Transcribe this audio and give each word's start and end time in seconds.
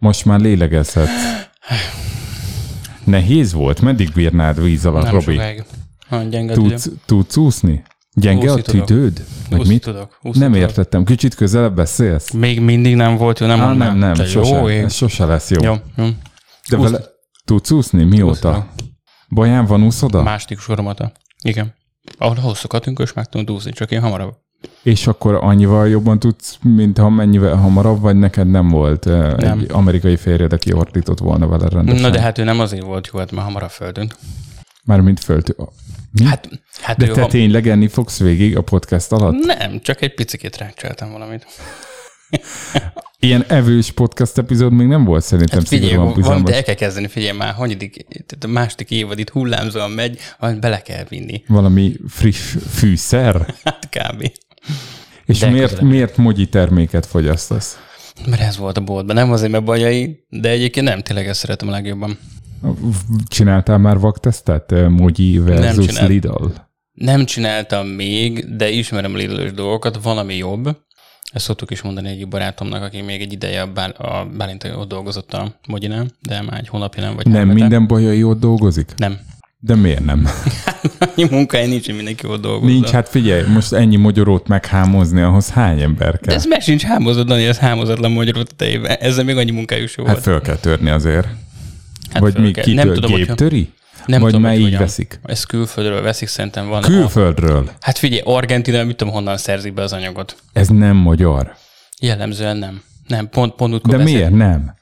Most 0.00 0.24
már 0.24 0.40
lélegezhetsz. 0.40 1.10
Nehéz 3.04 3.52
volt? 3.52 3.80
Meddig 3.80 4.12
bírnád 4.12 4.62
víz 4.62 4.86
alatt, 4.86 5.02
Nem 5.04 5.12
Robi? 5.12 5.32
sokáig. 5.32 5.64
Nagyon 6.08 6.30
gyenge 6.30 6.54
Tudsz, 6.54 6.88
tudsz 7.06 7.36
úszni? 7.36 7.82
Gyenge 8.14 8.50
a 8.50 8.54
Úszni 8.54 8.62
tudok. 8.62 8.86
tüdőd? 8.86 9.24
Vagy 9.50 9.66
mit? 9.66 9.82
tudok. 9.82 10.18
úszni 10.22 10.40
Nem 10.40 10.52
tudok. 10.52 10.68
értettem. 10.68 11.04
Kicsit 11.04 11.34
közelebb 11.34 11.74
beszélsz? 11.74 12.30
Még 12.30 12.60
mindig 12.60 12.94
nem 12.94 13.16
volt 13.16 13.38
jó, 13.38 13.46
nem 13.46 13.60
Á, 13.60 13.72
nem, 13.72 13.96
nem, 13.98 14.14
sose, 14.14 14.54
Jó, 14.56 14.66
ez 14.66 14.92
sose 14.94 15.24
lesz 15.24 15.50
jó. 15.50 15.62
jó, 15.62 15.74
jó. 15.96 16.06
De 16.68 16.76
vele 16.76 17.00
tudsz 17.44 17.70
úszni? 17.70 18.04
Mióta? 18.04 18.48
Úszom. 18.48 18.68
Baján 19.28 19.64
van 19.66 19.82
úszoda? 19.82 20.22
Második 20.22 20.58
soromata. 20.58 21.12
Igen. 21.42 21.74
Ahol 22.18 22.34
hosszú 22.34 22.68
és 22.98 23.12
meg 23.12 23.26
tudunk 23.28 23.50
úszni, 23.50 23.72
csak 23.72 23.90
én 23.90 24.00
hamarabb. 24.00 24.34
És 24.82 25.06
akkor 25.06 25.34
annyival 25.34 25.88
jobban 25.88 26.18
tudsz, 26.18 26.58
mint 26.62 26.98
ha 26.98 27.08
mennyivel 27.08 27.54
hamarabb, 27.56 28.00
vagy 28.00 28.16
neked 28.16 28.50
nem 28.50 28.68
volt 28.68 29.04
nem. 29.04 29.36
Nem. 29.36 29.58
egy 29.58 29.66
amerikai 29.70 30.16
férjed, 30.16 30.52
aki 30.52 30.72
ordított 30.72 31.18
volna 31.18 31.46
vele 31.46 31.68
rendesen? 31.68 32.00
Na 32.00 32.10
de 32.10 32.20
hát 32.20 32.38
ő 32.38 32.44
nem 32.44 32.60
azért 32.60 32.84
volt 32.84 33.08
jó, 33.12 33.18
hát 33.18 33.32
már 33.32 33.44
hamarabb 33.44 33.70
földön. 33.70 34.12
Mármint 34.84 35.20
fölt. 35.20 35.54
Mi? 36.12 36.24
Hát, 36.24 36.48
hát 36.80 36.96
de 36.96 37.06
te 37.06 37.20
ham- 37.20 37.30
tényleg 37.32 37.68
enni 37.68 37.88
fogsz 37.88 38.18
végig 38.18 38.56
a 38.56 38.62
podcast 38.62 39.12
alatt? 39.12 39.44
Nem, 39.44 39.80
csak 39.80 40.02
egy 40.02 40.14
picit 40.14 40.56
rácseltem 40.56 41.12
valamit. 41.12 41.46
Ilyen 43.22 43.44
evős 43.48 43.90
podcast 43.90 44.38
epizód 44.38 44.72
még 44.72 44.86
nem 44.86 45.04
volt 45.04 45.24
szerintem 45.24 45.58
Hát 45.58 45.68
figyelj, 45.68 45.90
szigorúan 45.90 46.12
valamit 46.14 46.30
pizamos. 46.44 46.56
el 46.56 46.62
kell 46.62 46.74
kezdeni, 46.74 47.08
figyelj 47.08 47.36
már, 47.36 47.52
hanyadik, 47.54 48.06
tehát 48.08 48.44
a 48.44 48.46
második 48.46 48.90
évad 48.90 49.18
itt 49.18 49.30
hullámzóan 49.30 49.90
megy, 49.90 50.18
valamit 50.38 50.60
bele 50.60 50.82
kell 50.82 51.04
vinni. 51.08 51.42
Valami 51.46 51.96
friss 52.08 52.56
fűszer? 52.70 53.34
Hát 53.64 53.88
kb. 53.90 54.30
És 55.24 55.38
De 55.38 55.50
miért, 55.50 55.68
közelebb. 55.68 55.90
miért 55.90 56.16
mogyi 56.16 56.48
terméket 56.48 57.06
fogyasztasz? 57.06 57.78
Mert 58.26 58.40
ez 58.42 58.56
volt 58.56 58.76
a 58.76 58.80
boltban. 58.80 59.14
Nem 59.16 59.32
azért, 59.32 59.50
mert 59.52 59.64
bajai, 59.64 60.24
de 60.28 60.48
egyébként 60.48 60.86
nem, 60.86 61.00
tényleg 61.00 61.26
ezt 61.26 61.40
szeretem 61.40 61.68
a 61.68 61.70
legjobban. 61.70 62.18
Csináltál 63.28 63.78
már 63.78 63.98
vaktesztet? 63.98 64.72
Eh, 64.72 64.88
Mogyi 64.88 65.38
versus 65.38 65.86
csinált. 65.86 66.08
Lidl? 66.08 66.46
Nem 66.92 67.24
csináltam 67.24 67.86
még, 67.86 68.56
de 68.56 68.68
ismerem 68.70 69.14
a 69.14 69.16
lidl 69.16 69.42
dolgokat, 69.54 70.02
van, 70.02 70.18
ami 70.18 70.36
jobb. 70.36 70.76
Ezt 71.32 71.44
szoktuk 71.44 71.70
is 71.70 71.82
mondani 71.82 72.08
egy 72.08 72.28
barátomnak, 72.28 72.82
aki 72.82 73.00
még 73.00 73.20
egy 73.20 73.32
ideje 73.32 73.62
a, 73.62 73.72
Bál, 73.72 73.90
a 73.90 74.26
Bálint 74.36 74.64
ott 74.76 74.88
dolgozott 74.88 75.32
a 75.32 75.58
Mogyinál, 75.68 76.06
de 76.20 76.42
már 76.42 76.58
egy 76.58 76.68
hónapja 76.68 77.02
nem, 77.02 77.14
vagy 77.14 77.26
Nem 77.26 77.48
hete. 77.48 77.52
minden 77.60 77.86
bajai 77.86 78.22
ott 78.22 78.40
dolgozik? 78.40 78.92
Nem. 78.96 79.18
De 79.62 79.74
miért 79.74 80.04
nem? 80.04 80.26
Annyi 81.16 81.26
munkája 81.30 81.66
nincs, 81.66 81.86
hogy 81.86 81.94
mindenki 81.94 82.26
ott 82.26 82.40
dolgozza. 82.40 82.72
Nincs, 82.72 82.88
hát 82.90 83.08
figyelj, 83.08 83.42
most 83.48 83.72
ennyi 83.72 83.96
mogyorót 83.96 84.48
meghámozni, 84.48 85.20
ahhoz 85.20 85.50
hány 85.50 85.80
ember 85.80 86.12
De 86.12 86.18
kell? 86.18 86.34
ez 86.34 86.44
meg 86.44 86.60
sincs 86.60 86.82
hámozott, 86.82 87.26
Dani, 87.26 87.44
ez 87.44 87.58
hámozatlan 87.58 88.10
magyarul 88.12 88.44
tetejében. 88.44 88.96
Ezzel 89.00 89.24
még 89.24 89.36
annyi 89.36 89.50
munkájuk 89.50 89.88
Hát 89.88 90.06
volt. 90.06 90.22
föl 90.22 90.40
kell 90.40 90.56
törni 90.56 90.90
azért. 90.90 91.26
Hát 92.10 92.22
Vagy 92.22 92.32
kell. 92.34 92.50
kitör, 92.64 92.74
nem 92.84 92.92
tudom, 92.94 93.10
hogyha, 93.10 93.26
géptöri? 93.26 93.72
nem 94.06 94.20
Vagy 94.20 94.30
tudom, 94.30 94.46
már 94.46 94.56
így 94.56 94.62
hogyan. 94.62 94.80
veszik? 94.80 95.20
Ez 95.24 95.44
külföldről 95.44 96.02
veszik, 96.02 96.28
szerintem 96.28 96.68
van. 96.68 96.82
Külföldről. 96.82 97.70
Hát 97.80 97.98
figyelj, 97.98 98.22
Argentina, 98.24 98.84
mit 98.84 98.96
tudom, 98.96 99.12
honnan 99.12 99.36
szerzik 99.36 99.74
be 99.74 99.82
az 99.82 99.92
anyagot. 99.92 100.36
Ez 100.52 100.68
nem 100.68 100.96
magyar. 100.96 101.54
Jellemzően 102.00 102.56
nem. 102.56 102.82
Nem, 103.06 103.28
pont, 103.28 103.54
pont 103.54 103.74
úgy 103.74 103.80
De 103.80 103.96
miért 103.96 104.30
nem? 104.30 104.74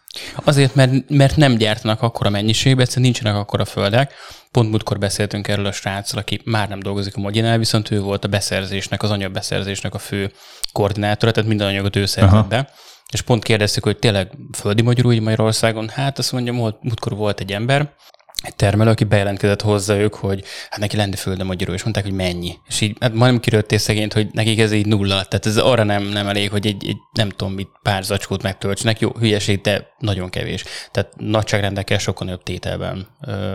Azért, 0.45 0.75
mert, 0.75 1.09
mert 1.09 1.37
nem 1.37 1.55
gyártanak 1.57 2.03
akkora 2.03 2.31
mennyiségben, 2.31 2.81
egyszerűen 2.85 3.07
nincsenek 3.07 3.35
akkora 3.35 3.65
földek. 3.65 4.13
Pont 4.51 4.71
múltkor 4.71 4.99
beszéltünk 4.99 5.49
erről 5.49 5.67
a 5.67 5.73
sráccal, 5.73 6.19
aki 6.19 6.41
már 6.45 6.69
nem 6.69 6.81
dolgozik 6.81 7.17
a 7.17 7.21
Mogyinál, 7.21 7.59
viszont 7.59 7.91
ő 7.91 8.01
volt 8.01 8.25
a 8.25 8.29
beszerzésnek, 8.29 9.03
az 9.03 9.11
anyagbeszerzésnek 9.11 9.95
a 9.95 9.99
fő 9.99 10.33
koordinátora, 10.73 11.31
tehát 11.31 11.49
minden 11.49 11.67
anyagot 11.67 11.97
ő 11.97 12.07
szerzett 12.07 12.47
be. 12.47 12.71
És 13.13 13.21
pont 13.23 13.45
kérdeztük, 13.45 13.85
hogy 13.85 13.99
tényleg 13.99 14.31
földi 14.57 14.83
magyarul 14.83 15.13
így 15.13 15.21
Magyarországon? 15.21 15.89
Hát 15.89 16.19
azt 16.19 16.33
mondja, 16.33 16.53
volt, 16.53 16.83
múltkor 16.83 17.17
volt 17.17 17.41
egy 17.41 17.53
ember, 17.53 17.95
egy 18.43 18.55
termelő, 18.55 18.91
aki 18.91 19.05
bejelentkezett 19.05 19.63
hozzá 19.63 19.95
ők, 19.95 20.15
hogy 20.15 20.45
hát 20.71 20.81
neki 20.81 20.97
lenne 20.97 21.17
földe 21.17 21.45
magyarul, 21.45 21.75
és 21.75 21.83
mondták, 21.83 22.05
hogy 22.05 22.13
mennyi. 22.13 22.55
És 22.69 22.81
így 22.81 22.97
hát 23.01 23.15
majdnem 23.15 23.41
kirőtték 23.41 23.79
szegényt, 23.79 24.13
hogy 24.13 24.29
nekik 24.33 24.59
ez 24.59 24.73
így 24.73 24.87
nulla. 24.87 25.25
Tehát 25.25 25.47
ez 25.47 25.57
arra 25.57 25.83
nem, 25.83 26.03
nem 26.03 26.27
elég, 26.27 26.51
hogy 26.51 26.67
egy, 26.67 26.87
egy 26.87 26.97
nem 27.13 27.29
tudom 27.29 27.53
mit, 27.53 27.69
pár 27.83 28.03
zacskót 28.03 28.43
megtöltsenek. 28.43 29.01
Jó, 29.01 29.11
hülyeség, 29.19 29.61
de 29.61 29.87
nagyon 29.99 30.31
kevés. 30.31 30.65
Tehát 30.91 31.11
nagyságrendekkel 31.17 31.99
sokkal 31.99 32.27
nagyobb 32.27 32.43
tételben. 32.43 33.07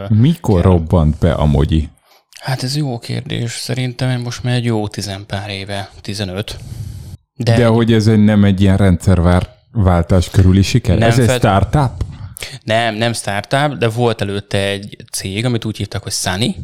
Mikor 0.08 0.62
robbant 0.62 1.18
be 1.20 1.34
a 1.34 1.46
mogyi? 1.46 1.90
hát 2.44 2.64
ez 2.64 2.76
jó 2.76 3.00
kérdés. 3.00 3.52
Szerintem 3.52 4.22
most 4.22 4.44
már 4.44 4.54
egy 4.54 4.66
jó 4.66 4.88
tizen 4.88 5.26
pár 5.26 5.50
éve, 5.50 5.90
15. 6.02 6.58
De, 7.36 7.56
De 7.56 7.66
hogy 7.66 7.94
ez 7.94 8.08
egy, 8.08 8.24
nem 8.24 8.44
egy 8.44 8.62
ilyen 8.62 8.78
rendszerváltás 8.78 10.30
körüli 10.30 10.62
siker? 10.62 10.98
Nem 10.98 11.10
ez 11.10 11.20
egy 11.20 11.26
fed- 11.26 11.40
startup? 11.40 11.92
Nem, 12.64 12.96
nem 12.96 13.14
startup, 13.14 13.78
de 13.78 13.88
volt 13.90 14.22
előtte 14.22 14.58
egy 14.58 14.98
cég, 15.12 15.46
amit 15.46 15.66
úgy 15.66 15.78
hívtak, 15.78 16.04
hogy 16.04 16.12
Sunny. 16.12 16.56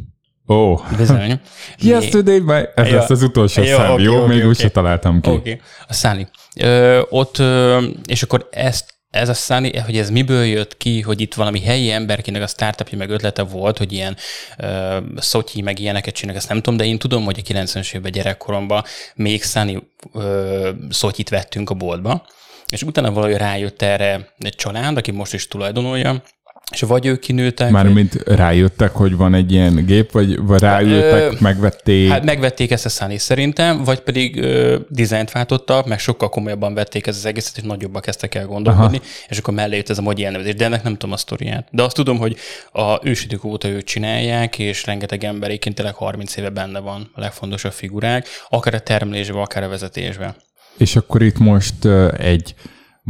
Ó. 0.48 0.56
Oh. 0.56 0.98
Bizony. 0.98 1.40
Yesterday, 1.80 2.40
my... 2.40 2.62
ez 2.76 2.88
Ja. 2.88 2.96
lesz 2.96 3.10
az 3.10 3.24
utolsó 3.24 3.62
Ja, 3.62 3.78
szám, 3.78 3.92
oké, 3.92 4.04
jó? 4.04 4.24
oké, 4.24 4.28
Még 4.36 4.46
úgy 4.46 4.54
oké. 4.54 4.62
se 4.62 4.70
találtam 4.70 5.22
ki. 5.22 5.30
Oké, 5.30 5.38
okay. 5.40 5.62
a 5.88 5.94
Sunny. 5.94 6.28
Ö, 6.56 7.02
ott, 7.10 7.38
ö, 7.38 7.88
és 8.08 8.24
akkor 8.24 8.48
ezt, 8.52 8.94
ez 9.10 9.30
a 9.30 9.34
Sunny, 9.34 9.80
hogy 9.86 9.98
ez 9.98 10.10
miből 10.10 10.44
jött 10.44 10.78
ki, 10.78 11.02
hogy 11.02 11.22
itt 11.22 11.34
valami 11.34 11.62
helyi 11.62 11.92
emberkinek 11.92 12.42
a 12.42 12.48
startupja 12.48 12.98
meg 12.98 13.10
ötlete 13.10 13.42
volt, 13.42 13.78
hogy 13.78 13.94
ilyen 13.94 14.18
ö, 14.58 14.98
szotyi, 15.18 15.62
meg 15.62 15.80
ilyeneket 15.80 16.14
csinálnak, 16.14 16.42
ezt 16.42 16.52
nem 16.52 16.62
tudom, 16.62 16.78
de 16.78 16.86
én 16.86 16.98
tudom, 17.00 17.24
hogy 17.24 17.42
a 17.46 17.54
90-es 17.54 17.94
évben 17.96 18.12
gyerekkoromban 18.12 18.84
még 19.16 19.44
Sunny 19.44 19.78
ö, 20.14 20.70
szotyit 20.90 21.30
vettünk 21.30 21.70
a 21.70 21.74
boltba, 21.74 22.26
és 22.72 22.84
utána 22.84 23.12
valahogy 23.12 23.36
rájött 23.38 23.82
erre 23.82 24.34
egy 24.38 24.56
család, 24.56 24.98
aki 24.98 25.12
most 25.12 25.34
is 25.34 25.48
tulajdonolja, 25.48 26.24
és 26.72 26.82
vagy 26.82 27.06
ők 27.06 27.20
kinőttek, 27.20 27.72
vagy- 27.72 27.84
Mármint 27.84 28.14
rájöttek, 28.26 28.92
hogy 28.92 29.16
van 29.16 29.34
egy 29.34 29.52
ilyen 29.52 29.86
gép, 29.86 30.12
vagy, 30.12 30.38
vagy 30.40 30.60
rájöttek, 30.60 31.32
Ö, 31.32 31.36
megvették. 31.40 32.10
Hát 32.10 32.24
megvették 32.24 32.72
ezt 32.72 32.86
a 32.86 32.90
Sunny 32.90 33.18
szerintem, 33.18 33.84
vagy 33.84 34.00
pedig 34.00 34.38
ö, 34.42 34.78
dizájnt 34.90 35.32
váltottak, 35.32 35.86
meg 35.86 36.00
sokkal 36.00 36.30
komolyabban 36.30 36.74
vették 36.74 37.08
ezt 37.08 37.18
az 37.18 37.26
egészet, 37.26 37.58
és 37.58 37.64
nagyobbak 37.64 38.02
kezdtek 38.02 38.36
el 38.36 38.46
gondolkodni, 38.46 38.98
Aha. 38.98 39.06
és 39.28 39.38
akkor 39.38 39.54
mellé 39.54 39.76
jött 39.76 39.90
ez 39.90 39.98
a 39.98 40.02
Mogyi 40.02 40.26
elnevezés, 40.26 40.56
de 40.56 40.66
ennek 40.66 40.84
nem 40.84 40.94
tudom 40.94 41.12
a 41.12 41.18
sztoriát. 41.18 41.68
De 41.72 41.84
azt 41.84 41.96
tudom, 41.96 42.18
hogy 42.18 42.36
a 42.72 43.08
ősidők 43.08 43.44
óta 43.44 43.68
őt 43.68 43.86
csinálják, 43.86 44.60
és 44.60 44.86
rengeteg 44.86 45.24
ember 45.24 45.50
egyébként 45.50 45.76
tényleg 45.76 45.96
30 45.96 46.36
éve 46.38 46.50
benne 46.50 46.80
van 46.80 47.12
a 47.14 47.20
legfontosabb 47.20 47.72
figurák, 47.74 48.28
akár 48.50 48.74
a 48.74 48.80
termelésben, 48.80 49.42
akár 49.42 49.64
a 49.64 49.68
vezetésben. 49.70 50.36
És 50.80 50.96
akkor 50.96 51.22
itt 51.22 51.38
most 51.38 51.86
egy 52.18 52.56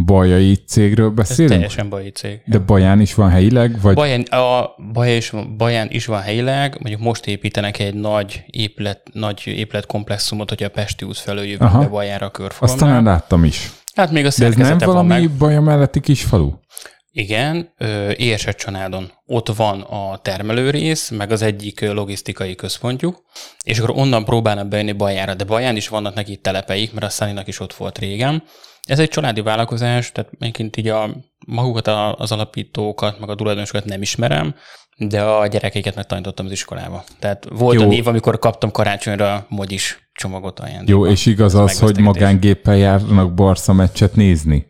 bajai 0.06 0.56
cégről 0.56 1.10
Ez 1.10 1.14
beszélünk? 1.14 1.54
teljesen 1.54 1.90
baji 1.90 2.10
cég. 2.10 2.42
De 2.46 2.58
Baján 2.58 3.02
is 3.02 3.14
van 3.14 3.30
helyileg? 3.30 3.82
Vagy 3.82 3.96
Baján, 3.96 4.22
a 4.22 4.76
Baján 4.94 5.18
is, 5.18 5.32
Baján 5.58 5.88
is 5.92 6.06
van 6.06 6.22
helyileg, 6.22 6.78
mondjuk 6.80 7.02
most 7.02 7.26
építenek 7.26 7.80
egy 7.80 7.94
nagy 7.94 8.44
épület, 8.48 9.02
nagy 9.14 9.42
épületkomplexumot, 9.46 10.50
hogy 10.50 10.64
a 10.64 10.70
Pesti 10.70 11.06
út 11.06 11.18
felől 11.18 11.44
jövünk 11.44 11.78
be 11.80 11.88
Bajára 11.88 12.32
a 12.34 12.50
azt 12.60 12.78
talán 12.78 13.04
láttam 13.04 13.44
is. 13.44 13.72
Hát 13.96 14.12
még 14.12 14.26
a 14.26 14.30
De 14.38 14.46
ez 14.46 14.56
nem 14.56 14.78
valami. 14.78 15.28
Baja 15.28 15.62
melletti 15.62 16.00
kis 16.00 16.24
falu? 16.24 16.52
Igen, 17.12 17.74
ö, 17.78 18.12
Érset 18.18 18.58
családon. 18.58 19.12
Ott 19.26 19.48
van 19.56 19.82
a 19.82 20.18
termelőrész, 20.18 21.10
meg 21.10 21.32
az 21.32 21.42
egyik 21.42 21.92
logisztikai 21.92 22.56
központjuk, 22.56 23.24
és 23.64 23.80
akkor 23.80 23.96
onnan 23.98 24.26
próbálnak 24.26 24.68
bejönni 24.68 24.92
Bajára, 24.92 25.34
de 25.34 25.44
Baján 25.44 25.76
is 25.76 25.88
vannak 25.88 26.14
neki 26.14 26.38
telepeik, 26.38 26.94
mert 26.94 27.06
a 27.06 27.10
Sunnynak 27.10 27.48
is 27.48 27.60
ott 27.60 27.74
volt 27.74 27.98
régen. 27.98 28.44
Ez 28.84 29.00
egy 29.00 29.10
családi 29.10 29.42
vállalkozás, 29.42 30.12
tehát 30.12 30.32
egyébként 30.40 30.78
így 30.78 30.88
a 30.88 31.10
magukat, 31.48 31.88
az 32.18 32.32
alapítókat, 32.32 33.20
meg 33.20 33.30
a 33.30 33.36
tulajdonosokat 33.36 33.86
nem 33.86 34.02
ismerem, 34.02 34.56
de 34.98 35.22
a 35.22 35.48
gyerekeiket 35.48 35.96
megtanítottam 35.96 36.46
az 36.46 36.52
iskolába. 36.52 37.04
Tehát 37.20 37.48
volt 37.50 37.80
Jó. 37.80 37.86
A 37.86 37.88
név, 37.88 38.08
amikor 38.08 38.40
kaptam 38.40 38.72
karácsonyra 38.72 39.46
mogyis 39.50 40.10
csomagot 40.14 40.60
ajándékba. 40.60 41.06
Jó, 41.06 41.12
és 41.12 41.26
igaz 41.26 41.56
Ez 41.56 41.60
az, 41.60 41.80
hogy 41.80 42.00
magángéppel 42.00 42.78
járnak 42.78 43.34
Barca 43.34 43.74
meccset 43.74 44.16
nézni? 44.16 44.68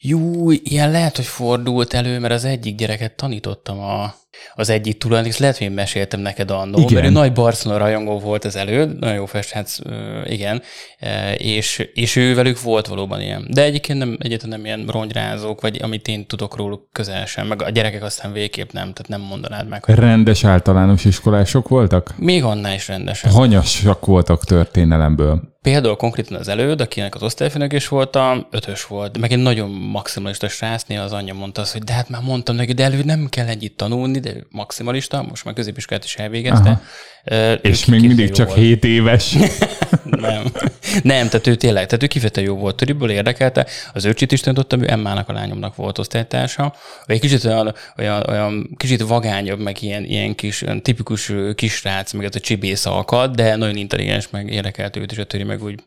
Jó, 0.00 0.50
ilyen 0.50 0.90
lehet, 0.90 1.16
hogy 1.16 1.24
fordult 1.24 1.94
elő, 1.94 2.18
mert 2.18 2.34
az 2.34 2.44
egyik 2.44 2.76
gyereket 2.76 3.12
tanítottam 3.12 3.78
a, 3.78 4.14
az 4.54 4.68
egyik 4.68 4.98
tulajdonos, 4.98 5.38
lehet, 5.38 5.58
hogy 5.58 5.66
én 5.66 5.72
meséltem 5.72 6.20
neked 6.20 6.50
annó, 6.50 6.78
Igen. 6.78 6.92
mert 6.92 7.06
ő 7.06 7.10
nagy 7.10 7.32
Barcelona 7.32 7.80
rajongó 7.80 8.18
volt 8.18 8.44
az 8.44 8.56
előtt, 8.56 8.98
nagyon 8.98 9.14
jó 9.14 9.26
festhetsz, 9.26 9.78
igen, 10.24 10.62
e, 10.98 11.34
és, 11.34 11.88
és 11.94 12.16
ő 12.16 12.34
velük 12.34 12.60
volt 12.60 12.86
valóban 12.86 13.20
ilyen. 13.20 13.46
De 13.50 13.62
egyébként 13.62 13.98
nem, 13.98 14.16
egyáltalán 14.20 14.60
nem 14.60 14.64
ilyen 14.64 14.86
rongyrázók, 14.88 15.60
vagy 15.60 15.80
amit 15.82 16.08
én 16.08 16.26
tudok 16.26 16.56
róluk 16.56 16.88
közel 16.92 17.26
sem, 17.26 17.46
meg 17.46 17.62
a 17.62 17.70
gyerekek 17.70 18.02
aztán 18.02 18.32
végképp 18.32 18.72
nem, 18.72 18.92
tehát 18.92 19.08
nem 19.08 19.20
mondanád 19.20 19.68
meg, 19.68 19.84
hogy 19.84 19.94
Rendes 19.94 20.44
általános 20.44 21.04
iskolások 21.04 21.68
voltak? 21.68 22.14
még 22.16 22.44
annál 22.44 22.74
is 22.74 22.88
rendesen. 22.88 23.30
Hanyasak 23.30 24.06
voltak 24.06 24.44
történelemből. 24.44 25.56
Például 25.72 25.96
konkrétan 25.96 26.36
az 26.36 26.48
előd, 26.48 26.80
akinek 26.80 27.14
az 27.14 27.22
osztályfőnök 27.22 27.72
is 27.72 27.88
voltam, 27.88 28.46
ötös 28.50 28.86
volt, 28.86 29.18
meg 29.18 29.32
egy 29.32 29.38
nagyon 29.38 29.70
maximalista 29.70 30.48
srácnél 30.48 31.00
az 31.00 31.12
anyja 31.12 31.34
mondta 31.34 31.60
azt, 31.60 31.72
hogy 31.72 31.82
de 31.82 31.92
hát 31.92 32.08
már 32.08 32.22
mondtam 32.22 32.56
neki, 32.56 32.72
de 32.72 32.84
előd 32.84 33.04
nem 33.04 33.26
kell 33.28 33.46
ennyit 33.46 33.72
tanulni, 33.72 34.18
de 34.18 34.34
maximalista, 34.50 35.22
most 35.22 35.44
már 35.44 35.54
középiskolát 35.54 36.04
is 36.04 36.16
elvégezte. 36.16 36.68
Aha. 36.68 36.80
És 37.62 37.84
még 37.84 38.00
mindig 38.00 38.30
csak 38.30 38.46
volt. 38.46 38.58
7 38.58 38.84
éves. 38.84 39.32
Nem. 40.04 40.44
Nem, 41.02 41.28
tehát 41.28 41.46
ő 41.46 41.54
tényleg, 41.54 41.86
tehát 41.86 42.02
ő 42.02 42.06
kifejezetten 42.06 42.44
jó 42.44 42.56
volt, 42.56 42.76
töriből 42.76 43.10
érdekelte. 43.10 43.66
Az 43.92 44.04
öcsit 44.04 44.32
is 44.32 44.40
tanítottam, 44.40 44.82
ő 44.82 44.90
Emmának 44.90 45.28
a 45.28 45.32
lányomnak 45.32 45.76
volt 45.76 45.98
osztálytársa. 45.98 46.74
Egy 47.06 47.20
kicsit 47.20 47.44
olyan, 47.44 47.74
olyan, 47.98 48.24
olyan 48.28 48.70
kicsit 48.76 49.02
vagányabb, 49.02 49.60
meg 49.60 49.82
ilyen, 49.82 50.04
ilyen 50.04 50.34
kis, 50.34 50.62
olyan 50.62 50.82
tipikus 50.82 51.32
kisrác, 51.54 52.12
meg 52.12 52.24
ez 52.24 52.34
a 52.34 52.40
csibész 52.40 52.86
alkat, 52.86 53.36
de 53.36 53.56
nagyon 53.56 53.76
intelligens, 53.76 54.30
meg 54.30 54.52
érdekelt 54.52 54.96
őt 54.96 55.12
is 55.12 55.18
a 55.18 55.24
töri, 55.24 55.42
meg 55.42 55.57
úgy 55.62 55.84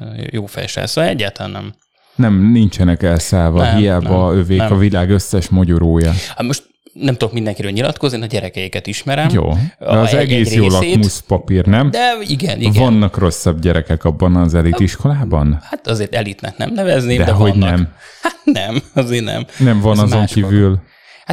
ö, 0.00 0.04
jó 0.30 0.46
fejsrác. 0.46 0.90
Szóval 0.90 1.10
egyáltalán 1.10 1.50
nem. 1.52 1.72
Nem, 2.14 2.50
nincsenek 2.52 3.02
elszállva, 3.02 3.62
Nem, 3.62 3.76
hiába 3.76 4.28
nem, 4.28 4.38
övék 4.38 4.58
nem. 4.58 4.72
a 4.72 4.76
világ 4.76 5.10
összes 5.10 5.48
mogyorója. 5.48 6.12
Hát 6.28 6.42
most 6.42 6.68
nem 6.92 7.14
tudok 7.16 7.34
mindenkiről 7.34 7.70
nyilatkozni, 7.70 8.16
én 8.16 8.22
a 8.22 8.26
gyerekeiket 8.26 8.86
ismerem. 8.86 9.28
Jó, 9.32 9.52
de 9.78 9.86
az 9.86 10.08
egy- 10.14 10.20
egész 10.20 10.50
egy 10.50 10.56
jó 10.56 10.68
lakmuszpapír, 10.68 11.66
nem? 11.66 11.90
De 11.90 12.16
igen, 12.26 12.60
igen. 12.60 12.82
Vannak 12.82 13.16
rosszabb 13.18 13.60
gyerekek 13.60 14.04
abban 14.04 14.36
az 14.36 14.54
elitiskolában? 14.54 15.58
Hát 15.62 15.86
azért 15.86 16.14
elitnek 16.14 16.56
nem 16.56 16.72
nevezném, 16.74 17.18
De 17.18 17.24
de, 17.24 17.32
hogy 17.32 17.50
vannak. 17.58 17.70
nem. 17.70 17.88
Hát 18.22 18.36
nem, 18.44 18.82
azért 18.94 19.24
nem. 19.24 19.46
Nem 19.58 19.80
van 19.80 19.92
Ez 19.96 20.02
azon 20.02 20.24
kívül. 20.26 20.78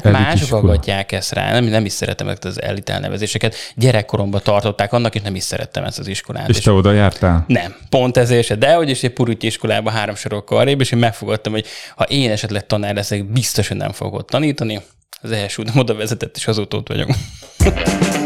Hát 0.03 0.05
Elit 0.05 0.19
mások 0.19 0.41
iskola. 0.41 0.61
aggatják 0.61 1.11
ezt 1.11 1.33
rá, 1.33 1.51
nem, 1.51 1.65
nem 1.65 1.85
is 1.85 1.94
szeretem 1.94 2.27
ezt 2.27 2.45
az 2.45 2.61
elit 2.61 2.89
elnevezéseket. 2.89 3.55
Gyerekkoromban 3.75 4.41
tartották 4.44 4.94
annak, 4.94 5.15
és 5.15 5.21
nem 5.21 5.35
is 5.35 5.44
szerettem 5.44 5.83
ezt 5.83 5.99
az 5.99 6.07
iskolát. 6.07 6.49
És 6.49 6.59
te 6.59 6.71
oda 6.71 6.91
jártál? 6.91 7.44
Nem, 7.47 7.75
pont 7.89 8.17
ezért 8.17 8.45
se, 8.45 8.55
de 8.55 8.73
hogy 8.73 8.89
is 8.89 9.03
egy 9.03 9.13
purutyi 9.13 9.47
iskolában 9.47 9.94
három 9.94 10.15
sorokkal 10.15 10.57
arrébb, 10.57 10.81
és 10.81 10.91
én 10.91 10.99
megfogadtam, 10.99 11.53
hogy 11.53 11.65
ha 11.95 12.03
én 12.03 12.31
esetleg 12.31 12.65
tanár 12.65 12.95
leszek, 12.95 13.25
biztos, 13.25 13.67
hogy 13.67 13.77
nem 13.77 13.91
fogok 13.91 14.13
ott 14.13 14.27
tanítani. 14.29 14.81
Az 15.21 15.31
első 15.31 15.63
oda 15.75 15.95
vezetett, 15.95 16.35
és 16.38 16.47
azóta 16.47 16.77
ott 16.77 16.88
vagyok. 16.88 17.09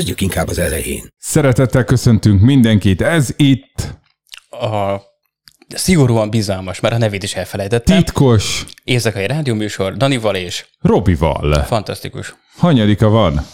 Kezdjük 0.00 0.20
inkább 0.20 0.48
az 0.48 0.58
elején. 0.58 1.12
Szeretettel 1.18 1.84
köszöntünk 1.84 2.40
mindenkit. 2.40 3.02
Ez 3.02 3.28
itt 3.36 3.98
A 4.50 5.00
szigorúan 5.68 6.30
bizalmas, 6.30 6.80
már 6.80 6.92
a 6.92 6.98
nevét 6.98 7.22
is 7.22 7.34
elfelejtettem. 7.34 7.96
titkos 7.96 8.64
Éjszakai 8.84 9.26
rádióműsor, 9.26 9.96
Danival 9.96 10.34
és 10.34 10.66
Robival. 10.80 11.62
fantasztikus. 11.62 12.34
Hanyadika 12.56 13.08
van? 13.08 13.46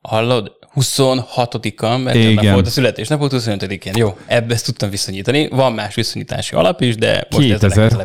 Hallod? 0.00 0.52
26-an, 0.74 2.02
mert 2.02 2.16
Igen. 2.16 2.52
volt 2.52 2.66
a 2.66 2.70
születésnap, 2.70 3.18
volt 3.18 3.32
25-én. 3.34 3.92
Jó, 3.96 4.18
ebbe 4.26 4.54
ezt 4.54 4.64
tudtam 4.64 4.90
viszonyítani. 4.90 5.48
Van 5.48 5.72
más 5.72 5.94
viszonyítási 5.94 6.54
alap 6.54 6.80
is, 6.80 6.96
de 6.96 7.26
most 7.30 7.62
ez 7.62 7.76
a 7.76 8.04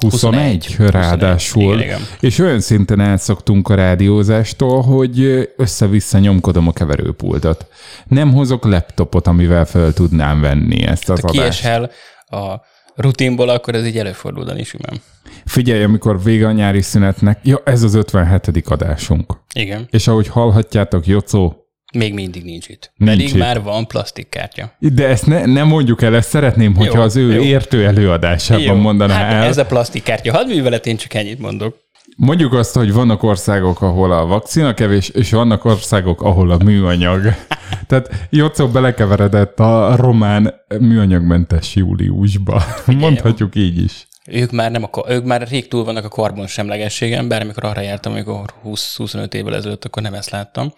legközelebbi. 0.00 0.58
2021 0.58 0.66
21, 0.76 0.90
ráadásul. 0.90 1.62
igen, 1.74 1.80
igen. 1.84 2.00
És 2.20 2.38
olyan 2.38 2.60
szinten 2.60 3.00
elszoktunk 3.00 3.68
a 3.68 3.74
rádiózástól, 3.74 4.82
hogy 4.82 5.48
össze-vissza 5.56 6.18
nyomkodom 6.18 6.68
a 6.68 6.72
keverőpultot. 6.72 7.66
Nem 8.06 8.32
hozok 8.32 8.64
laptopot, 8.64 9.26
amivel 9.26 9.64
fel 9.64 9.92
tudnám 9.92 10.40
venni 10.40 10.86
ezt 10.86 11.08
az 11.08 11.20
Ha 11.20 11.28
adást. 11.28 11.60
kiesel 11.60 11.90
a 12.26 12.60
rutinból, 12.94 13.48
akkor 13.48 13.74
ez 13.74 13.86
így 13.86 13.98
előfordul, 13.98 14.44
Dani, 14.44 14.64
simán. 14.64 15.00
Figyelj, 15.44 15.82
amikor 15.82 16.22
vége 16.22 16.46
a 16.46 16.52
nyári 16.52 16.82
szünetnek, 16.82 17.38
ja, 17.42 17.60
ez 17.64 17.82
az 17.82 17.94
57. 17.94 18.62
adásunk. 18.68 19.32
Igen. 19.54 19.86
És 19.90 20.08
ahogy 20.08 20.28
hallhatjátok, 20.28 21.06
Jocó, 21.06 21.65
Még 21.96 22.14
mindig 22.14 22.44
nincs 22.44 22.68
itt. 22.68 22.92
Nincs 22.96 23.10
Pedig 23.12 23.28
itt. 23.28 23.36
már 23.36 23.62
van 23.62 23.86
plastikkártya. 23.86 24.72
de 24.78 25.08
ezt 25.08 25.26
ne, 25.26 25.44
nem 25.44 25.66
mondjuk 25.66 26.02
el, 26.02 26.16
ezt 26.16 26.28
szeretném, 26.28 26.74
hogyha 26.74 26.98
Jó, 26.98 27.04
az 27.04 27.16
ő 27.16 27.32
jó. 27.32 27.42
értő 27.42 27.86
előadásában 27.86 28.76
mondaná 28.76 29.14
hát 29.14 29.32
el. 29.32 29.42
ez 29.42 29.58
a 29.58 29.66
plastikkártya. 29.66 30.32
Hadd 30.32 30.46
művelet, 30.46 30.86
én 30.86 30.96
csak 30.96 31.14
ennyit 31.14 31.38
mondok. 31.38 31.84
Mondjuk 32.16 32.52
azt, 32.52 32.74
hogy 32.74 32.92
vannak 32.92 33.22
országok, 33.22 33.82
ahol 33.82 34.12
a 34.12 34.26
vakcina 34.26 34.74
kevés, 34.74 35.08
és 35.08 35.30
vannak 35.30 35.64
országok, 35.64 36.22
ahol 36.22 36.50
a 36.50 36.56
műanyag. 36.64 37.22
Tehát 37.88 38.26
Jocó 38.30 38.68
belekeveredett 38.68 39.60
a 39.60 39.96
román 39.96 40.54
műanyagmentes 40.78 41.74
júliusba. 41.74 42.62
Mondhatjuk 42.86 43.54
így 43.54 43.78
is. 43.78 44.06
Ők 44.26 44.50
már, 44.50 44.70
nem 44.70 44.84
a, 44.90 45.10
ők 45.10 45.24
már 45.24 45.48
rég 45.48 45.68
túl 45.68 45.84
vannak 45.84 46.04
a 46.04 46.08
karbon 46.08 46.46
semlegességen, 46.46 47.28
bár 47.28 47.42
amikor 47.42 47.64
arra 47.64 47.80
jártam, 47.80 48.12
amikor 48.12 48.44
20-25 48.64 49.34
évvel 49.34 49.54
ezelőtt, 49.54 49.84
akkor 49.84 50.02
nem 50.02 50.14
ezt 50.14 50.30
láttam. 50.30 50.72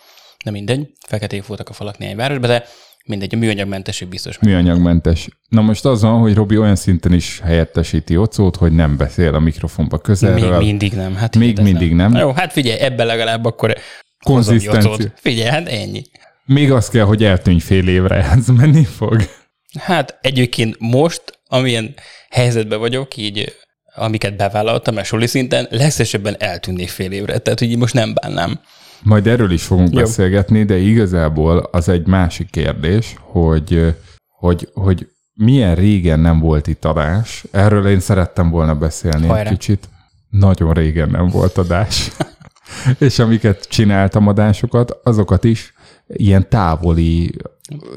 Nem 0.45 0.55
mindegy, 0.55 0.93
feketék 1.07 1.47
voltak 1.47 1.69
a 1.69 1.73
falak 1.73 1.99
néhány 1.99 2.17
városban, 2.17 2.51
de 2.51 2.65
mindegy, 3.05 3.35
a 3.35 3.39
műanyagmentesség 3.39 4.09
biztos. 4.09 4.39
Műanyagmentes. 4.39 5.29
Na 5.49 5.61
most 5.61 5.85
az 5.85 6.03
van, 6.03 6.21
hogy 6.21 6.35
Robi 6.35 6.59
olyan 6.59 6.77
szinten 6.77 7.13
is 7.13 7.41
helyettesíti 7.45 8.13
Jocót, 8.13 8.57
hogy 8.57 8.73
nem 8.73 8.97
beszél 8.97 9.35
a 9.35 9.39
mikrofonba 9.39 9.97
Még 9.97 10.05
közelről. 10.05 10.59
mindig 10.59 10.93
nem. 10.93 11.15
Hát 11.17 11.37
Még 11.37 11.61
mindig 11.61 11.95
nem. 11.95 12.13
Na 12.13 12.21
Jó, 12.21 12.33
hát 12.33 12.53
figyelj, 12.53 12.79
ebben 12.81 13.07
legalább 13.07 13.45
akkor 13.45 13.77
Konzisztencia. 14.25 15.13
Figyelj, 15.15 15.51
hát 15.51 15.69
ennyi. 15.69 16.03
Még 16.45 16.73
az 16.73 16.89
kell, 16.89 17.05
hogy 17.05 17.25
eltűnj 17.25 17.59
fél 17.59 17.89
évre, 17.89 18.31
ez 18.31 18.47
menni 18.47 18.85
fog. 18.85 19.29
Hát 19.79 20.19
egyébként 20.21 20.77
most, 20.79 21.23
amilyen 21.47 21.95
helyzetben 22.31 22.79
vagyok, 22.79 23.17
így 23.17 23.55
amiket 23.95 24.37
bevállaltam, 24.37 24.95
mert 24.95 25.07
suli 25.07 25.27
szinten, 25.27 25.67
legszesebben 25.71 26.37
eltűnnék 26.39 26.89
fél 26.89 27.13
évre. 27.13 27.39
Tehát, 27.39 27.59
hogy 27.59 27.77
most 27.77 27.95
nem 27.95 28.15
bánnám. 28.15 28.61
Majd 29.03 29.27
erről 29.27 29.51
is 29.51 29.65
fogunk 29.65 29.93
Jó. 29.93 30.01
beszélgetni, 30.01 30.65
de 30.65 30.77
igazából 30.77 31.59
az 31.59 31.89
egy 31.89 32.07
másik 32.07 32.51
kérdés, 32.51 33.17
hogy, 33.21 33.95
hogy, 34.27 34.69
hogy 34.75 35.09
milyen 35.35 35.75
régen 35.75 36.21
nem 36.21 36.39
volt 36.39 36.67
itt 36.67 36.85
adás. 36.85 37.45
Erről 37.51 37.87
én 37.87 38.01
szerettem 38.01 38.51
volna 38.51 38.75
beszélni 38.75 39.27
Hajrá. 39.27 39.51
egy 39.51 39.57
kicsit. 39.57 39.89
Nagyon 40.29 40.73
régen 40.73 41.11
nem 41.11 41.29
volt 41.29 41.59
adás. 41.59 42.11
És 42.99 43.19
amiket 43.19 43.69
csináltam 43.69 44.27
adásokat, 44.27 44.99
azokat 45.03 45.45
is 45.45 45.73
ilyen 46.07 46.49
távoli 46.49 47.35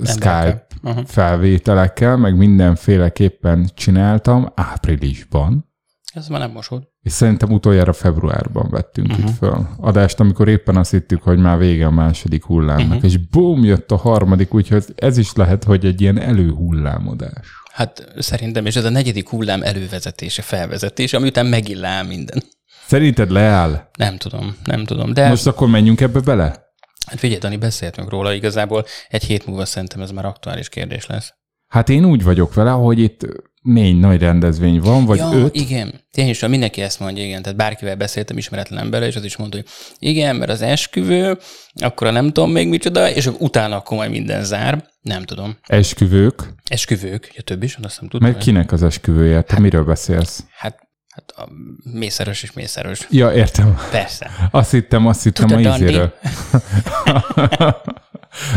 Skype 0.04 0.65
Aha. 0.83 1.01
felvételekkel, 1.06 2.18
meg 2.18 2.38
mindenféleképpen 2.38 3.69
csináltam 3.74 4.51
áprilisban. 4.56 5.70
Ez 6.13 6.27
már 6.27 6.39
nem 6.39 6.51
most 6.51 6.69
volt. 6.69 6.87
És 7.01 7.11
szerintem 7.11 7.51
utoljára 7.51 7.93
februárban 7.93 8.69
vettünk 8.69 9.07
Mhm. 9.07 9.15
uh-huh. 9.17 9.29
itt 9.31 9.37
föl 9.37 9.67
adást, 9.77 10.19
amikor 10.19 10.47
éppen 10.47 10.75
azt 10.77 10.91
hittük, 10.91 11.21
hogy 11.21 11.37
már 11.37 11.57
vége 11.57 11.85
a 11.85 11.91
második 11.91 12.43
hullámnak, 12.45 12.85
Mhm. 12.87 12.95
uh-huh. 12.95 13.11
és 13.11 13.17
bum, 13.17 13.63
jött 13.63 13.91
a 13.91 13.95
harmadik, 13.95 14.53
úgyhogy 14.53 14.85
ez 14.95 15.17
is 15.17 15.33
lehet, 15.33 15.63
hogy 15.63 15.85
egy 15.85 16.01
ilyen 16.01 16.17
előhullámodás. 16.19 17.47
Hát 17.71 18.13
szerintem, 18.17 18.65
és 18.65 18.75
ez 18.75 18.83
a 18.85 18.89
negyedik 18.89 19.29
hullám 19.29 19.63
elővezetése, 19.63 20.41
felvezetése, 20.41 21.17
ami 21.17 21.27
után 21.27 21.45
megillál 21.45 22.03
minden. 22.03 22.44
Szerinted 22.87 23.31
leáll? 23.31 23.89
Nem 23.97 24.18
tudom, 24.18 24.56
nem 24.63 24.85
tudom. 24.85 25.13
De 25.13 25.27
Most 25.30 25.47
akkor 25.47 25.68
menjünk 25.68 26.01
ebbe 26.01 26.19
bele? 26.19 26.69
hát 27.07 27.19
figyelj, 27.19 27.39
Dani, 27.39 27.57
beszéltünk 27.57 28.09
róla, 28.09 28.33
igazából 28.33 28.85
egy 29.09 29.23
hét 29.23 29.45
múlva 29.45 29.65
szerintem 29.65 30.01
ez 30.01 30.11
már 30.11 30.25
aktuális 30.25 30.69
kérdés 30.69 31.06
lesz. 31.06 31.33
Hát 31.68 31.89
én 31.89 32.06
úgy 32.06 32.23
vagyok 32.23 32.53
vele, 32.53 32.69
hogy 32.71 32.99
itt 32.99 33.25
négy 33.61 33.99
nagy 33.99 34.21
rendezvény 34.21 34.80
van, 34.80 35.06
vagy 35.06 35.18
ja, 35.18 35.31
öt. 35.33 35.56
igen. 35.56 36.01
Tényleg, 36.11 36.33
is, 36.33 36.41
mindenki 36.41 36.81
ezt 36.81 36.99
mondja, 36.99 37.23
igen. 37.23 37.41
Tehát 37.41 37.57
bárkivel 37.57 37.95
beszéltem 37.95 38.37
ismeretlen 38.37 38.80
emberrel, 38.80 39.07
és 39.07 39.15
az 39.15 39.23
is 39.23 39.37
mondta, 39.37 39.57
hogy 39.57 39.68
igen, 39.99 40.35
mert 40.35 40.51
az 40.51 40.61
esküvő, 40.61 41.37
akkor 41.73 42.07
a 42.07 42.11
nem 42.11 42.31
tudom 42.31 42.51
még 42.51 42.68
micsoda, 42.68 43.09
és 43.09 43.30
utána 43.39 43.75
akkor 43.75 43.97
majd 43.97 44.11
minden 44.11 44.44
zár. 44.44 44.89
Nem 45.01 45.23
tudom. 45.23 45.57
Esküvők, 45.61 46.53
Esküvők, 46.69 47.30
ja 47.33 47.41
több 47.41 47.63
is, 47.63 47.77
azt 47.81 48.01
nem 48.01 48.09
tudom. 48.09 48.30
meg 48.30 48.37
kinek 48.37 48.71
az 48.71 48.83
esküvője? 48.83 49.41
Te 49.41 49.59
miről 49.59 49.83
beszélsz? 49.83 50.44
Hát, 50.57 50.80
hát 51.09 51.33
a 51.35 51.49
mészáros 51.94 52.44
és 52.44 52.51
mészáros. 52.53 53.07
Ja, 53.09 53.33
értem. 53.33 53.77
Persze. 53.91 54.30
Azt 54.51 54.71
hittem, 54.71 55.07
azt 55.07 55.23
hittem 55.23 55.47
Tudod, 55.47 55.65
a 55.65 55.75
izéről. 55.75 56.13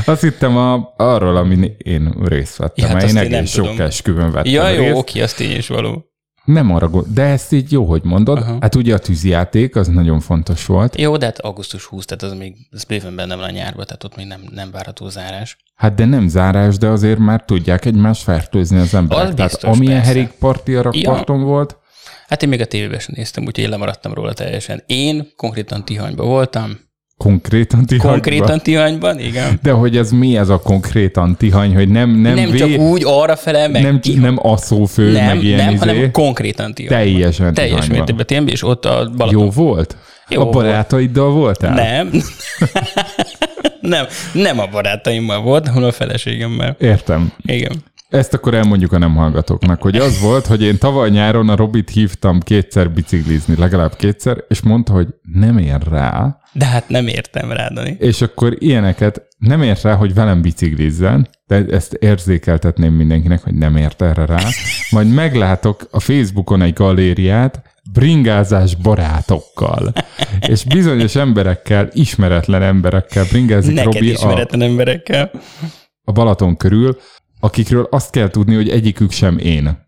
azt 0.07 0.21
hittem 0.21 0.57
a, 0.57 0.95
arról, 0.97 1.37
amin 1.37 1.75
én 1.79 2.15
részt 2.25 2.57
vettem, 2.57 2.91
Ja, 2.91 2.97
hát 2.99 3.09
én 3.09 3.17
egész 3.17 3.51
sok 3.51 3.67
tudom. 3.69 3.87
esküvőn 3.87 4.31
vettem 4.31 4.53
Ja, 4.53 4.69
jó, 4.69 4.83
részt. 4.83 4.97
oké, 4.97 5.21
az 5.21 5.33
tény 5.33 5.57
is 5.57 5.69
való. 5.69 6.05
Nem 6.45 6.71
arra 6.75 6.89
gond, 6.89 7.07
de 7.15 7.23
ezt 7.23 7.53
így 7.53 7.73
jó, 7.73 7.85
hogy 7.85 8.03
mondod. 8.05 8.39
Aha. 8.39 8.57
Hát 8.61 8.75
ugye 8.75 8.95
a 8.95 8.99
tűzjáték, 8.99 9.77
az 9.77 9.89
nagyon 9.89 10.21
fontos 10.21 10.67
volt. 10.67 11.01
Jó, 11.01 11.17
de 11.17 11.25
hát 11.25 11.39
augusztus 11.39 11.85
20, 11.85 12.05
tehát 12.05 12.23
az 12.23 12.39
még, 12.39 12.55
ez 12.71 12.85
bőven 12.85 13.17
benne 13.17 13.35
van 13.37 13.45
a 13.45 13.51
nyárba, 13.51 13.85
tehát 13.85 14.05
ott 14.05 14.17
még 14.17 14.27
nem, 14.27 14.41
nem 14.51 14.71
várható 14.71 15.09
zárás. 15.09 15.57
Hát 15.75 15.95
de 15.95 16.05
nem 16.05 16.29
zárás, 16.29 16.77
de 16.77 16.87
azért 16.89 17.19
már 17.19 17.45
tudják 17.45 17.85
egymást 17.85 18.23
fertőzni 18.23 18.79
az 18.79 18.95
emberek. 18.95 19.25
Az 19.29 19.35
Tehát 19.35 19.51
biztos, 19.51 19.71
amilyen 19.71 19.95
persze. 19.95 20.09
herékparti 20.13 20.75
a 20.75 20.83
rakparton 20.83 21.43
volt, 21.43 21.79
Hát 22.29 22.43
én 22.43 22.49
még 22.49 22.61
a 22.61 22.65
tévében 22.67 22.99
sem 22.99 23.15
néztem, 23.17 23.45
úgyhogy 23.47 23.65
én 23.65 23.71
lemaradtam 23.71 24.15
róla 24.15 24.33
teljesen. 24.33 24.83
Én 24.87 25.33
konkrétan 25.37 25.85
Tihanyban 25.85 26.27
voltam, 26.27 26.79
konkrétan 27.25 27.87
tihanyban? 27.87 28.13
Konkrétan 28.13 28.61
Tihanyban, 28.61 29.19
igen. 29.19 29.59
De 29.63 29.71
hogy 29.71 29.97
ez 29.97 30.11
mi 30.11 30.37
ez 30.37 30.49
a 30.49 30.59
konkrétan 30.59 31.37
tihany, 31.37 31.75
hogy 31.75 31.89
nem, 31.89 32.11
nem, 32.11 32.35
Nem 32.35 32.51
vé... 32.51 32.59
csak 32.59 32.79
úgy 32.79 33.03
arra 33.05 33.37
fele, 33.37 33.69
meg 33.69 33.83
nem, 33.83 34.01
Tihany. 34.01 34.21
nem 34.21 34.39
asszófő, 34.43 35.13
nem, 35.13 35.27
meg 35.27 35.43
ilyen 35.43 35.59
nem 35.59 35.75
izé. 35.75 35.87
hanem 35.87 36.11
konkrétan 36.11 36.75
Tihanyban. 36.75 37.05
Teljesen 37.05 37.55
Teljes 37.55 37.87
mértékben 37.87 38.27
Tihanyban, 38.27 38.53
és 38.53 38.63
ott 38.63 38.85
a 38.85 39.11
Balaton. 39.17 39.43
Jó 39.43 39.51
volt? 39.51 39.97
Jó 40.29 40.41
a 40.41 40.45
volt. 40.45 40.57
barátaiddal 40.57 41.31
voltál? 41.31 41.75
Nem. 41.75 42.11
nem, 43.95 44.07
nem 44.33 44.59
a 44.59 44.67
barátaimmal 44.67 45.41
volt, 45.41 45.69
hanem 45.69 45.89
a 45.89 45.93
feleségemmel. 45.93 46.77
Értem. 46.81 47.33
Igen. 47.47 47.85
Ezt 48.15 48.35
akkor 48.35 48.55
elmondjuk 48.55 48.93
a 48.93 48.99
nem 48.99 49.15
hallgatóknak, 49.15 49.83
hogy 49.83 49.97
az 49.97 50.21
volt, 50.21 50.47
hogy 50.47 50.63
én 50.63 50.79
tavaly 50.79 51.11
nyáron 51.11 51.49
a 51.49 51.57
Robit 51.57 51.91
hívtam 51.91 52.41
kétszer 52.41 52.91
biciklizni, 52.91 53.55
legalább 53.59 53.97
kétszer, 53.97 54.45
és 54.49 54.63
mondta, 54.63 54.93
hogy 54.93 55.07
nem 55.23 55.59
ér 55.59 55.79
rá, 55.91 56.39
De 56.53 56.65
hát 56.65 56.89
nem 56.89 57.07
értem 57.07 57.53
rá, 57.53 57.69
Dani. 57.69 57.97
és 57.99 58.23
akkor 58.23 58.57
ilyeneket 58.59 59.23
nem 59.39 59.63
ért 59.63 59.83
rá, 59.83 59.95
hogy 59.95 60.15
velem 60.15 60.43
biciklizzen, 60.43 61.29
de 61.47 61.65
ezt 61.71 61.93
érzékeltetném 61.93 62.93
mindenkinek, 62.93 63.43
hogy 63.43 63.55
nem 63.55 63.77
ért 63.77 64.03
erre 64.03 64.27
rá. 64.27 64.43
Majd 64.91 65.13
meglátok 65.13 65.89
a 65.91 66.01
Facebookon 66.01 66.63
egy 66.63 66.73
galériát, 66.73 67.63
bringázás 67.93 68.75
barátokkal. 68.75 69.93
És 70.49 70.65
bizonyos 70.65 71.17
emberekkel, 71.17 71.89
ismeretlen 71.93 72.63
emberekkel 72.63 73.25
bringázik 73.31 73.75
Neked 73.75 73.93
Robi 73.93 74.09
a, 74.09 74.13
ismeretlen 74.13 74.63
emberekkel. 74.63 75.31
a 76.05 76.13
Balaton 76.13 76.57
körül, 76.57 76.97
akikről 77.45 77.87
azt 77.91 78.11
kell 78.11 78.29
tudni, 78.29 78.55
hogy 78.55 78.69
egyikük 78.69 79.11
sem 79.11 79.39
én 79.39 79.79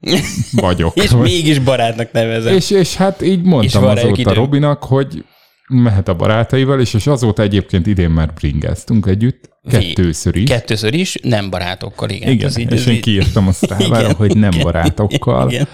vagyok. 0.53 0.97
És 1.05 1.11
mégis 1.11 1.59
barátnak 1.59 2.13
nevezem. 2.13 2.55
és, 2.55 2.71
és 2.71 2.97
hát 2.97 3.23
így 3.23 3.43
mondtam 3.43 3.85
azóta 3.85 4.21
idő. 4.21 4.33
Robinak, 4.33 4.85
hogy 4.85 5.25
mehet 5.69 6.09
a 6.09 6.15
barátaival, 6.15 6.81
és, 6.81 6.95
és 6.95 7.07
azóta 7.07 7.43
egyébként 7.43 7.87
idén 7.87 8.11
már 8.11 8.33
bringáztunk 8.33 9.07
együtt, 9.07 9.49
kettőször 9.71 10.37
is. 10.37 10.49
Kettőször 10.49 10.95
is, 10.95 11.17
nem 11.23 11.51
barátokkal, 11.51 12.11
igen. 12.11 12.31
Igen, 12.31 12.51
így- 12.59 12.73
és 12.73 12.87
én 12.87 13.01
kiírtam 13.01 13.49
a 13.49 13.75
Igen, 13.79 14.13
hogy 14.15 14.37
nem 14.37 14.51
igen, 14.51 14.63
barátokkal. 14.65 15.51
Igen. 15.51 15.69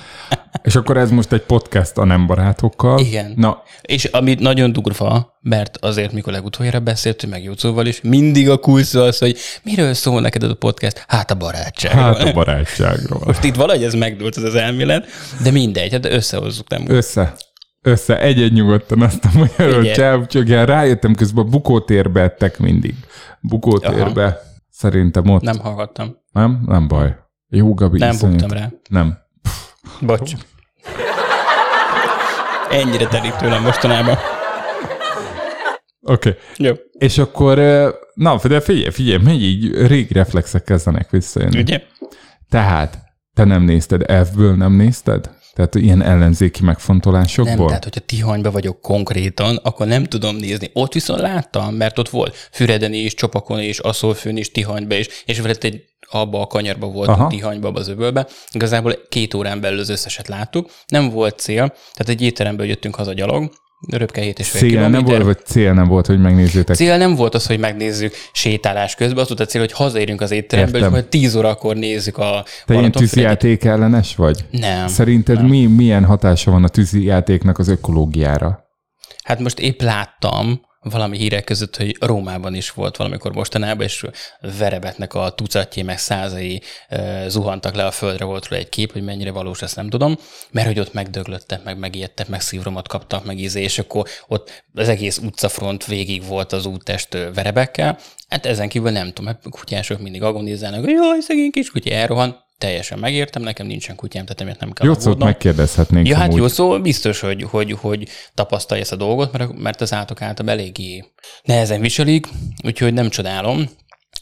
És 0.62 0.74
akkor 0.76 0.96
ez 0.96 1.10
most 1.10 1.32
egy 1.32 1.40
podcast 1.42 1.98
a 1.98 2.04
nem 2.04 2.26
barátokkal. 2.26 2.98
Igen. 2.98 3.32
Na, 3.36 3.62
És 3.82 4.04
ami 4.04 4.34
nagyon 4.38 4.72
durva, 4.72 5.38
mert 5.40 5.76
azért, 5.80 6.12
mikor 6.12 6.32
legutoljára 6.32 6.80
beszéltünk, 6.80 7.32
meg 7.32 7.42
Jócóval 7.42 7.86
is, 7.86 8.00
mindig 8.02 8.50
a 8.50 8.56
kulcs 8.58 8.94
az, 8.94 9.18
hogy 9.18 9.36
miről 9.62 9.94
szól 9.94 10.20
neked 10.20 10.42
ez 10.42 10.50
a 10.50 10.54
podcast? 10.54 11.04
Hát 11.08 11.30
a 11.30 11.34
barátságról. 11.34 12.02
hát 12.02 12.20
a 12.28 12.32
barátságról. 12.32 13.22
Most 13.24 13.44
itt 13.44 13.54
valahogy 13.54 13.84
ez 13.84 13.94
megdőlt 13.94 14.36
ez 14.36 14.42
az 14.42 14.54
elmélet, 14.54 15.06
de 15.42 15.50
mindegy, 15.50 15.92
hát 15.92 16.06
összehozzuk 16.06 16.68
nem. 16.68 16.84
Össze. 16.88 17.34
Össze, 17.82 18.20
egy-egy 18.20 18.52
nyugodtan 18.52 19.02
azt 19.02 19.24
a 19.24 19.28
magyarul 19.34 19.84
csáv, 19.84 20.26
csak 20.26 20.48
ilyen 20.48 20.66
rájöttem 20.66 21.14
közben 21.14 21.44
a 21.44 21.48
bukótérbe 21.48 22.20
ettek 22.20 22.58
mindig. 22.58 22.94
Bukótérbe. 23.40 24.40
Szerintem 24.70 25.28
ott. 25.28 25.42
Nem 25.42 25.58
hallgattam. 25.58 26.16
Nem? 26.32 26.62
Nem 26.66 26.88
baj. 26.88 27.16
Jó, 27.48 27.74
Gabi. 27.74 27.98
Nem 27.98 28.10
iszonyat. 28.10 28.38
buktam 28.38 28.58
rá. 28.58 28.70
Nem. 28.88 29.18
Bocs. 30.00 30.32
Ennyire 32.70 33.06
telik 33.06 33.32
tőlem 33.32 33.62
mostanában. 33.62 34.16
Oké. 36.00 36.28
Okay. 36.28 36.40
Jó. 36.56 36.74
És 36.92 37.18
akkor, 37.18 37.58
na, 38.14 38.38
de 38.42 38.60
figyelj, 38.60 38.90
figyelj, 38.90 39.22
megy 39.22 39.42
így, 39.42 39.86
régi 39.86 40.12
reflexek 40.12 40.64
kezdenek 40.64 41.10
visszajönni. 41.10 41.58
Ugye? 41.58 41.82
Tehát, 42.48 42.98
te 43.34 43.44
nem 43.44 43.62
nézted, 43.62 44.26
F-ből 44.26 44.54
nem 44.54 44.72
nézted? 44.72 45.30
Tehát 45.54 45.74
ilyen 45.74 46.02
ellenzéki 46.02 46.58
Nem, 46.58 46.68
megfontolásokból? 46.68 47.66
tehát 47.66 47.84
hogyha 47.84 48.00
Tihanyba 48.00 48.50
vagyok 48.50 48.80
konkrétan, 48.80 49.56
akkor 49.56 49.86
nem 49.86 50.04
tudom 50.04 50.36
nézni. 50.36 50.70
Ott 50.72 50.92
viszont 50.92 51.20
láttam, 51.20 51.74
mert 51.74 51.98
ott 51.98 52.08
volt 52.08 52.48
Füreden 52.50 52.92
is, 52.92 53.14
Csopakon 53.14 53.60
is, 53.60 53.78
Aszolfőn 53.78 54.36
is, 54.36 54.50
Tihanyba 54.50 54.94
is, 54.94 55.06
és 55.24 55.40
veled 55.40 55.64
egy 55.64 55.84
abba 56.10 56.40
a 56.40 56.46
kanyarba 56.46 56.86
voltunk, 56.86 57.18
Aha. 57.18 57.28
Tihanyba, 57.28 57.70
az 57.72 57.88
öbölbe. 57.88 58.26
Igazából 58.52 58.94
két 59.08 59.34
órán 59.34 59.60
belül 59.60 59.78
az 59.78 59.88
összeset 59.88 60.28
láttuk. 60.28 60.70
Nem 60.86 61.10
volt 61.10 61.38
cél, 61.38 61.66
tehát 61.66 62.08
egy 62.08 62.22
étteremből 62.22 62.66
jöttünk 62.66 62.94
haza 62.94 63.12
gyalog, 63.12 63.52
röpke 63.88 64.20
7 64.20 64.38
és 64.38 64.48
fél 64.48 64.60
Cél 64.60 64.88
nem 64.88 65.04
volt, 65.04 65.22
vagy 65.22 65.44
cél 65.44 65.72
nem 65.72 65.88
volt, 65.88 66.06
hogy 66.06 66.20
megnézzétek? 66.20 66.76
Cél 66.76 66.96
nem 66.96 67.14
volt 67.14 67.34
az, 67.34 67.46
hogy 67.46 67.58
megnézzük 67.58 68.14
sétálás 68.32 68.94
közben, 68.94 69.18
az 69.18 69.28
volt 69.28 69.40
a 69.40 69.44
cél, 69.44 69.60
hogy 69.60 69.72
hazaérünk 69.72 70.20
az 70.20 70.30
étteremből, 70.30 70.82
és 70.82 70.88
majd 70.88 71.06
10 71.06 71.34
órakor 71.34 71.76
nézzük 71.76 72.18
a 72.18 72.44
Te 72.66 72.74
ilyen 72.74 72.92
tűzijáték 72.92 73.64
ellenes 73.64 74.16
vagy? 74.16 74.44
Nem. 74.50 74.88
Szerinted 74.88 75.48
Mi, 75.48 75.66
milyen 75.66 76.04
hatása 76.04 76.50
van 76.50 76.64
a 76.64 76.68
tűzijátéknak 76.68 77.58
az 77.58 77.68
ökológiára? 77.68 78.64
Hát 79.24 79.38
most 79.38 79.58
épp 79.58 79.80
láttam 79.80 80.60
valami 80.82 81.16
hírek 81.16 81.44
között, 81.44 81.76
hogy 81.76 81.96
Rómában 82.00 82.54
is 82.54 82.70
volt 82.70 82.96
valamikor 82.96 83.32
mostanában, 83.32 83.84
és 83.84 84.04
verebetnek 84.58 85.14
a 85.14 85.30
tucatjai, 85.30 85.84
meg 85.84 85.98
százai 85.98 86.62
e, 86.88 87.28
zuhantak 87.28 87.74
le 87.74 87.86
a 87.86 87.90
földre, 87.90 88.24
volt 88.24 88.48
róla 88.48 88.60
egy 88.60 88.68
kép, 88.68 88.92
hogy 88.92 89.02
mennyire 89.02 89.30
valós, 89.30 89.62
ezt 89.62 89.76
nem 89.76 89.88
tudom, 89.88 90.16
mert 90.50 90.66
hogy 90.66 90.78
ott 90.78 90.92
megdöglöttek, 90.92 91.62
meg 91.64 91.78
megijedtek, 91.78 92.28
meg 92.28 92.40
szívromat 92.40 92.88
kaptak, 92.88 93.24
meg 93.24 93.38
ízé, 93.38 93.62
és 93.62 93.78
akkor 93.78 94.08
ott 94.26 94.64
az 94.74 94.88
egész 94.88 95.18
utcafront 95.18 95.86
végig 95.86 96.26
volt 96.26 96.52
az 96.52 96.66
úttest 96.66 97.12
verebekkel. 97.34 97.98
Hát 98.28 98.46
ezen 98.46 98.68
kívül 98.68 98.90
nem 98.90 99.06
tudom, 99.06 99.24
mert 99.24 99.48
kutyások 99.50 100.00
mindig 100.00 100.22
agonizálnak, 100.22 100.80
hogy 100.80 100.90
jaj, 100.90 101.20
szegény 101.20 101.50
kis 101.50 101.70
kutya 101.70 101.90
elrohan. 101.90 102.50
Teljesen 102.62 102.98
megértem, 102.98 103.42
nekem 103.42 103.66
nincsen 103.66 103.96
kutyám, 103.96 104.24
tehát 104.24 104.40
emiatt 104.40 104.60
nem 104.60 104.72
kell 104.72 104.86
Jó 104.86 104.92
szót 104.92 105.02
aggódnom. 105.04 105.28
megkérdezhetnénk. 105.28 106.08
Ja, 106.08 106.16
hát 106.16 106.34
jó, 106.34 106.48
szóval 106.48 106.78
biztos, 106.80 107.20
hogy, 107.20 107.42
hogy, 107.42 107.76
hogy 107.80 108.08
tapasztalja 108.34 108.82
ezt 108.82 108.92
a 108.92 108.96
dolgot, 108.96 109.32
mert, 109.32 109.58
mert 109.58 109.80
az 109.80 109.92
átok 109.92 110.22
által 110.22 110.50
eléggé 110.50 111.04
nehezen 111.42 111.80
viselik, 111.80 112.26
úgyhogy 112.64 112.92
nem 112.92 113.08
csodálom. 113.08 113.68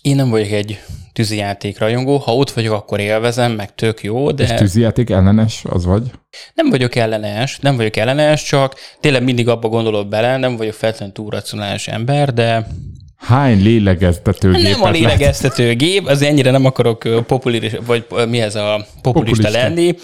Én 0.02 0.16
nem 0.16 0.30
vagyok 0.30 0.50
egy 0.50 0.78
tűzijáték 1.12 1.78
rajongó, 1.78 2.16
ha 2.16 2.34
ott 2.36 2.50
vagyok, 2.50 2.72
akkor 2.74 3.00
élvezem, 3.00 3.52
meg 3.52 3.74
tök 3.74 4.02
jó, 4.02 4.30
de 4.30 4.42
És 4.42 4.50
tűzijáték 4.50 5.10
ellenes 5.10 5.62
az 5.68 5.84
vagy? 5.84 6.10
nem 6.54 6.70
vagyok 6.70 6.94
ellenes, 6.94 7.58
nem 7.58 7.76
vagyok 7.76 7.96
ellenes, 7.96 8.42
csak 8.42 8.74
tényleg 9.00 9.22
mindig 9.22 9.48
abba 9.48 9.68
gondolok 9.68 10.08
bele, 10.08 10.36
nem 10.36 10.56
vagyok 10.56 10.74
feltétlenül 10.74 11.14
túl 11.14 11.30
racionális 11.30 11.88
ember, 11.88 12.34
de 12.34 12.66
Hány 13.20 13.62
lélegeztetőgépet 13.62 14.70
nem 14.72 14.82
a 14.82 14.90
lehet? 14.90 14.98
lélegeztető 14.98 15.74
gép, 15.74 16.06
az 16.06 16.22
ennyire 16.22 16.50
nem 16.50 16.64
akarok 16.64 17.26
populis, 17.26 17.72
vagy 17.86 18.06
mi 18.28 18.40
ez 18.40 18.54
a 18.54 18.86
populista, 19.02 19.42
Populista. 19.42 19.50
lenni, 19.50 19.94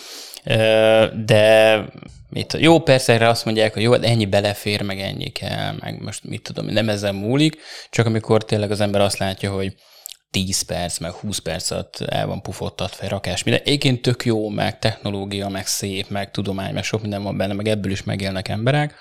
de 1.25 1.85
mit, 2.31 2.57
jó, 2.59 2.79
persze 2.81 3.13
erre 3.13 3.29
azt 3.29 3.45
mondják, 3.45 3.73
hogy 3.73 3.83
jó, 3.83 3.93
hát 3.93 4.05
ennyi 4.05 4.27
belefér, 4.27 4.83
meg 4.83 5.01
ennyi 5.01 5.29
kell, 5.29 5.75
meg 5.81 6.03
most 6.03 6.25
mit 6.25 6.43
tudom, 6.43 6.67
nem 6.67 6.89
ezen 6.89 7.15
múlik, 7.15 7.57
csak 7.91 8.07
amikor 8.07 8.45
tényleg 8.45 8.71
az 8.71 8.81
ember 8.81 9.01
azt 9.01 9.19
látja, 9.19 9.51
hogy 9.51 9.75
10 10.31 10.63
perc, 10.63 10.99
meg 10.99 11.13
20 11.13 11.39
perc 11.39 11.71
alatt 11.71 12.01
el 12.01 12.27
van 12.27 12.43
pufottatva 12.43 13.09
rakás 13.09 13.43
minden. 13.43 13.63
Egyébként 13.65 14.03
tök 14.03 14.25
jó, 14.25 14.49
meg 14.49 14.79
technológia, 14.79 15.49
meg 15.49 15.67
szép, 15.67 16.09
meg 16.09 16.31
tudomány, 16.31 16.75
meg 16.75 16.85
sok 16.85 17.01
minden 17.01 17.23
van 17.23 17.37
benne, 17.37 17.53
meg 17.53 17.69
ebből 17.69 17.93
is 17.93 18.03
megélnek 18.03 18.49
emberek. 18.49 18.95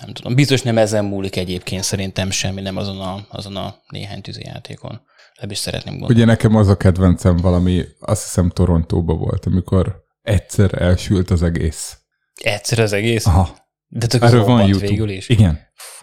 Nem 0.00 0.12
tudom, 0.12 0.34
biztos 0.34 0.62
nem 0.62 0.78
ezen 0.78 1.04
múlik 1.04 1.36
egyébként 1.36 1.82
szerintem 1.82 2.30
semmi, 2.30 2.60
nem 2.60 2.76
azon 2.76 3.00
a, 3.00 3.26
azon 3.28 3.56
a 3.56 3.74
néhány 3.88 4.20
tűzijátékon. 4.20 5.00
Ebből 5.34 5.50
is 5.50 5.58
szeretném 5.58 5.92
gondolni. 5.92 6.14
Ugye 6.14 6.24
nekem 6.24 6.56
az 6.56 6.68
a 6.68 6.76
kedvencem 6.76 7.36
valami, 7.36 7.84
azt 8.00 8.22
hiszem 8.22 8.50
Torontóba 8.50 9.14
volt, 9.14 9.46
amikor 9.46 10.04
egyszer 10.22 10.82
elsült 10.82 11.30
az 11.30 11.42
egész. 11.42 11.96
Egyszer 12.42 12.78
az 12.78 12.92
egész? 12.92 13.26
Aha. 13.26 13.56
De 13.86 14.06
tök 14.06 14.22
Erről 14.22 14.44
van 14.44 14.66
YouTube. 14.66 14.86
végül 14.86 15.08
is. 15.08 15.28
Igen. 15.28 15.60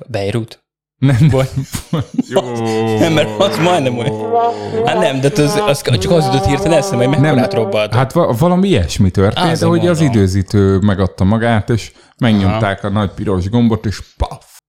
Beirut? 0.07 0.63
Nem? 0.99 1.17
Jó. 2.29 2.41
Nem, 2.99 3.13
mert 3.13 3.39
az 3.39 3.57
majdnem 3.57 3.97
olyan. 3.97 4.35
Hát 4.85 4.99
nem, 4.99 5.19
de 5.19 5.31
az, 5.35 5.55
az 5.55 5.81
csak 5.81 6.11
az 6.11 6.25
jutott 6.25 6.45
hirtelen 6.45 6.77
eszembe, 6.77 7.05
hogy 7.05 7.19
mekkorát 7.19 7.53
robbant. 7.53 7.93
Hát 7.93 8.11
va- 8.13 8.39
valami 8.39 8.67
ilyesmi 8.67 9.11
történt, 9.11 9.59
de 9.59 9.65
hogy 9.65 9.87
az 9.87 10.01
időzítő 10.01 10.77
megadta 10.77 11.23
magát, 11.23 11.69
és 11.69 11.91
megnyomták 12.19 12.83
a 12.83 12.89
nagy 12.89 13.09
piros 13.09 13.49
gombot, 13.49 13.85
és 13.85 14.01
paf, 14.17 14.59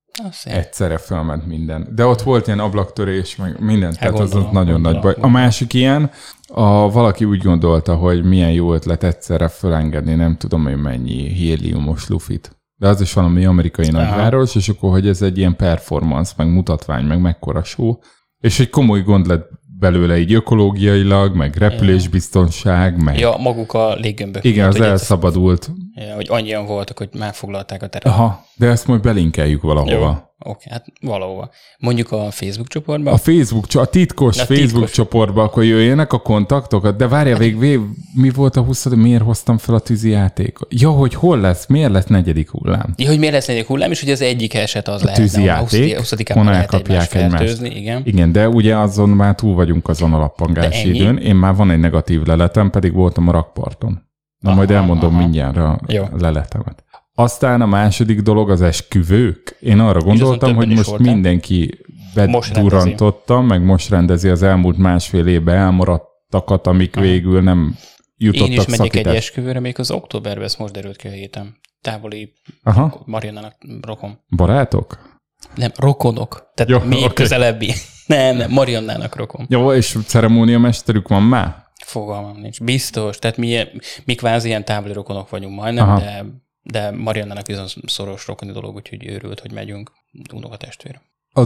egyszerre 0.44 0.98
felment 0.98 1.46
minden. 1.46 1.88
De 1.94 2.06
ott 2.06 2.22
volt 2.22 2.46
ilyen 2.46 2.58
ablaktörés, 2.58 3.36
meg 3.36 3.60
minden, 3.60 3.92
tehát 3.92 4.18
az, 4.18 4.30
gondolom, 4.30 4.52
nagyon 4.52 4.80
nagy 4.80 4.92
gondolom. 4.92 5.20
baj. 5.20 5.30
A 5.30 5.32
másik 5.32 5.74
ilyen, 5.74 6.10
a, 6.48 6.90
valaki 6.90 7.24
úgy 7.24 7.42
gondolta, 7.42 7.94
hogy 7.94 8.24
milyen 8.24 8.52
jó 8.52 8.74
ötlet 8.74 9.02
egyszerre 9.02 9.48
felengedni, 9.48 10.14
nem 10.14 10.36
tudom 10.36 10.66
én 10.66 10.76
mennyi 10.76 11.28
héliumos 11.28 12.08
lufit. 12.08 12.58
De 12.76 12.88
az 12.88 13.00
is 13.00 13.12
valami 13.12 13.44
amerikai 13.44 13.88
nagyváros, 13.88 14.54
és 14.54 14.68
akkor, 14.68 14.90
hogy 14.90 15.08
ez 15.08 15.22
egy 15.22 15.38
ilyen 15.38 15.56
performance, 15.56 16.32
meg 16.36 16.52
mutatvány, 16.52 17.04
meg 17.04 17.20
mekkora 17.20 17.64
show. 17.64 17.98
És 18.38 18.60
egy 18.60 18.70
komoly 18.70 19.02
gond 19.02 19.26
lett 19.26 19.50
belőle 19.80 20.18
így 20.18 20.32
ökológiailag, 20.34 21.34
meg 21.36 21.56
repülésbiztonság, 21.56 23.02
meg 23.02 23.18
Ja, 23.18 23.36
maguk 23.38 23.72
a 23.72 23.94
léggömbök. 23.94 24.44
igen, 24.44 24.68
az 24.68 24.80
elszabadult 24.80 25.70
Ja, 25.94 26.14
hogy 26.14 26.26
annyian 26.30 26.66
voltak, 26.66 26.98
hogy 26.98 27.08
már 27.18 27.34
foglalták 27.34 27.82
a 27.82 27.86
teret. 27.86 28.06
Aha, 28.12 28.44
de 28.56 28.66
ezt 28.66 28.86
majd 28.86 29.00
belinkeljük 29.00 29.62
valahova. 29.62 29.92
Jó. 29.92 30.28
Oké, 30.44 30.68
hát 30.70 30.84
valahova. 31.00 31.50
Mondjuk 31.78 32.12
a 32.12 32.30
Facebook 32.30 32.68
csoportban. 32.68 33.12
A 33.12 33.16
Facebook, 33.16 33.66
a 33.74 33.84
titkos 33.84 34.38
A 34.38 34.44
Facebook 34.44 34.70
titkos. 34.70 34.90
csoportba, 34.90 35.42
akkor 35.42 35.64
jöjjenek 35.64 36.12
a 36.12 36.18
kontaktokat, 36.18 36.96
de 36.96 37.08
várja, 37.08 37.36
vég, 37.36 37.58
vég, 37.58 37.80
mi 38.14 38.30
volt 38.30 38.56
a 38.56 38.60
20 38.62 38.84
miért 38.84 39.22
hoztam 39.22 39.58
fel 39.58 39.74
a 39.74 39.78
tűzi 39.78 40.10
játékot? 40.10 40.68
Ja, 40.74 40.90
hogy 40.90 41.14
hol 41.14 41.40
lesz, 41.40 41.66
miért 41.66 41.92
lesz 41.92 42.06
negyedik 42.06 42.50
hullám? 42.50 42.94
Ja, 42.96 43.08
hogy 43.08 43.18
miért 43.18 43.34
lesz 43.34 43.46
negyedik 43.46 43.68
hullám, 43.68 43.90
és 43.90 44.00
hogy 44.00 44.10
az 44.10 44.20
egyik 44.20 44.54
eset 44.54 44.88
az 44.88 45.02
lehet. 45.02 45.18
tűzi 45.18 45.42
játék, 45.42 45.96
20 45.96 46.14
hon 46.32 46.44
lehet 46.44 46.60
elkapják 46.60 47.14
egymást 47.14 47.30
fertőzni, 47.38 47.70
igen. 47.76 48.02
Igen, 48.04 48.32
de 48.32 48.48
ugye 48.48 48.76
azon 48.76 49.08
már 49.08 49.34
túl 49.34 49.54
vagyunk 49.54 49.88
azon 49.88 50.12
a 50.14 50.18
lappangási 50.18 50.94
időn. 50.94 51.16
Én 51.16 51.34
már 51.34 51.54
van 51.54 51.70
egy 51.70 51.78
negatív 51.80 52.22
leletem, 52.22 52.70
pedig 52.70 52.92
voltam 52.92 53.28
a 53.28 53.32
rakparton. 53.32 54.08
Na 54.38 54.48
Aha, 54.48 54.58
majd 54.58 54.70
elmondom 54.70 55.12
aha. 55.14 55.22
mindjárt 55.22 55.56
a 55.56 55.80
Jó. 55.86 56.04
leletemet. 56.18 56.84
Aztán 57.22 57.60
a 57.60 57.66
második 57.66 58.20
dolog 58.20 58.50
az 58.50 58.62
esküvők. 58.62 59.56
Én 59.60 59.78
arra 59.78 60.00
gondoltam, 60.00 60.54
hogy 60.54 60.68
most 60.68 60.88
voltál. 60.88 61.12
mindenki 61.12 61.78
Most 62.26 62.52
bedurrantotta, 62.52 63.40
meg 63.40 63.64
most 63.64 63.88
rendezi 63.88 64.28
az 64.28 64.42
elmúlt 64.42 64.76
másfél 64.76 65.26
évben 65.26 65.56
elmaradtakat, 65.56 66.66
amik 66.66 66.94
végül 66.96 67.42
nem 67.42 67.76
jutottak 68.16 68.48
Én 68.48 68.52
is 68.52 68.66
megyek 68.66 68.84
egy 68.84 68.90
szakítás. 68.92 69.16
esküvőre, 69.16 69.60
még 69.60 69.78
az 69.78 69.90
októberben, 69.90 70.44
ez 70.44 70.54
most 70.56 70.72
derült 70.72 70.96
ki 70.96 71.08
a 71.08 71.10
héten. 71.10 71.58
Távoli 71.80 72.32
Aha, 72.62 73.02
Mariannának 73.04 73.54
rokon. 73.82 74.18
barátok? 74.36 75.18
Nem, 75.54 75.70
rokonok. 75.76 76.50
Tehát 76.54 76.72
Jó, 76.72 76.88
még 76.88 77.02
okay. 77.02 77.14
közelebbi. 77.14 77.72
Nem, 78.06 78.36
nem, 78.36 78.50
Mariannának 78.50 79.16
rokon. 79.16 79.46
Jó, 79.48 79.72
és 79.72 79.96
ceremóniamesterük 80.06 81.08
van 81.08 81.22
már? 81.22 81.56
Fogalmam 81.84 82.36
nincs. 82.40 82.60
Biztos. 82.62 83.18
Tehát 83.18 83.36
mi, 83.36 83.58
mi 84.04 84.14
kvázi 84.14 84.48
ilyen 84.48 84.64
távoli 84.64 84.92
rokonok 84.92 85.30
vagyunk 85.30 85.60
majdnem, 85.60 85.88
Aha. 85.88 85.98
de, 85.98 86.24
de 86.62 86.90
Mariannának 86.90 87.46
viszont 87.46 87.72
szoros 87.86 88.26
rokoni 88.26 88.52
dolog, 88.52 88.74
úgyhogy 88.74 89.06
őrült, 89.06 89.40
hogy 89.40 89.52
megyünk. 89.52 89.90
Unokatestvér. 90.34 91.00
A, 91.32 91.42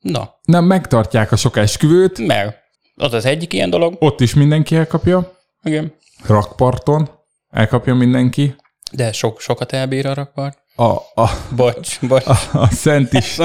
Na, 0.00 0.34
nem 0.42 0.64
megtartják 0.64 1.32
a 1.32 1.36
sok 1.36 1.56
esküvőt, 1.56 2.18
meg. 2.26 2.56
Az 2.94 3.12
az 3.12 3.24
egyik 3.24 3.52
ilyen 3.52 3.70
dolog. 3.70 3.96
ott 3.98 4.20
is 4.20 4.34
mindenki 4.34 4.76
elkapja, 4.76 5.32
Igen. 5.62 5.94
rakparton 6.26 7.08
elkapja 7.50 7.94
mindenki. 7.94 8.54
De 8.92 9.12
sok, 9.12 9.40
sokat 9.40 9.72
elbír 9.72 10.06
a 10.06 10.14
rakpart. 10.14 10.58
A, 10.76 10.84
a, 11.22 11.30
Bocs, 11.56 12.00
bocs. 12.00 12.26
a, 12.26 12.36
a 12.52 12.66
Szent 12.70 13.12
is. 13.12 13.36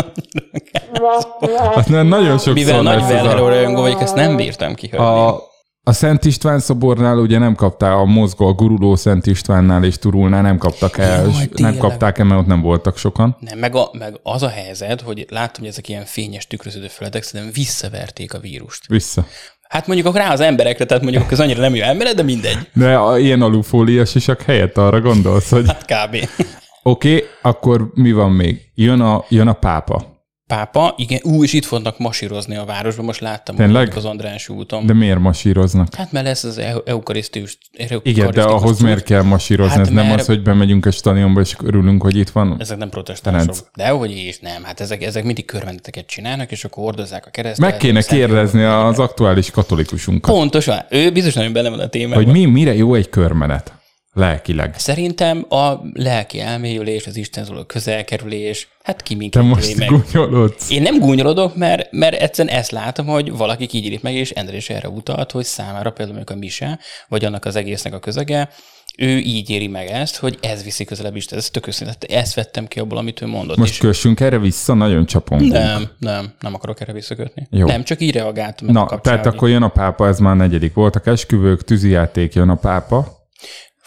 Hát 1.73 1.87
nem, 1.89 2.07
nagyon 2.07 2.31
sokszor 2.31 2.53
Mivel 2.53 2.81
nagy 2.81 3.11
a, 3.11 3.33
rajongó 3.47 3.81
vagyok, 3.81 4.01
ezt 4.01 4.15
nem 4.15 4.35
bírtam 4.35 4.75
kihagyni. 4.75 5.05
a, 5.05 5.41
a 5.89 5.93
Szent 5.93 6.25
István 6.25 6.59
szobornál 6.59 7.17
ugye 7.17 7.37
nem 7.37 7.55
kapták, 7.55 7.91
a 7.91 8.05
mozgó, 8.05 8.47
a 8.47 8.53
guruló 8.53 8.95
Szent 8.95 9.25
Istvánnál 9.25 9.83
és 9.83 9.97
Turulnál 9.97 10.41
nem 10.41 10.57
kaptak 10.57 10.97
el, 10.97 11.21
Jaj, 11.21 11.31
nem 11.31 11.47
tényleg. 11.49 11.77
kapták 11.77 12.17
el, 12.17 12.25
mert 12.25 12.39
ott 12.39 12.47
nem 12.47 12.61
voltak 12.61 12.97
sokan. 12.97 13.37
Nem, 13.39 13.59
meg, 13.59 13.75
a, 13.75 13.89
meg 13.97 14.19
az 14.23 14.43
a 14.43 14.49
helyzet, 14.49 15.01
hogy 15.01 15.25
láttam, 15.29 15.61
hogy 15.61 15.71
ezek 15.71 15.89
ilyen 15.89 16.05
fényes 16.05 16.47
tükröződő 16.47 16.87
felületek, 16.87 17.23
szerintem 17.23 17.53
visszaverték 17.53 18.33
a 18.33 18.39
vírust. 18.39 18.87
Vissza. 18.87 19.25
Hát 19.69 19.87
mondjuk 19.87 20.07
akkor 20.07 20.19
rá 20.19 20.31
az 20.31 20.39
emberekre, 20.39 20.85
tehát 20.85 21.03
mondjuk 21.03 21.31
az 21.31 21.39
annyira 21.39 21.61
nem 21.61 21.75
jó 21.75 21.83
embere, 21.83 22.13
de 22.13 22.23
mindegy. 22.23 22.69
De 22.73 22.95
a, 22.95 23.19
ilyen 23.19 23.41
alufóliás 23.41 24.09
sisak 24.09 24.41
helyett 24.41 24.77
arra 24.77 25.01
gondolsz, 25.01 25.49
hogy 25.49 25.67
Hát 25.67 25.85
kb. 25.85 26.15
oké, 26.15 27.15
okay, 27.15 27.23
akkor 27.41 27.91
mi 27.93 28.11
van 28.11 28.31
még? 28.31 28.71
Jön 28.75 29.01
a, 29.01 29.23
jön 29.29 29.47
a 29.47 29.53
pápa. 29.53 30.18
Pápa, 30.49 30.93
igen, 30.97 31.19
ú, 31.23 31.43
és 31.43 31.53
itt 31.53 31.65
fognak 31.65 31.97
masírozni 31.97 32.55
a 32.55 32.65
városban, 32.65 33.05
most 33.05 33.19
láttam 33.19 33.55
Tényleg? 33.55 33.93
az 33.95 34.05
András 34.05 34.49
úton. 34.49 34.85
De 34.85 34.93
miért 34.93 35.19
masíroznak? 35.19 35.95
Hát 35.95 36.11
mert 36.11 36.25
lesz 36.25 36.43
az 36.43 36.57
eu- 36.57 36.87
eukarisztikus. 36.89 37.57
Igen, 38.03 38.31
de 38.31 38.41
ahhoz 38.43 38.79
miért 38.79 39.03
kell 39.03 39.21
masírozni? 39.21 39.71
Hát 39.77 39.79
Ez 39.85 39.93
nem 39.93 40.05
mert- 40.07 40.19
az, 40.19 40.25
hogy 40.25 40.41
bemegyünk 40.41 40.85
a 40.85 40.91
stadionba, 40.91 41.39
és 41.41 41.55
örülünk, 41.63 42.01
hogy 42.01 42.15
itt 42.17 42.29
van. 42.29 42.55
Ezek 42.59 42.77
nem 42.77 42.89
protestánsok. 42.89 43.55
De 43.75 43.89
hogy 43.89 44.11
is 44.11 44.39
nem, 44.39 44.63
hát 44.63 44.79
ezek, 44.79 45.03
ezek 45.03 45.23
mindig 45.23 45.45
körvendeteket 45.45 46.05
csinálnak, 46.05 46.51
és 46.51 46.63
akkor 46.63 46.83
hordozzák 46.83 47.25
a 47.25 47.29
keresztet. 47.29 47.69
Meg 47.69 47.77
kéne 47.77 48.01
kérdezni 48.01 48.63
az 48.63 48.99
aktuális 48.99 49.51
katolikusunkat, 49.51 50.33
Pontosan, 50.35 50.79
ő 50.89 51.11
biztos 51.11 51.33
nagyon 51.33 51.53
bele 51.53 51.69
van 51.69 51.79
a 51.79 51.87
témában. 51.87 52.23
hogy 52.23 52.33
mi, 52.33 52.45
mire 52.45 52.75
jó 52.75 52.93
egy 52.93 53.09
körmenet 53.09 53.73
lelkileg. 54.13 54.75
Szerintem 54.77 55.45
a 55.49 55.73
lelki 55.93 56.39
elmélyülés, 56.39 57.07
az 57.07 57.15
Istenhez 57.15 57.49
való 57.49 57.63
közelkerülés, 57.63 58.67
hát 58.83 59.01
ki 59.01 59.13
Te 59.13 59.19
minket 59.19 59.43
most 59.43 59.77
meg. 59.77 59.87
gúnyolodsz. 59.87 60.69
Én 60.69 60.81
nem 60.81 60.99
gúnyolodok, 60.99 61.55
mert, 61.55 61.91
mert 61.91 62.15
egyszerűen 62.21 62.55
ezt 62.55 62.71
látom, 62.71 63.05
hogy 63.05 63.31
valakik 63.31 63.73
így 63.73 63.85
írik 63.85 64.01
meg, 64.01 64.13
és 64.13 64.31
Endre 64.31 64.55
is 64.55 64.69
erre 64.69 64.89
utalt, 64.89 65.31
hogy 65.31 65.45
számára 65.45 65.91
például 65.91 66.17
mondjuk 66.17 66.37
a 66.37 66.39
mise, 66.39 66.79
vagy 67.07 67.25
annak 67.25 67.45
az 67.45 67.55
egésznek 67.55 67.93
a 67.93 67.99
közege, 67.99 68.49
ő 68.97 69.17
így 69.17 69.49
éri 69.49 69.67
meg 69.67 69.87
ezt, 69.87 70.17
hogy 70.17 70.37
ez 70.41 70.63
viszi 70.63 70.85
közelebb 70.85 71.15
is. 71.15 71.25
Ez 71.25 71.49
tök 71.49 71.67
őszintén, 71.67 71.95
tehát 71.99 72.23
ezt 72.23 72.33
vettem 72.33 72.67
ki 72.67 72.79
abból, 72.79 72.97
amit 72.97 73.21
ő 73.21 73.25
mondott. 73.25 73.57
Most 73.57 73.71
és 73.71 73.77
kössünk 73.77 74.19
erre 74.19 74.39
vissza, 74.39 74.73
nagyon 74.73 75.05
csapongunk. 75.05 75.51
nem, 75.51 75.89
nem, 75.99 76.33
nem 76.39 76.53
akarok 76.53 76.81
erre 76.81 76.93
visszakötni. 76.93 77.47
Jó. 77.51 77.67
Nem, 77.67 77.83
csak 77.83 78.01
így 78.01 78.11
reagáltam. 78.11 78.67
Na, 78.67 78.99
tehát 79.01 79.25
akkor 79.25 79.49
jön 79.49 79.63
a 79.63 79.67
pápa, 79.67 80.07
ez 80.07 80.19
már 80.19 80.33
a 80.33 80.35
negyedik. 80.35 80.73
Voltak 80.73 81.07
esküvők, 81.07 81.63
tűzijáték, 81.63 82.33
jön 82.33 82.49
a 82.49 82.55
pápa. 82.55 83.17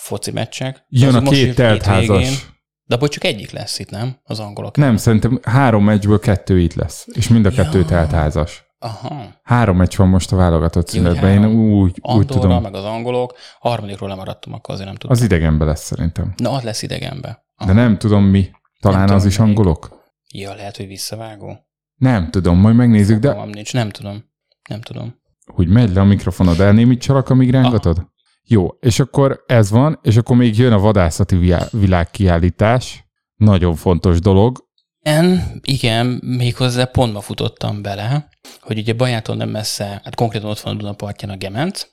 Foci 0.02 0.30
meccsek. 0.30 0.85
Jön 0.88 1.14
a 1.14 1.23
két 1.23 1.54
teltházas. 1.54 2.50
De 2.85 2.94
abból 2.94 3.09
csak 3.09 3.25
egyik 3.25 3.50
lesz 3.50 3.78
itt, 3.78 3.90
nem? 3.90 4.16
Az 4.23 4.40
angolok. 4.40 4.76
Nem, 4.76 4.97
szerintem 4.97 5.40
három 5.42 5.84
meccsből 5.84 6.19
kettő 6.19 6.60
itt 6.60 6.75
lesz. 6.75 7.06
És 7.12 7.28
mind 7.28 7.47
a 7.47 7.50
kettő 7.50 7.78
Ja. 7.78 7.84
teltházas. 7.84 8.65
Aha. 8.78 9.41
Három 9.43 9.76
meccs 9.76 9.97
van 9.97 10.08
most 10.08 10.32
a 10.32 10.36
válogatott 10.36 10.88
szünetben. 10.88 11.30
Én 11.32 11.45
úgy, 11.47 11.91
úgy 11.91 11.99
Andorra, 12.00 12.41
tudom. 12.41 12.62
meg 12.62 12.75
az 12.75 12.84
angolok. 12.84 13.34
A 13.60 13.69
harmadikról 13.69 14.08
lemaradtam, 14.08 14.52
akkor 14.52 14.75
azért 14.75 14.88
nem 14.88 14.97
tudom. 14.99 15.17
Az 15.17 15.23
idegenbe 15.23 15.65
lesz 15.65 15.82
szerintem. 15.84 16.32
Na, 16.36 16.50
az 16.50 16.62
lesz 16.62 16.82
idegenbe. 16.82 17.45
De 17.67 17.73
nem 17.73 17.99
tudom 17.99 18.25
mi. 18.25 18.50
Talán 18.80 19.04
Nem 19.04 19.15
az 19.15 19.23
tudom, 19.23 19.28
is 19.28 19.38
melyik. 19.38 19.56
angolok? 19.58 20.00
Ja, 20.32 20.54
lehet, 20.54 20.76
hogy 20.76 20.86
visszavágó. 20.86 21.58
Nem 21.95 22.30
tudom, 22.30 22.58
majd 22.58 22.76
megnézzük, 22.76 23.19
de 23.19 23.28
Fogalmam 23.28 23.50
nincs, 23.50 23.73
nem 23.73 23.91
tudom. 23.91 24.25
Nem 24.69 24.80
tudom. 24.80 25.21
hogy 25.47 25.69
megy 25.69 25.93
le 25.93 26.00
a 26.00 26.04
mikrofonod, 26.04 26.60
elnémítsalak, 26.60 27.28
amíg 27.30 27.50
rángatod? 27.50 28.10
Jó, 28.52 28.69
és 28.80 29.00
akkor 29.00 29.45
ez 29.47 29.71
van, 29.71 29.99
és 30.02 30.17
akkor 30.17 30.36
még 30.36 30.58
jön 30.58 30.73
a 30.73 30.78
vadászati 30.78 31.54
világkiállítás. 31.71 33.04
Nagyon 33.36 33.75
fontos 33.75 34.21
dolog. 34.21 34.65
En, 35.00 35.60
igen, 35.62 36.06
méghozzá 36.25 36.84
pont 36.84 37.12
ma 37.12 37.21
futottam 37.21 37.82
bele, 37.82 38.28
hogy 38.60 38.78
ugye 38.78 38.93
Bajától 38.93 39.36
nem 39.36 39.49
messze, 39.49 39.84
hát 39.84 40.15
konkrétan 40.15 40.50
ott 40.50 40.60
van 40.60 40.75
a 40.75 40.76
Dunapartján 40.76 41.30
a 41.30 41.36
Gemenc, 41.36 41.86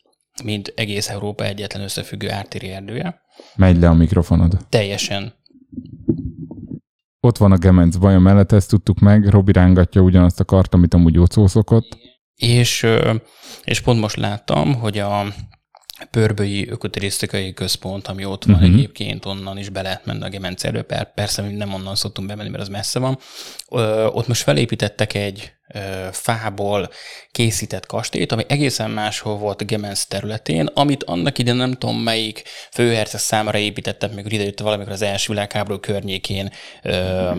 mint 0.43 0.74
egész 0.76 1.10
Európa 1.10 1.45
egyetlen 1.45 1.84
összefüggő 1.84 2.32
ártéri 2.32 2.69
erdője. 2.69 3.22
Megy 3.56 3.78
le 3.78 3.89
a 3.89 3.93
mikrofonod. 3.93 4.58
Teljesen 4.69 5.34
Ott 7.19 7.38
van 7.38 7.52
a 7.52 7.58
Gemenc 7.58 7.95
baja 7.95 8.19
mellett, 8.19 8.52
ezt 8.52 8.69
tudtuk 8.69 9.00
meg. 9.00 9.28
Robi 9.28 9.52
rángatja 9.52 10.02
ugyanazt 10.02 10.39
a 10.39 10.45
kart, 10.45 10.74
amit 10.74 10.93
amúgy 10.93 11.19
Ocó 11.19 11.48
szokott. 11.48 11.98
És, 12.36 12.88
és 13.63 13.82
pont 13.82 14.00
most 14.00 14.15
láttam, 14.15 14.74
hogy 14.74 14.98
a 14.98 15.26
Pörbői 16.12 16.70
Ökoturisztikai 16.70 17.54
Központ, 17.54 18.08
ami 18.08 18.26
ott 18.26 18.44
van 18.44 18.56
uh-huh. 18.56 18.74
egyébként, 18.74 19.26
onnan 19.26 19.58
is 19.58 19.70
be 19.70 19.82
lehet 19.82 20.06
menni 20.06 20.24
a 20.24 20.30
Gemencerbe, 20.30 20.82
per, 20.82 21.14
persze 21.14 21.42
mi 21.42 21.54
nem 21.54 21.74
onnan 21.74 21.96
szoktunk 21.96 22.28
bemenni, 22.28 22.50
mert 22.50 22.62
az 22.62 22.70
messze 22.70 23.00
van. 23.00 23.18
Ö, 23.72 24.06
ott 24.06 24.28
most 24.28 24.44
felépítettek 24.44 25.14
egy 25.14 25.54
fából 26.12 26.90
készített 27.32 27.86
kastélyt, 27.86 28.32
ami 28.32 28.44
egészen 28.48 28.92
máshol 28.92 29.38
volt 29.38 29.62
a 29.62 29.66
Gemenc 29.66 30.04
területén, 30.04 30.66
amit 30.66 31.04
annak 31.04 31.38
idején 31.38 31.60
nem 31.60 31.74
tudom 31.74 31.98
melyik 31.98 32.44
főherceg 32.72 33.20
számára 33.20 33.58
építettek, 33.58 34.14
még 34.14 34.32
idejött 34.32 34.60
valamikor 34.60 34.92
az 34.92 35.02
első 35.02 35.34
világháború 35.34 35.80
környékén 35.80 36.52
ö, 36.84 37.32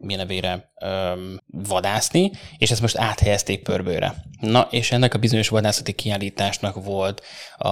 mi 0.00 0.14
nevére 0.14 0.70
ö, 0.80 1.12
vadászni, 1.46 2.30
és 2.58 2.70
ezt 2.70 2.80
most 2.80 2.98
áthelyezték 2.98 3.62
pörbőre. 3.62 4.14
Na, 4.40 4.68
és 4.70 4.92
ennek 4.92 5.14
a 5.14 5.18
bizonyos 5.18 5.48
vadászati 5.48 5.92
kiállításnak 5.92 6.84
volt 6.84 7.22
a, 7.56 7.68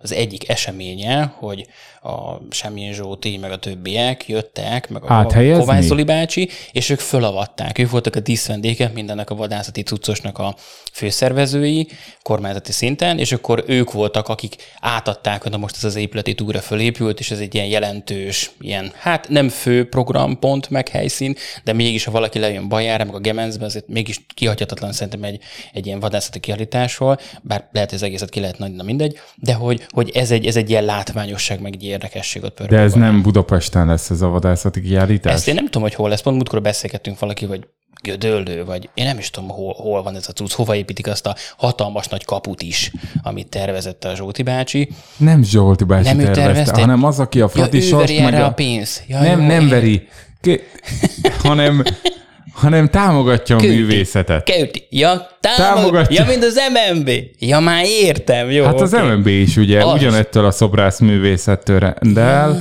az 0.00 0.12
egyik 0.12 0.48
eseménye, 0.48 1.34
hogy 1.36 1.66
a 2.04 2.40
Semmilyen 2.50 2.92
Zsóti, 2.92 3.36
meg 3.36 3.50
a 3.50 3.56
többiek 3.56 4.28
jöttek, 4.28 4.88
meg 4.88 5.02
a 5.04 5.12
Áthelyezni? 5.12 5.64
Kovács 5.64 5.84
Zoli 5.84 6.04
bácsi, 6.04 6.48
és 6.72 6.90
ők 6.90 6.98
fölavatták. 6.98 7.78
Ők 7.78 7.90
voltak 7.90 8.16
a 8.16 8.20
díszvendégek, 8.20 8.92
mindennek 8.92 9.30
a 9.30 9.34
vadászati 9.34 9.82
cuccosnak 9.82 10.38
a 10.38 10.54
főszervezői, 10.92 11.88
kormányzati 12.22 12.72
szinten, 12.72 13.18
és 13.18 13.32
akkor 13.32 13.64
ők 13.66 13.92
voltak, 13.92 14.28
akik 14.28 14.56
átadták, 14.80 15.42
hogy 15.42 15.50
na 15.50 15.56
most 15.56 15.76
ez 15.76 15.84
az 15.84 15.96
épületi 15.96 16.34
túra 16.34 16.60
fölépült, 16.60 17.20
és 17.20 17.30
ez 17.30 17.38
egy 17.38 17.54
ilyen 17.54 17.66
jelentős, 17.66 18.50
ilyen, 18.60 18.92
hát 18.94 19.28
nem 19.28 19.48
fő 19.48 19.88
programpont, 19.88 20.70
meg 20.70 20.88
helyszín, 20.88 21.36
de 21.64 21.72
mégis, 21.72 22.04
ha 22.04 22.10
valaki 22.10 22.38
lejön 22.38 22.68
Bajára, 22.68 23.04
meg 23.04 23.14
a 23.14 23.18
Gemencbe, 23.18 23.64
azért 23.64 23.88
mégis 23.88 24.20
kihagyhatatlan 24.34 24.92
szerintem 24.92 25.22
egy, 25.22 25.40
egy 25.72 25.86
ilyen 25.86 26.00
vadászati 26.00 26.40
kiállításról, 26.40 27.18
bár 27.42 27.68
lehet, 27.72 27.88
hogy 27.88 27.98
az 27.98 28.04
egészet 28.04 28.30
ki 28.30 28.40
lehet 28.40 28.58
nagy, 28.58 28.72
na 28.72 28.82
mindegy, 28.82 29.18
de 29.34 29.54
hogy, 29.54 29.86
hogy 29.88 30.10
ez, 30.14 30.30
egy, 30.30 30.46
ez 30.46 30.56
egy 30.56 30.70
ilyen 30.70 30.84
látványosság, 30.84 31.60
meg 31.60 31.74
egy 31.74 31.82
érdekesség 31.94 32.42
ott 32.42 32.62
De 32.62 32.78
ez 32.78 32.92
nem 32.92 33.22
Budapesten 33.22 33.86
lesz 33.86 34.10
ez 34.10 34.22
a 34.22 34.28
vadászati 34.28 34.80
kiállítás? 34.82 35.32
Ezt 35.32 35.48
én 35.48 35.54
nem 35.54 35.64
tudom, 35.64 35.82
hogy 35.82 35.94
hol 35.94 36.08
lesz. 36.08 36.20
Pont 36.20 36.36
múltkor 36.36 36.62
beszélgettünk 36.62 37.18
valaki, 37.18 37.44
hogy 37.44 37.66
gödöllő, 38.02 38.64
vagy 38.64 38.88
én 38.94 39.04
nem 39.04 39.18
is 39.18 39.30
tudom, 39.30 39.48
hol, 39.48 39.74
hol 39.76 40.02
van 40.02 40.16
ez 40.16 40.28
a 40.28 40.32
cucc, 40.32 40.52
hova 40.52 40.74
építik 40.74 41.06
azt 41.06 41.26
a 41.26 41.34
hatalmas 41.56 42.08
nagy 42.08 42.24
kaput 42.24 42.62
is, 42.62 42.92
amit 43.22 43.48
tervezett 43.48 44.04
a 44.04 44.14
Zsóti 44.16 44.42
bácsi. 44.42 44.88
Nem 45.16 45.42
Zsolti 45.42 45.84
bácsi 45.84 46.06
Nem 46.08 46.18
ő 46.18 46.22
tervezte, 46.22 46.42
tervezte? 46.46 46.80
hanem 46.80 47.04
az, 47.04 47.18
aki 47.20 47.38
a 47.40 47.42
Ja, 47.42 47.48
Fradi 47.48 47.76
ő 47.76 47.80
sort 47.80 48.08
veri 48.08 48.20
meg 48.20 48.34
a... 48.34 48.44
a 48.46 48.52
pénz. 48.52 49.02
Ja, 49.06 49.20
nem, 49.20 49.40
jó, 49.40 49.46
nem 49.46 49.62
én- 49.62 49.68
veri, 49.68 50.08
Ké... 50.40 50.60
hanem, 51.42 51.82
hanem 52.54 52.88
támogatja 52.88 53.56
a 53.56 53.58
Küldi. 53.58 53.74
művészetet. 53.76 54.44
Keuti. 54.44 54.86
Ja, 54.90 55.28
támogatja. 55.40 55.74
Támogatja. 55.74 56.22
Ja, 56.22 56.30
mint 56.30 56.44
az 56.44 56.58
MNB. 56.94 57.10
Ja, 57.38 57.60
már 57.60 57.84
értem, 57.84 58.50
jó. 58.50 58.64
Hát 58.64 58.80
az 58.80 58.94
oké. 58.94 59.02
MNB 59.02 59.26
is 59.26 59.56
ugye 59.56 59.84
Az. 59.84 59.92
ugyanettől 59.92 60.44
a 60.44 60.50
szobrász 60.50 60.98
művészettől 61.00 61.78
rendel, 61.78 62.60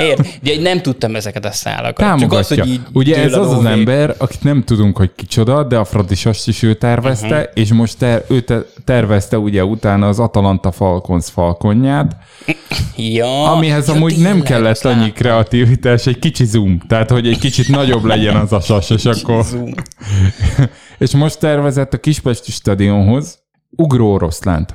Ért. 0.00 0.42
De 0.42 0.60
nem 0.60 0.80
tudtam 0.80 1.16
ezeket 1.16 1.44
a 1.44 1.52
szálakat. 1.52 1.96
Csak 1.96 2.06
támogatja. 2.06 2.38
az, 2.38 2.48
hogy 2.48 2.68
így 2.68 2.80
ugye 2.92 3.16
ez 3.16 3.34
az 3.34 3.52
az 3.52 3.64
ember, 3.64 4.14
akit 4.18 4.42
nem 4.42 4.64
tudunk, 4.64 4.96
hogy 4.96 5.10
kicsoda, 5.16 5.64
de 5.64 5.76
a 5.76 5.84
Fradisast 5.84 6.48
is 6.48 6.62
ő 6.62 6.74
tervezte, 6.74 7.26
uh-huh. 7.26 7.50
és 7.54 7.72
most 7.72 7.98
ter, 7.98 8.24
ő 8.28 8.40
te, 8.40 8.64
tervezte 8.84 9.38
ugye 9.38 9.64
utána 9.64 10.08
az 10.08 10.18
Atalanta 10.18 10.70
Falcons 10.70 11.30
falkonját, 11.30 12.16
Ja, 12.96 13.50
amihez 13.50 13.86
ja, 13.86 13.94
amúgy 13.94 14.18
nem 14.18 14.42
kellett 14.42 14.84
annyi 14.84 14.98
láttam. 14.98 15.12
kreativitás, 15.12 16.06
egy 16.06 16.18
kicsi 16.18 16.44
zoom, 16.44 16.78
tehát 16.88 17.10
hogy 17.10 17.28
egy 17.28 17.38
kicsit 17.38 17.68
nagyobb 17.68 18.04
legyen 18.04 18.36
az 18.36 18.52
a 18.52 18.60
sas, 18.60 18.90
és 18.90 19.04
akkor... 19.04 19.44
És 20.98 21.10
most 21.10 21.38
tervezett 21.38 21.94
a 21.94 21.98
Kispesti 21.98 22.50
stadionhoz 22.50 23.38
ugró 23.70 24.12
oroszlánt. 24.12 24.72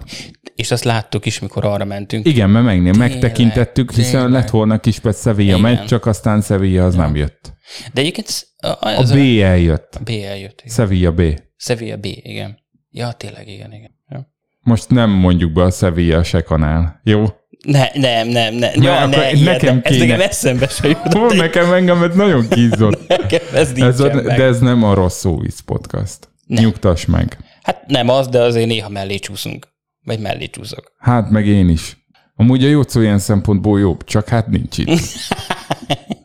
És 0.55 0.71
azt 0.71 0.83
láttuk 0.83 1.25
is, 1.25 1.39
mikor 1.39 1.65
arra 1.65 1.85
mentünk. 1.85 2.27
Igen, 2.27 2.49
mert 2.49 2.65
megnél, 2.65 2.93
megtekintettük, 2.93 3.91
hiszen 3.93 4.11
tényleg. 4.21 4.31
lett 4.31 4.49
volna 4.49 4.79
Kispest 4.79 5.21
Sevilla 5.21 5.57
Igen. 5.57 5.61
megy, 5.61 5.85
csak 5.85 6.05
aztán 6.05 6.41
Sevilla 6.41 6.85
az 6.85 6.95
nem 6.95 7.15
jött. 7.15 7.53
De 7.93 8.01
egyébként 8.01 8.27
ez- 8.27 8.47
A 8.79 8.87
ez 8.89 9.11
B 9.11 9.15
eljött. 9.41 9.99
B 10.03 10.09
eljött. 10.09 10.61
igen. 10.63 10.73
Sevilla 10.73 11.11
B. 11.11 11.21
Sevilla 11.57 11.97
B, 11.97 12.05
igen. 12.05 12.57
Ja, 12.89 13.11
tényleg, 13.11 13.47
igen, 13.47 13.73
igen. 13.73 13.91
Ja. 14.09 14.27
Most 14.59 14.89
nem 14.89 15.09
mondjuk 15.09 15.51
be 15.51 15.63
a 15.63 15.71
Sevilla 15.71 16.23
se 16.23 16.41
kanál. 16.41 16.99
Jó? 17.03 17.25
Ne, 17.65 17.87
nem, 17.93 18.27
nem, 18.27 18.53
nem. 18.53 18.81
Ja, 18.81 18.97
akkor 18.97 19.15
ne, 19.17 19.31
ilyet, 19.31 19.61
nekem 19.61 19.79
ez 19.83 19.91
kéne. 19.91 20.05
nekem 20.05 20.21
eszembe 20.21 20.67
se 20.67 20.87
jutott. 20.87 21.13
Hol 21.13 21.33
nekem 21.35 21.73
engem 21.73 22.03
ez 22.03 22.15
nagyon 22.15 22.47
kízott. 22.49 23.07
Nekem 23.17 23.41
ez 23.53 23.71
Ez 23.75 23.99
a, 23.99 24.13
meg. 24.13 24.25
de 24.25 24.43
ez 24.43 24.59
nem 24.59 24.83
a 24.83 24.93
rossz 24.93 25.19
szóvisz 25.19 25.59
podcast. 25.59 26.29
Nem. 26.45 26.63
Nyugtass 26.63 27.05
meg. 27.05 27.37
Hát 27.63 27.83
nem 27.87 28.09
az, 28.09 28.27
de 28.27 28.41
azért 28.41 28.67
néha 28.67 28.89
mellé 28.89 29.17
csúszunk. 29.17 29.67
Vagy 30.03 30.19
mellé 30.19 30.45
csúszok. 30.47 30.91
Hát 30.97 31.29
meg 31.29 31.47
én 31.47 31.69
is. 31.69 31.97
Amúgy 32.35 32.63
a 32.63 32.67
Jócó 32.67 33.01
ilyen 33.01 33.19
szempontból 33.19 33.79
jobb, 33.79 34.03
csak 34.03 34.27
hát 34.27 34.47
nincs 34.47 34.77
itt. 34.77 34.89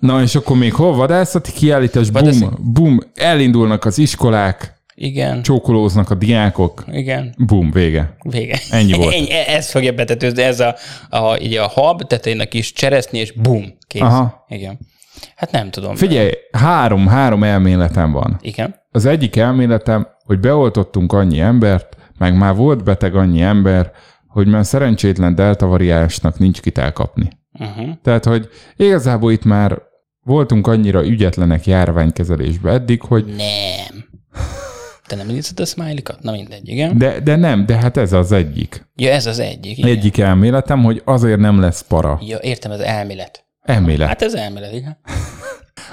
Na 0.01 0.23
és 0.23 0.35
akkor 0.35 0.57
még 0.57 0.73
hol 0.75 0.95
vadászati 0.95 1.53
kiállítás, 1.53 2.11
bum, 2.11 2.23
Vadászati- 2.23 2.63
bum, 2.73 2.99
elindulnak 3.15 3.85
az 3.85 3.99
iskolák, 3.99 4.77
Igen, 4.95 5.43
csókolóznak 5.43 6.11
a 6.11 6.15
diákok, 6.15 6.85
igen. 6.93 7.35
bum, 7.47 7.71
vége. 7.71 8.17
Vége. 8.23 8.59
Ennyi 8.71 8.93
volt. 8.93 9.15
Ennyi, 9.15 9.31
ez 9.31 9.71
fogja 9.71 9.93
betetőzni, 9.93 10.43
ez 10.43 10.61
a, 10.61 10.75
a, 11.09 11.37
így 11.41 11.55
a 11.55 11.67
hab 11.69 12.03
tetejének 12.07 12.55
is 12.55 12.73
cseresznyi, 12.73 13.19
és 13.19 13.33
bum, 13.33 13.77
kész. 13.87 14.03
Aha. 14.03 14.45
Igen. 14.49 14.79
Hát 15.37 15.51
nem 15.51 15.71
tudom. 15.71 15.95
Figyelj, 15.97 16.31
három, 16.53 17.07
három 17.07 17.43
elméletem 17.45 18.13
van. 18.13 18.39
Igen. 18.41 18.75
Az 18.91 19.05
egyik 19.05 19.37
elméletem, 19.37 20.07
hogy 20.25 20.41
beoltottunk 20.41 21.13
annyi 21.13 21.41
embert, 21.41 21.97
meg 22.19 22.37
már 22.37 22.55
volt 22.55 22.85
beteg 22.85 23.15
annyi 23.15 23.41
ember, 23.43 23.93
hogy 24.27 24.47
már 24.47 24.67
szerencsétlen 24.67 25.35
delta 25.35 25.67
variánsnak 25.67 26.39
nincs 26.39 26.61
kit 26.61 26.79
elkapni. 26.79 27.29
Uh-huh. 27.53 27.89
Tehát, 28.03 28.25
hogy 28.25 28.49
igazából 28.77 29.33
itt 29.33 29.45
már 29.45 29.83
voltunk 30.23 30.67
annyira 30.67 31.07
ügyetlenek 31.07 31.67
járványkezelésbe 31.67 32.71
eddig, 32.71 33.03
hogy 33.03 33.25
Nem. 33.25 34.05
Te 35.07 35.17
nem 35.17 35.27
nézed 35.27 35.61
a 35.61 35.65
smiley-kat? 35.65 36.23
Na 36.23 36.33
mindegy, 36.33 36.69
igen. 36.69 36.99
de, 36.99 37.21
de 37.21 37.37
nem, 37.37 37.67
de 37.67 37.77
hát 37.77 37.97
ez 37.97 38.13
az 38.13 38.33
egyik. 38.33 38.87
Ja, 38.95 39.11
ez 39.11 39.27
az 39.27 39.39
egyik. 39.39 39.79
Igen. 39.79 39.91
Egyik 39.91 40.19
elméletem, 40.19 40.83
hogy 40.83 41.03
azért 41.05 41.39
nem 41.39 41.61
lesz 41.61 41.81
para. 41.81 42.19
Ja, 42.23 42.39
értem, 42.39 42.71
az 42.71 42.81
elmélet. 42.81 43.45
Elmélet. 43.63 44.09
Hát 44.09 44.23
ez 44.23 44.35
elmélet, 44.35 44.73
igen. 44.73 44.99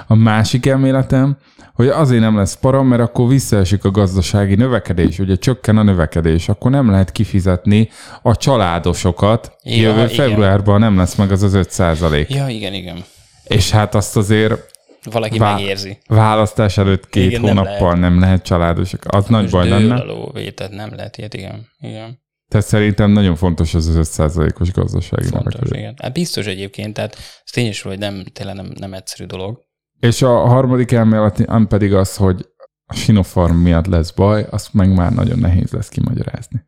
A 0.06 0.14
másik 0.14 0.66
elméletem, 0.66 1.36
hogy 1.74 1.88
azért 1.88 2.20
nem 2.20 2.36
lesz 2.36 2.56
para, 2.56 2.82
mert 2.82 3.02
akkor 3.02 3.28
visszaesik 3.28 3.84
a 3.84 3.90
gazdasági 3.90 4.54
növekedés, 4.54 5.18
ugye 5.18 5.36
csökken 5.36 5.76
a 5.76 5.82
növekedés, 5.82 6.48
akkor 6.48 6.70
nem 6.70 6.90
lehet 6.90 7.12
kifizetni 7.12 7.88
a 8.22 8.36
családosokat. 8.36 9.56
Ja, 9.62 9.76
Jövő 9.76 9.94
igen. 10.04 10.08
februárban 10.08 10.80
nem 10.80 10.96
lesz 10.96 11.14
meg 11.14 11.30
az 11.32 11.42
az 11.42 11.54
5 11.54 11.70
százalék. 11.70 12.34
Ja, 12.34 12.48
igen, 12.48 12.72
igen. 12.74 13.04
És 13.44 13.70
hát 13.70 13.94
azt 13.94 14.16
azért 14.16 14.74
Valaki 15.10 15.38
Vá- 15.38 15.54
megérzi. 15.58 15.98
választás 16.06 16.78
előtt 16.78 17.08
két 17.08 17.26
Igen, 17.26 17.40
nem 17.40 17.56
hónappal 17.56 17.94
nem 17.94 18.20
lehet, 18.20 18.42
családosok. 18.42 19.02
Az 19.08 19.26
nagy 19.26 19.40
Most 19.40 19.52
baj 19.52 19.68
dől 19.68 19.78
lenne. 19.88 20.50
tehát 20.54 20.72
nem 20.72 20.94
lehet 20.94 21.16
ilyet, 21.16 21.34
igen. 21.34 21.66
Igen. 21.78 22.24
Tehát 22.48 22.66
szerintem 22.66 23.10
nagyon 23.10 23.36
fontos 23.36 23.74
az 23.74 23.86
az 23.86 23.96
5 23.96 24.04
százalékos 24.04 24.72
gazdasági 24.72 25.28
Fontos, 25.28 25.52
növekedés. 25.52 25.78
igen. 25.78 25.94
Hát 26.02 26.12
biztos 26.12 26.46
egyébként, 26.46 26.94
tehát 26.94 27.14
ez 27.44 27.50
tényes, 27.52 27.82
hogy 27.82 27.98
nem, 27.98 28.24
tényleg 28.32 28.54
nem, 28.54 28.70
nem 28.78 28.92
egyszerű 28.94 29.24
dolog. 29.24 29.64
És 30.00 30.22
a 30.22 30.46
harmadik 30.46 30.92
elméletem 30.92 31.66
pedig 31.66 31.94
az, 31.94 32.16
hogy 32.16 32.46
a 32.86 32.94
Sinopharm 32.94 33.54
miatt 33.54 33.86
lesz 33.86 34.10
baj, 34.10 34.46
azt 34.50 34.74
meg 34.74 34.94
már 34.94 35.12
nagyon 35.12 35.38
nehéz 35.38 35.70
lesz 35.70 35.88
kimagyarázni. 35.88 36.64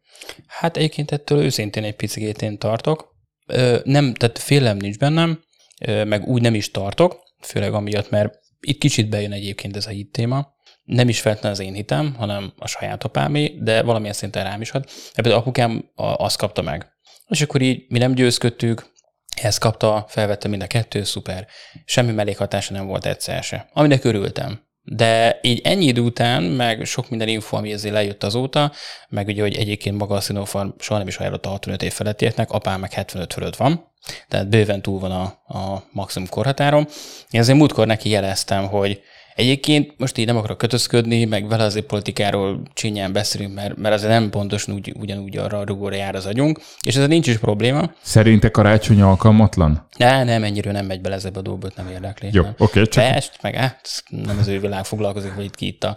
Hát 0.46 0.76
egyébként 0.76 1.10
ettől 1.10 1.42
őszintén 1.42 1.84
egy 1.84 1.96
picit 1.96 2.42
én 2.42 2.58
tartok. 2.58 3.16
Ö, 3.46 3.78
nem, 3.84 4.14
tehát 4.14 4.38
félem 4.38 4.76
nincs 4.76 4.98
bennem, 4.98 5.40
ö, 5.86 6.04
meg 6.04 6.26
úgy 6.26 6.42
nem 6.42 6.54
is 6.54 6.70
tartok, 6.70 7.16
főleg 7.40 7.72
amiatt, 7.72 8.10
mert 8.10 8.34
itt 8.60 8.78
kicsit 8.78 9.08
bejön 9.08 9.32
egyébként 9.32 9.76
ez 9.76 9.86
a 9.86 9.90
hit 9.90 10.12
téma. 10.12 10.56
Nem 10.84 11.08
is 11.08 11.20
feltétlenül 11.20 11.58
az 11.58 11.64
én 11.64 11.74
hitem, 11.74 12.14
hanem 12.14 12.52
a 12.56 12.66
saját 12.66 13.04
apámé, 13.04 13.58
de 13.60 13.82
valamilyen 13.82 14.14
szinten 14.14 14.44
rám 14.44 14.60
is 14.60 14.70
hat. 14.70 14.90
Ebből 15.12 15.32
apukám 15.32 15.90
azt 15.94 16.38
kapta 16.38 16.62
meg. 16.62 16.92
És 17.28 17.40
akkor 17.40 17.60
így 17.60 17.84
mi 17.88 17.98
nem 17.98 18.14
győzködtük, 18.14 18.86
ezt 19.42 19.58
kapta, 19.58 20.04
felvette 20.08 20.48
mind 20.48 20.62
a 20.62 20.66
kettő, 20.66 21.04
szuper. 21.04 21.46
Semmi 21.84 22.12
mellékhatása 22.12 22.72
nem 22.72 22.86
volt 22.86 23.06
egyszer 23.06 23.42
se. 23.42 23.68
Aminek 23.72 24.04
örültem. 24.04 24.66
De 24.82 25.38
így 25.42 25.60
ennyi 25.64 25.84
idő 25.84 26.00
után, 26.00 26.42
meg 26.42 26.84
sok 26.84 27.10
minden 27.10 27.28
info, 27.28 27.56
ami 27.56 27.72
ezért 27.72 27.94
lejött 27.94 28.24
azóta, 28.24 28.72
meg 29.08 29.26
ugye, 29.26 29.42
hogy 29.42 29.54
egyébként 29.54 29.98
maga 29.98 30.14
a 30.14 30.20
Sinopharm 30.20 30.68
soha 30.78 30.98
nem 30.98 31.08
is 31.08 31.16
ajánlott 31.16 31.46
a 31.46 31.48
65 31.48 31.82
év 31.82 31.92
felettieknek, 31.92 32.50
apám 32.50 32.80
meg 32.80 32.92
75 32.92 33.32
fölött 33.32 33.56
van, 33.56 33.92
tehát 34.28 34.48
bőven 34.48 34.82
túl 34.82 34.98
van 34.98 35.10
a, 35.10 35.22
a 35.58 35.84
maximum 35.92 36.28
korhatárom. 36.28 36.86
Én 37.30 37.40
azért 37.40 37.58
múltkor 37.58 37.86
neki 37.86 38.08
jeleztem, 38.08 38.66
hogy 38.66 39.02
Egyébként 39.38 39.94
most 39.96 40.18
így 40.18 40.26
nem 40.26 40.36
akarok 40.36 40.58
kötözködni, 40.58 41.24
meg 41.24 41.48
vele 41.48 41.64
azért 41.64 41.86
politikáról 41.86 42.62
csinyán 42.74 43.12
beszélünk, 43.12 43.54
mert, 43.54 43.76
mert 43.76 43.94
azért 43.94 44.10
nem 44.10 44.30
pontosan 44.30 44.74
úgy, 44.74 44.92
ugyanúgy 44.98 45.36
arra 45.36 45.58
a 45.58 45.64
rugóra 45.64 45.96
jár 45.96 46.14
az 46.14 46.26
agyunk, 46.26 46.60
és 46.80 46.96
ez 46.96 47.06
nincs 47.06 47.26
is 47.26 47.36
probléma. 47.36 47.92
Szerinte 48.02 48.50
karácsony 48.50 49.02
alkalmatlan? 49.02 49.86
Ne, 49.96 50.24
nem, 50.24 50.44
ennyire 50.44 50.72
nem 50.72 50.86
megy 50.86 51.00
bele 51.00 51.14
ezekbe 51.14 51.38
a 51.38 51.42
dolgokba, 51.42 51.82
nem 51.82 51.92
érdekli. 51.92 52.28
Jó, 52.32 52.42
oké, 52.58 52.82
csak 52.82 53.12
Pest, 53.12 53.32
meg 53.42 53.54
hát, 53.54 54.04
nem 54.08 54.38
az 54.38 54.48
ő 54.48 54.60
világ 54.60 54.84
foglalkozik, 54.84 55.32
hogy 55.32 55.44
itt 55.44 55.54
ki 55.54 55.66
itt 55.66 55.84
a, 55.84 55.96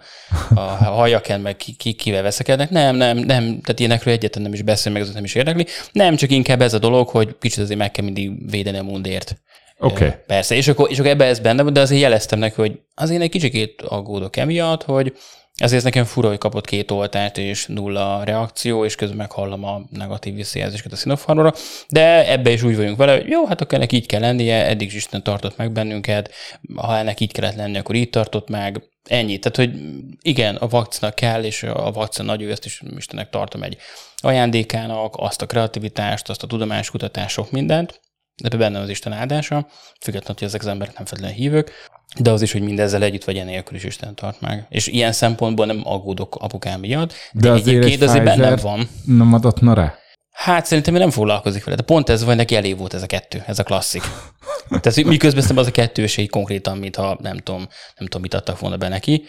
a 0.56 0.60
hajaken, 0.84 1.41
meg 1.41 1.56
ki, 1.56 1.75
ki, 1.75 1.93
kivel 1.93 2.21
veszekednek. 2.21 2.69
Nem, 2.69 2.95
nem, 2.95 3.17
nem, 3.17 3.43
tehát 3.62 3.80
ilyenekről 3.80 4.13
egyetlen 4.13 4.43
nem 4.43 4.54
is 4.54 4.62
beszél, 4.62 4.91
meg 4.91 5.01
az 5.01 5.13
nem 5.13 5.23
is 5.23 5.36
érdekli. 5.36 5.65
Nem, 5.91 6.15
csak 6.15 6.32
inkább 6.32 6.62
ez 6.62 6.73
a 6.73 6.80
dolog, 6.80 7.08
hogy 7.08 7.36
kicsit 7.39 7.60
azért 7.60 7.80
meg 7.80 7.91
kell 7.91 8.06
mindig 8.06 8.49
védeni 8.49 8.77
a 8.77 8.84
mundért. 8.84 9.36
Oké. 9.82 10.06
Ö, 10.06 10.10
Persze, 10.28 10.56
és 10.56 10.67
akkor, 10.67 10.91
és 10.91 11.00
akkor 11.00 11.12
ebbe 11.12 11.26
ez 11.26 11.39
benne 11.39 11.63
van, 11.63 11.74
de 11.74 11.80
azért 11.80 12.02
jeleztem 12.02 12.39
neki, 12.39 12.62
hogy 12.62 12.80
azért 12.96 13.22
egy 13.22 13.30
kicsikét 13.30 13.82
aggódok 13.82 14.38
emiatt, 14.38 14.84
hogy 14.84 15.13
ezért 15.56 15.84
nekem 15.84 16.04
fura, 16.04 16.28
hogy 16.28 16.38
kapott 16.38 16.65
két 16.65 16.91
oltást 16.91 17.38
és 17.38 17.65
nulla 17.65 18.24
reakció, 18.24 18.86
és 18.86 18.96
közben 18.96 19.17
meghallom 19.17 19.63
a 19.63 19.82
negatív 19.89 20.36
visszajelzéseket 20.36 20.91
a 20.91 20.96
Sinopharmra, 20.96 21.54
de 21.89 22.32
ebbe 22.32 22.52
is 22.52 22.63
úgy 22.63 22.76
vagyunk 22.76 22.98
vele, 22.98 23.12
hogy 23.12 23.30
jó, 23.30 23.46
hát 23.46 23.62
akkor 23.62 23.74
ennek 23.74 23.91
így 23.91 24.06
kell 24.06 24.20
lennie, 24.20 24.65
eddig 24.65 24.88
is 24.88 24.94
Isten 24.94 25.24
tartott 25.24 25.58
meg 25.58 25.72
bennünket, 25.72 26.32
ha 26.76 26.98
ennek 26.98 27.20
így 27.20 27.32
kellett 27.32 27.56
lenni, 27.56 27.78
akkor 27.78 27.96
így 27.96 28.10
tartott 28.10 28.50
meg, 28.50 28.82
ennyi. 29.04 29.38
Tehát, 29.38 29.58
hogy 29.58 29.82
igen, 30.22 30.56
a 30.56 30.67
vakcina 30.67 31.12
kell, 31.12 31.44
és 31.44 31.63
a 31.63 31.91
vakcina 31.91 32.28
nagy, 32.28 32.41
ő 32.41 32.52
ezt 32.52 32.65
is 32.65 32.82
Istennek 32.98 33.30
tartom 33.30 33.63
egy 33.63 33.78
ajándékának, 34.17 35.13
azt 35.17 35.41
a 35.41 35.46
kreativitást, 35.46 36.30
azt 36.30 36.44
a 36.44 36.48
tudomáskutatás, 36.48 37.32
sok 37.32 37.52
mindent, 37.52 38.00
de 38.49 38.58
benne 38.58 38.80
az 38.80 38.89
Isten 38.89 39.13
áldása, 39.13 39.67
függetlenül, 40.01 40.36
hogy 40.38 40.47
ezek 40.47 40.62
az 40.62 40.67
emberek 40.67 40.95
nem 40.95 41.06
feltétlenül 41.06 41.38
hívők, 41.38 41.71
de 42.19 42.32
az 42.32 42.41
is, 42.41 42.51
hogy 42.51 42.62
mindezzel 42.62 43.04
együtt 43.04 43.23
vagy 43.23 43.38
enélkül 43.38 43.75
is 43.75 43.84
Isten 43.84 44.15
tart 44.15 44.41
meg. 44.41 44.65
És 44.69 44.88
ilyen 44.88 45.12
szempontból 45.12 45.65
nem 45.65 45.82
aggódok 45.84 46.36
apukám 46.36 46.80
miatt, 46.80 47.13
De 47.32 47.51
azért 47.51 47.67
egy 47.67 47.75
egyébként 47.75 48.01
azért 48.01 48.23
Pfizer 48.30 48.62
van. 48.62 48.89
nem 49.06 49.34
adatna 49.34 49.73
rá? 49.73 49.95
Hát 50.32 50.65
szerintem 50.65 50.93
nem 50.93 51.10
foglalkozik 51.10 51.63
vele. 51.63 51.75
De 51.75 51.84
pont 51.84 52.10
ez 52.10 52.23
vagy 52.23 52.36
neki 52.36 52.56
elég 52.56 52.77
volt 52.77 52.93
ez 52.93 53.01
a 53.01 53.06
kettő, 53.06 53.43
ez 53.47 53.60
a 53.60 53.63
klasszik. 53.63 54.01
Tehát 54.82 55.04
miközben 55.04 55.41
szerintem 55.41 55.58
az 55.58 55.67
a 55.67 55.71
kettőség 55.71 56.30
konkrétan, 56.30 56.77
mintha 56.77 57.17
nem 57.21 57.38
tudom, 57.38 57.67
nem 57.95 58.08
tudom, 58.08 58.21
mit 58.21 58.34
adtak 58.34 58.60
volna 58.60 58.77
be 58.77 58.88
neki. 58.88 59.25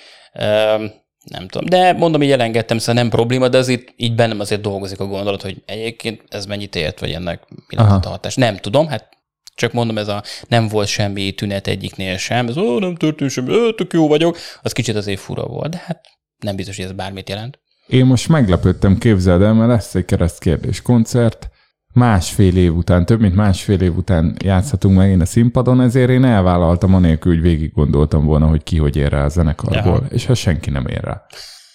Nem 1.25 1.49
tudom. 1.49 1.69
De 1.69 1.93
mondom, 1.93 2.23
így 2.23 2.31
elengedtem, 2.31 2.79
szóval 2.79 2.95
nem 2.95 3.11
probléma, 3.11 3.49
de 3.49 3.59
az 3.59 3.69
itt 3.69 3.93
így 3.97 4.15
bennem 4.15 4.41
azért 4.41 4.61
dolgozik 4.61 5.01
a 5.01 5.07
gondolat, 5.07 5.43
hogy 5.43 5.63
egyébként 5.67 6.23
ez 6.29 6.47
mennyit 6.47 6.77
ért, 6.77 7.01
vagy 7.01 7.11
ennek 7.11 7.43
mi 7.49 7.77
lehet 7.77 8.07
a 8.07 8.09
hatás. 8.09 8.35
Nem 8.35 8.57
tudom, 8.57 8.87
hát 8.87 9.09
Csak 9.55 9.73
mondom, 9.73 9.99
ez 9.99 10.09
a 10.09 10.23
nem 10.49 10.69
volt 10.69 10.89
semmi 10.89 11.33
tünet 11.33 11.67
egyiknél 11.67 12.17
sem, 12.17 12.49
ez 12.49 12.57
ó, 12.57 12.79
nem 12.79 12.97
történt 12.97 13.31
semmi, 13.31 13.55
ó, 13.57 13.73
tök 13.73 13.93
jó 13.93 14.09
vagyok, 14.09 14.37
az 14.63 14.73
kicsit 14.73 14.97
azért 14.97 15.21
fura 15.21 15.47
volt, 15.47 15.71
de 15.71 15.83
hát 15.87 16.01
nem 16.39 16.57
biztos, 16.57 16.77
hogy 16.77 16.85
ez 16.85 16.93
bármit 16.93 17.29
jelent. 17.29 17.59
Én 17.87 18.05
most 18.05 18.29
meglepődtem, 18.29 18.99
képzeld 18.99 19.43
el, 19.43 19.53
mert 19.55 19.71
lesz 19.71 19.95
egy 19.95 20.05
keresztkérdés 20.05 20.83
koncert, 20.83 21.51
másfél 21.93 22.57
év 22.57 22.77
után, 22.77 23.07
több 23.07 23.21
mint 23.21 23.35
másfél 23.35 23.81
év 23.81 23.97
után 23.97 24.37
játszhatunk 24.45 24.97
megint 24.97 25.23
a 25.23 25.27
színpadon, 25.27 25.81
ezért 25.81 26.11
én 26.11 26.25
elvállaltam 26.25 26.95
anélkül, 26.95 27.33
hogy 27.33 27.43
végig 27.43 27.73
gondoltam 27.75 28.25
volna, 28.25 28.47
hogy 28.47 28.63
ki 28.63 28.77
hogy 28.79 28.97
ér 28.97 29.11
rá 29.11 29.25
a 29.25 29.29
zenekarból, 29.29 29.93
Aha. 29.93 30.07
és 30.11 30.27
ha 30.27 30.35
senki 30.35 30.71
nem 30.71 30.87
ér 30.87 31.01
rá. 31.05 31.23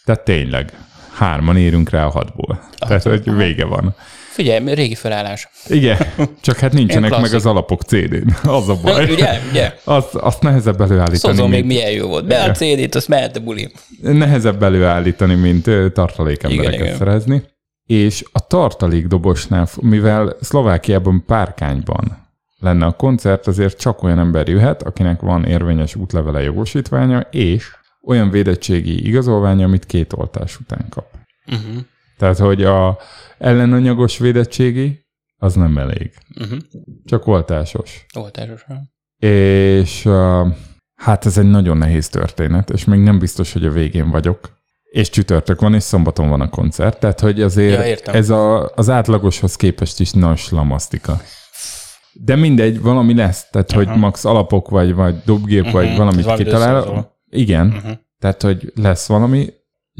Tehát 0.05 0.23
tényleg, 0.23 0.73
hárman 1.13 1.57
érünk 1.57 1.89
rá 1.89 2.05
a 2.05 2.09
hatból. 2.09 2.59
Tehát, 2.77 3.03
hogy 3.03 3.35
vége 3.35 3.65
van. 3.65 3.95
Figyelj, 4.31 4.73
régi 4.73 4.95
felállás. 4.95 5.49
Igen, 5.67 5.97
csak 6.41 6.57
hát 6.57 6.73
nincsenek 6.73 7.19
meg 7.21 7.33
az 7.33 7.45
alapok 7.45 7.81
CD-n. 7.81 8.47
Az 8.49 8.69
a 8.69 8.75
baj. 8.83 9.11
Ugye, 9.11 9.39
ugye? 9.49 9.73
Azt, 9.83 10.15
azt 10.15 10.41
nehezebb 10.41 10.81
előállítani, 10.81 11.17
Szozom 11.17 11.49
még 11.49 11.65
milyen 11.65 11.91
jó 11.91 12.07
volt. 12.07 12.27
Be 12.27 12.43
a 12.43 12.51
CD-t, 12.51 12.95
azt 12.95 13.07
mehet 13.07 13.35
a 13.37 13.39
bulim. 13.39 13.69
nehezebb 14.01 14.63
előállítani, 14.63 15.35
mint 15.35 15.69
tartalékembereket 15.93 16.73
Igen, 16.73 16.85
igen. 16.85 16.97
szerezni. 16.97 17.43
És 17.87 18.25
a 18.31 18.47
tartalékdobosnál, 18.47 19.67
mivel 19.81 20.35
Szlovákiában 20.41 21.23
párkányban 21.25 22.27
lenne 22.59 22.85
a 22.85 22.95
koncert, 22.95 23.47
azért 23.47 23.79
csak 23.79 24.03
olyan 24.03 24.19
ember 24.19 24.47
jöhet, 24.47 24.83
akinek 24.83 25.21
van 25.21 25.45
érvényes 25.45 25.95
útlevele 25.95 26.41
jogosítványa, 26.41 27.19
és 27.19 27.71
olyan 28.01 28.29
védettségi 28.29 29.07
igazolványa, 29.07 29.65
amit 29.65 29.85
két 29.85 30.13
oltás 30.13 30.59
után 30.59 30.85
kap. 30.89 31.05
Uh-huh. 31.45 31.83
Tehát, 32.17 32.37
hogy 32.37 32.63
a 32.63 32.97
ellenanyagos 33.37 34.17
védettségi, 34.17 35.05
az 35.37 35.53
nem 35.55 35.77
elég. 35.77 36.11
Uh-huh. 36.39 36.59
Csak 37.05 37.27
oltásos. 37.27 38.05
Oltásosan. 38.15 38.91
És 39.19 40.05
uh, 40.05 40.47
hát 40.95 41.25
ez 41.25 41.37
egy 41.37 41.49
nagyon 41.49 41.77
nehéz 41.77 42.09
történet, 42.09 42.69
és 42.69 42.85
még 42.85 42.99
nem 42.99 43.19
biztos, 43.19 43.53
hogy 43.53 43.65
a 43.65 43.71
végén 43.71 44.09
vagyok. 44.09 44.56
És 44.97 45.09
csütörtök 45.09 45.61
van, 45.61 45.73
és 45.73 45.83
szombaton 45.83 46.29
van 46.29 46.41
a 46.41 46.49
koncert, 46.49 46.99
tehát 46.99 47.19
hogy 47.19 47.41
azért 47.41 47.73
Ja, 47.79 47.85
értem. 47.85 48.15
ez 48.15 48.29
a, 48.29 48.71
az 48.75 48.89
átlagoshoz 48.89 49.55
képest 49.55 49.99
is 49.99 50.11
nagy 50.11 50.37
slamasztika. 50.37 51.21
De 52.13 52.35
mindegy, 52.35 52.81
valami 52.81 53.13
lesz, 53.15 53.49
tehát 53.49 53.71
hogy 53.71 53.87
max 53.87 54.25
alapok 54.25 54.69
vagy, 54.69 54.93
vagy 54.93 55.15
dobgép, 55.25 55.65
uh-huh. 55.65 55.73
vagy 55.73 55.97
valamit 55.97 56.23
Valami 56.23 56.43
kitalál. 56.43 57.15
Igen, 57.29 57.67
Uh-huh. 57.67 57.91
tehát 58.19 58.41
hogy 58.41 58.71
lesz 58.75 59.07
valami, 59.07 59.53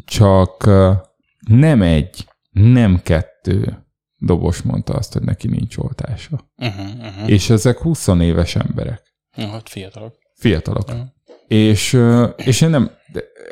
csak 0.06 0.66
nem 1.48 1.82
egy, 1.82 2.28
nem 2.52 3.02
kettő 3.04 3.86
dobos 4.16 4.62
mondta 4.62 4.94
azt, 4.94 5.14
hogy 5.14 5.22
neki 5.22 5.48
nincs 5.48 5.78
oltása. 5.78 6.52
Uh-huh. 6.56 6.86
Uh-huh. 7.00 7.30
És 7.30 7.50
ezek 7.50 7.78
20 7.78 8.08
éves 8.08 8.56
emberek. 8.56 9.02
Hát 9.32 9.70
fiatalok. 9.70 10.16
Fiatalok. 10.36 10.88
Mhm. 10.88 11.02
És, 11.48 12.00
és 12.36 12.62
én 12.62 12.70
nem, 12.70 12.90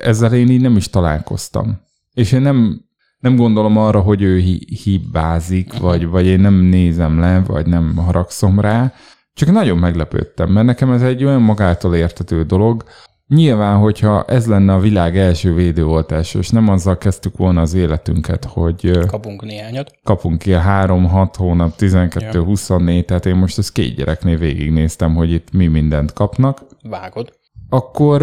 ezzel 0.02 0.34
én 0.34 0.50
így 0.50 0.62
nem 0.62 0.76
is 0.76 0.90
találkoztam. 0.90 1.82
És 2.14 2.32
én 2.32 2.42
nem, 2.42 2.82
nem 3.20 3.36
gondolom 3.36 3.78
arra, 3.78 4.00
hogy 4.00 4.22
ő 4.22 4.38
hi- 4.40 4.80
hibázik, 4.84 5.78
vagy, 5.78 6.08
vagy 6.08 6.26
én 6.26 6.40
nem 6.40 6.54
nézem 6.54 7.20
le, 7.20 7.42
vagy 7.48 7.66
nem 7.68 7.96
haragszom 7.96 8.60
rá. 8.60 8.94
Csak 9.34 9.52
nagyon 9.52 9.78
meglepődtem, 9.78 10.50
mert 10.52 10.66
nekem 10.66 10.92
ez 10.92 11.02
egy 11.02 11.24
olyan 11.24 11.42
magától 11.42 11.96
értető 11.96 12.44
dolog. 12.44 12.84
Nyilván, 13.28 13.78
hogyha 13.78 14.24
ez 14.26 14.48
lenne 14.48 14.74
a 14.74 14.80
világ 14.80 15.18
első 15.18 15.54
védőoltása, 15.54 16.40
és 16.40 16.50
nem 16.50 16.70
azzal 16.70 16.98
kezdtük 16.98 17.38
volna 17.38 17.62
az 17.62 17.74
életünket, 17.74 18.46
hogy 18.46 18.92
Kapunk 19.08 19.44
néhányat. 19.44 19.92
kapunk 20.04 20.38
ki 20.40 20.52
3-6 20.54 21.34
hónap, 21.38 21.74
12-24, 21.78 23.06
tehát 23.06 23.26
én 23.26 23.36
most 23.36 23.58
ezt 23.58 23.72
két 23.72 23.96
gyereknél 23.96 24.38
végignéztem, 24.38 25.16
hogy 25.16 25.32
itt 25.32 25.52
mi 25.52 25.68
mindent 25.68 26.14
kapnak 26.14 26.62
Vágod. 26.84 27.34
Akkor 27.70 28.22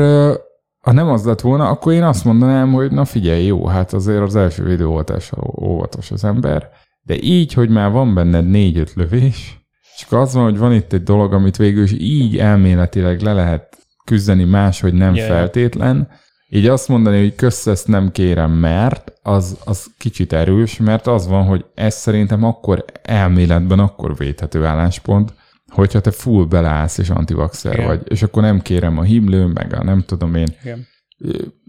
ha 0.80 0.92
nem 0.92 1.08
az 1.08 1.24
lett 1.24 1.40
volna, 1.40 1.68
akkor 1.68 1.92
én 1.92 2.02
azt 2.02 2.24
mondanám, 2.24 2.72
hogy 2.72 2.90
na 2.90 3.04
figyelj, 3.04 3.44
jó, 3.44 3.66
hát 3.66 3.92
azért 3.92 4.22
az 4.22 4.36
első 4.36 4.64
videóoltással 4.64 5.54
óvatos 5.62 6.10
az 6.10 6.24
ember, 6.24 6.70
de 7.02 7.16
így, 7.20 7.52
hogy 7.52 7.68
már 7.68 7.90
van 7.90 8.14
benned 8.14 8.48
négy-öt 8.48 8.92
lövés, 8.94 9.60
csak 9.98 10.12
az 10.12 10.34
van, 10.34 10.44
hogy 10.44 10.58
van 10.58 10.72
itt 10.72 10.92
egy 10.92 11.02
dolog, 11.02 11.32
amit 11.32 11.56
végül 11.56 11.82
is 11.82 11.92
így 11.92 12.38
elméletileg 12.38 13.20
le 13.20 13.32
lehet 13.32 13.76
küzdeni 14.04 14.44
máshogy 14.44 14.92
nem 14.92 15.14
Ja, 15.14 15.22
ja. 15.22 15.28
feltétlen, 15.28 16.08
így 16.48 16.66
azt 16.66 16.88
mondani, 16.88 17.20
hogy 17.20 17.34
kösz 17.34 17.66
ezt 17.66 17.88
nem 17.88 18.10
kérem, 18.10 18.50
mert 18.50 19.12
az, 19.22 19.58
az 19.64 19.86
kicsit 19.98 20.32
erős, 20.32 20.76
mert 20.76 21.06
az 21.06 21.26
van, 21.26 21.44
hogy 21.44 21.64
ez 21.74 21.94
szerintem 21.94 22.44
akkor 22.44 22.84
elméletben 23.02 23.78
akkor 23.78 24.16
védhető 24.16 24.64
álláspont, 24.64 25.34
hogyha 25.72 26.00
te 26.00 26.10
full 26.10 26.44
beleállsz 26.44 26.98
és 26.98 27.10
antivaxer 27.10 27.74
Igen. 27.74 27.86
vagy, 27.86 28.00
és 28.04 28.22
akkor 28.22 28.42
nem 28.42 28.60
kérem 28.60 28.98
a 28.98 29.02
himlő, 29.02 29.46
meg 29.46 29.74
a 29.74 29.84
nem 29.84 30.02
tudom 30.06 30.34
én, 30.34 30.48
Igen. 30.62 30.86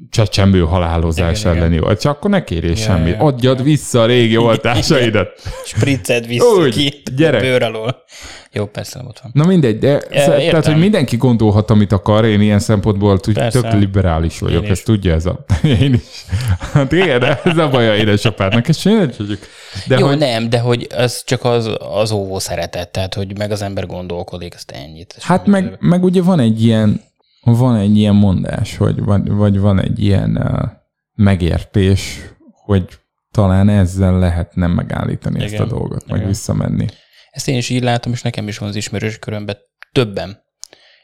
Csecsemő 0.10 0.60
halálozás 0.60 1.40
Igen, 1.42 1.56
elleni 1.56 1.80
volt, 1.80 2.00
csak 2.02 2.12
akkor 2.12 2.30
ne 2.30 2.44
kérjél 2.44 2.72
Ja, 2.72 2.78
semmit. 2.78 3.14
ja, 3.14 3.20
Adjad 3.20 3.64
vissza 3.64 4.02
a 4.02 4.06
régi 4.06 4.38
oltásaidat. 4.38 5.30
Spricced 5.66 6.28
vissza 6.28 6.46
Úgy, 6.46 6.74
ki 6.76 7.02
gyerek. 7.16 7.42
a 7.42 7.44
bőr 7.44 7.64
alól. 7.64 8.04
Jó, 8.52 8.66
persze 8.66 8.98
nem 8.98 9.08
ott 9.08 9.20
van. 9.20 9.32
Na 9.34 9.46
mindegy, 9.46 9.78
de 9.80 10.00
sz- 10.00 10.08
tehát, 10.10 10.40
értem. 10.42 10.72
hogy 10.72 10.82
mindenki 10.82 11.18
gondolhat, 11.18 11.70
amit 11.70 11.92
akar, 11.92 12.26
én 12.26 12.42
ilyen 12.42 12.60
szempontból 12.60 13.20
Persze. 13.34 13.62
tök 13.62 13.74
liberális 13.74 14.40
vagyok, 14.40 14.58
Én 14.58 14.64
is. 14.64 14.70
ezt 14.70 14.86
tudja 14.86 15.14
ez 15.14 15.26
a... 15.26 15.46
Én 15.82 15.94
is. 15.94 16.26
Hát 16.74 16.92
igen, 16.92 17.20
de 17.20 17.42
ez 17.44 17.58
a 17.58 17.70
baj 17.70 17.90
a 17.90 17.96
édesapádnak, 17.96 18.68
nem 18.84 19.10
tudjuk. 19.10 19.40
De 19.88 19.98
Jó, 20.00 20.08
hogy, 20.08 20.18
nem, 20.18 20.50
de 20.50 20.60
hogy 20.60 20.88
ez 20.90 21.24
csak 21.24 21.44
az, 21.46 21.70
az 21.96 22.12
óvó 22.12 22.40
szeretet, 22.40 22.90
tehát 22.92 23.14
hogy 23.14 23.38
meg 23.38 23.52
az 23.52 23.62
ember 23.62 23.86
gondolkodik, 23.86 24.54
ezt 24.54 24.72
ennyit. 24.72 25.16
Hát 25.20 25.46
meg, 25.46 25.78
meg 25.80 26.04
ugye 26.04 26.22
van 26.22 26.40
egy 26.40 26.64
ilyen, 26.64 27.02
van 27.44 27.76
egy 27.76 27.98
ilyen 27.98 28.16
mondás, 28.16 28.78
hogy 28.78 29.04
vagy, 29.04 29.30
vagy 29.30 29.60
van 29.60 29.80
egy 29.80 30.00
ilyen 30.04 30.38
uh, 30.38 30.70
megértés, 31.14 32.20
hogy 32.52 33.00
talán 33.32 33.70
ezzel 33.70 34.20
lehetne 34.20 34.68
megállítani 34.68 35.44
ezt 35.44 35.54
a 35.54 35.56
Igen. 35.56 35.68
dolgot, 35.68 36.06
meg 36.06 36.16
Igen. 36.16 36.28
visszamenni. 36.28 36.86
Ezt 37.30 37.48
én 37.48 37.58
is 37.58 37.70
így 37.70 37.84
látom, 37.84 38.12
és 38.12 38.22
nekem 38.22 38.48
is 38.48 38.58
van 38.58 38.70
az 38.70 38.76
ismerős 38.76 39.20
körömben 39.20 39.58
többen, 39.92 40.44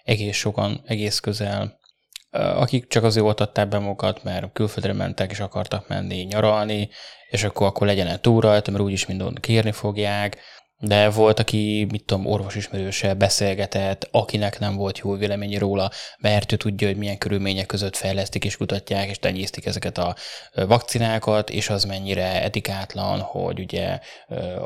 egész 0.03 0.37
sokan, 0.37 0.81
egész 0.85 1.19
közel, 1.19 1.79
akik 2.31 2.87
csak 2.87 3.03
azért 3.03 3.25
oltatták 3.25 3.67
be 3.67 3.79
magukat, 3.79 4.23
mert 4.23 4.51
külföldre 4.53 4.93
mentek, 4.93 5.31
és 5.31 5.39
akartak 5.39 5.87
menni 5.87 6.21
nyaralni, 6.21 6.89
és 7.29 7.43
akkor, 7.43 7.67
akkor 7.67 7.87
legyen 7.87 8.07
egy 8.07 8.21
túl 8.21 8.41
rajta, 8.41 8.71
mert 8.71 8.83
úgyis 8.83 9.05
mindon 9.05 9.35
kérni 9.35 9.71
fogják, 9.71 10.37
de 10.81 11.09
volt, 11.09 11.39
aki, 11.39 11.87
mit 11.91 12.03
tudom, 12.03 12.25
orvosismerőssel 12.25 13.13
beszélgetett, 13.15 14.07
akinek 14.11 14.59
nem 14.59 14.75
volt 14.75 14.97
jó 14.97 15.15
véleménye 15.15 15.59
róla, 15.59 15.91
mert 16.19 16.51
ő 16.51 16.55
tudja, 16.55 16.87
hogy 16.87 16.97
milyen 16.97 17.17
körülmények 17.17 17.65
között 17.65 17.95
fejlesztik 17.95 18.45
és 18.45 18.57
kutatják, 18.57 19.09
és 19.09 19.19
tenyésztik 19.19 19.65
ezeket 19.65 19.97
a 19.97 20.15
vakcinákat, 20.53 21.49
és 21.49 21.69
az 21.69 21.83
mennyire 21.83 22.43
etikátlan, 22.43 23.19
hogy 23.19 23.59
ugye 23.59 23.99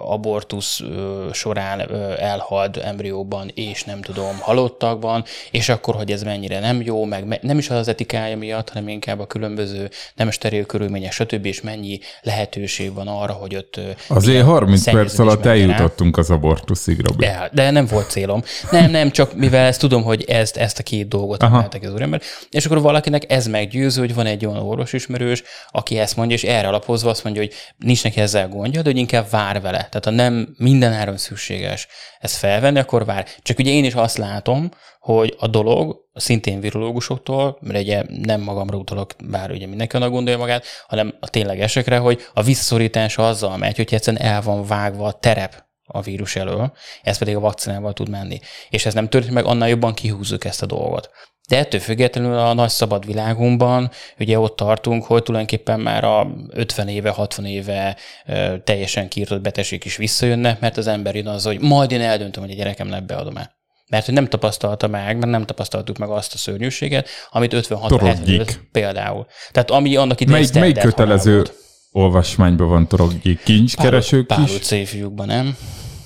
abortusz 0.03 0.79
ö, 0.79 1.29
során 1.31 1.79
ö, 1.91 2.13
elhalt 2.17 2.77
embrióban, 2.77 3.51
és 3.53 3.83
nem 3.83 4.01
tudom, 4.01 4.37
halottakban, 4.39 5.23
és 5.51 5.69
akkor, 5.69 5.95
hogy 5.95 6.11
ez 6.11 6.23
mennyire 6.23 6.59
nem 6.59 6.81
jó, 6.81 7.05
meg 7.05 7.25
me- 7.25 7.41
nem 7.41 7.57
is 7.57 7.69
az 7.69 7.87
etikája 7.87 8.37
miatt, 8.37 8.69
hanem 8.69 8.87
inkább 8.87 9.19
a 9.19 9.27
különböző 9.27 9.89
nem 10.15 10.31
steril 10.31 10.65
körülmények, 10.65 11.11
stb. 11.11 11.45
és 11.45 11.61
mennyi 11.61 11.99
lehetőség 12.21 12.93
van 12.93 13.07
arra, 13.07 13.33
hogy 13.33 13.55
ott 13.55 13.79
Azért 14.07 14.33
ilyen 14.33 14.45
30 14.45 14.83
perc 14.91 15.19
alatt 15.19 15.43
menjen 15.43 15.69
el. 15.71 15.91
Eljutottunk 16.03 16.17
az 16.17 16.29
abortuszig, 16.29 16.99
Robi. 16.99 17.25
De, 17.25 17.49
de 17.53 17.71
nem 17.71 17.85
volt 17.85 18.09
célom. 18.09 18.43
Nem, 18.71 18.91
nem, 18.91 19.11
csak 19.11 19.35
mivel 19.35 19.65
ezt 19.65 19.79
tudom, 19.79 20.03
hogy 20.03 20.23
ezt, 20.23 20.57
ezt 20.57 20.79
a 20.79 20.83
két 20.83 21.07
dolgot 21.07 21.43
emeltek 21.43 21.83
az 21.83 21.93
úrember, 21.93 22.21
és 22.49 22.65
akkor 22.65 22.81
valakinek 22.81 23.31
ez 23.31 23.47
meggyőző, 23.47 23.99
hogy 23.99 24.13
van 24.13 24.25
egy 24.25 24.45
olyan 24.45 24.63
orvosismerős, 24.63 25.43
aki 25.71 25.97
ezt 25.97 26.15
mondja, 26.15 26.35
és 26.35 26.43
erre 26.43 26.67
alapozva 26.67 27.09
azt 27.09 27.23
mondja, 27.23 27.41
hogy 27.41 27.53
nincs 27.77 28.03
neki 28.03 28.19
ezzel 28.19 28.47
gondja, 28.47 28.81
de 28.81 28.89
hogy 28.89 28.99
inkább 28.99 29.29
vár 29.29 29.61
vele. 29.61 29.77
Tehát 29.77 30.05
ha 30.05 30.11
nem 30.11 30.55
minden 30.57 30.93
áron 30.93 31.17
szükséges 31.17 31.87
ezt 32.19 32.35
felvenni, 32.35 32.79
akkor 32.79 33.05
vár. 33.05 33.27
Csak 33.41 33.59
ugye 33.59 33.71
én 33.71 33.83
is 33.83 33.93
azt 33.93 34.17
látom, 34.17 34.71
hogy 34.99 35.35
a 35.39 35.47
dolog 35.47 36.03
szintén 36.13 36.59
virológusoktól, 36.59 37.57
mert 37.61 37.79
ugye 37.79 38.03
nem 38.07 38.41
magamra 38.41 38.77
utalok, 38.77 39.11
bár 39.29 39.51
ugye 39.51 39.67
mindenki 39.67 39.95
annak 39.95 40.11
gondolja 40.11 40.39
magát, 40.39 40.65
hanem 40.87 41.13
a 41.19 41.29
ténylegesekre, 41.29 41.97
hogy 41.97 42.21
a 42.33 42.43
visszaszorítása 42.43 43.27
azzal 43.27 43.57
megy, 43.57 43.75
hogy 43.75 43.93
egyszerűen 43.93 44.23
el 44.23 44.41
van 44.41 44.65
vágva 44.65 45.05
a 45.05 45.11
terep 45.11 45.63
a 45.93 46.01
vírus 46.01 46.35
elől, 46.35 46.73
ez 47.03 47.17
pedig 47.17 47.35
a 47.35 47.39
vakcinával 47.39 47.93
tud 47.93 48.09
menni. 48.09 48.39
És 48.69 48.85
ez 48.85 48.93
nem 48.93 49.09
történik 49.09 49.35
meg, 49.35 49.45
annál 49.45 49.69
jobban 49.69 49.93
kihúzzuk 49.93 50.45
ezt 50.45 50.61
a 50.61 50.65
dolgot. 50.65 51.09
De 51.47 51.57
ettől 51.57 51.79
függetlenül 51.79 52.37
a 52.37 52.53
nagy 52.53 52.69
szabad 52.69 53.05
világunkban 53.05 53.91
ugye 54.19 54.39
ott 54.39 54.55
tartunk, 54.55 55.03
hogy 55.03 55.23
tulajdonképpen 55.23 55.79
már 55.79 56.03
a 56.03 56.27
50 56.49 56.87
éve, 56.87 57.09
60 57.09 57.45
éve 57.45 57.97
ö, 58.25 58.55
teljesen 58.63 59.07
kiirtott 59.07 59.41
betegség 59.41 59.85
is 59.85 59.95
visszajönnek, 59.95 60.59
mert 60.59 60.77
az 60.77 60.87
ember 60.87 61.15
jön 61.15 61.27
az, 61.27 61.43
hogy 61.43 61.59
majd 61.59 61.91
én 61.91 62.01
eldöntöm, 62.01 62.43
hogy 62.43 62.51
a 62.51 62.55
gyerekemnek 62.55 63.05
beadom 63.05 63.37
el. 63.37 63.55
Mert 63.89 64.05
hogy 64.05 64.13
nem 64.13 64.27
tapasztalta 64.27 64.87
meg, 64.87 65.17
mert 65.17 65.31
nem 65.31 65.45
tapasztaltuk 65.45 65.97
meg 65.97 66.09
azt 66.09 66.33
a 66.33 66.37
szörnyűséget, 66.37 67.07
amit 67.29 67.53
56 67.53 67.87
Torogjik. 67.87 68.17
75 68.17 68.59
például. 68.71 69.25
Tehát 69.51 69.71
ami 69.71 69.95
annak 69.95 70.21
idején 70.21 70.39
Melyik, 70.39 70.53
melyik 70.53 70.77
kötelező 70.77 71.35
volt. 71.35 71.62
Olvasmányban 71.93 72.67
van 72.67 72.87
toroggi 72.87 73.39
kincskereső 73.43 74.25
Páló- 74.25 74.43
kis? 74.43 74.51
Páló 74.69 74.83
C 74.83 74.87
fiúkban, 74.89 75.27
nem? 75.27 75.55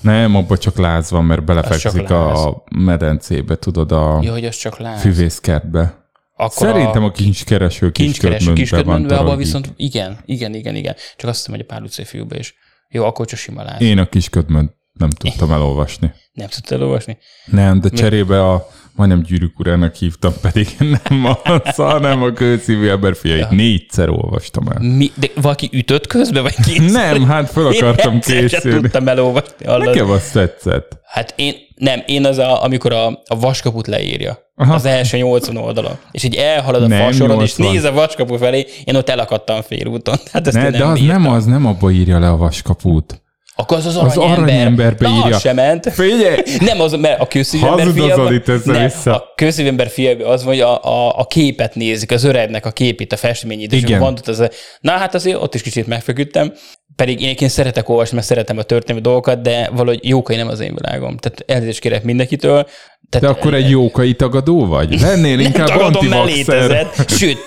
Nem, 0.00 0.36
abban 0.36 0.58
csak 0.58 0.78
láz 0.78 1.10
van, 1.10 1.24
mert 1.24 1.44
belefekszik 1.44 2.10
a 2.10 2.62
medencébe, 2.70 3.56
tudod, 3.56 3.92
a 3.92 4.18
Jó, 4.22 4.32
hogy 4.32 4.44
az 4.44 4.56
csak 4.56 4.78
láz. 4.78 5.00
füvészkertbe. 5.00 6.06
Akkor 6.36 6.66
Szerintem 6.68 7.04
a 7.04 7.10
kincskereső 7.10 7.90
kincskereső 7.90 8.52
kisködmöntbe 8.52 9.14
van 9.16 9.24
abban 9.24 9.36
viszont 9.36 9.72
igen, 9.76 10.18
igen, 10.24 10.54
igen, 10.54 10.74
igen. 10.74 10.94
Csak 11.16 11.28
azt 11.28 11.38
hiszem, 11.38 11.52
hogy 11.54 11.66
a 11.68 11.74
pár 11.74 12.06
fiúba 12.06 12.36
is. 12.36 12.54
Jó, 12.88 13.04
akkor 13.04 13.26
csak 13.26 13.38
sima 13.38 13.62
láz. 13.62 13.80
Én 13.80 13.98
a 13.98 14.06
kisködmönt 14.08 14.72
nem 14.92 15.10
tudtam 15.10 15.52
elolvasni. 15.56 16.12
Nem 16.32 16.48
tudtál 16.48 16.82
olvasni? 16.82 17.18
Nem, 17.46 17.80
de 17.80 17.88
cserébe 17.88 18.50
a 18.50 18.68
majdnem 18.98 19.22
gyűrűk 19.22 19.58
urának 19.58 19.94
hívtam, 19.94 20.32
pedig 20.42 20.68
nem 20.78 21.24
az, 21.44 21.74
hanem 21.74 22.22
a 22.22 22.32
kőszívű 22.32 22.88
ember 22.88 23.16
fiait. 23.16 23.50
Négyszer 23.50 24.08
olvastam 24.08 24.68
el. 24.68 24.80
Mi, 24.96 25.10
de 25.14 25.26
valaki 25.40 25.68
ütött 25.72 26.06
közben, 26.06 26.42
vagy 26.42 26.54
kétszer? 26.54 27.12
Nem, 27.18 27.26
hát 27.28 27.50
fel 27.50 27.66
akartam 27.66 28.12
Én 28.14 28.20
készülni. 28.20 28.80
tudtam 28.80 29.08
elolvasni. 29.08 29.66
hallod? 29.66 29.86
Nekem 29.86 30.10
az 30.10 30.30
tetszett. 30.30 30.96
Hát 31.04 31.34
én, 31.36 31.54
nem, 31.76 32.02
én 32.06 32.24
az, 32.24 32.38
a, 32.38 32.62
amikor 32.62 32.92
a, 32.92 33.06
a 33.06 33.38
vaskaput 33.40 33.86
leírja. 33.86 34.38
Aha. 34.56 34.74
Az 34.74 34.84
első 34.84 35.16
80 35.16 35.56
oldalon. 35.56 35.98
És 36.10 36.24
így 36.24 36.34
elhalad 36.34 36.82
a 36.82 36.86
Nem 36.86 37.04
fasoron, 37.04 37.42
és 37.42 37.56
80. 37.56 37.72
néz 37.72 37.84
a 37.84 37.92
vaskapu 37.92 38.36
felé, 38.36 38.66
én 38.84 38.94
ott 38.96 39.08
elakadtam 39.08 39.62
félúton. 39.62 40.16
Hát 40.32 40.46
ezt 40.46 40.56
Ne, 40.56 40.64
én 40.64 40.70
de 40.70 40.78
nem 40.78 40.88
az 40.88 40.98
bírtam. 41.00 41.22
nem 41.22 41.32
az, 41.32 41.44
nem 41.44 41.66
abba 41.66 41.90
írja 41.90 42.18
le 42.18 42.28
a 42.28 42.36
vaskaput. 42.36 43.22
Akkor 43.60 43.76
az 43.76 43.86
az 43.86 43.96
Az 43.96 44.16
aranyember. 44.16 44.48
aranyemberbe 44.48 45.08
Na, 45.08 45.24
az 45.24 45.40
sem 45.40 45.54
ment. 45.54 45.92
Figyelj! 45.92 46.42
Nem 46.60 46.80
az, 46.80 46.92
mert 46.92 47.20
a 47.20 47.38
az 47.38 47.48
fiában, 47.50 48.42
nem, 48.64 48.82
vissza. 48.82 49.14
a 49.14 49.32
kőszívember 49.34 49.88
fiában 49.88 50.26
az 50.26 50.42
hogy 50.42 50.60
a, 50.60 50.84
a, 50.84 51.18
a, 51.18 51.24
képet 51.26 51.74
nézik, 51.74 52.10
az 52.10 52.24
öregnek 52.24 52.66
a 52.66 52.70
képét, 52.70 53.12
a 53.12 53.16
festményét, 53.16 53.72
és 53.72 53.84
van 53.84 54.12
ott 54.12 54.28
az, 54.28 54.48
na 54.80 54.92
hát 54.92 55.14
azért 55.14 55.42
ott 55.42 55.54
is 55.54 55.62
kicsit 55.62 55.86
megfeküdtem, 55.86 56.52
pedig 56.98 57.20
én 57.20 57.24
egyébként 57.24 57.50
szeretek 57.50 57.88
olvasni, 57.88 58.14
mert 58.14 58.26
szeretem 58.26 58.58
a 58.58 58.62
történelmi 58.62 59.02
dolgokat, 59.02 59.42
de 59.42 59.68
valahogy 59.72 60.08
jókai 60.08 60.36
nem 60.36 60.48
az 60.48 60.60
én 60.60 60.74
világom. 60.74 61.16
Tehát 61.16 61.44
elnézést 61.46 61.80
kérek 61.80 62.02
mindenkitől. 62.02 62.68
Tehát 63.10 63.26
De 63.26 63.40
akkor 63.40 63.54
egy 63.54 63.70
jókai 63.70 64.14
tagadó 64.14 64.66
vagy? 64.66 65.00
Lennél 65.00 65.36
nem 65.36 65.44
inkább 65.44 65.66
tagadom, 65.66 66.06
mert 66.06 66.24
létezett. 66.24 67.10
Sőt, 67.10 67.38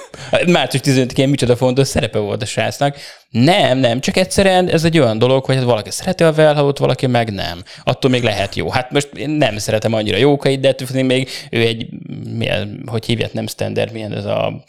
március 0.47 0.83
15-én 0.85 1.29
micsoda 1.29 1.55
fontos 1.55 1.87
szerepe 1.87 2.19
volt 2.19 2.41
a 2.41 2.45
srácnak. 2.45 2.95
Nem, 3.29 3.77
nem, 3.77 3.99
csak 3.99 4.17
egyszerűen 4.17 4.69
ez 4.69 4.83
egy 4.83 4.99
olyan 4.99 5.17
dolog, 5.17 5.45
hogy 5.45 5.55
hát 5.55 5.63
valaki 5.63 5.91
szereti 5.91 6.23
a 6.23 6.31
Velhaut, 6.31 6.77
valaki 6.77 7.07
meg 7.07 7.33
nem. 7.33 7.63
Attól 7.83 8.11
még 8.11 8.23
lehet 8.23 8.55
jó. 8.55 8.69
Hát 8.69 8.91
most 8.91 9.09
én 9.15 9.29
nem 9.29 9.57
szeretem 9.57 9.93
annyira 9.93 10.17
jókait, 10.17 10.59
de 10.59 10.67
ettől 10.67 11.03
még 11.03 11.29
ő 11.49 11.61
egy, 11.61 11.87
milyen, 12.37 12.83
hogy 12.85 13.05
hívják, 13.05 13.33
nem 13.33 13.47
standard, 13.47 13.91
milyen 13.91 14.13
ez 14.13 14.25
a, 14.25 14.63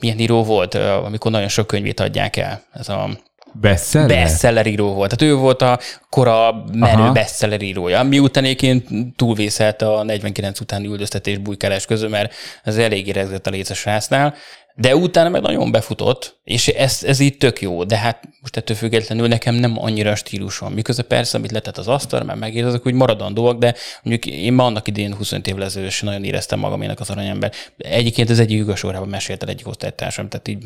milyen 0.00 0.18
író 0.18 0.44
volt, 0.44 0.74
amikor 0.74 1.30
nagyon 1.30 1.48
sok 1.48 1.66
könyvét 1.66 2.00
adják 2.00 2.36
el. 2.36 2.62
Ez 2.72 2.88
a 2.88 3.08
Bestseller? 3.52 4.08
bestseller 4.08 4.66
író 4.66 4.94
volt. 4.94 5.16
Tehát 5.16 5.34
ő 5.34 5.36
volt 5.38 5.62
a 5.62 5.78
kora 6.10 6.64
menő 6.72 7.02
Aha. 7.02 7.12
bestseller 7.12 7.62
írója. 7.62 8.02
Miután 8.02 8.44
egyébként 8.44 8.86
túlvészelt 9.16 9.82
a 9.82 10.02
49 10.02 10.60
utáni 10.60 10.86
üldöztetés 10.86 11.38
bujkálás 11.38 11.86
közül, 11.86 12.08
mert 12.08 12.34
ez 12.64 12.76
elég 12.76 13.06
érezett 13.06 13.46
a 13.46 13.50
léces 13.50 13.84
rásznál. 13.84 14.34
De 14.74 14.96
utána 14.96 15.28
meg 15.28 15.40
nagyon 15.40 15.70
befutott, 15.70 16.40
és 16.44 16.68
ez, 16.68 17.02
ez 17.02 17.20
így 17.20 17.36
tök 17.38 17.60
jó, 17.60 17.84
de 17.84 17.96
hát 17.96 18.28
most 18.40 18.56
ettől 18.56 18.76
függetlenül 18.76 19.28
nekem 19.28 19.54
nem 19.54 19.78
annyira 19.78 20.14
stílusom. 20.14 20.72
Miközben 20.72 21.06
persze, 21.08 21.36
amit 21.36 21.50
letett 21.50 21.78
az 21.78 21.88
asztal, 21.88 22.22
mert 22.22 22.38
megér, 22.38 22.64
azok 22.64 22.86
úgy 22.86 22.94
maradandóak, 22.94 23.58
de 23.58 23.74
mondjuk 24.02 24.34
én 24.34 24.52
ma 24.52 24.64
annak 24.64 24.88
idén 24.88 25.14
25 25.14 25.46
évvel 25.46 25.64
ezelőtt 25.64 26.02
nagyon 26.02 26.24
éreztem 26.24 26.58
magaménak 26.58 27.00
az 27.00 27.10
aranyember. 27.10 27.52
Egyébként 27.78 28.30
az 28.30 28.38
egyik 28.38 28.60
ügősorában 28.60 29.08
mesélt 29.08 29.42
el 29.42 29.48
egyik 29.48 29.68
osztálytársam, 29.68 30.28
tehát 30.28 30.48
így 30.48 30.64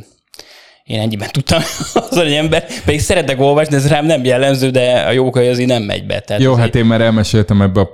én 0.84 1.00
ennyiben 1.00 1.28
tudtam 1.36 1.60
az 1.92 2.16
aranyember, 2.16 2.64
pedig 2.84 3.00
szeretek 3.00 3.40
olvasni, 3.40 3.74
ez 3.74 3.88
rám 3.88 4.04
nem 4.06 4.24
jellemző, 4.24 4.70
de 4.70 5.04
a 5.06 5.10
jókai 5.10 5.48
az 5.48 5.58
így 5.58 5.66
nem 5.66 5.82
megy 5.82 6.06
be. 6.06 6.20
Tehát 6.20 6.42
Jó, 6.42 6.52
ez 6.52 6.58
hát 6.58 6.74
én 6.74 6.84
már 6.84 7.00
elmeséltem 7.00 7.62
ebbe 7.62 7.80
a 7.80 7.88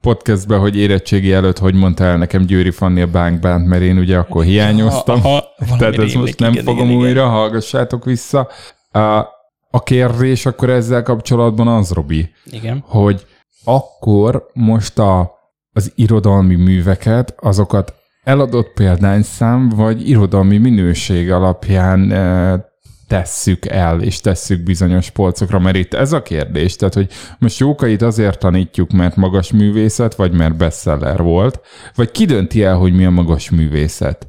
podcastbe, 0.00 0.56
hogy 0.56 0.76
érettségi 0.76 1.32
előtt 1.32 1.58
hogy 1.58 1.74
mondta 1.74 2.04
el 2.04 2.16
nekem 2.16 2.42
Győri 2.42 2.70
Fanni 2.70 3.00
a 3.00 3.06
bánkbánt, 3.06 3.66
mert 3.66 3.82
én 3.82 3.98
ugye 3.98 4.16
akkor 4.16 4.44
hiányoztam. 4.44 5.18
Aha, 5.18 5.44
valami 5.58 5.78
Tehát 5.78 5.98
ezt 5.98 6.12
rémlik, 6.12 6.20
most 6.22 6.38
nem 6.38 6.52
igen, 6.52 6.64
fogom 6.64 6.84
igen, 6.84 6.90
igen. 6.96 7.08
újra, 7.08 7.28
hallgassátok 7.28 8.04
vissza. 8.04 8.48
A, 8.90 9.26
a 9.70 9.82
kérdés 9.82 10.46
akkor 10.46 10.70
ezzel 10.70 11.02
kapcsolatban 11.02 11.68
az, 11.68 11.90
Robi, 11.90 12.30
Igen. 12.50 12.84
hogy 12.86 13.26
akkor 13.64 14.46
most 14.52 14.98
a, 14.98 15.38
az 15.72 15.92
irodalmi 15.94 16.54
műveket, 16.54 17.34
azokat 17.40 17.94
eladott 18.22 18.72
példányszám, 18.72 19.68
vagy 19.68 20.08
irodalmi 20.08 20.58
minőség 20.58 21.30
alapján 21.30 22.12
e, 22.12 22.68
tesszük 23.08 23.66
el, 23.66 24.02
és 24.02 24.20
tesszük 24.20 24.62
bizonyos 24.62 25.10
polcokra, 25.10 25.58
mert 25.58 25.76
itt 25.76 25.94
ez 25.94 26.12
a 26.12 26.22
kérdés, 26.22 26.76
tehát, 26.76 26.94
hogy 26.94 27.10
most 27.38 27.58
Jókait 27.58 28.02
azért 28.02 28.38
tanítjuk, 28.38 28.90
mert 28.90 29.16
magas 29.16 29.52
művészet, 29.52 30.14
vagy 30.14 30.32
mert 30.32 30.56
bestseller 30.56 31.22
volt, 31.22 31.60
vagy 31.94 32.10
ki 32.10 32.24
dönti 32.24 32.62
el, 32.62 32.76
hogy 32.76 32.92
mi 32.92 33.04
a 33.04 33.10
magas 33.10 33.50
művészet? 33.50 34.28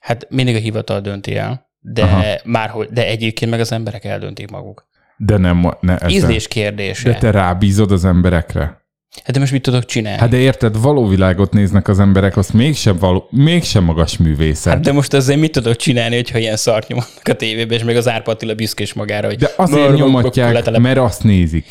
Hát 0.00 0.26
mindig 0.30 0.54
a 0.54 0.58
hivatal 0.58 1.00
dönti 1.00 1.36
el, 1.36 1.66
de, 1.80 2.02
Aha. 2.02 2.22
már, 2.44 2.70
de 2.90 3.06
egyébként 3.06 3.50
meg 3.50 3.60
az 3.60 3.72
emberek 3.72 4.04
eldöntik 4.04 4.50
maguk. 4.50 4.86
De 5.16 5.36
nem, 5.36 5.76
ne, 5.80 5.94
ezzel. 5.94 6.08
Ízlés 6.08 6.48
kérdése. 6.48 7.10
De 7.10 7.18
te 7.18 7.30
rábízod 7.30 7.92
az 7.92 8.04
emberekre? 8.04 8.86
Hát 9.24 9.32
de 9.32 9.38
most 9.38 9.52
mit 9.52 9.62
tudok 9.62 9.84
csinálni? 9.84 10.18
Hát 10.20 10.28
de 10.28 10.36
érted, 10.36 10.80
való 10.80 11.06
világot 11.06 11.52
néznek 11.52 11.88
az 11.88 11.98
emberek, 12.00 12.36
azt 12.36 12.52
mégsem, 12.52 12.96
való, 12.98 13.28
mégsem 13.30 13.84
magas 13.84 14.16
művészet. 14.16 14.72
Hát 14.72 14.82
de 14.82 14.92
most 14.92 15.12
azért 15.12 15.40
mit 15.40 15.52
tudok 15.52 15.76
csinálni, 15.76 16.14
hogyha 16.14 16.38
ilyen 16.38 16.56
szart 16.56 16.88
nyomadnak 16.88 17.28
a 17.28 17.34
tévében, 17.34 17.78
és 17.78 17.84
még 17.84 17.96
az 17.96 18.08
Árpa 18.08 18.30
Attila 18.30 18.54
büszkés 18.54 18.92
magára, 18.92 19.26
hogy 19.26 19.36
De 19.38 19.50
azért 19.56 19.94
nyomatják, 19.94 20.78
mert 20.78 20.98
azt 20.98 21.22
nézik. 21.22 21.66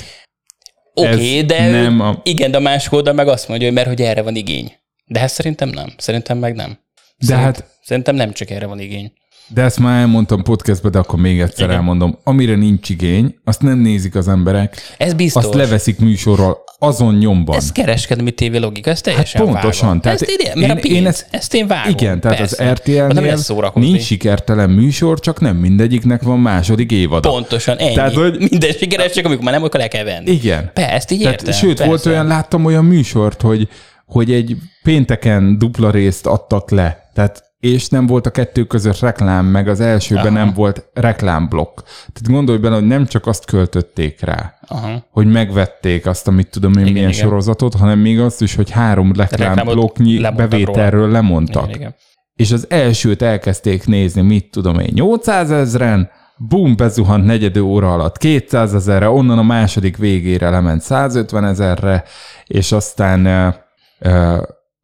Oké, 0.94 1.38
ez 1.40 1.46
de 1.46 1.70
nem 1.70 2.00
a- 2.02 2.20
igen, 2.24 2.52
de 2.52 2.58
a 2.58 2.62
másik 2.62 2.94
oldal 2.94 3.14
meg 3.14 3.28
azt 3.28 3.48
mondja, 3.48 3.68
hogy 3.68 3.76
mert 3.76 3.88
hogy 3.88 4.02
erre 4.02 4.22
van 4.22 4.36
igény. 4.36 4.72
De 5.06 5.20
hát 5.20 5.30
szerintem 5.30 5.70
nem. 5.70 5.94
Szerintem 5.98 6.38
meg 6.38 6.56
nem. 6.56 6.70
De 7.18 7.26
Szerint, 7.26 7.44
hát, 7.44 7.66
Szerintem 7.84 8.16
nem 8.16 8.32
csak 8.34 8.50
erre 8.50 8.66
van 8.66 8.80
igény. 8.80 9.12
De 9.48 9.62
ezt 9.62 9.80
már 9.80 10.00
elmondtam 10.00 10.44
podcastben, 10.44 10.92
de 10.92 10.98
akkor 10.98 11.20
még 11.20 11.40
egyszer 11.42 11.66
Igen. 11.66 11.78
elmondom. 11.78 12.18
Amire 12.24 12.56
nincs 12.56 12.90
igény, 12.90 13.36
azt 13.44 13.62
nem 13.62 13.78
nézik 13.78 14.16
az 14.16 14.28
emberek, 14.28 14.76
Ez 14.98 15.14
biztos. 15.14 15.44
azt 15.44 15.54
leveszik 15.54 16.00
műsorról 16.00 16.58
azon 16.80 17.16
nyomban. 17.16 17.56
Ez 17.56 17.72
kereskedelmi 17.72 18.32
tévé 18.32 18.58
logika, 18.58 18.90
ez 18.90 19.02
teljesen 19.02 19.42
Hát 19.46 19.52
pontosan, 19.52 19.86
vágom. 19.88 20.02
tehát 20.02 20.22
ezt 20.22 20.32
én, 20.56 20.68
mert 20.68 20.84
én- 20.86 20.96
én 20.96 21.08
ezt, 21.08 21.28
ezt- 21.32 21.54
én 21.54 21.68
vágom. 21.68 21.92
Igen, 21.92 22.20
tehát 22.20 22.38
persze. 22.38 22.64
az 22.64 22.72
RTL-nél 22.72 23.38
nincs 23.74 24.02
sikertelen 24.02 24.70
műsor, 24.70 25.20
csak 25.20 25.40
nem 25.40 25.56
mindegyiknek 25.56 26.22
van 26.22 26.40
második 26.40 26.92
évada. 26.92 27.30
Pontosan, 27.30 27.78
ennyi. 27.78 27.94
Tehát, 27.94 28.14
hogy-. 28.14 28.40
Minden 28.50 28.72
sikeres, 28.72 29.12
csak 29.12 29.26
amikor 29.26 29.44
már 29.44 29.54
nem, 29.54 29.64
akkor 29.64 29.80
le 29.80 29.88
kell 29.88 30.04
venni. 30.04 30.32
Igen. 30.32 30.72
Persze, 30.74 31.16
így 31.16 31.22
Tehát, 31.22 31.40
értem. 31.40 31.54
sőt, 31.54 31.70
persze. 31.76 31.86
volt 31.86 32.06
olyan, 32.06 32.28
láttam 32.28 32.66
olyan 32.66 32.86
műsort, 32.86 33.42
hogy, 33.42 33.68
hogy 34.06 34.32
egy 34.32 34.56
pénteken 34.84 35.58
dupla 35.58 35.92
részt 35.92 36.26
adtak 36.26 36.72
le. 36.72 37.10
Tehát 37.14 37.44
és 37.60 37.90
nem 37.90 38.06
volt 38.06 38.26
a 38.26 38.32
kettő 38.32 38.64
között 38.64 39.00
reklám, 39.00 39.46
meg 39.46 39.68
az 39.68 39.80
elsőben 39.80 40.26
Aha. 40.26 40.46
nem 40.46 40.54
volt 40.54 40.90
reklámblokk. 40.94 41.80
Tehát 41.84 42.30
gondolj 42.30 42.58
bele, 42.58 42.76
hogy 42.76 42.88
nem 42.88 43.06
csak 43.06 43.28
azt 43.28 43.46
költötték 43.46 44.22
rá, 44.22 44.54
Aha. 44.68 45.04
hogy 45.12 45.28
megvették 45.32 46.06
azt, 46.06 46.28
amit 46.28 46.50
tudom 46.50 46.72
én, 46.72 46.80
Igen, 46.80 46.94
milyen 46.94 47.10
igen. 47.10 47.22
sorozatot, 47.22 47.74
hanem 47.74 48.00
még 48.00 48.20
azt 48.20 48.42
is, 48.42 48.56
hogy 48.56 48.70
három 48.70 49.12
reklámblokknyi 49.14 50.20
bevételről 50.36 51.12
lemondtak. 51.12 51.68
Igen, 51.68 51.80
igen. 51.80 51.96
És 52.36 52.52
az 52.52 52.66
elsőt 52.70 53.22
elkezdték 53.22 53.86
nézni, 53.86 54.22
mit 54.22 54.52
tudom 54.52 54.80
én, 54.80 54.92
800 54.94 55.52
ezeren, 55.52 56.10
bum, 56.38 56.76
bezuhant 56.76 57.26
negyedő 57.26 57.62
óra 57.62 57.94
alatt 57.94 58.18
200 58.18 58.74
ezerre, 58.74 59.10
onnan 59.10 59.38
a 59.38 59.44
második 59.44 59.98
végére 59.98 60.50
lement 60.50 60.82
150 60.82 61.46
ezerre, 61.46 62.04
és 62.46 62.72
aztán 62.72 63.54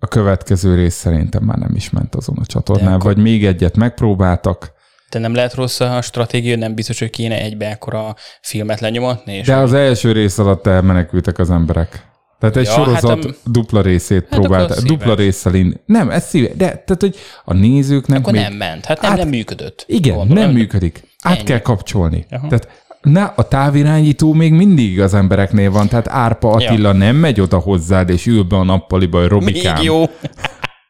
a 0.03 0.07
következő 0.07 0.75
rész 0.75 0.93
szerintem 0.95 1.43
már 1.43 1.57
nem 1.57 1.75
is 1.75 1.89
ment 1.89 2.15
azon 2.15 2.37
a 2.41 2.45
csatornán, 2.45 2.93
akkor- 2.93 3.13
vagy 3.13 3.23
még 3.23 3.45
egyet 3.45 3.77
megpróbáltak, 3.77 4.71
De 5.09 5.19
nem 5.19 5.33
lehet 5.33 5.53
rossz 5.53 5.79
a 5.79 6.01
stratégia, 6.01 6.57
nem 6.57 6.75
biztos, 6.75 6.99
hogy 6.99 7.09
kéne 7.09 7.39
egybe 7.41 7.69
ekkora 7.69 8.15
filmet 8.41 8.79
lenyomatni. 8.79 9.33
És 9.33 9.45
de 9.47 9.55
az 9.55 9.73
első 9.73 10.11
rész 10.11 10.37
alatt 10.37 10.67
elmenekültek 10.67 11.39
az 11.39 11.49
emberek. 11.49 12.05
Tehát 12.39 12.57
egy 12.57 12.65
Ja, 12.65 12.71
sorozat 12.71 13.09
hát 13.09 13.25
am- 13.25 13.35
dupla 13.45 13.81
részét 13.81 14.23
akkor 14.25 14.39
próbálták, 14.39 14.77
szíves. 14.77 14.89
dupla 14.97 15.15
részsel 15.15 15.53
in... 15.55 15.81
Nem, 15.85 16.09
ez 16.09 16.27
szíve, 16.27 16.47
de 16.47 16.65
tehát, 16.65 16.97
hogy 16.99 17.15
a 17.45 17.53
nézőknek 17.53 18.19
akkor 18.19 18.33
még... 18.33 18.41
nem 18.41 18.53
ment. 18.53 18.85
Hát 18.85 19.01
nem, 19.01 19.09
Hát- 19.09 19.19
nem 19.19 19.29
működött. 19.29 19.83
Igen, 19.87 20.15
Gondolom. 20.15 20.43
nem 20.43 20.53
működik. 20.53 21.03
Át 21.21 21.35
Ennyi. 21.37 21.43
kell 21.43 21.59
kapcsolni. 21.59 22.25
Aha. 22.29 22.47
Tehát 22.47 22.67
na, 23.03 23.33
a 23.35 23.47
távirányító 23.47 24.33
még 24.33 24.53
mindig 24.53 25.01
az 25.01 25.13
embereknél 25.13 25.71
van, 25.71 25.87
tehát 25.87 26.07
Árpa 26.09 26.51
Attila 26.51 26.91
nem 26.91 27.15
megy 27.15 27.41
oda 27.41 27.57
hozzád, 27.57 28.09
és 28.09 28.25
ül 28.25 28.43
be 28.43 28.55
a 28.55 28.63
nappaliba, 28.63 29.19
hogy 29.19 29.27
Robikám. 29.27 29.75
Még 29.75 29.83
jó. 29.83 30.03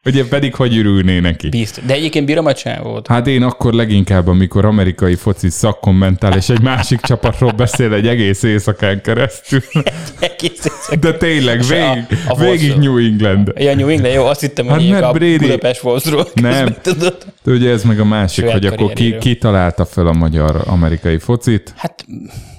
Ugye 0.06 0.24
pedig 0.28 0.54
hogy 0.54 0.76
örülné 0.78 1.18
neki? 1.18 1.48
Biztos. 1.48 1.84
De 1.84 1.94
egyébként 1.94 2.26
bírom 2.26 2.46
a 2.46 2.52
csávót. 2.54 3.06
Hát 3.06 3.26
én 3.26 3.42
akkor 3.42 3.72
leginkább, 3.72 4.26
amikor 4.28 4.64
amerikai 4.64 5.14
foci 5.14 5.48
szakkommentál, 5.50 6.36
és 6.36 6.48
egy 6.48 6.60
másik 6.60 7.00
csapatról 7.08 7.50
beszél 7.52 7.92
egy 7.92 8.06
egész 8.06 8.42
éjszakán 8.42 9.00
keresztül. 9.02 9.60
Egész 10.20 10.64
éjszaka. 10.64 10.96
De 10.96 11.12
tényleg, 11.16 11.58
És 11.58 11.70
a- 11.70 11.74
végig, 11.94 12.18
a 12.28 12.36
végig 12.40 12.68
Wolves- 12.70 12.76
New 12.76 12.96
England. 12.98 13.52
Ja, 13.56 13.74
New 13.74 13.88
England, 13.88 14.14
jó, 14.14 14.24
azt 14.26 14.40
hittem, 14.40 14.66
Hát 14.66 14.76
hogy 14.80 14.90
hát, 14.90 15.02
a 15.02 15.12
Brady- 15.12 15.38
Budapest 15.38 15.82
Wolvesról. 15.84 16.26
Nem. 16.34 16.76
Tudod? 16.82 17.16
Ugye 17.46 17.70
ez 17.70 17.82
meg 17.84 18.00
a 18.00 18.04
másik, 18.04 18.44
Saját 18.44 18.58
hogy 18.62 18.66
akkor 18.72 18.92
ki, 18.92 19.18
ki 19.18 19.36
találta 19.36 19.84
fel 19.84 20.06
a 20.06 20.12
magyar-amerikai 20.12 21.18
focit. 21.18 21.72
Hát, 21.76 22.06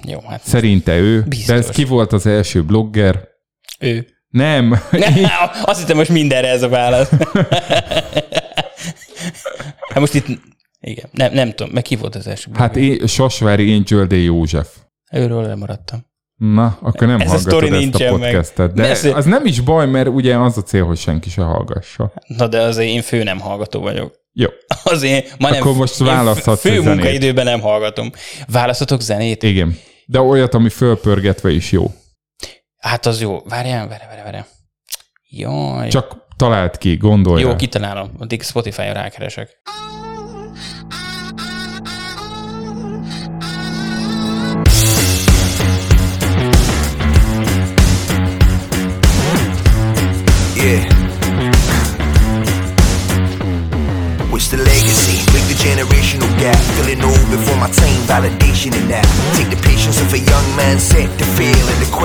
jó, 0.08 0.18
hát 0.28 0.40
Szerinte 0.44 0.98
ő. 0.98 1.24
Biztos. 1.28 1.46
De 1.46 1.54
ez 1.54 1.68
ki 1.68 1.84
volt 1.84 2.12
az 2.12 2.26
első 2.26 2.62
blogger? 2.62 3.20
ő. 3.80 4.06
Nem. 4.36 4.80
Ne, 4.90 5.08
azt 5.62 5.80
hittem, 5.80 5.96
most 5.96 6.10
mindenre 6.10 6.48
ez 6.48 6.62
a 6.62 6.68
válasz. 6.68 7.08
hát 9.92 9.98
most 9.98 10.14
itt, 10.14 10.26
igen, 10.80 11.08
nem, 11.12 11.32
nem 11.32 11.52
tudom, 11.52 11.72
meg 11.72 11.82
ki 11.82 11.96
volt 11.96 12.14
az 12.14 12.26
első? 12.26 12.50
Hát 12.54 12.76
én, 12.76 13.06
Sosvári 13.06 13.74
Angel 13.74 14.06
D. 14.06 14.12
József. 14.12 14.68
Őről 15.12 15.42
lemaradtam. 15.42 16.06
Na, 16.36 16.78
akkor 16.82 17.06
nem 17.06 17.20
Ez 17.20 17.26
a 17.26 17.30
hallgatod 17.30 17.52
sztori 17.52 17.84
ezt 17.84 17.94
a 17.94 18.08
podcastet. 18.08 18.72
De 18.72 18.82
Beszél- 18.82 19.14
az 19.14 19.24
nem 19.24 19.46
is 19.46 19.60
baj, 19.60 19.86
mert 19.86 20.08
ugye 20.08 20.38
az 20.38 20.58
a 20.58 20.62
cél, 20.62 20.84
hogy 20.84 20.98
senki 20.98 21.30
se 21.30 21.42
hallgassa. 21.42 22.12
Na 22.26 22.46
de 22.46 22.60
azért 22.60 22.88
én 22.88 23.02
fő 23.02 23.22
nem 23.22 23.40
hallgató 23.40 23.80
vagyok. 23.80 24.14
Jó. 24.32 24.48
Azért 24.82 25.38
ma 25.38 25.50
nem, 25.50 25.60
Akkor 25.60 25.74
most 25.74 26.00
én 26.00 26.06
választhatsz 26.06 26.60
fő 26.60 26.82
munkaidőben 26.82 27.44
nem 27.44 27.60
hallgatom. 27.60 28.10
Választhatok 28.46 29.00
zenét? 29.00 29.42
Igen. 29.42 29.78
De 30.06 30.20
olyat, 30.20 30.54
ami 30.54 30.68
fölpörgetve 30.68 31.50
is 31.50 31.72
jó. 31.72 31.90
Hát 32.86 33.06
az 33.06 33.20
jó. 33.20 33.38
Várjál, 33.48 33.88
várjál, 33.88 34.08
várjál, 34.08 34.24
várjál. 34.24 34.46
Jaj. 35.28 35.88
Csak 35.88 36.16
talált 36.36 36.78
ki, 36.78 36.96
gondolj 36.96 37.42
jó, 37.42 37.48
rá. 37.48 37.56
kitalálom. 37.56 38.10
Addig 38.18 38.42
Spotify-on 38.42 38.94
rákeresek. 38.94 39.62
Yeah. 50.54 50.96
What's 54.30 54.48
the 54.48 54.56
legacy? 54.56 55.16
Break 55.30 55.46
the 55.46 55.56
generational 55.68 56.30
gap. 56.38 56.56
Feeling 56.76 57.02
old 57.02 57.26
before 57.30 57.56
my 57.56 57.70
time, 57.70 58.00
validation 58.06 58.72
in 58.80 58.88
that. 58.88 59.06
Take 59.36 59.50
the 59.50 59.60
patience 59.68 60.00
of 60.00 60.12
a 60.12 60.18
young 60.18 60.56
man 60.56 60.78
set 60.78 61.10
the 61.18 61.25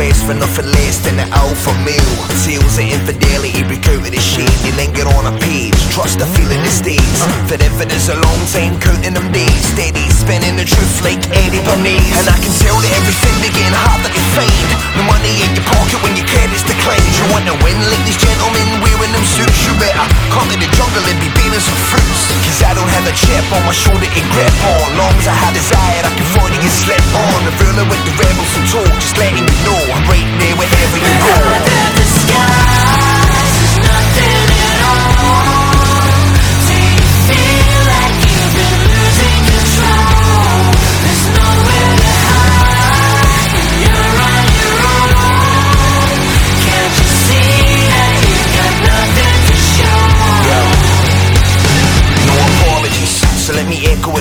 quest 0.02 0.26
for 0.26 0.34
nothing 0.34 0.66
less 0.74 0.98
than 1.06 1.16
the 1.22 1.28
alpha 1.30 1.74
male. 1.86 2.18
Tales 2.42 2.74
of 2.82 2.90
infidelity, 2.90 3.62
recounted 3.70 4.10
the 4.10 4.18
shame, 4.18 4.50
they 4.66 4.74
linger 4.74 5.06
on 5.14 5.30
a 5.30 5.34
page. 5.38 5.78
Trust 5.94 6.18
I 6.18 6.28
feel 6.34 6.50
in 6.50 6.62
the 6.66 6.74
states. 6.74 7.22
For 7.46 7.62
evidence 7.62 8.10
a 8.10 8.18
long 8.18 8.42
time, 8.50 8.82
counting 8.82 9.14
them 9.14 9.30
days. 9.30 9.62
Steady, 9.78 10.02
spinning 10.10 10.58
the 10.58 10.66
truth 10.66 11.06
like 11.06 11.22
Eddie 11.30 11.62
Bernays. 11.62 12.18
And 12.18 12.26
I 12.26 12.38
can 12.42 12.54
tell 12.58 12.78
that 12.82 12.92
everything 12.98 13.36
began 13.46 13.70
hard 13.78 14.02
to 14.02 14.22
find. 14.34 14.70
No 14.98 15.06
money 15.06 15.46
in 15.46 15.54
your 15.54 15.66
pocket 15.70 16.02
when 16.02 16.18
your 16.18 16.26
credit's 16.26 16.66
declined. 16.66 17.14
You 17.22 17.26
want 17.30 17.46
to 17.46 17.56
win 17.62 17.78
like 17.94 18.02
these 18.10 18.18
gentlemen 18.18 18.82
wearing 18.82 19.14
them 19.14 19.26
suits. 19.38 19.62
You 19.70 19.74
better 19.78 20.08
come 20.34 20.50
to 20.50 20.58
the 20.58 20.70
jungle 20.74 21.06
and 21.06 21.18
be 21.22 21.30
beating 21.38 21.62
some 21.62 21.82
fruits. 21.94 22.26
Cause 22.50 22.66
I 22.66 22.74
don't 22.74 22.90
have 22.90 23.06
a 23.06 23.14
chip 23.14 23.46
on 23.54 23.62
my 23.70 23.76
shoulder 23.76 24.10
to 24.10 24.24
grip 24.34 24.56
on. 24.66 24.98
Long 24.98 25.14
as 25.22 25.30
I 25.30 25.36
have 25.46 25.54
desire, 25.54 26.02
I 26.04 26.12
can 26.18 26.28
find 26.34 26.52
it 26.58 26.62
and 26.66 26.74
slip 26.74 27.06
on. 27.14 27.38
The 27.46 27.54
ruler 27.62 27.86
with 27.86 28.02
the 28.02 28.14
rebels 28.18 28.52
and 28.58 28.66
talk, 28.74 28.92
just 28.98 29.16
letting 29.22 29.46
you 29.46 29.58
know 29.62 29.91
Rate 30.10 30.32
me 30.40 30.54
wherever 30.58 30.98
you 30.98 31.14
go. 31.20 31.34
Out 31.36 31.68
of 31.68 31.96
the 31.96 32.04
sky. 32.04 32.81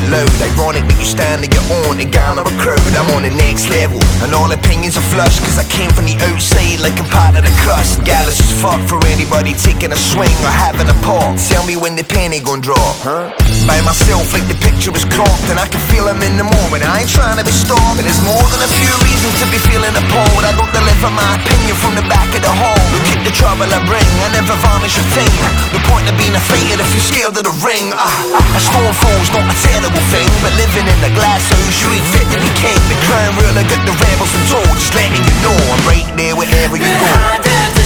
Loud. 0.08 0.30
Ironic 0.40 0.88
that 0.88 0.96
you 0.96 1.08
stand 1.08 1.44
on 1.44 1.50
your 1.52 1.66
own 1.84 2.00
and 2.00 2.08
garner 2.08 2.46
a 2.46 2.54
crowd. 2.56 2.80
I'm 2.96 3.10
on 3.12 3.22
the 3.26 3.34
next 3.36 3.68
level, 3.68 4.00
and 4.24 4.32
all 4.32 4.48
opinions 4.48 4.96
are 4.96 5.04
flush. 5.12 5.36
Cause 5.44 5.58
I 5.60 5.66
came 5.68 5.90
from 5.92 6.08
the 6.08 6.16
outside 6.32 6.80
like 6.80 6.96
I'm 6.96 7.08
part 7.12 7.36
of 7.36 7.44
the 7.44 7.54
crust. 7.60 8.00
Gallus 8.08 8.40
is 8.40 8.52
fuck 8.62 8.80
for 8.88 9.00
anybody 9.12 9.52
taking 9.52 9.92
a 9.92 10.00
swing 10.00 10.32
or 10.46 10.52
having 10.52 10.88
a 10.88 10.96
pop. 11.04 11.36
Tell 11.36 11.64
me 11.66 11.76
when 11.76 11.96
the 11.96 12.04
penny 12.04 12.40
gon' 12.40 12.64
drop, 12.64 12.96
huh? 13.04 13.28
By 13.68 13.78
myself, 13.84 14.32
like 14.32 14.48
the 14.48 14.56
picture 14.64 14.94
is 14.94 15.04
cropped, 15.04 15.46
and 15.52 15.60
I 15.60 15.68
can 15.68 15.82
feel 15.92 16.08
I'm 16.08 16.22
in 16.24 16.40
the 16.40 16.48
moment. 16.48 16.86
I 16.86 17.04
ain't 17.04 17.12
trying 17.12 17.36
to 17.36 17.44
be 17.44 17.52
and 17.70 18.08
there's 18.08 18.24
more 18.24 18.46
than 18.50 18.60
a 18.64 18.70
few 18.72 18.92
reasons 19.04 19.34
to 19.38 19.46
be 19.52 19.60
feeling 19.68 19.92
appalled. 19.92 20.42
I 20.42 20.56
don't 20.56 20.72
deliver 20.72 21.12
my 21.12 21.38
opinion 21.38 21.76
from 21.78 21.94
the 21.94 22.02
back 22.08 22.26
of 22.32 22.42
the 22.42 22.50
hall. 22.50 22.80
Look 22.90 23.06
at 23.12 23.20
the 23.22 23.34
trouble 23.36 23.68
I 23.68 23.78
bring, 23.84 24.08
I 24.24 24.32
never 24.32 24.56
varnish 24.64 24.96
a 24.96 25.04
thing. 25.14 25.34
The 25.70 25.82
point 25.86 26.08
of 26.08 26.16
being 26.16 26.34
afraid 26.34 26.80
if 26.80 26.88
you're 26.90 27.04
scared 27.04 27.36
of 27.36 27.44
the 27.44 27.54
ring. 27.62 27.92
Ah, 27.94 28.56
a 28.56 28.60
storm 28.60 28.94
falls, 28.96 29.28
not 29.36 29.44
a 29.46 29.89
terrible 29.90 30.06
thing, 30.10 30.28
but 30.42 30.52
living 30.54 30.86
in 30.86 31.00
the 31.02 31.10
glass 31.14 31.42
ain't 31.50 32.04
fit 32.14 32.26
be 32.38 32.50
king. 32.62 32.78
The 32.88 32.98
crown 33.06 33.34
ruler 33.36 33.64
got 33.66 33.82
the 33.86 33.92
rebels 33.92 34.32
and 34.34 34.46
told, 34.48 34.76
just 34.78 34.94
letting 34.94 35.22
you 35.22 35.34
know 35.42 35.54
I'm 35.54 35.82
right 35.86 36.06
there 36.16 36.36
wherever 36.36 36.76
you 36.76 36.92
go. 37.00 37.79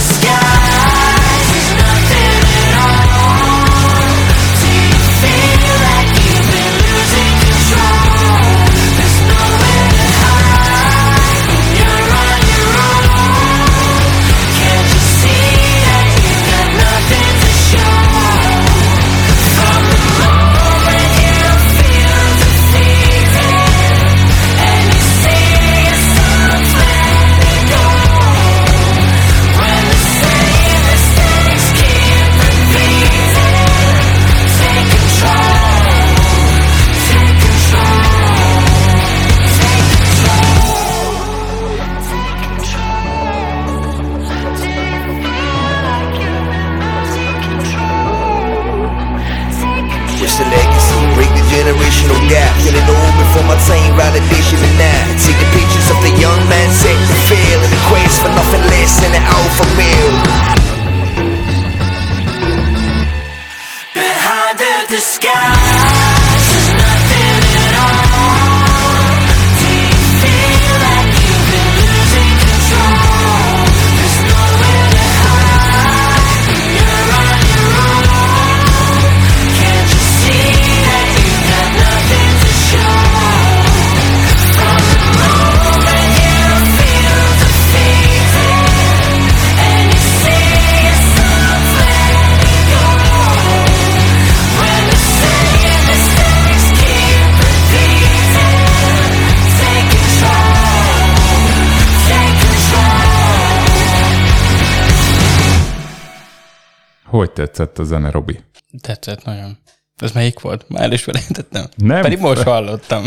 Tetszett 107.45 107.79
a 107.79 107.83
zene, 107.83 108.11
Robi? 108.11 108.39
Tetszett 108.81 109.23
nagyon. 109.25 109.57
Ez 110.01 110.11
melyik 110.11 110.39
volt? 110.39 110.65
Már 110.67 110.93
is 110.93 111.01
felejtettem. 111.03 111.65
Nem. 111.75 112.01
Pedig 112.01 112.19
most 112.19 112.41
hallottam. 112.41 113.03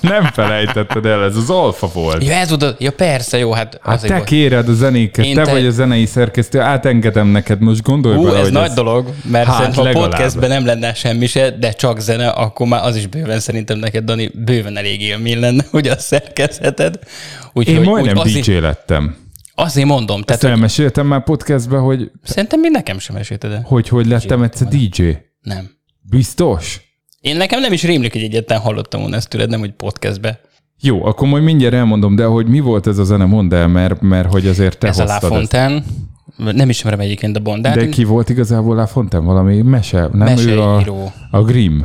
Nem 0.00 0.24
felejtetted 0.24 1.06
el, 1.06 1.24
ez 1.24 1.36
az 1.36 1.50
alfa 1.50 1.90
volt. 1.92 2.24
Ja, 2.24 2.32
ez 2.32 2.52
oda, 2.52 2.74
ja 2.78 2.92
persze, 2.92 3.38
jó, 3.38 3.52
hát 3.52 3.78
Hát 3.82 3.94
azért 3.94 4.08
te 4.12 4.16
volt. 4.16 4.28
kéred 4.28 4.68
a 4.68 4.72
zenéket, 4.72 5.24
Én 5.24 5.34
te, 5.34 5.42
te- 5.42 5.50
vagy 5.50 5.66
a 5.66 5.70
zenei 5.70 6.06
szerkesztő, 6.06 6.60
átengedem 6.60 7.26
neked, 7.26 7.60
most 7.60 7.82
gondolj 7.82 8.16
Hú, 8.16 8.24
bele, 8.24 8.36
ez 8.38 8.42
hogy 8.42 8.52
nagy 8.52 8.70
dolog, 8.70 9.08
mert 9.30 9.46
Hát, 9.46 9.54
hát, 9.54 9.56
szerintem 9.56 9.82
a 9.82 9.86
legalább. 9.86 10.10
podcastben 10.10 10.48
nem 10.48 10.66
lenne 10.66 10.94
semmi 10.94 11.26
se, 11.26 11.50
de 11.50 11.72
csak 11.72 12.00
zene, 12.00 12.28
akkor 12.28 12.66
már 12.66 12.84
az 12.84 12.96
is 12.96 13.06
bőven 13.06 13.40
szerintem 13.40 13.78
neked, 13.78 14.04
Dani, 14.04 14.30
bőven 14.34 14.76
elég 14.76 15.02
élmény 15.02 15.40
lenne, 15.40 15.64
hogy 15.70 15.88
azt 15.88 16.00
szerkezheted. 16.06 16.98
Úgyhogy, 17.52 17.74
Én 17.74 17.80
majdnem 17.82 18.16
úgy 18.16 18.22
azért, 18.26 18.44
DJ 18.46 18.52
lettem. 18.58 19.16
Azért 19.54 19.86
mondom, 19.86 20.16
Ezt 20.16 20.26
tehát 20.26 20.42
hogy 20.42 20.50
elmeséltem 20.50 21.06
már 21.06 21.24
podcastben, 21.24 21.80
hogy 21.80 22.10
szerintem 22.22 22.60
még 22.60 22.70
nekem 22.70 22.98
sem 22.98 23.16
mesélted 23.16 23.52
el. 23.52 23.62
hogy, 23.64 23.88
hogy 23.88 24.06
lettem 24.06 24.42
egyszer 24.42 24.68
DJ. 24.68 25.02
Nem. 25.40 25.70
Biztos? 26.10 26.80
Én 27.20 27.36
nekem 27.36 27.60
nem 27.60 27.72
is 27.72 27.82
rémlik, 27.82 28.12
hogy 28.12 28.22
egyetlen 28.22 28.58
hallottam 28.60 29.00
volna 29.00 29.16
ezt 29.16 29.28
tőled, 29.28 29.50
nem, 29.50 29.60
hogy 29.60 29.72
podcastbe. 29.72 30.40
Jó, 30.80 31.04
akkor 31.04 31.28
majd 31.28 31.42
mindjárt 31.42 31.74
elmondom, 31.74 32.16
de 32.16 32.24
hogy 32.24 32.46
mi 32.46 32.60
volt 32.60 32.86
ez 32.86 32.98
a 32.98 33.04
zene, 33.04 33.24
mondd 33.24 33.54
el, 33.54 33.68
mert, 33.68 34.00
mert 34.00 34.32
hogy 34.32 34.46
azért 34.46 34.78
te 34.78 34.88
Ez 34.88 34.98
a 34.98 35.04
La 35.04 35.10
hoztad 35.12 35.32
ezt. 35.32 35.50
Fontaine, 35.50 35.82
nem 36.52 36.68
ismerem 36.68 37.00
egyébként 37.00 37.36
a 37.36 37.40
Bondát. 37.40 37.74
De 37.74 37.88
ki 37.88 38.04
volt 38.04 38.28
igazából 38.28 38.74
La 38.76 38.86
Fontaine? 38.86 39.26
Valami 39.26 39.62
mese? 39.62 40.08
Nem 40.12 40.38
ő 40.38 40.60
a, 40.60 40.74
Meseíró. 40.74 41.12
a 41.30 41.42
Grimm. 41.42 41.80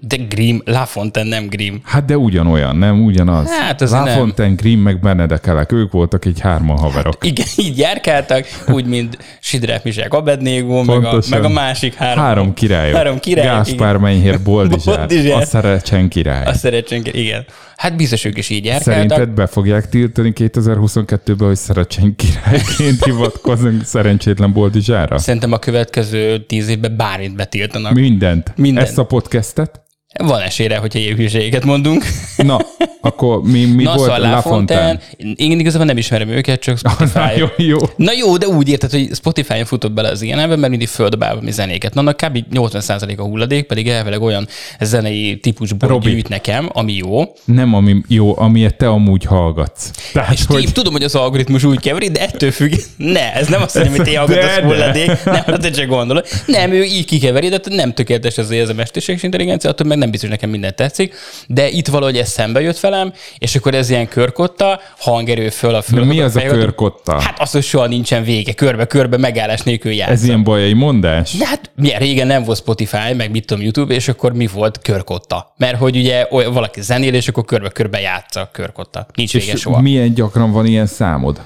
De 0.00 0.16
Grimm, 0.16 0.58
La 0.64 0.84
Fontaine, 0.84 1.28
nem 1.28 1.46
Grimm. 1.48 1.74
Hát 1.82 2.04
de 2.04 2.16
ugyanolyan, 2.16 2.76
nem 2.76 3.04
ugyanaz. 3.04 3.50
Hát 3.50 3.80
azért 3.80 4.04
La 4.16 4.32
nem. 4.36 4.54
Grimm, 4.54 4.80
meg 4.80 5.00
Benedekelek, 5.00 5.72
ők 5.72 5.92
voltak 5.92 6.24
így 6.24 6.40
hárman 6.40 6.78
haverok. 6.78 7.24
Igen, 7.30 7.46
így 7.56 7.78
járkáltak, 7.78 8.46
úgy, 8.68 8.86
mint 8.86 9.18
Sidrák 9.40 9.84
Misák 9.84 10.14
Abednégó, 10.14 10.82
meg 10.82 11.04
a, 11.04 11.18
meg 11.30 11.44
a 11.44 11.48
másik 11.48 11.94
három. 11.94 12.24
Három 12.24 12.54
király. 12.54 12.92
Három 12.92 13.18
király, 13.18 13.46
Gáspár. 13.46 13.96
Menyhér, 13.96 14.42
Boldizsár. 14.42 14.96
Boldizsár. 14.96 15.40
A 15.40 15.44
Szerecsen 15.44 16.08
király. 16.08 16.44
A 16.44 16.52
szeretsénk, 16.52 17.08
igen. 17.12 17.44
Hát 17.76 17.96
biztos 17.96 18.24
ők 18.24 18.38
is 18.38 18.50
így 18.50 18.64
járkáltak. 18.64 18.94
Szerinted 18.94 19.34
be 19.34 19.46
fogják 19.46 19.88
tiltani 19.88 20.32
2022-ben, 20.36 21.46
hogy 21.46 21.56
Szerecsen 21.56 22.16
királyként 22.16 23.04
hivatkozunk 23.10 23.84
szerencsétlen 23.84 24.52
Boldizsára? 24.52 25.18
Szerintem 25.18 25.52
a 25.52 25.58
következő 25.58 26.44
tíz 26.46 26.68
évben 26.68 26.96
bármit 26.96 27.36
betiltanak. 27.36 27.92
Mindent. 27.92 28.52
Mindent. 28.56 28.86
Ezt 28.86 28.98
a 28.98 29.04
podcastet? 29.04 29.83
Van 30.22 30.40
esélyre, 30.40 30.76
hogyha 30.76 30.98
ilyen 30.98 31.16
hülyeségeket 31.16 31.64
mondunk. 31.64 32.04
Na, 32.36 32.58
akkor 33.00 33.42
mi, 33.42 33.64
mi 33.64 33.82
Na, 33.82 33.94
volt 33.94 34.10
szóval 34.12 34.30
La 34.30 34.40
Fontaine? 34.40 35.00
Én 35.36 35.58
igazából 35.60 35.86
nem 35.86 35.96
ismerem 35.96 36.28
őket, 36.28 36.60
csak 36.60 36.78
Spotify. 36.78 37.18
Na, 37.18 37.30
jó, 37.36 37.46
jó. 37.56 37.78
Na 37.96 38.12
jó, 38.12 38.36
de 38.36 38.46
úgy 38.46 38.68
érted, 38.68 38.90
hogy 38.90 39.08
Spotify-on 39.14 39.64
futott 39.64 39.92
bele 39.92 40.08
az 40.08 40.22
ilyenebe, 40.22 40.56
mert 40.56 40.70
mindig 40.70 40.88
földobál 40.88 41.38
mi 41.40 41.50
zenéket. 41.50 41.94
Na, 41.94 42.00
annak 42.00 42.16
kb. 42.16 42.38
80% 42.54 43.18
a 43.18 43.22
hulladék, 43.22 43.66
pedig 43.66 43.88
elvileg 43.88 44.22
olyan 44.22 44.48
zenei 44.80 45.38
típusból 45.38 45.88
Robi. 45.88 46.10
gyűjt 46.10 46.28
nekem, 46.28 46.68
ami 46.72 46.92
jó. 46.92 47.22
Nem 47.44 47.74
ami 47.74 48.00
jó, 48.08 48.38
amilyet 48.38 48.76
te 48.76 48.88
amúgy 48.88 49.24
hallgatsz. 49.24 49.90
Tehát, 50.12 50.32
És 50.32 50.44
hogy... 50.46 50.72
tudom, 50.72 50.92
hogy 50.92 51.02
az 51.02 51.14
algoritmus 51.14 51.64
úgy 51.64 51.80
keveri, 51.80 52.10
de 52.10 52.20
ettől 52.20 52.50
függ. 52.50 52.72
Ne, 52.96 53.32
ez 53.32 53.48
nem 53.48 53.62
azt 53.62 53.74
mondja, 53.74 53.96
hogy 53.96 54.12
te 54.12 54.18
hallgatsz 54.18 54.60
hulladék. 54.62 55.24
Nem, 55.24 55.44
te 55.44 55.70
csak 55.70 55.86
gondolod. 55.86 56.26
Nem, 56.46 56.72
ő 56.72 56.82
így 56.82 57.04
kikeveri, 57.04 57.48
de 57.48 57.60
nem 57.64 57.92
tökéletes 57.94 58.38
az 58.38 58.50
ez 58.50 58.68
a 58.68 58.74
mesterséges 58.74 59.22
intelligencia, 59.22 59.70
attól 59.70 59.86
meg 59.86 59.98
nem 60.04 60.12
biztos, 60.12 60.30
nekem 60.30 60.50
minden 60.50 60.74
tetszik. 60.76 61.14
De 61.46 61.68
itt 61.68 61.88
valahogy 61.88 62.16
ez 62.16 62.28
szembe 62.28 62.60
jött 62.60 62.80
velem, 62.80 63.12
és 63.38 63.54
akkor 63.54 63.74
ez 63.74 63.90
ilyen 63.90 64.08
körkotta, 64.08 64.80
hangerő 64.98 65.48
föl 65.48 65.74
a. 65.74 65.82
De 65.90 66.04
mi 66.04 66.20
az 66.20 66.36
a 66.36 66.42
körkotta? 66.42 67.20
Hát 67.20 67.40
az, 67.40 67.50
hogy 67.50 67.62
soha 67.62 67.86
nincsen 67.86 68.24
vége, 68.24 68.52
körbe-körbe 68.52 69.16
megállás 69.16 69.62
nélkül 69.62 69.92
játsz. 69.92 70.10
Ez 70.10 70.24
ilyen 70.24 70.42
bajai 70.42 70.72
mondás? 70.72 71.32
De 71.32 71.46
hát 71.46 71.70
milyen 71.76 71.98
régen 71.98 72.26
nem 72.26 72.44
volt 72.44 72.58
Spotify, 72.58 73.14
meg 73.16 73.30
mit 73.30 73.46
tudom, 73.46 73.62
YouTube, 73.62 73.94
és 73.94 74.08
akkor 74.08 74.32
mi 74.32 74.46
volt 74.46 74.78
körkotta? 74.82 75.54
Mert 75.56 75.78
hogy 75.78 75.96
ugye 75.96 76.26
olyan, 76.30 76.52
valaki 76.52 76.80
zenél, 76.80 77.14
és 77.14 77.28
akkor 77.28 77.44
körbe-körbe 77.44 78.00
játsza 78.00 78.48
körkotta. 78.52 79.06
Nincs 79.14 79.32
vége 79.32 79.52
És 79.52 79.60
soha. 79.60 79.80
milyen 79.80 80.14
gyakran 80.14 80.52
van 80.52 80.66
ilyen 80.66 80.86
számod? 80.86 81.40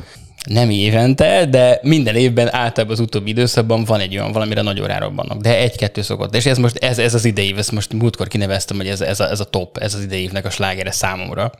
Nem 0.49 0.71
évente, 0.71 1.47
de 1.47 1.79
minden 1.83 2.17
évben 2.17 2.55
általában 2.55 2.97
az 2.97 3.01
utóbbi 3.01 3.31
időszakban 3.31 3.85
van 3.85 4.01
egy 4.01 4.17
olyan, 4.17 4.33
valamire 4.33 4.63
nagyon 4.63 4.87
rárobbannak. 4.87 5.41
De 5.41 5.59
egy-kettő 5.59 6.03
szokott. 6.03 6.35
És 6.35 6.47
ez 6.47 6.59
most 6.59 6.77
ez, 6.77 6.99
ez 6.99 7.15
az 7.15 7.25
idei 7.25 7.47
év, 7.47 7.59
ezt 7.59 7.73
most 7.73 7.93
múltkor 7.93 8.29
kineveztem, 8.29 8.77
hogy 8.77 8.87
ez, 8.87 9.01
ez, 9.01 9.21
a, 9.21 9.31
ez 9.31 9.41
a 9.41 9.45
top, 9.45 9.77
ez 9.79 9.95
az 9.95 10.03
idei 10.03 10.23
évnek 10.23 10.45
a 10.45 10.51
slágere 10.51 10.91
számomra. 10.91 11.51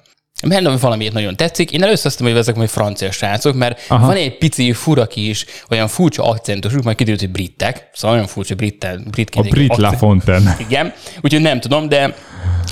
Mert 0.47 0.81
valamiért 0.81 1.13
nagyon 1.13 1.37
tetszik. 1.37 1.71
Én 1.73 1.83
először 1.83 2.07
azt 2.07 2.21
hogy 2.21 2.37
ezek 2.37 2.55
majd 2.55 2.69
francia 2.69 3.11
srácok, 3.11 3.55
mert 3.55 3.85
Aha. 3.89 4.07
Van 4.07 4.17
egy 4.17 4.39
pici 4.39 4.73
fura 4.73 5.07
kis, 5.07 5.45
olyan 5.71 5.89
furcsa 5.89 6.23
akcentusuk, 6.23 6.83
majd 6.83 6.97
kiderült, 6.97 7.21
hogy 7.23 7.31
britek, 7.31 7.91
szóval 7.93 8.17
olyan 8.17 8.29
furcsa 8.29 8.55
britte, 8.55 8.89
A 8.91 9.11
britként. 9.11 9.47
egy 9.47 9.53
Brit 9.53 9.77
La 9.77 9.93
Fontaine. 9.93 10.57
Igen, 10.61 10.93
úgyhogy 11.21 11.41
nem 11.43 11.61
tudom, 11.61 11.89
de 11.89 12.15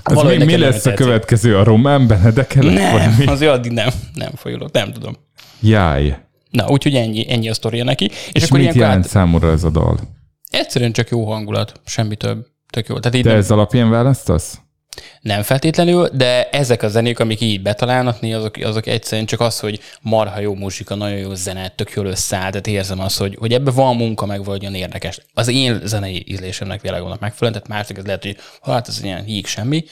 Az 0.03 0.14
valahogy 0.14 0.45
mi, 0.45 0.57
lesz 0.57 0.69
a 0.71 0.73
tetszik. 0.73 0.95
következő? 0.95 1.57
A 1.59 1.64
román? 1.64 2.07
Vagy 2.07 2.73
Nem, 2.75 3.14
azért 3.27 3.53
addig 3.53 3.73
nem, 3.73 3.89
nem 4.14 4.31
folyulok, 4.37 4.73
nem 4.73 4.93
tudom. 4.93 5.17
Jáj. 5.61 6.19
Na, 6.51 6.69
úgyhogy 6.69 6.95
ennyi, 6.95 7.33
ennyi 7.33 7.49
a 7.49 7.55
sztoria 7.55 7.85
neki. 7.85 8.05
És, 8.05 8.29
És 8.33 8.43
akkor 8.45 8.59
mit 8.59 8.75
jelent 8.75 9.05
át, 9.05 9.11
számodra 9.11 9.51
ez 9.51 9.65
a 9.65 9.71
dal? 9.71 9.99
egyszerűen 10.51 10.93
csak 10.93 11.09
jó 11.09 11.25
hangulat, 11.25 11.81
semmi 11.87 12.17
több. 12.17 12.47
Tök 12.71 12.89
jó. 12.89 12.99
Tehát 12.99 13.17
így 13.17 13.23
Te 13.23 13.29
nem, 13.29 13.39
ez 13.39 13.51
alapján 13.51 13.91
választasz? 13.91 14.61
nem 15.21 15.43
feltétlenül, 15.43 16.09
de 16.13 16.49
ezek 16.51 16.83
a 16.83 16.89
zenék, 16.89 17.19
amik 17.19 17.41
így 17.41 17.63
betalálnak, 17.63 18.23
azok, 18.23 18.57
azok 18.57 18.87
egyszerűen 18.87 19.27
csak 19.27 19.41
az, 19.41 19.61
hogy 19.61 19.81
marha 20.01 20.41
jó 20.41 20.55
muzsika, 20.55 20.95
nagyon 20.95 21.19
jó 21.19 21.35
zene, 21.35 21.69
tök 21.69 21.91
jól 21.91 22.07
összeáll, 22.07 22.51
tehát 22.51 22.67
érzem 22.67 23.01
azt, 23.01 23.19
hogy, 23.19 23.37
hogy 23.39 23.53
ebben 23.53 23.75
van 23.75 23.97
munka, 23.97 24.27
meg 24.27 24.45
vagy 24.45 24.61
olyan 24.61 24.75
érdekes. 24.75 25.21
Az 25.35 25.49
én 25.49 25.81
zenei 25.85 26.25
ízlésemnek 26.29 26.81
világomnak 26.81 27.21
megfelelően, 27.21 27.63
tehát 27.63 27.79
másnak 27.79 27.99
ez 27.99 28.05
lehet, 28.05 28.23
hogy 28.23 28.37
hát 28.63 28.89
ez 28.89 29.05
ilyen 29.05 29.25
híg 29.25 29.47
semmi. 29.47 29.85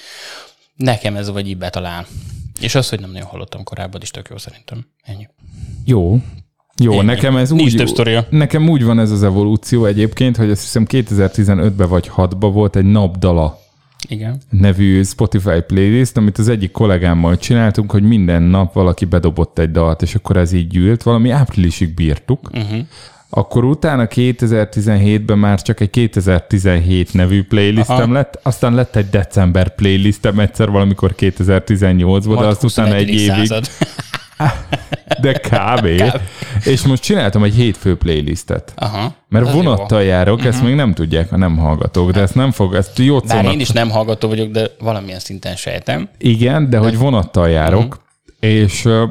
Nekem 0.77 1.17
ez 1.17 1.31
vagy 1.31 1.49
így 1.49 1.59
betalál. 1.59 2.07
És 2.61 2.75
az, 2.75 2.89
hogy 2.89 3.01
nem 3.01 3.11
nagyon 3.11 3.29
hallottam 3.29 3.65
korábban, 3.65 4.03
is 4.03 4.11
tök 4.11 4.29
jó 4.31 4.37
szerintem. 4.39 4.87
Ennyi. 5.03 5.29
Jó. 5.85 6.21
Jó, 6.77 6.93
Ennyi. 6.93 7.05
nekem 7.05 7.37
ez 7.37 7.51
Nincs 7.51 7.75
úgy, 7.75 7.95
több 7.95 8.27
nekem 8.31 8.69
úgy 8.69 8.85
van 8.85 8.99
ez 8.99 9.11
az 9.11 9.23
evolúció 9.23 9.85
egyébként, 9.85 10.37
hogy 10.37 10.51
azt 10.51 10.63
hiszem 10.63 10.87
2015-ben 10.89 11.89
vagy 11.89 12.11
6-ban 12.17 12.51
volt 12.53 12.77
egy 12.77 12.85
napdala 12.85 13.59
Igen. 14.09 14.41
nevű 14.51 15.03
Spotify 15.03 15.61
playlist, 15.67 16.17
amit 16.17 16.39
az 16.39 16.49
egyik 16.49 16.71
kollégámmal 16.71 17.37
csináltunk, 17.37 17.91
hogy 17.91 18.03
minden 18.03 18.43
nap 18.43 18.73
valaki 18.73 19.05
bedobott 19.05 19.59
egy 19.59 19.71
dalt, 19.71 20.03
és 20.03 20.15
akkor 20.15 20.37
ez 20.37 20.53
így 20.53 20.69
gyűlt, 20.69 21.03
valami 21.03 21.31
áprilisig 21.31 21.95
bírtuk. 21.95 22.51
Uh-huh. 22.53 22.87
Akkor 23.37 23.65
utána 23.65 24.07
2017-ben 24.07 25.39
már 25.39 25.63
csak 25.63 25.81
egy 25.81 25.91
2017 25.91 27.13
nevű 27.15 27.43
playlistem 27.45 27.97
Aha. 27.97 28.13
lett, 28.13 28.39
aztán 28.43 28.75
lett 28.75 28.97
egy 28.97 29.11
december 29.11 29.75
playlistem 29.75 30.39
egyszer 30.39 30.71
valamikor 30.71 31.15
2018-ban, 31.19 32.23
de 32.23 32.35
Majd 32.35 32.47
azt 32.47 32.65
utána 32.65 32.95
egy 32.95 33.11
21. 33.11 33.37
évig, 33.37 33.53
de 35.21 35.33
kb. 35.51 35.87
És 36.65 36.83
most 36.83 37.03
csináltam 37.03 37.45
egy 37.45 37.55
hétfő 37.55 37.97
playlistet. 37.97 38.73
Aha. 38.77 39.15
Mert 39.29 39.53
vonattal 39.53 40.03
jó. 40.03 40.09
járok, 40.09 40.45
ezt 40.45 40.63
még 40.63 40.75
nem 40.75 40.95
tudják, 40.95 41.31
ha 41.31 41.37
nem 41.37 41.57
hallgatók, 41.57 42.11
de 42.11 42.21
ezt 42.21 42.35
nem 42.35 42.51
fog, 42.51 42.75
ezt 42.75 42.97
Bár 42.97 43.07
jócónak 43.07 43.53
én 43.53 43.61
is 43.61 43.71
nem 43.71 43.91
hallgató 43.91 44.29
vagyok, 44.29 44.51
de 44.51 44.71
valamilyen 44.79 45.21
szinten 45.21 45.57
sejtem. 45.57 46.09
Igen, 46.19 46.71
de 46.71 46.79
hogy 46.79 46.99
vonattal 46.99 47.49
járok, 47.49 48.03
és, 48.41 48.85
ö, 48.85 49.05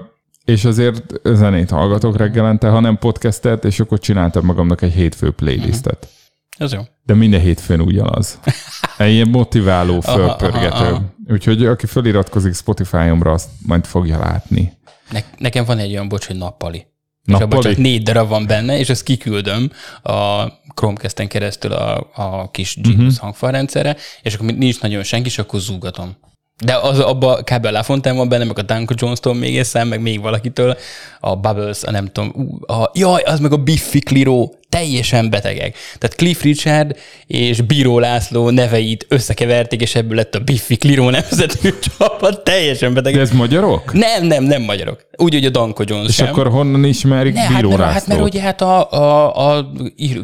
és 0.46 0.66
azért 0.66 1.04
zenét 1.24 1.70
hallgatok 1.70 2.18
reggelente, 2.18 2.70
ha 2.70 2.80
nem 2.80 2.98
podcastet, 2.98 3.66
és 3.66 3.80
akkor 3.80 4.00
csináltam 4.00 4.46
magamnak 4.46 4.82
egy 4.82 4.94
hétfő 4.94 5.32
playlistet. 5.32 6.08
Ez 6.58 6.74
jó. 6.74 6.82
De 7.04 7.14
minden 7.14 7.42
hétfőn 7.42 7.82
ugyanaz. 7.82 8.40
Egy 8.98 9.12
ilyen 9.14 9.30
motiváló, 9.30 10.00
fölpörgető. 10.02 10.98
Úgyhogy 11.28 11.66
aki 11.66 11.86
feliratkozik 11.86 12.54
Spotify-omra, 12.56 13.32
azt 13.32 13.50
majd 13.66 13.86
fogja 13.86 14.20
látni. 14.20 14.74
Ne, 15.12 15.20
nekem 15.38 15.66
van 15.66 15.78
egy 15.78 15.92
olyan 15.92 16.08
bocs, 16.08 16.26
hogy 16.26 16.36
nappali. 16.36 16.78
És 17.26 17.34
abban 17.34 17.48
Nappali? 17.48 17.64
csak 17.74 17.84
négy 17.84 18.04
darab 18.04 18.30
van 18.30 18.46
benne, 18.48 18.78
és 18.78 18.90
ezt 18.90 19.04
kiküldöm 19.04 19.72
a 20.04 20.44
Chromecast-en 20.76 21.28
keresztül 21.28 21.72
a, 21.72 22.10
a 22.14 22.50
kis 22.52 22.76
Genius 22.76 22.96
Mhm. 22.98 23.06
uh-huh. 23.06 23.22
hangfarrendszerre, 23.22 23.96
és 24.22 24.34
akkor 24.34 24.46
nincs 24.54 24.82
nagyon 24.82 25.04
senki, 25.04 25.28
és 25.28 25.38
akkor 25.38 25.60
zúgatom. 25.60 26.16
De 26.66 26.76
az 26.76 27.00
abba 27.00 27.44
kb. 27.44 27.66
La 27.66 27.84
Fontaine 27.84 28.18
van 28.18 28.30
benne, 28.30 28.44
meg 28.44 28.60
a 28.60 28.62
Duncan 28.62 28.98
Jones-tól 29.00 29.34
még 29.34 29.58
eszem, 29.58 29.88
meg 29.88 30.02
még 30.02 30.22
valakitől, 30.22 30.78
a 31.20 31.36
Bubbles, 31.36 31.84
a 31.84 31.92
nem 31.92 32.08
tudom, 32.08 32.60
a, 32.68 32.90
jaj, 32.94 33.22
az 33.22 33.40
meg 33.40 33.52
a 33.54 33.58
Biffy 33.58 34.00
Clyro, 34.00 34.50
teljesen 34.70 35.30
betegek. 35.30 35.76
Tehát 35.98 36.16
Cliff 36.16 36.42
Richard 36.42 36.98
és 37.28 37.62
Bíró 37.62 38.00
László 38.00 38.50
neveit 38.50 39.06
összekeverték, 39.10 39.82
és 39.82 39.96
ebből 39.96 40.16
lett 40.16 40.36
a 40.36 40.40
Biffy 40.40 40.76
Clyro 40.76 41.10
nemzetű 41.10 41.70
csapat, 41.98 42.44
teljesen 42.44 42.94
betegek. 42.94 43.18
De 43.18 43.22
ez 43.22 43.32
magyarok? 43.32 43.94
Nem, 43.94 44.26
nem, 44.26 44.44
nem 44.44 44.62
magyarok. 44.62 45.06
Úgy, 45.18 45.34
hogy 45.34 45.46
a 45.46 45.50
Danko 45.50 45.84
Jones 45.86 46.08
És 46.08 46.16
sem. 46.16 46.28
akkor 46.28 46.50
honnan 46.50 46.84
ismerik 46.84 47.34
ne, 47.34 47.40
hát, 47.40 47.56
Bíró 47.56 47.70
mert, 47.70 47.82
hát 47.82 47.94
Lászlót? 47.94 48.18
mert 48.18 48.30
ugye 48.30 48.42
hát 48.42 48.62
a, 48.62 48.92
a, 48.92 49.58
a 49.58 49.72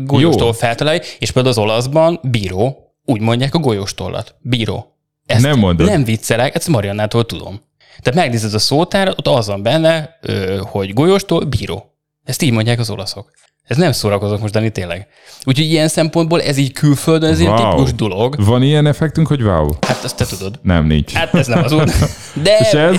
golyóstól 0.05 0.53
feltalálja, 0.53 1.01
és 1.19 1.31
például 1.31 1.55
az 1.55 1.61
olaszban 1.61 2.19
bíró, 2.23 2.93
úgy 3.05 3.21
mondják 3.21 3.55
a 3.55 3.59
golyóstollat. 3.59 4.35
Bíró. 4.41 4.98
Ezt 5.29 5.41
Nem 5.41 5.59
mondod. 5.59 5.87
Nem 5.87 6.03
viccelek, 6.03 6.55
ezt 6.55 6.67
Mariannától 6.67 7.25
tudom. 7.25 7.61
Tehát 8.01 8.19
megnézed 8.19 8.53
a 8.53 8.59
szótárat, 8.59 9.17
ott 9.17 9.27
az 9.27 9.47
van 9.47 9.63
benne, 9.63 10.19
hogy 10.61 10.93
golyóstól 10.93 11.43
bíró. 11.45 11.93
Ezt 12.23 12.41
így 12.41 12.51
mondják 12.51 12.79
az 12.79 12.89
olaszok. 12.89 13.31
Ez 13.63 13.77
nem 13.77 13.91
szórakozok 13.91 14.41
most, 14.41 14.53
Dani, 14.53 14.69
tényleg. 14.69 15.07
Úgyhogy 15.43 15.65
ilyen 15.65 15.87
szempontból 15.87 16.41
ez 16.41 16.57
így 16.57 16.71
külföldön, 16.71 17.31
ez 17.31 17.41
wow. 17.41 17.49
Wow. 17.49 17.69
tipikus 17.69 17.93
dolog. 17.93 18.45
Van 18.45 18.63
ilyen 18.63 18.85
effektünk, 18.85 19.27
hogy 19.27 19.41
wow? 19.41 19.69
Hát 19.87 20.03
azt 20.03 20.17
te 20.17 20.25
tudod. 20.25 20.59
Nem, 20.61 20.85
nincs. 20.85 21.11
Hát 21.11 21.33
ez 21.33 21.47
nem 21.47 21.63
az 21.63 21.71
volt. 21.71 21.91
De, 22.43 22.57
És 22.57 22.71
ez? 22.71 22.95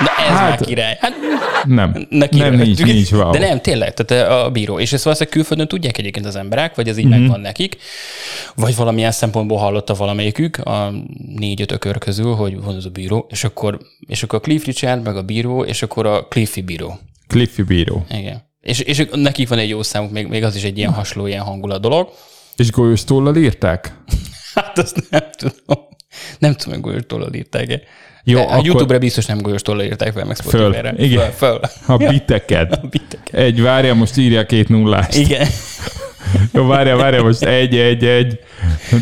Na 0.00 0.10
ez 0.24 0.28
hát, 0.38 0.48
már 0.48 0.60
király. 0.60 0.96
Hát, 1.00 1.12
Nem. 1.64 2.06
neki 2.08 2.38
nem, 2.38 2.54
nincs, 2.54 2.66
rögtük. 2.78 2.86
nincs 2.94 3.10
wow. 3.10 3.30
De 3.30 3.38
nem, 3.38 3.60
tényleg, 3.60 3.94
tehát 3.94 4.30
a 4.30 4.50
bíró. 4.50 4.78
És 4.78 4.92
ezt 4.92 5.04
valószínűleg 5.04 5.38
külföldön 5.38 5.68
tudják 5.68 5.98
egyébként 5.98 6.26
az 6.26 6.36
emberek, 6.36 6.74
vagy 6.74 6.88
ez 6.88 6.96
így 6.96 7.04
Mhm. 7.04 7.12
mm-hmm. 7.12 7.22
megvan 7.22 7.40
nekik, 7.40 7.76
vagy 8.54 8.76
valamilyen 8.76 9.10
szempontból 9.10 9.58
hallotta 9.58 9.94
valamelyikük 9.94 10.56
a 10.58 10.92
négy-öt 11.36 11.72
ökör 11.72 11.98
közül, 11.98 12.34
hogy 12.34 12.60
van 12.62 12.76
az 12.76 12.86
a 12.86 12.90
bíró, 12.90 13.26
és 13.30 13.44
akkor, 13.44 13.78
és 14.06 14.22
akkor 14.22 14.38
a 14.38 14.42
Cliff 14.42 14.64
Richard, 14.64 15.02
meg 15.02 15.16
a 15.16 15.22
bíró, 15.22 15.64
és 15.64 15.82
akkor 15.82 16.06
a 16.06 16.26
Cliffy 16.28 16.60
bíró. 16.62 16.98
Cliffy 17.28 17.62
bíró. 17.62 18.06
Igen. 18.10 18.42
És, 18.60 18.78
és 18.80 19.06
nekik 19.12 19.48
van 19.48 19.58
egy 19.58 19.68
jó 19.68 19.82
számuk, 19.82 20.10
még, 20.10 20.26
még 20.26 20.44
az 20.44 20.56
is 20.56 20.62
egy 20.62 20.78
ilyen 20.78 20.92
hasonló, 20.92 21.28
ilyen 21.28 21.42
hangulat 21.44 21.80
dolog. 21.80 22.08
És 22.56 22.70
golyóstollal 22.70 23.36
írták? 23.36 23.94
Hát 24.54 24.78
azt 24.78 25.10
nem 25.10 25.24
tudom. 25.36 25.84
Nem 26.38 26.54
tudom, 26.54 26.74
hogy 26.74 26.82
golyós 26.82 27.02
tollal 27.06 27.34
írták-e. 27.34 27.80
Jó, 28.24 28.38
a 28.38 28.42
akkor- 28.42 28.64
YouTube-ra 28.64 28.98
biztos 28.98 29.26
nem 29.26 29.38
golyós 29.38 29.62
tollal 29.62 29.84
írták 29.84 30.12
fel, 30.12 30.24
meg 30.24 30.36
Föl. 30.36 30.74
Igen. 30.96 31.30
Föl, 31.30 31.30
föl. 31.30 31.60
A 31.86 31.96
biteket. 31.96 32.72
A 32.82 32.86
biteket. 32.90 33.34
Egy, 33.34 33.62
várja, 33.62 33.94
most 33.94 34.16
írja 34.16 34.46
két 34.46 34.68
nullást. 34.68 35.18
Igen. 35.18 35.46
Jó, 36.52 36.66
várja, 36.66 36.96
várja, 36.96 37.22
most 37.22 37.42
egy, 37.42 37.76
egy, 37.76 38.04
egy. 38.04 38.38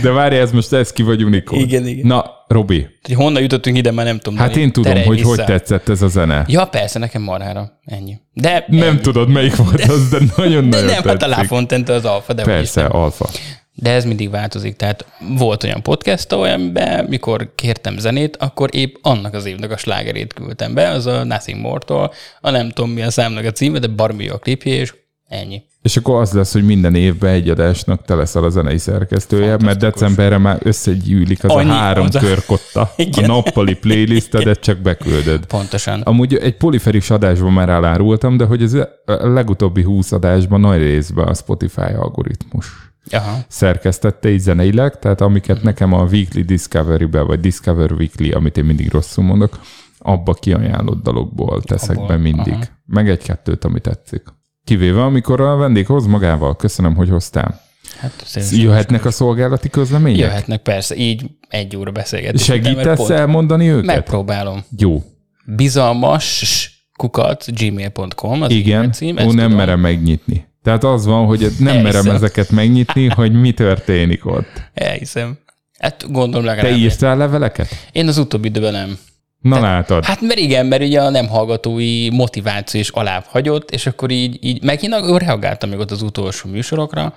De 0.03 0.11
várja, 0.11 0.41
ez 0.41 0.53
most 0.53 0.73
ez 0.73 0.93
ki 0.93 1.03
vagy 1.03 1.25
unikó. 1.25 1.57
Igen, 1.57 1.87
igen. 1.87 2.07
Na, 2.07 2.25
Robi, 2.49 2.87
honnan 3.15 3.43
jutottunk 3.43 3.77
ide, 3.77 3.91
már 3.91 4.05
nem 4.07 4.19
tudom. 4.19 4.39
hát 4.39 4.57
én 4.57 4.73
tudom, 4.73 5.03
hogy 5.03 5.17
vissza. 5.17 5.29
hogy 5.29 5.45
tetszett 5.45 5.89
ez 5.89 6.03
a 6.03 6.09
zene. 6.09 6.45
Ja, 6.49 6.65
persze, 6.65 6.99
nekem 6.99 7.23
marhára. 7.23 7.81
Ennyi. 7.85 8.15
De 8.33 8.65
Nem 8.69 8.89
ennyi. 8.89 9.01
tudod, 9.01 9.29
melyik 9.29 9.57
volt 9.57 9.81
az, 9.81 10.09
de 10.09 10.19
De 10.19 10.25
nagyon-nagyon 10.37 10.85
nem, 10.85 10.95
hát 10.95 11.23
a 11.23 11.27
La 11.27 11.35
tetszik. 11.35 11.49
Fontaine 11.49 11.93
az 11.93 12.05
alfa, 12.05 12.33
de 12.33 12.43
Persze, 12.43 12.85
alfa. 12.85 13.29
De 13.75 13.91
ez 13.91 14.05
mindig 14.05 14.31
változik. 14.31 14.77
Tehát 14.77 15.07
volt 15.37 15.63
olyan 15.65 15.83
podcast, 15.83 16.33
amiben, 16.33 17.05
mikor 17.05 17.53
kértem 17.55 17.99
zenét, 17.99 18.37
akkor 18.37 18.69
épp 18.73 18.95
annak 19.03 19.35
az 19.35 19.45
évnek 19.45 19.71
a 19.71 19.77
slágerét 19.77 20.33
küldtem 20.33 20.75
be, 20.75 20.89
az 20.89 21.07
a 21.07 21.25
Nothing 21.25 21.61
More-tól, 21.61 22.13
a 22.41 22.51
nem 22.51 22.71
tudom 22.71 22.91
mi 22.91 23.03
a 23.03 23.11
számnak 23.11 23.45
a 23.45 23.51
címe, 23.53 23.79
de 23.79 23.87
barmi 23.87 24.29
a 24.29 24.39
klipje, 24.39 24.75
és 24.75 24.95
ennyi. 25.29 25.63
És 25.83 25.97
akkor 25.97 26.21
az 26.21 26.33
lesz, 26.33 26.53
hogy 26.53 26.65
minden 26.65 26.95
évben 26.95 27.33
egy 27.33 27.49
adásnak 27.49 28.05
te 28.05 28.15
leszel 28.15 28.45
a 28.45 28.49
zenei 28.49 28.79
szerkesztője, 28.79 29.47
mert 29.47 29.61
Fantasztikus. 29.63 29.93
decemberre 30.01 30.39
már 30.39 30.59
összegyűlik 30.63 31.45
az 31.45 31.51
Annyi, 31.51 31.71
a 31.71 31.73
három 31.73 32.07
az 32.07 32.15
a- 32.15 32.19
körkotta. 32.19 32.81
A 32.81 32.93
Igen. 32.97 33.25
nappali 33.25 33.75
playlistedet 33.75 34.61
csak 34.61 34.79
beküldöd. 34.79 35.47
Pontosan. 35.47 36.01
Amúgy 36.01 36.35
egy 36.35 36.57
poliferis 36.57 37.11
adásban 37.11 37.53
már 37.53 37.69
elárultam, 37.69 38.37
de 38.37 38.45
hogy 38.45 38.63
ez 38.63 38.75
a 38.75 38.89
legutóbbi 39.07 39.83
20 39.83 40.13
adásban 40.13 40.61
nagy 40.61 40.79
részben 40.83 41.27
a 41.29 41.35
Spotify 41.35 41.81
algoritmus 41.81 42.67
Aha. 43.11 43.39
szerkesztette 43.49 44.31
így 44.31 44.41
zeneileg, 44.41 44.99
tehát 44.99 45.21
amiket 45.21 45.63
nekem 45.63 45.93
a 45.93 46.03
Weekly 46.05 46.41
Discovery-be, 46.41 47.21
vagy 47.21 47.41
Discover 47.41 47.93
Weekly, 47.93 48.31
amit 48.31 48.57
én 48.57 48.65
mindig 48.65 48.91
rosszul 48.91 49.25
mondok, 49.25 49.61
abba 49.99 50.33
kiajánlott 50.35 51.03
dalokból 51.03 51.63
teszek 51.63 51.97
Abból, 51.97 52.07
be 52.09 52.17
mindig. 52.17 52.53
aha. 52.53 52.65
Meg 52.87 53.09
egy-kettőt, 53.11 53.65
ami 53.65 53.81
tetszik. 53.81 54.23
Kivéve, 54.65 55.05
amikor 55.05 55.41
a 55.41 55.57
vendég 55.57 55.87
hoz 55.87 56.07
magával. 56.07 56.57
Köszönöm, 56.57 56.95
hogy 56.95 57.09
hoztál. 57.09 57.61
Hát, 57.99 58.27
Jöhetnek 58.51 59.05
a 59.05 59.11
szolgálati 59.11 59.69
közlemények? 59.71 60.19
Jöhetnek, 60.21 60.63
persze, 60.63 60.97
így 60.97 61.31
egy 61.49 61.77
óra 61.77 61.91
beszélgetünk. 61.91 62.41
Segítesz 62.43 62.97
pont 62.97 63.11
elmondani 63.11 63.69
őket? 63.69 63.85
Megpróbálom. 63.87 64.65
Jó. 64.79 65.03
Bizalmas 65.47 66.67
kukat 66.97 67.45
gmail.com 67.59 68.43
az 68.43 68.51
Igen, 68.51 68.93
cím, 68.93 69.17
ó, 69.17 69.25
nem 69.25 69.29
tudom. 69.29 69.53
merem 69.53 69.81
megnyitni. 69.81 70.47
Tehát 70.63 70.85
az 70.85 71.07
van, 71.07 71.27
hogy 71.27 71.53
nem 71.59 71.81
merem 71.81 72.09
ezeket 72.11 72.51
megnyitni, 72.51 73.09
hogy 73.09 73.33
mi 73.33 73.53
történik 73.53 74.27
ott. 74.27 74.63
Elhiszem. 74.75 75.39
Hát 75.79 76.13
gondolom 76.13 76.47
Te 76.47 76.55
legalább. 76.55 76.79
írtál 76.79 77.17
leveleket? 77.17 77.69
Én 77.93 78.09
az 78.09 78.19
utóbbi 78.19 78.49
időben 78.49 78.73
nem. 78.73 78.99
Na 79.41 79.61
látod. 79.61 80.05
Hát 80.05 80.21
mert 80.21 80.39
igen, 80.39 80.67
mert 80.67 80.83
ugye 80.83 81.01
a 81.01 81.11
nem 81.11 81.29
hallgatói 81.29 82.11
motiváció 82.11 82.81
is 82.81 82.89
alább 82.89 83.25
hagyott, 83.29 83.71
és 83.71 83.87
akkor 83.87 84.11
így, 84.11 84.39
így 84.41 84.63
meg 84.63 84.83
én 84.83 84.93
akkor 84.93 85.21
reagáltam 85.21 85.71
még 85.71 85.79
ott 85.79 85.91
az 85.91 86.03
utolsó 86.03 86.51
műsorokra, 86.51 87.15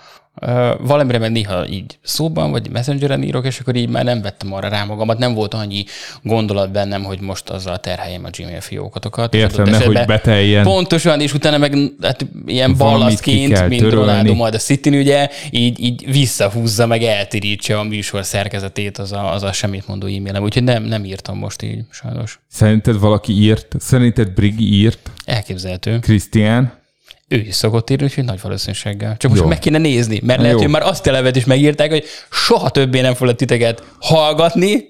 valamire 0.80 1.18
meg 1.18 1.32
néha 1.32 1.68
így 1.68 1.98
szóban, 2.02 2.52
vagy 2.52 2.70
messengeren 2.70 3.24
írok, 3.24 3.46
és 3.46 3.60
akkor 3.60 3.76
így 3.76 3.90
már 3.90 4.04
nem 4.04 4.22
vettem 4.22 4.54
arra 4.54 4.68
rá 4.68 4.84
magamat, 4.84 5.18
nem 5.18 5.34
volt 5.34 5.54
annyi 5.54 5.84
gondolat 6.22 6.72
bennem, 6.72 7.04
hogy 7.04 7.20
most 7.20 7.50
azzal 7.50 7.80
terheljem 7.80 8.26
a 8.26 8.30
Gmail 8.38 8.62
fiókotokat. 8.62 9.34
Értem, 9.34 9.66
nehogy 9.66 9.82
esetben 9.82 10.08
beteljen. 10.08 10.64
Pontosan, 10.64 11.22
és 11.22 11.34
utána 11.34 11.58
meg 11.58 11.78
hát, 12.02 12.26
ilyen 12.46 12.74
Valamit 12.74 13.00
ballasztként, 13.00 13.68
mint. 13.68 13.94
Ronaldo 13.94 14.34
majd 14.34 14.54
a 14.54 14.58
city 14.58 15.00
ugye, 15.00 15.30
így, 15.50 15.80
így 15.80 16.12
visszahúzza, 16.12 16.86
meg 16.86 17.04
eltirítsa 17.04 17.80
a 17.80 17.84
műsor 17.84 18.26
szerkezetét 18.26 18.98
az 18.98 19.12
a, 19.12 19.34
az 19.34 19.44
a 19.44 19.52
semmit 19.52 19.88
mondó 19.88 20.08
e-mailem. 20.08 20.44
Úgyhogy 20.44 20.64
nem, 20.64 20.84
nem 20.84 21.06
írtam 21.06 21.38
most 21.38 21.62
így, 21.62 21.80
sajnos. 21.90 22.40
Szerinted 22.48 23.00
valaki 23.00 23.34
írt? 23.34 23.76
Szerinted 23.80 24.30
Brigi 24.30 24.74
írt? 24.74 25.12
Elképzelhető. 25.26 26.00
Krisztián? 26.00 26.84
Ő 27.28 27.38
is 27.38 27.56
szokott 27.56 27.90
írni, 27.90 28.04
úgyhogy 28.06 28.24
nagy 28.24 28.42
valószínűséggel. 28.42 29.18
Csak 29.18 29.30
most 29.30 29.44
Jó. 29.44 29.48
meg 29.50 29.60
kéne 29.60 29.78
nézni, 29.78 30.20
mert 30.24 30.40
lehet, 30.40 30.56
Jó. 30.56 30.62
hogy 30.62 30.72
már 30.72 30.82
azt 30.82 31.08
a 31.08 31.12
levet 31.12 31.36
is 31.36 31.46
megírták, 31.46 31.90
hogy 31.90 32.04
soha 32.32 32.70
többé 32.70 33.02
nem 33.02 33.14
foglak 33.14 33.36
titeket 33.36 33.84
hallgatni, 34.00 34.88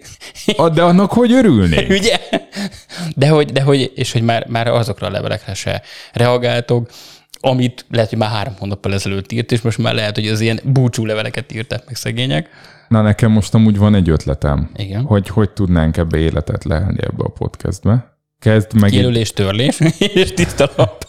Ah, 0.56 0.74
De 0.74 0.84
annak 0.84 1.12
hogy 1.12 1.32
örülnék? 1.32 1.90
ugye? 2.00 2.18
De 3.16 3.30
hogy, 3.30 3.52
de 3.52 3.62
hogy 3.62 3.92
és 3.96 4.12
hogy 4.12 4.22
már, 4.22 4.48
már 4.48 4.68
azokra 4.68 5.08
a 5.08 5.10
levelekre 5.10 5.54
se 5.54 5.82
reagáltok, 6.14 6.90
amit 7.40 7.86
lehet, 7.90 8.10
hogy 8.10 8.18
már 8.18 8.30
három 8.30 8.54
hónappal 8.60 8.94
ezelőtt 8.94 9.32
írt, 9.32 9.52
és 9.52 9.62
most 9.62 9.78
már 9.78 9.94
lehet, 9.94 10.16
hogy 10.16 10.28
az 10.28 10.40
ilyen 10.40 10.60
búcsú 10.64 11.06
leveleket 11.06 11.54
írtak 11.54 11.86
meg 11.86 11.96
szegények. 11.96 12.50
Na 12.88 13.02
nekem 13.02 13.32
most 13.32 13.54
amúgy 13.54 13.78
van 13.78 13.96
egy 13.96 14.10
ötletem. 14.10 14.70
Igen. 14.76 15.04
Hogy 15.04 15.28
hogy 15.28 15.50
tudnánk 15.50 15.98
ebbe 15.98 16.18
életet 16.18 16.64
lehelni 16.64 16.98
ebbe 17.02 17.24
a 17.24 17.30
podcastbe. 17.30 18.18
Kezd 18.40 18.74
meg... 18.74 18.94
Jelölés, 18.94 19.34
törlés, 19.34 19.80
és 20.14 20.34
tiszta 20.34 20.72
lap. 20.76 21.06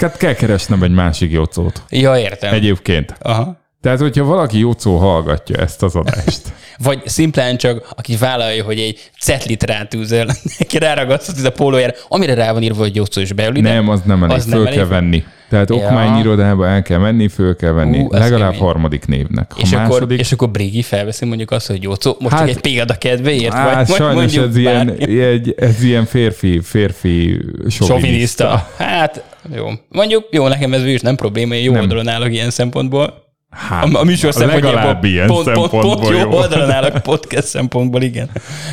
Hát 0.00 0.16
kell 0.16 0.34
keresnem 0.34 0.82
egy 0.82 0.90
másik 0.90 1.32
jocót. 1.32 1.82
Ja, 1.88 2.18
értem. 2.18 2.54
Egyébként. 2.54 3.14
Aha. 3.20 3.58
Tehát, 3.80 3.98
hogyha 3.98 4.24
valaki 4.24 4.58
jocó 4.58 4.96
hallgatja 4.96 5.56
ezt 5.56 5.82
az 5.82 5.94
adást, 5.96 6.40
Vagy 6.84 7.02
szimplán 7.04 7.56
csak, 7.56 7.88
aki 7.96 8.16
vállalja, 8.16 8.64
hogy 8.64 8.78
egy 8.78 9.10
cetlit 9.20 9.62
rátűzöl, 9.62 10.26
neki 10.58 10.78
ráragasztott 10.78 11.44
a 11.44 11.50
pólójára, 11.50 11.92
amire 12.08 12.34
rá 12.34 12.52
van 12.52 12.62
írva, 12.62 12.78
hogy 12.80 12.96
Jócó 12.96 13.20
is 13.20 13.30
ide. 13.30 13.60
nem, 13.60 13.88
az 13.88 14.00
nem 14.04 14.22
elég, 14.24 14.36
Az 14.36 14.44
föl 14.48 14.62
nem 14.62 14.64
kell 14.72 14.74
elég? 14.78 14.90
venni. 14.90 15.24
Tehát 15.50 15.68
Ja. 15.70 15.76
okmányirodába 15.76 16.66
el 16.66 16.82
kell 16.82 16.98
menni, 16.98 17.28
föl 17.28 17.56
kell 17.56 17.72
venni. 17.72 17.98
Ú, 17.98 18.08
legalább 18.10 18.50
kemény. 18.50 18.66
harmadik 18.66 19.06
névnek. 19.06 19.52
Ha 19.52 19.60
És 19.62 19.70
második, 19.70 19.96
akkor, 20.02 20.12
és 20.12 20.32
akkor 20.32 20.50
Brigi 20.50 20.82
felveszi 20.82 21.24
mondjuk 21.24 21.50
azt, 21.50 21.66
hogy 21.66 21.82
Jócó, 21.82 22.16
most 22.18 22.34
Hát- 22.34 22.48
egy 22.48 22.60
példa 22.60 22.94
kedvéért, 22.94 23.54
Á, 23.54 23.74
vagy, 23.84 23.96
sajnos 23.96 24.36
ez 24.36 24.56
ilyen, 24.56 24.90
egy, 24.98 25.54
ez 25.56 25.82
ilyen 25.82 26.04
férfi, 26.04 26.60
férfi. 26.62 27.40
Soviniszta. 27.68 28.68
Hát, 28.76 29.24
jó. 29.54 29.66
Mondjuk, 29.88 30.26
jó, 30.30 30.48
nekem 30.48 30.72
ez 30.72 30.84
is 30.84 31.00
nem 31.00 31.16
probléma, 31.16 31.54
én 31.54 31.62
jó 31.64 31.72
Nem. 31.72 31.80
oldalon 31.80 32.08
állok 32.08 32.32
ilyen 32.32 32.50
szempontból. 32.50 33.28
Hát, 33.50 33.94
A, 33.94 34.00
a 34.00 34.04
műsor 34.04 34.34
legalább 34.34 35.04
ilyen 35.04 35.26
pont, 35.26 35.44
pont, 35.44 35.56
szempontból 35.70 35.96
pont, 35.96 36.08
jó, 36.08 36.18
jó. 36.18 36.32
oldalon 36.32 36.70
állok 36.70 37.02
podcast 37.10 37.46
szempontból, 37.46 38.02
igen. 38.02 38.30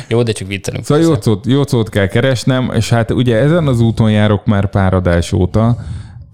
Jó, 0.08 0.22
de 0.22 0.32
csak 0.32 0.48
viccelünk. 0.48 0.84
Szóval 0.84 1.02
jócót, 1.04 1.46
jócót 1.46 1.88
kell 1.88 2.06
keresnem, 2.06 2.72
és 2.74 2.88
hát 2.88 3.10
ugye 3.10 3.36
ezen 3.36 3.66
az 3.66 3.80
úton 3.80 4.10
járok 4.10 4.44
már 4.46 4.70
pár 4.70 4.94
adás 4.94 5.32
óta, 5.32 5.76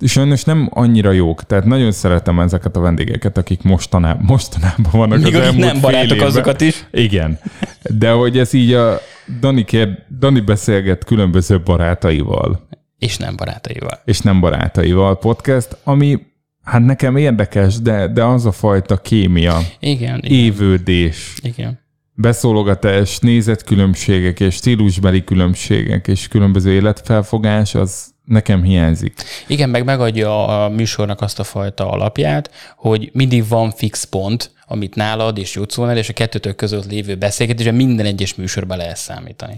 sajnos 0.01 0.45
nem 0.45 0.69
annyira 0.73 1.11
jók, 1.11 1.45
tehát 1.45 1.65
nagyon 1.65 1.93
szeretem 1.93 2.41
ezeket 2.41 2.77
a 2.77 2.81
vendégeket, 2.81 3.39
akik 3.39 3.63
mostanában, 3.63 4.25
mostanában 4.25 4.91
vannak 4.93 5.23
Míg 5.23 5.35
az 5.35 5.41
elmúlt 5.41 5.65
nem 5.65 5.81
barátok, 5.81 6.21
azokat 6.21 6.61
is. 6.61 6.87
Igen. 6.91 7.39
De 7.83 8.11
hogy 8.11 8.39
ez 8.39 8.53
így 8.53 8.73
a 8.73 8.99
Dani, 9.41 9.65
kér, 9.65 9.89
Dani 10.19 10.41
beszélget 10.41 11.05
különböző 11.05 11.61
barátaival, 11.61 12.69
És 12.99 13.17
nem 13.17 13.37
barátaival. 13.37 14.01
és 14.05 14.21
nem 14.21 14.41
barátaival 14.41 15.19
podcast, 15.19 15.77
ami 15.85 16.21
hát 16.63 16.85
nekem 16.85 17.17
érdekes, 17.17 17.81
de, 17.81 18.09
de 18.09 18.25
az 18.25 18.47
a 18.47 18.53
fajta 18.53 18.97
kémia, 18.97 19.59
igen. 19.79 20.21
évődés, 20.21 21.35
igen. 21.43 21.79
beszólogatás, 22.13 23.19
nézetkülönbségek 23.19 24.41
és 24.41 24.55
stílusbeli 24.55 25.25
különbségek 25.25 26.09
és 26.09 26.29
különböző 26.29 26.73
életfelfogás, 26.73 27.75
az 27.75 28.14
nekem 28.25 28.63
hiányzik. 28.63 29.15
Igen, 29.47 29.71
meg 29.71 29.85
megadja 29.85 30.65
a 30.65 30.69
műsornak 30.69 31.21
azt 31.21 31.39
a 31.39 31.45
fajta 31.45 31.91
alapját, 31.91 32.51
hogy 32.77 33.11
mindig 33.13 33.49
van 33.49 33.71
fix 33.71 34.05
pont, 34.05 34.51
amit 34.67 34.95
nálad 34.95 35.39
és 35.39 35.55
Jutszónál, 35.55 35.97
és 35.97 36.09
a 36.09 36.13
kettőtök 36.13 36.57
között 36.57 36.91
lévő 36.91 37.15
beszélgetésben 37.15 37.75
minden 37.75 38.07
egyes 38.07 38.35
műsorba 38.35 38.77
lehet 38.77 38.97
számítani. 38.97 39.55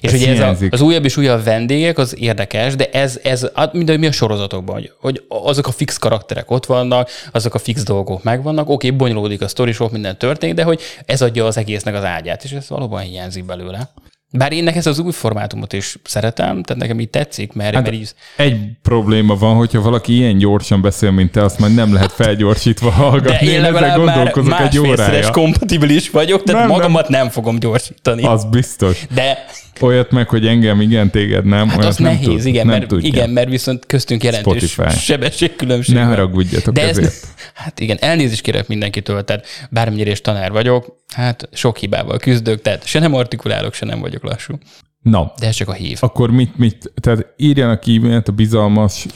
És 0.00 0.12
Ez 0.12 0.20
ugye 0.20 0.30
ez 0.30 0.38
a, 0.38 0.42
hiányzik. 0.42 0.72
az 0.72 0.80
újabb 0.80 1.04
és 1.04 1.16
újabb 1.16 1.44
vendégek, 1.44 1.98
az 1.98 2.18
érdekes, 2.18 2.76
de 2.76 2.90
ez, 2.90 3.20
ez 3.22 3.46
hát 3.54 3.72
mind 3.72 3.88
ahogy 3.88 4.00
mi 4.00 4.06
a 4.06 4.12
sorozatokban, 4.12 4.74
hogy, 4.74 4.92
hogy 5.00 5.24
azok 5.28 5.66
a 5.66 5.70
fix 5.70 5.96
karakterek 5.96 6.50
ott 6.50 6.66
vannak, 6.66 7.10
azok 7.32 7.54
a 7.54 7.58
fix 7.58 7.82
dolgok 7.82 8.22
megvannak, 8.22 8.68
oké, 8.68 8.90
bonyolódik 8.90 9.40
a 9.40 9.48
sztori, 9.48 9.72
sok 9.72 9.92
minden 9.92 10.18
történik, 10.18 10.54
de 10.54 10.62
hogy 10.62 10.80
ez 11.06 11.22
adja 11.22 11.46
az 11.46 11.56
egésznek 11.56 11.94
az 11.94 12.04
ágyát, 12.04 12.44
és 12.44 12.50
ez 12.50 12.68
valóban 12.68 13.00
hiányzik 13.00 13.44
belőle. 13.44 13.92
Bár 14.34 14.52
én 14.52 14.68
ezt 14.68 14.86
az 14.86 14.98
új 14.98 15.12
formátumot 15.12 15.72
is 15.72 15.96
szeretem, 16.04 16.62
tehát 16.62 16.82
nekem 16.82 17.00
így 17.00 17.10
tetszik, 17.10 17.52
mert, 17.52 17.74
Hát 17.74 17.82
mert 17.82 17.94
így, 17.94 18.14
egy 18.36 18.56
probléma 18.82 19.36
van, 19.36 19.56
hogyha 19.56 19.80
valaki 19.80 20.14
ilyen 20.16 20.38
gyorsan 20.38 20.80
beszél, 20.80 21.10
mint 21.10 21.30
te, 21.30 21.44
azt 21.44 21.58
majd 21.58 21.74
nem 21.74 21.92
lehet 21.92 22.12
felgyorsítva 22.12 22.88
de 22.88 22.94
hallgatni. 22.94 23.46
én 23.46 23.52
Én 23.52 23.58
ezzel 23.58 23.72
legalább 23.72 24.04
már 24.04 24.14
gondolkozok 24.16 24.60
egy 24.60 24.78
órája. 24.78 25.30
kompatibilis 25.30 26.10
vagyok, 26.10 26.42
tehát 26.42 26.60
nem. 26.60 26.70
magamat 26.70 27.08
nem. 27.08 27.20
nem 27.20 27.30
fogom 27.30 27.58
gyorsítani. 27.58 28.22
Az 28.24 28.44
biztos. 28.44 29.06
De 29.14 29.44
Olyat 29.82 30.10
meg, 30.10 30.28
hogy 30.28 30.46
engem 30.46 30.80
igen, 30.80 31.10
téged 31.10 31.44
nem. 31.44 31.68
hát 31.68 31.84
az 31.84 31.96
nem 31.96 32.12
nehéz, 32.12 32.26
tud, 32.26 32.46
igen, 32.46 32.66
nem 32.66 32.76
mert, 32.76 32.88
tudja. 32.88 33.08
igen, 33.08 33.30
mert 33.30 33.48
viszont 33.48 33.86
köztünk 33.86 34.24
jelentős 34.24 34.70
Spotify. 34.70 34.98
sebességkülönbség. 34.98 35.94
Ne 35.94 36.02
haragudjatok 36.02 36.74
De 36.74 36.82
ez, 36.88 36.98
ezért. 36.98 37.26
hát 37.54 37.80
igen, 37.80 37.96
elnézést 38.00 38.40
kérek 38.40 38.68
mindenkitől, 38.68 39.24
tehát 39.24 39.46
bármennyire 39.70 40.10
is 40.10 40.20
tanár 40.20 40.50
vagyok, 40.52 40.96
hát 41.14 41.48
sok 41.52 41.76
hibával 41.76 42.18
küzdök, 42.18 42.60
tehát 42.62 42.86
se 42.86 42.98
nem 42.98 43.14
artikulálok, 43.14 43.74
se 43.74 43.86
nem 43.86 44.00
vagyok 44.00 44.22
lassú. 44.22 44.58
Na, 45.02 45.32
De 45.40 45.46
ez 45.46 45.54
csak 45.54 45.68
a 45.68 45.72
hív. 45.72 45.98
akkor 46.00 46.30
mit, 46.30 46.58
mit, 46.58 46.92
tehát 47.00 47.26
írjanak 47.36 47.82
e-mailt 47.86 48.28
a 48.28 48.32
bizalmas 48.32 49.06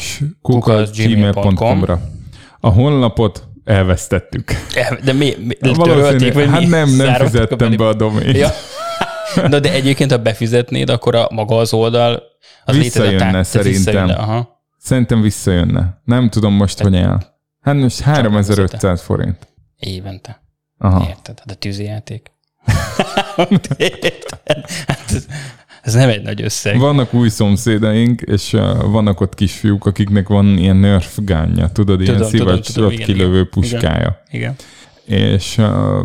Kukac 0.43 0.97
gmail.com-ra. 1.03 2.01
A 2.61 2.69
honlapot 2.69 3.43
elvesztettük. 3.64 4.53
De 5.05 5.12
mi, 5.12 5.35
mi 5.45 5.55
törölték, 5.55 5.77
Valószínűleg, 5.77 6.35
vagy 6.35 6.47
hát 6.49 6.61
mi? 6.61 6.67
nem, 6.67 6.89
nem 6.89 6.97
Zároltak 7.07 7.27
fizettem 7.27 7.59
belé? 7.59 7.77
be 7.77 7.87
a 7.87 7.95
domént. 7.95 8.37
Ja. 8.37 8.49
Na 9.49 9.61
de 9.61 9.72
egyébként, 9.72 10.11
ha 10.11 10.18
befizetnéd, 10.18 10.91
akkor 10.91 11.14
a 11.14 11.28
maga 11.32 11.57
az 11.57 11.72
oldal 11.72 12.22
az 12.64 12.76
Visszajönne 12.76 13.18
tehát 13.18 13.45
szerintem. 13.45 13.72
visszajönne, 13.82 14.14
Aha. 14.14 14.62
Szerintem 14.78 15.20
visszajönne. 15.20 16.01
Nem 16.05 16.28
tudom 16.28 16.53
most, 16.53 16.78
hogy 16.80 16.97
áll. 16.97 17.22
Hát 17.61 17.74
most 17.74 18.01
3500 18.01 19.03
forint. 19.03 19.47
Évente. 19.78 20.43
Aha. 20.78 21.07
Érted? 21.09 21.39
Hát 21.39 21.51
a 21.51 21.55
tűzijáték. 21.55 22.30
Hát 24.87 25.12
ez, 25.14 25.26
ez 25.82 25.95
nem 25.95 26.09
egy 26.09 26.22
nagy 26.22 26.43
összeg. 26.43 26.78
Vannak 26.78 27.14
új 27.14 27.28
szomszédaink, 27.28 28.20
és 28.20 28.53
uh, 28.53 28.91
vannak 28.91 29.20
ott 29.20 29.34
kisfiúk, 29.34 29.87
akiknek 29.87 30.28
van 30.28 30.47
ilyen 30.59 30.76
nerf 30.76 31.18
gánja, 31.22 31.68
tudod, 31.68 32.01
ilyen 32.01 32.14
Tudom, 32.14 32.30
szivacs 32.30 32.72
tudom, 32.72 32.91
igen, 32.91 33.07
kilövő 33.07 33.34
igen. 33.39 33.49
puskája. 33.51 34.22
Igen. 34.30 34.55
És 35.05 35.59
uh, 35.59 36.05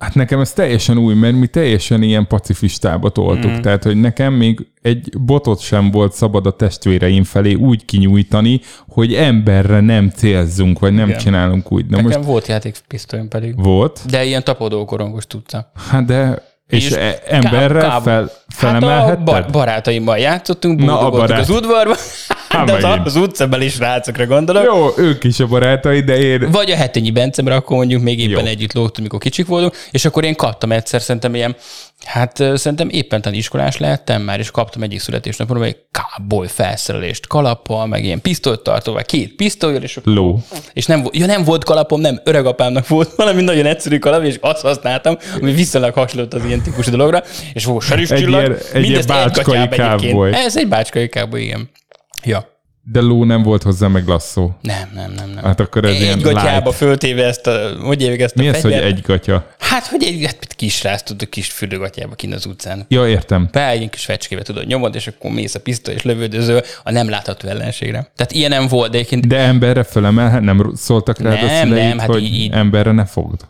hát 0.00 0.14
nekem 0.14 0.40
ez 0.40 0.52
teljesen 0.52 0.98
új, 0.98 1.14
mert 1.14 1.34
mi 1.34 1.46
teljesen 1.46 2.02
ilyen 2.02 2.26
pacifistába 2.26 3.08
toltuk. 3.10 3.50
Mm. 3.50 3.60
Tehát, 3.60 3.82
hogy 3.84 3.96
nekem 4.00 4.32
még 4.32 4.66
egy 4.82 5.08
botot 5.18 5.60
sem 5.60 5.90
volt 5.90 6.12
szabad 6.12 6.46
a 6.46 6.50
testvéreim 6.56 7.24
felé 7.24 7.54
úgy 7.54 7.84
kinyújtani, 7.84 8.60
hogy 8.88 9.14
emberre 9.14 9.80
nem 9.80 10.08
célzzunk, 10.08 10.78
vagy 10.78 10.92
nem 10.92 11.08
Igen. 11.08 11.20
csinálunk 11.20 11.72
úgy. 11.72 11.86
Na 11.86 11.96
Nekem 11.96 12.18
most 12.18 12.28
volt 12.28 12.46
játékpisztolyom 12.46 13.28
pedig. 13.28 13.62
volt, 13.62 14.00
De 14.10 14.24
ilyen 14.24 14.44
tapadó 14.44 14.84
korongos 14.84 15.26
tudta. 15.26 15.70
hát 15.90 16.04
de 16.04 16.48
és, 16.68 16.84
És 16.84 16.90
és 16.90 16.96
emberre 17.26 17.80
ká- 17.80 17.88
ká- 17.90 18.02
fel, 18.02 18.20
Hát 18.20 18.30
a 18.48 18.52
felemelhetted? 18.54 19.24
bar- 19.24 19.50
barátaimmal 19.52 20.18
játszottunk, 20.18 20.84
Na, 20.84 21.00
a 21.00 21.10
barát. 21.10 21.38
az 21.40 21.50
udvarban. 21.50 21.96
Hát 22.50 22.66
de 22.66 22.72
az, 22.72 22.98
az 23.04 23.16
utcabeli 23.16 23.68
srácokra 23.68 24.26
gondolok. 24.26 24.64
Jó, 24.64 24.88
ők 25.04 25.24
is 25.24 25.40
a 25.40 25.46
barátai, 25.46 26.00
de 26.00 26.18
én... 26.18 26.50
Vagy 26.50 26.70
a 26.70 26.76
hetényi 26.76 27.10
Bencemre, 27.10 27.54
akkor 27.54 27.76
mondjuk 27.76 28.02
még 28.02 28.20
éppen 28.20 28.44
Jó. 28.44 28.50
együtt 28.50 28.72
lógtunk, 28.72 28.98
mikor 29.06 29.18
kicsik 29.20 29.46
voltunk, 29.46 29.76
és 29.90 30.04
akkor 30.04 30.24
én 30.24 30.34
kaptam 30.34 30.72
egyszer, 30.72 31.00
szerintem 31.02 31.34
ilyen, 31.34 31.56
hát 32.04 32.36
szerintem 32.54 32.88
éppen 32.90 33.22
talán 33.22 33.38
iskolás 33.38 33.76
lehettem 33.76 34.22
már, 34.22 34.38
és 34.38 34.50
kaptam 34.50 34.82
egyik 34.82 35.00
születésnapomra 35.00 35.64
egy 35.64 35.76
káboly 35.90 36.46
felszerelést 36.48 37.26
kalappal, 37.26 37.86
meg 37.86 38.04
ilyen 38.04 38.20
pisztolytartóval, 38.20 39.02
két 39.02 39.34
pisztolyjal, 39.34 39.82
és 39.82 39.98
Ló. 40.04 40.42
és 40.72 40.86
nem, 40.86 41.06
ja, 41.12 41.26
nem 41.26 41.44
volt 41.44 41.64
kalapom, 41.64 42.00
nem, 42.00 42.20
öregapámnak 42.24 42.88
volt 42.88 43.12
valami 43.16 43.42
nagyon 43.42 43.66
egyszerű 43.66 43.98
kalap, 43.98 44.24
és 44.24 44.36
azt 44.40 44.62
használtam, 44.62 45.16
ami 45.40 45.52
viszonylag 45.52 45.94
hasonlott 45.94 46.34
az 46.34 46.44
ilyen 46.44 46.62
típusú 46.62 46.90
dologra, 46.90 47.22
és 47.52 47.64
volt 47.64 47.84
saris 47.84 48.10
Egy 48.10 48.28
ilyen- 48.28 48.56
egy 48.72 48.80
mindezt 48.80 49.08
ilyen 49.08 49.22
bácskai 49.24 49.44
gatyába 49.44 49.74
egyébként. 49.74 50.12
cowboy. 50.12 50.32
Ez 50.32 50.56
egy 50.56 50.68
bácskai 50.68 51.08
káboly, 51.08 51.40
igen. 51.40 51.70
Ja. 52.24 52.58
De 52.82 53.00
ló 53.00 53.24
nem 53.24 53.42
volt 53.42 53.62
hozzá 53.62 53.88
meg 53.88 54.06
lasszó. 54.06 54.50
Nem, 54.60 54.90
nem, 54.94 55.12
nem, 55.12 55.30
nem. 55.30 55.44
Hát 55.44 55.60
akkor 55.60 55.84
ez 55.84 55.94
egy 55.94 56.00
ilyen 56.00 56.18
gatyába 56.20 56.64
light. 56.64 56.74
föltéve 56.76 57.24
ezt 57.24 57.46
a, 57.46 57.70
hogy 57.82 58.00
hívják 58.00 58.20
ezt 58.20 58.34
Mi 58.34 58.48
a 58.48 58.54
ez, 58.54 58.62
hogy 58.62 58.72
egy 58.72 59.00
gatya? 59.00 59.46
Hát, 59.58 59.86
hogy 59.86 60.02
egy 60.04 60.24
hát, 60.24 60.54
kis 60.54 60.82
rász 60.82 61.02
tudod, 61.02 61.28
kis 61.28 61.50
fürdőgatyába 61.50 62.14
kint 62.14 62.34
az 62.34 62.46
utcán. 62.46 62.84
Ja, 62.88 63.08
értem. 63.08 63.48
Be 63.52 63.68
egy 63.68 63.90
kis 63.90 64.04
fecskébe 64.04 64.42
tudod 64.42 64.66
nyomod, 64.66 64.94
és 64.94 65.06
akkor 65.06 65.30
mész 65.30 65.54
a 65.54 65.60
pisztoly 65.60 65.94
és 65.94 66.02
lövődöző 66.02 66.62
a 66.84 66.90
nem 66.90 67.08
látható 67.08 67.48
ellenségre. 67.48 68.12
Tehát 68.16 68.32
ilyen 68.32 68.50
nem 68.50 68.66
volt, 68.68 68.90
de 68.90 68.96
egyébként, 68.96 69.26
De 69.26 69.38
emberre 69.38 69.82
felemelhet, 69.82 70.40
nem 70.42 70.72
szóltak 70.74 71.18
rád 71.18 71.42
a 71.42 71.46
Nem, 71.46 71.66
szüleid, 71.66 71.88
nem, 71.88 71.98
hát 71.98 72.08
hogy 72.08 72.22
így- 72.22 72.34
így- 72.34 72.52
emberre 72.52 72.92
ne 72.92 73.04
fogd. 73.04 73.40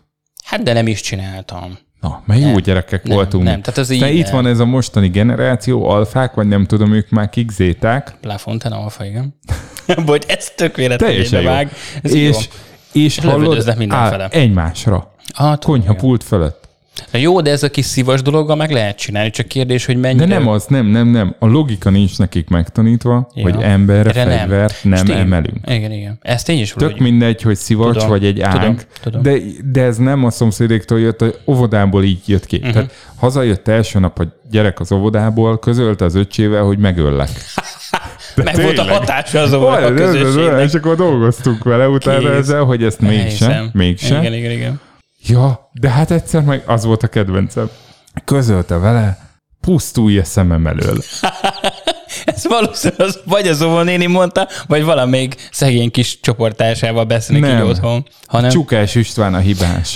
hát 0.43 0.63
de 0.63 0.73
nem 0.73 0.87
is 0.87 1.01
csináltam. 1.01 1.77
Na, 2.01 2.21
mert 2.25 2.41
jó 2.41 2.59
gyerekek 2.59 3.03
Nem, 3.03 3.15
voltunk. 3.15 3.43
nem, 3.43 3.61
tehát 3.61 3.79
az 3.79 3.89
így 3.89 4.15
itt 4.15 4.27
van 4.27 4.45
ez 4.45 4.59
a 4.59 4.65
mostani 4.65 5.07
generáció, 5.09 5.89
alfák, 5.89 6.33
vagy 6.33 6.47
nem 6.47 6.65
tudom, 6.65 6.93
ők 6.93 7.09
már 7.09 7.29
kikzéták. 7.29 8.15
La 8.21 8.37
Fontana 8.37 8.79
alfa, 8.79 9.05
igen. 9.05 9.39
Bocs, 10.05 10.25
ez 10.25 10.49
tök 10.55 10.75
véletlenül 10.75 11.43
vág. 11.43 11.71
Ez 12.03 12.13
és, 12.13 12.35
jó. 12.93 13.01
és 13.01 13.19
hallod, 13.19 13.39
lövöldöznek 13.39 13.77
mindenfele. 13.77 14.23
áll 14.23 14.29
egymásra. 14.29 15.13
Ah, 15.33 15.57
Konyha 15.57 15.93
pult 15.93 16.23
fölött. 16.23 16.60
Na 17.11 17.19
Jó, 17.19 17.41
de 17.41 17.51
ez 17.51 17.63
a 17.63 17.69
kis 17.69 17.85
szívas 17.85 18.21
dologgal 18.21 18.55
meg 18.55 18.71
lehet 18.71 18.97
csinálni, 18.97 19.29
csak 19.29 19.47
kérdés, 19.47 19.85
hogy 19.85 19.97
mennyire... 19.99 20.25
De 20.25 20.33
nem 20.33 20.47
az, 20.47 20.65
nem, 20.65 20.85
nem, 20.85 21.07
nem. 21.07 21.35
A 21.39 21.45
logika 21.47 21.89
nincs 21.89 22.17
nekik 22.17 22.49
megtanítva, 22.49 23.29
Ja. 23.35 23.43
hogy 23.43 23.55
emberre 23.61 24.09
Erre 24.21 24.37
fegyvert 24.37 24.83
nem, 24.83 25.05
tény- 25.05 25.17
emelünk. 25.17 25.57
Igen, 25.69 25.91
igen. 25.91 26.17
Ezt 26.21 26.49
én 26.49 26.59
is 26.59 26.73
Tök 26.77 26.97
mindegy, 26.97 27.41
hogy 27.41 27.55
szivacs 27.55 27.93
Tudom, 27.93 28.09
vagy 28.09 28.25
egy 28.25 28.33
tudom, 28.35 28.59
ánk, 28.59 28.85
tudom. 29.01 29.21
De, 29.21 29.33
de 29.71 29.81
ez 29.83 29.97
nem 29.97 30.23
a 30.23 30.29
szomszédéktól 30.29 30.99
jött, 30.99 31.21
a 31.21 31.27
óvodából 31.45 32.03
így 32.03 32.21
jött 32.25 32.45
ki. 32.45 32.57
Uh-huh. 32.57 32.71
Tehát 32.73 32.91
hazajött 33.15 33.67
első 33.67 33.99
nap 33.99 34.19
a 34.19 34.23
gyerek 34.51 34.79
az 34.79 34.91
óvodából, 34.91 35.59
közölte 35.59 36.05
az 36.05 36.15
öccsével, 36.15 36.63
hogy 36.63 36.77
megöllek. 36.77 37.29
De 38.35 38.43
Meg 38.53 38.61
volt 38.61 38.77
a 38.77 38.83
hatása 38.83 39.39
az 39.39 39.51
a 39.51 39.77
ez- 39.81 39.99
ez- 39.99 40.11
közösségnek. 40.11 40.63
És 40.65 40.73
akkor 40.73 40.95
dolgoztunk 40.95 41.63
vele 41.63 41.87
utána 41.87 42.19
Kész. 42.19 42.37
ezzel, 42.37 42.63
hogy 42.63 42.83
ezt 42.83 42.99
mégsem, 43.01 43.69
mégsem. 43.73 44.19
Igen, 44.21 44.33
igen, 44.33 44.51
igen. 44.51 44.79
Ja, 45.27 45.69
de 45.71 45.89
hát 45.89 46.11
egyszer 46.11 46.41
meg 46.41 46.63
az 46.65 46.85
volt 46.85 47.03
a 47.03 47.07
kedvencem. 47.07 47.69
Közölte 48.25 48.77
vele, 48.77 49.17
pusztulj 49.61 50.17
a 50.17 50.23
szemem 50.23 50.67
elől. 50.67 50.97
Ez 52.25 52.47
valószínűleg 52.47 53.07
az, 53.07 53.19
vagy 53.25 53.47
az 53.47 53.61
óvónéni 53.61 54.05
mondta, 54.05 54.47
vagy 54.67 54.83
valamelyik 54.83 55.47
szegény 55.51 55.91
kis 55.91 56.19
csoportásával 56.19 57.03
beszélnek 57.03 57.53
így 57.53 57.61
otthon. 57.61 58.07
Hanem 58.25 58.49
Csukás 58.49 58.95
István 58.95 59.33
a 59.33 59.39
hibás. 59.39 59.95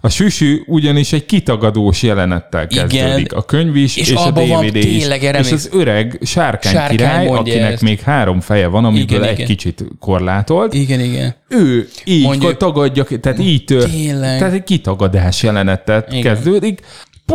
A 0.00 0.08
süsű 0.08 0.62
ugyanis 0.66 1.12
egy 1.12 1.26
kitagadós 1.26 2.02
jelenettel 2.02 2.66
Igen. 2.70 2.88
kezdődik. 2.88 3.32
A 3.32 3.42
könyv 3.42 3.76
is, 3.76 3.96
És 3.96 4.10
és, 4.10 4.16
a 4.16 4.30
DVD 4.30 4.76
is. 4.76 5.06
És 5.38 5.52
az 5.52 5.68
öreg 5.72 6.18
sárkány, 6.22 6.72
Sárkány 6.72 6.96
király, 6.96 7.26
mondja 7.26 7.52
akinek 7.52 7.72
ezt. 7.72 7.82
még 7.82 8.00
három 8.00 8.40
feje 8.40 8.66
van, 8.66 8.84
amiből 8.84 9.16
Igen, 9.16 9.22
egy 9.28 9.34
igen. 9.34 9.46
kicsit 9.46 9.84
korlátolt. 10.00 10.74
igen, 10.74 11.00
igen. 11.00 11.34
Ő 11.48 11.88
így 12.04 12.22
Mondjuk, 12.22 12.56
tagadja, 12.56 13.04
tehát 13.20 13.38
így 13.38 13.64
tör, 13.64 13.90
Tényleg. 13.90 14.38
tehát 14.38 14.54
egy 14.54 14.64
kitagadás 14.64 15.42
jelenettel 15.42 16.04
Igen. 16.10 16.22
kezdődik, 16.22 16.80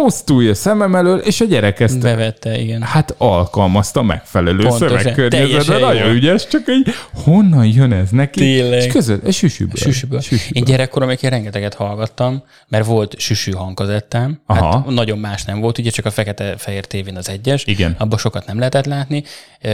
pusztulj 0.02 0.54
szemem 0.54 0.96
elől, 0.96 1.18
és 1.18 1.42
a 1.42 1.46
gyerek 1.46 1.80
ezt 1.80 2.00
Bevette, 2.00 2.60
igen. 2.60 2.82
hát 2.82 3.16
alkalmazta 3.18 4.02
megfelelő. 4.02 4.68
Teljesen 5.30 5.80
Nagyon 5.80 6.08
jó. 6.08 6.12
ügyes, 6.12 6.48
csak 6.48 6.68
egy 6.68 6.94
honnan 7.24 7.66
jön 7.66 7.94
ez 7.94 8.10
neki? 8.10 8.40
Tényleg. 8.40 8.80
És 8.80 8.92
között, 8.92 9.26
egy 9.26 9.34
süsűből. 9.34 9.76
Süsűből. 9.76 10.22
Én 10.52 10.64
gyerekkoromban 10.64 11.18
én 11.22 11.30
rengeteget 11.30 11.74
hallgattam, 11.74 12.44
mert 12.68 12.86
volt 12.86 13.20
süsű 13.20 13.52
hangkazettám. 13.52 14.42
Aha. 14.46 14.72
Hát 14.72 14.86
nagyon 14.86 15.18
más 15.18 15.44
nem 15.44 15.60
volt, 15.60 15.78
ugye 15.78 15.90
csak 15.90 16.06
a 16.06 16.12
fekete-fehér 16.12 16.86
tévén 16.86 17.18
az 17.18 17.30
egyes. 17.30 17.66
Igen. 17.66 17.96
Abban 18.00 18.18
sokat 18.18 18.46
nem 18.46 18.58
lehetett 18.58 18.86
látni. 18.86 19.24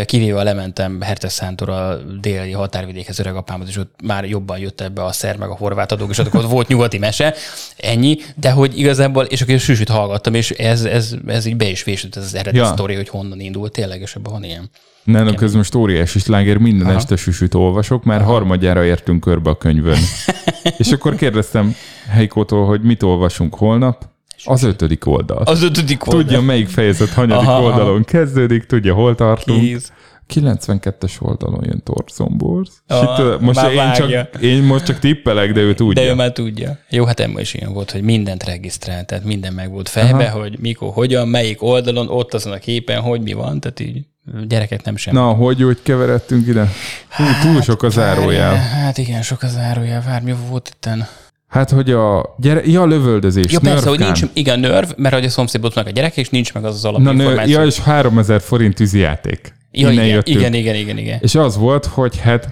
Kivéve 0.05 0.43
lementem 0.43 1.01
Hertes 1.01 1.32
Szántor 1.32 1.70
a 1.70 1.97
déli 2.22 2.51
határvidékhez 2.51 3.20
öregapámhoz, 3.20 3.67
és 3.67 3.78
ott 3.78 3.93
már 4.03 4.26
jobban 4.26 4.59
jött 4.59 4.82
ebbe 4.82 5.03
a 5.03 5.11
szer 5.11 5.38
meg 5.38 5.49
a 5.49 5.55
horvát 5.55 5.91
adók, 5.91 6.09
és 6.09 6.17
ott 6.17 6.32
volt 6.32 6.67
nyugati 6.67 6.97
mese, 6.97 7.34
ennyi, 7.78 8.17
de 8.36 8.51
hogy 8.51 8.80
igazából, 8.80 9.24
és 9.24 9.41
akkor 9.41 9.53
a 9.53 9.57
süsűt 9.57 9.89
hallgattam, 9.89 10.07
és 10.32 10.51
ez, 10.51 10.84
ez, 10.84 11.16
ez 11.28 11.45
így 11.45 11.55
be 11.55 11.70
is 11.70 11.84
vésült, 11.84 12.18
ez 12.18 12.24
az 12.24 12.34
eredeti 12.36 12.57
Ja. 12.57 12.66
sztori, 12.66 12.95
hogy 12.95 13.10
honnan 13.10 13.39
indult, 13.39 13.72
tényleg, 13.72 14.01
és 14.01 14.16
ebben 14.16 14.32
van 14.32 14.43
ilyen. 14.43 14.70
Nálunk 15.03 15.41
ez 15.41 15.53
most 15.53 15.76
óriási 15.76 16.20
sláger, 16.20 16.57
minden 16.57 16.88
Aha. 16.88 16.95
este 16.95 17.16
süsűt 17.16 17.53
olvasok, 17.53 18.03
már 18.03 18.22
Aha. 18.22 18.32
harmadjára 18.32 18.84
értünk 18.84 19.20
körbe 19.20 19.49
a 19.49 19.57
könyvön. 19.57 19.97
és 20.78 20.91
akkor 20.91 21.16
kérdeztem 21.16 21.76
Heikótól, 22.10 22.66
hogy 22.66 22.82
mit 22.82 23.03
olvasunk 23.03 23.55
holnap. 23.55 24.07
Az 24.43 24.64
ötödik 24.64 25.05
oldal. 25.05 25.41
Az 25.43 25.64
ötödik 25.64 26.07
oldal. 26.07 26.22
Tudja, 26.22 26.41
melyik 26.41 26.68
fejezet 26.68 27.10
hanyadik 27.10 27.47
Aha, 27.47 27.51
aha, 27.51 27.66
aha. 27.66 27.80
oldalon 27.80 28.03
kezdődik, 28.03 28.66
tudja, 28.66 28.93
hol 28.93 29.16
tartunk. 29.16 29.62
Kész. 29.62 29.91
92-es 30.34 31.21
oldalon 31.21 31.63
jön 31.65 31.82
Torzomborz. 31.84 32.69
És 32.88 32.95
Ah, 32.95 33.03
itt, 33.19 33.25
uh, 33.25 33.41
most 33.41 33.63
én 33.63 33.75
vágja. 33.75 34.05
csak, 34.05 34.41
én 34.41 34.63
most 34.63 34.86
csak 34.86 34.99
tippelek, 34.99 35.51
de 35.53 35.59
ő 35.59 35.73
tudja. 35.73 36.03
De 36.03 36.09
ő 36.09 36.13
már 36.13 36.32
tudja. 36.32 36.77
Jó, 36.89 37.05
hát 37.05 37.19
Emma 37.19 37.39
is 37.39 37.53
ilyen 37.53 37.73
volt, 37.73 37.91
hogy 37.91 38.01
mindent 38.01 38.43
regisztrált, 38.43 39.05
tehát 39.05 39.23
minden 39.23 39.53
meg 39.53 39.71
volt 39.71 39.89
fejbe, 39.89 40.25
Aha. 40.25 40.39
hogy 40.39 40.59
mikor, 40.59 40.91
hogyan, 40.93 41.27
melyik 41.27 41.63
oldalon, 41.63 42.09
ott 42.09 42.34
azon 42.34 42.53
a 42.53 42.57
képen, 42.57 43.01
hogy 43.01 43.21
mi 43.21 43.34
van, 43.34 43.59
tehát 43.59 43.80
így 43.80 44.05
gyerekek 44.47 44.84
nem 44.84 44.95
sem. 44.95 45.13
Na, 45.13 45.32
hogy 45.34 45.63
úgy 45.63 45.82
keveredtünk 45.84 46.47
ide? 46.47 46.69
Hú, 47.09 47.23
túl 47.41 47.61
sok 47.61 47.84
a 47.84 47.89
zárójel. 47.89 48.55
Hát 48.55 48.97
igen, 48.97 49.21
sok 49.21 49.41
az 49.43 49.51
zárójel. 49.51 50.03
Vár, 50.05 50.21
mi 50.21 50.34
volt 50.49 50.71
itten? 50.75 51.07
Hát, 51.47 51.69
hogy 51.69 51.91
a 51.91 52.36
gyere... 52.38 52.61
Ja, 52.65 52.86
lövöldözés. 52.86 53.51
Ja, 53.51 53.59
persze, 53.59 53.89
hogy 53.89 53.99
nincs, 53.99 54.21
igen, 54.34 54.59
nörv, 54.59 54.89
mert 54.95 55.15
hogy 55.15 55.25
a 55.25 55.30
szomszédból 55.30 55.71
meg 55.75 55.88
a 55.88 55.89
gyerek, 55.89 56.17
és 56.17 56.30
nincs 56.30 56.53
meg 56.53 56.65
az 56.65 56.86
az 56.86 56.91
Na, 56.97 57.11
nő, 57.11 57.41
ja, 57.45 57.65
és 57.65 57.80
3000 57.80 58.41
forint 58.41 58.75
tűzijáték. 58.75 59.53
Ja, 59.72 59.91
igen, 59.91 60.05
jöttünk. 60.05 60.38
igen, 60.38 60.53
igen, 60.53 60.76
igen, 60.76 60.97
igen. 60.97 61.20
És 61.22 61.36
az 61.36 61.57
volt, 61.57 61.86
hogy 61.86 62.20
hát 62.20 62.49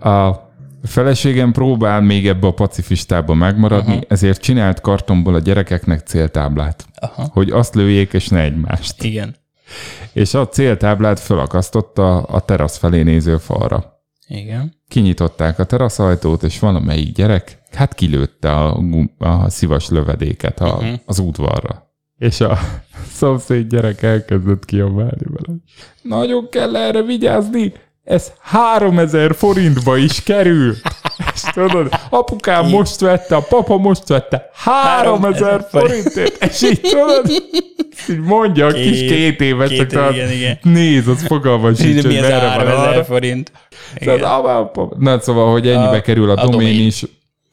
a 0.00 0.50
feleségem 0.82 1.52
próbál 1.52 2.00
még 2.00 2.28
ebbe 2.28 2.46
a 2.46 2.52
pacifistába 2.52 3.34
megmaradni, 3.34 3.92
uh-huh. 3.92 4.06
ezért 4.08 4.40
csinált 4.40 4.80
kartonból 4.80 5.34
a 5.34 5.38
gyerekeknek 5.38 6.06
céltáblát. 6.06 6.86
Aha. 6.94 7.28
Hogy 7.32 7.50
azt 7.50 7.74
lőjék, 7.74 8.12
és 8.12 8.28
ne 8.28 8.40
egymást. 8.40 9.02
Igen. 9.02 9.36
És 10.12 10.34
a 10.34 10.48
céltáblát 10.48 11.20
felakasztotta 11.20 12.22
a 12.22 12.40
terasz 12.40 12.76
felé 12.76 13.02
néző 13.02 13.36
falra. 13.36 14.00
Igen. 14.26 14.74
Kinyitották 14.88 15.58
a 15.58 15.64
teraszajtót, 15.64 16.42
és 16.42 16.58
valamelyik 16.58 17.14
gyerek, 17.14 17.62
hát 17.72 17.94
kilőtte 17.94 18.54
a, 18.54 18.80
a 19.18 19.50
szivas 19.50 19.88
lövedéket 19.88 20.60
a, 20.60 20.74
uh-huh. 20.74 20.98
az 21.06 21.18
udvarra. 21.18 21.81
És 22.22 22.40
a 22.40 22.58
szomszéd 23.18 23.68
gyerek 23.68 24.02
elkezdett 24.02 24.64
kiabálni 24.64 25.24
vele. 25.26 25.58
Nagyon 26.02 26.48
kell 26.50 26.76
erre 26.76 27.02
vigyázni, 27.02 27.72
ez 28.04 28.32
3000 28.40 29.34
forintba 29.34 29.96
is 29.96 30.22
kerül. 30.22 30.74
És 31.34 31.40
tudod, 31.52 31.88
apukám 32.10 32.68
most 32.68 33.00
vette, 33.00 33.36
a 33.36 33.40
papa 33.48 33.76
most 33.76 34.08
vette 34.08 34.50
3000 34.54 35.66
forintért. 35.70 36.44
És 36.44 36.62
így 36.62 36.80
tudod, 36.80 37.28
így 37.30 38.18
mondja 38.18 38.66
a 38.66 38.72
kis 38.72 38.98
Két- 39.00 39.40
éves, 39.40 39.68
két- 39.68 39.90
csak 39.90 40.14
igen, 40.14 40.30
igen. 40.30 40.58
néz, 40.62 41.06
az 41.08 41.22
fogalma 41.26 41.74
sincs, 41.74 42.02
hogy 42.04 42.14
merre 42.20 42.38
van 42.40 42.48
3000 42.48 42.88
arra. 42.88 43.04
forint? 43.04 43.52
Tehát, 43.94 44.18
Igen. 44.18 44.30
ah, 44.30 44.56
apa- 44.56 44.96
Na, 44.98 45.20
szóval, 45.20 45.52
hogy 45.52 45.68
ennyibe 45.68 45.96
A- 45.96 46.00
kerül 46.00 46.30
a, 46.30 46.42
a 46.42 46.48
domén. 46.48 46.86
is. 46.86 47.04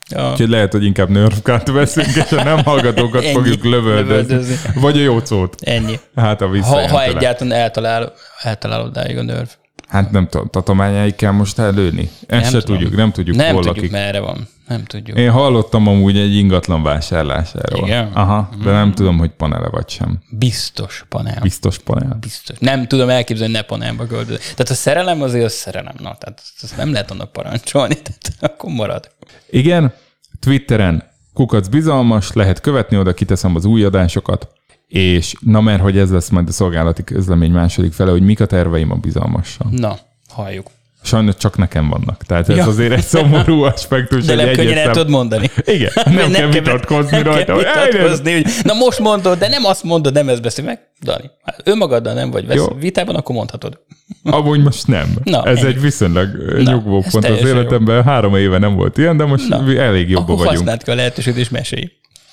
Ja. 0.09 0.31
Úgyhogy 0.31 0.49
lehet, 0.49 0.71
hogy 0.71 0.83
inkább 0.83 1.09
nerfkát 1.09 1.69
veszünk, 1.69 2.15
és 2.15 2.31
a 2.31 2.43
nem 2.43 2.63
hallgatókat 2.63 3.23
Ennyi. 3.23 3.33
fogjuk 3.33 3.63
lövöldözni. 3.63 4.55
Vagy 4.75 4.97
a 4.97 5.01
jó 5.01 5.19
szót. 5.25 5.55
Ennyi. 5.61 5.99
Hát 6.15 6.41
a 6.41 6.47
Ha, 6.61 6.87
ha 6.87 7.03
egyáltalán 7.03 7.59
eltalál, 7.59 8.13
eltalál 8.41 8.81
odáig 8.81 9.17
a 9.17 9.23
nörv. 9.23 9.47
Hát 9.89 10.11
nem 10.11 10.27
tudom, 10.27 10.47
tatományáig 10.49 11.15
kell 11.15 11.31
most 11.31 11.59
előni. 11.59 12.09
Ezt 12.27 12.41
Nem 12.41 12.51
se 12.51 12.59
tudom. 12.59 12.75
tudjuk, 12.77 12.95
nem 12.95 13.11
tudjuk, 13.11 13.35
Nem 13.35 13.53
hol 13.53 13.63
tudjuk, 13.63 13.75
lakik. 13.75 13.91
merre 13.91 14.19
van. 14.19 14.47
Nem 14.67 14.83
tudjuk. 14.83 15.17
Én 15.17 15.31
hallottam 15.31 15.87
amúgy 15.87 16.17
egy 16.17 16.35
ingatlan 16.35 16.83
vásárlásáról. 16.83 17.87
Igen? 17.87 18.05
Mm. 18.07 18.13
Aha, 18.13 18.49
de 18.63 18.71
nem 18.71 18.93
tudom, 18.93 19.17
hogy 19.17 19.29
panele 19.29 19.67
vagy 19.67 19.89
sem. 19.89 20.19
Biztos 20.29 21.05
panel. 21.09 21.39
Biztos 21.41 21.77
panel. 21.77 22.17
Biztos. 22.19 22.57
Nem 22.59 22.87
tudom 22.87 23.09
elképzelni, 23.09 23.53
hogy 23.53 23.61
ne 23.61 23.67
panelba 23.67 24.05
költözni. 24.05 24.37
Tehát 24.37 24.69
a 24.69 24.73
szerelem 24.73 25.21
azért 25.21 25.45
az 25.45 25.53
szerelem. 25.53 25.93
Na, 25.97 26.15
tehát 26.19 26.41
ezt 26.61 26.77
nem 26.77 26.91
lehet 26.91 27.11
annak 27.11 27.31
parancsolni, 27.31 27.95
tehát 28.03 28.53
akkor 28.53 28.71
marad. 28.71 29.11
Igen, 29.49 29.93
Twitteren 30.39 31.03
kukac 31.33 31.67
bizalmas, 31.67 32.31
lehet 32.33 32.59
követni, 32.61 32.97
oda 32.97 33.13
kiteszem 33.13 33.55
az 33.55 33.65
új 33.65 33.83
adásokat, 33.83 34.47
és 34.89 35.33
na 35.39 35.61
mert 35.61 35.81
hogy 35.81 35.97
ez 35.97 36.11
lesz 36.11 36.29
majd 36.29 36.47
a 36.47 36.51
szolgálati 36.51 37.03
közlemény 37.03 37.51
második 37.51 37.93
fele, 37.93 38.11
hogy 38.11 38.21
mik 38.21 38.39
a 38.39 38.45
terveim 38.45 38.91
a 38.91 38.95
bizalmassal. 38.95 39.67
Na, 39.71 39.97
halljuk. 40.29 40.67
Sajnos 41.03 41.35
csak 41.37 41.57
nekem 41.57 41.89
vannak. 41.89 42.23
Tehát 42.23 42.49
ez 42.49 42.57
Ja. 42.57 42.65
azért 42.65 42.91
egy 42.91 43.03
szomorú 43.03 43.61
aspektus. 43.61 44.25
De 44.25 44.35
nem 44.35 44.51
könnyen 44.53 44.77
el 44.77 44.91
tudod 44.91 45.09
mondani. 45.09 45.49
Igen, 45.65 45.91
nem, 46.15 46.31
kell 46.31 46.47
vitatkozni 46.49 47.09
nem 47.17 47.23
rajta. 47.23 47.45
Kell 47.45 47.55
hogy 47.55 47.63
"Ej, 47.65 47.73
nem." 47.73 47.85
vitatkozni, 47.91 48.31
hogy 48.33 48.45
na 48.63 48.73
most 48.73 48.99
mondod, 48.99 49.37
de 49.37 49.47
nem 49.47 49.65
azt 49.65 49.83
mondod, 49.83 50.13
nem 50.13 50.29
ezt 50.29 50.41
beszél 50.41 50.65
meg. 50.65 50.79
Dani, 51.01 51.29
hát 51.43 51.61
önmagaddal 51.63 52.13
nem 52.13 52.31
vagy 52.31 52.47
vesz, 52.47 52.67
vitában, 52.79 53.15
akkor 53.15 53.35
mondhatod. 53.35 53.79
Amúgy 54.23 54.63
most 54.63 54.87
nem. 54.87 55.13
Na, 55.23 55.43
ez 55.45 55.57
ennyi. 55.57 55.67
egy 55.67 55.81
viszonylag 55.81 56.27
Na, 56.63 56.71
nyugvó 56.71 56.97
ez 57.05 57.11
pont 57.11 57.23
az 57.23 57.29
teljesen 57.29 57.47
jó. 57.49 57.55
életemben. 57.55 58.03
Három 58.03 58.35
éve 58.35 58.57
nem 58.57 58.75
volt 58.75 58.97
ilyen, 58.97 59.17
de 59.17 59.25
most 59.25 59.47
Na, 59.49 59.73
elég 59.77 60.09
jobban 60.09 60.23
Akkor 60.23 60.35
vagyunk. 60.37 60.55
használd 60.57 60.83
ki 60.83 60.91
a 60.91 60.95
lehetőséget 60.95 61.39
és 61.39 61.49
mesélj. 61.49 61.91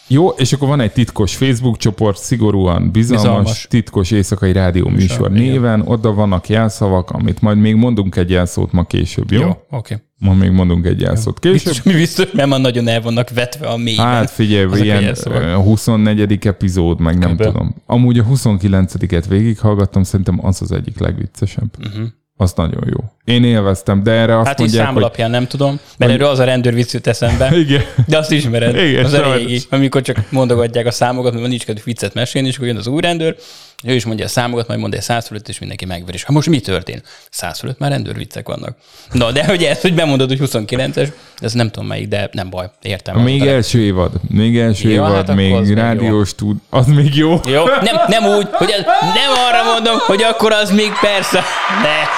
Jó, 0.08 0.28
és 0.28 0.52
akkor 0.52 0.68
van 0.68 0.80
egy 0.80 0.92
titkos 0.92 1.36
Facebook 1.36 1.76
csoport, 1.76 2.18
szigorúan 2.18 2.90
bizalmas, 2.90 3.22
Bizalmas. 3.22 3.66
titkos 3.68 4.10
éjszakai 4.10 4.52
rádió 4.52 4.88
műsor 4.88 5.30
igen. 5.30 5.42
néven, 5.42 5.82
oda 5.84 6.12
vannak 6.12 6.48
jelszavak, 6.48 7.10
amit 7.10 7.40
majd 7.40 7.58
még 7.58 7.74
mondunk 7.74 8.16
egy 8.16 8.30
jelszót 8.30 8.72
ma 8.72 8.84
később, 8.84 9.30
jó? 9.30 9.40
Jó, 9.40 9.48
oké. 9.48 9.64
Okay. 9.70 9.96
Ma 10.18 10.34
még 10.34 10.50
mondunk 10.50 10.86
egy 10.86 11.00
jelszót 11.00 11.38
később. 11.38 11.54
Biztos, 11.54 11.82
mi 11.82 11.92
biztos, 11.92 12.30
mert 12.32 12.48
már 12.48 12.60
nagyon 12.60 12.88
el 12.88 13.00
vannak 13.00 13.30
vetve 13.30 13.66
a 13.66 13.76
mélyben. 13.76 14.06
Hát 14.06 14.30
figyelj, 14.30 14.64
a 14.64 14.76
ilyen 14.76 15.14
ö, 15.24 15.54
24. 15.54 16.46
epizód, 16.46 17.00
meg 17.00 17.18
nem 17.18 17.20
Körülbelül. 17.20 17.52
tudom. 17.52 17.74
Amúgy 17.86 18.18
a 18.18 18.24
29-et 18.24 19.24
végighallgattam, 19.28 20.02
szerintem 20.02 20.46
az 20.46 20.62
az 20.62 20.72
egyik 20.72 20.98
legviccesebb. 20.98 21.70
Uh-huh. 21.78 22.06
Az 22.38 22.52
nagyon 22.56 22.82
jó. 22.86 23.04
Én 23.34 23.44
élveztem, 23.44 24.02
de 24.02 24.10
erre 24.10 24.38
azt. 24.38 24.46
Hát 24.46 24.58
mondják, 24.58 24.84
szám 24.84 24.94
hogy... 24.94 25.02
alapján 25.02 25.30
nem 25.30 25.46
tudom, 25.46 25.80
mert 25.98 26.12
erről 26.12 26.28
az 26.28 26.38
a 26.38 26.44
rendőr 26.44 26.74
vicc 26.74 26.92
jut 26.92 27.06
eszembe. 27.06 27.56
Igen. 27.64 27.82
De 28.06 28.18
azt 28.18 28.30
ismered, 28.30 28.76
Igen, 28.76 29.04
az 29.04 29.12
a 29.12 29.34
régi, 29.34 29.62
amikor 29.70 30.02
csak 30.02 30.16
mondogatják 30.30 30.86
a 30.86 30.90
számokat, 30.90 31.32
mert 31.32 31.46
nincs 31.46 31.64
kedvük 31.64 31.84
viccet 31.84 32.14
mesélni, 32.14 32.48
és 32.48 32.54
akkor 32.56 32.66
jön 32.66 32.76
az 32.76 32.86
új 32.86 33.00
rendőr, 33.00 33.36
ő 33.84 33.94
is 33.94 34.04
mondja 34.04 34.24
a 34.24 34.28
számokat, 34.28 34.68
majd 34.68 34.80
mondja 34.80 34.98
a 34.98 35.02
100 35.02 35.26
fölött, 35.26 35.48
és 35.48 35.58
mindenki 35.58 35.84
megver. 35.84 36.14
És 36.14 36.22
hát 36.24 36.30
most 36.32 36.48
mi 36.48 36.60
történt? 36.60 37.02
100 37.30 37.58
fölött 37.58 37.78
már 37.78 37.90
rendőr 37.90 38.16
viccek 38.16 38.46
vannak. 38.46 38.76
Na, 39.12 39.32
de 39.32 39.44
hogy 39.44 39.62
ezt, 39.64 39.80
hogy 39.80 39.94
bemondod, 39.94 40.28
hogy 40.28 40.38
29-es, 40.50 41.08
ez 41.38 41.52
nem 41.52 41.70
tudom 41.70 41.88
melyik, 41.88 42.08
de 42.08 42.28
nem 42.32 42.50
baj, 42.50 42.70
értem. 42.82 43.16
Még 43.16 43.38
Tele- 43.38 43.52
első 43.52 43.80
évad. 43.80 44.12
Még 44.28 44.58
első 44.58 44.88
Jó, 44.88 44.94
évad, 44.94 45.14
hát 45.26 45.34
még 45.34 45.52
az 45.54 45.68
még 45.68 45.76
rádiós 45.76 46.34
tud. 46.34 46.56
Az 46.70 46.86
még 46.86 47.14
jó. 47.14 47.40
Jó, 47.46 47.64
nem, 47.64 47.96
nem 48.06 48.24
úgy, 48.24 48.48
hogy 48.52 48.70
ez, 48.70 48.84
nem 49.00 49.30
arra 49.48 49.72
mondom, 49.72 49.96
hogy 49.98 50.22
akkor 50.22 50.52
az 50.52 50.70
még 50.70 50.92
persze, 51.00 51.42
de 51.82 52.08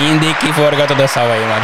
mindig 0.00 0.36
kiforgatod 0.36 1.00
a 1.00 1.06
szavaimat. 1.06 1.60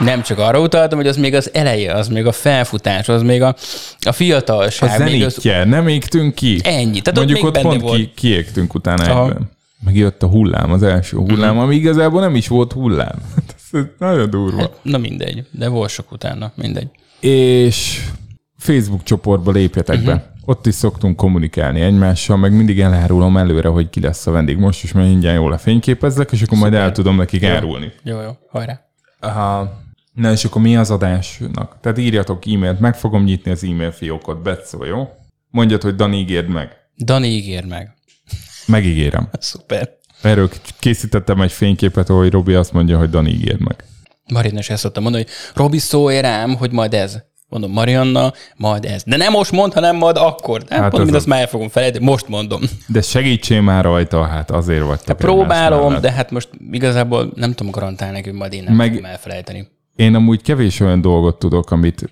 Nem 0.00 0.22
csak 0.22 0.38
arra 0.38 0.60
utaltam, 0.60 0.98
hogy 0.98 1.06
az 1.08 1.16
még 1.16 1.34
az 1.34 1.50
eleje, 1.54 1.92
az 1.94 2.08
még 2.08 2.26
a 2.26 2.32
felfutás, 2.32 3.08
az 3.08 3.22
még 3.22 3.42
a, 3.42 3.46
a 3.46 3.54
A 4.08 4.12
fiatalság. 4.12 5.02
még 5.02 5.22
az, 5.24 5.32
zenítje, 5.32 5.64
nem 5.64 5.88
égtünk 5.88 6.34
ki. 6.34 6.60
Ennyi. 6.62 7.00
Tehát 7.00 7.06
ott 7.08 7.14
Mondjuk 7.16 7.44
ott 7.44 7.52
benne 7.52 7.68
pont 7.68 7.80
volt. 7.80 7.96
ki, 7.96 8.10
kiégtünk 8.14 8.74
utána 8.74 9.02
Aha. 9.02 9.20
Mhm. 9.22 9.30
egyben. 9.30 9.50
Meg 9.84 9.96
jött 9.96 10.22
a 10.22 10.26
hullám, 10.26 10.72
az 10.72 10.82
első 10.82 11.16
hullám, 11.16 11.58
ami 11.58 11.74
igazából 11.74 12.20
nem 12.20 12.34
is 12.34 12.48
volt 12.48 12.72
hullám. 12.72 13.14
Ez 13.72 13.80
nagyon 13.98 14.30
durva. 14.30 14.70
Na 14.82 14.98
mindegy, 14.98 15.44
de 15.50 15.68
volt 15.68 15.90
sok 15.90 16.12
utána, 16.12 16.52
mindegy. 16.54 16.88
És 17.20 18.04
Facebook 18.58 19.02
csoportba 19.02 19.50
lépjetek 19.52 19.96
Mhm. 19.96 20.06
be. 20.06 20.32
Ott 20.44 20.66
is 20.66 20.74
szoktunk 20.74 21.16
kommunikálni 21.16 21.80
egymással, 21.80 22.36
meg 22.36 22.52
mindig 22.52 22.80
elárulom 22.80 23.36
előre, 23.36 23.68
hogy 23.68 23.90
ki 23.90 24.00
lesz 24.00 24.26
a 24.26 24.30
vendég. 24.30 24.56
Most 24.56 24.82
is 24.82 24.92
már 24.92 25.04
mindjárt 25.06 25.36
jól 25.36 25.50
lefényképezzek, 25.50 26.32
és 26.32 26.42
akkor 26.42 26.58
majd 26.58 26.74
el 26.74 26.92
tudom 26.92 27.16
nekik 27.16 27.44
árulni. 27.44 27.92
Jó, 28.02 28.20
jó, 28.20 28.30
hajrá. 28.50 28.80
Aha. 29.20 29.72
Na 30.20 30.30
és 30.32 30.44
akkor 30.44 30.62
mi 30.62 30.76
az 30.76 30.90
adásnak? 30.90 31.76
Tehát 31.80 31.98
írjatok 31.98 32.46
e-mailt, 32.46 32.80
meg 32.80 32.96
fogom 32.96 33.24
nyitni 33.24 33.50
az 33.50 33.64
e-mail 33.64 33.90
fiókot, 33.90 34.42
Betszó, 34.42 34.84
jó? 34.84 35.08
Mondjad, 35.50 35.82
hogy 35.82 35.94
Dani 35.94 36.16
ígérd 36.18 36.48
meg. 36.48 36.76
Dani 37.04 37.28
ígér 37.28 37.64
meg. 37.64 37.94
Megígérem. 38.66 39.28
Szuper. 39.38 39.90
Erről 40.22 40.50
készítettem 40.78 41.40
egy 41.40 41.52
fényképet, 41.52 42.08
ahol 42.08 42.28
Robi 42.28 42.54
azt 42.54 42.72
mondja, 42.72 42.98
hogy 42.98 43.10
Dani 43.10 43.30
ígérd 43.30 43.60
meg. 43.60 43.84
Marina 44.32 44.58
is 44.58 44.70
ezt 44.70 44.80
szokta 44.82 45.00
mondani, 45.00 45.24
hogy 45.24 45.32
Robi 45.54 45.78
szólj 45.78 46.20
rám, 46.20 46.54
hogy 46.56 46.72
majd 46.72 46.94
ez. 46.94 47.18
Mondom, 47.48 47.70
Marianna, 47.72 48.32
majd 48.56 48.84
ez. 48.84 49.02
De 49.06 49.16
nem 49.16 49.32
most 49.32 49.52
mond, 49.52 49.72
hanem 49.72 49.96
majd 49.96 50.16
akkor. 50.16 50.60
Hát, 50.60 50.70
Hát 50.70 50.78
hát 50.80 50.92
ez 50.92 50.98
mondom, 50.98 51.14
az. 51.14 51.20
azt 51.20 51.26
már 51.26 51.40
el 51.40 51.46
fogom 51.46 51.68
felejteni, 51.68 52.04
most 52.04 52.28
mondom. 52.28 52.62
De 52.86 53.00
segítsél 53.02 53.60
már 53.60 53.84
rajta, 53.84 54.24
hát 54.24 54.50
azért 54.50 54.82
vagytok. 54.84 55.08
egymás 55.08 55.22
Próbálom, 55.34 55.86
mellett. 55.86 56.02
de 56.02 56.10
hát 56.12 56.30
most 56.30 56.48
igazából 56.70 57.32
nem 57.34 57.52
tudom 57.52 57.72
garantálni 57.72 58.22
hogy 58.22 58.32
majd 58.32 58.52
én 58.52 58.62
nem 58.62 58.74
Meg... 58.74 58.88
fogom 58.94 59.04
elfelejteni. 59.04 59.68
Én 59.96 60.14
amúgy 60.14 60.42
kevés 60.42 60.80
olyan 60.80 61.00
dolgot 61.00 61.38
tudok, 61.38 61.70
amit 61.70 62.10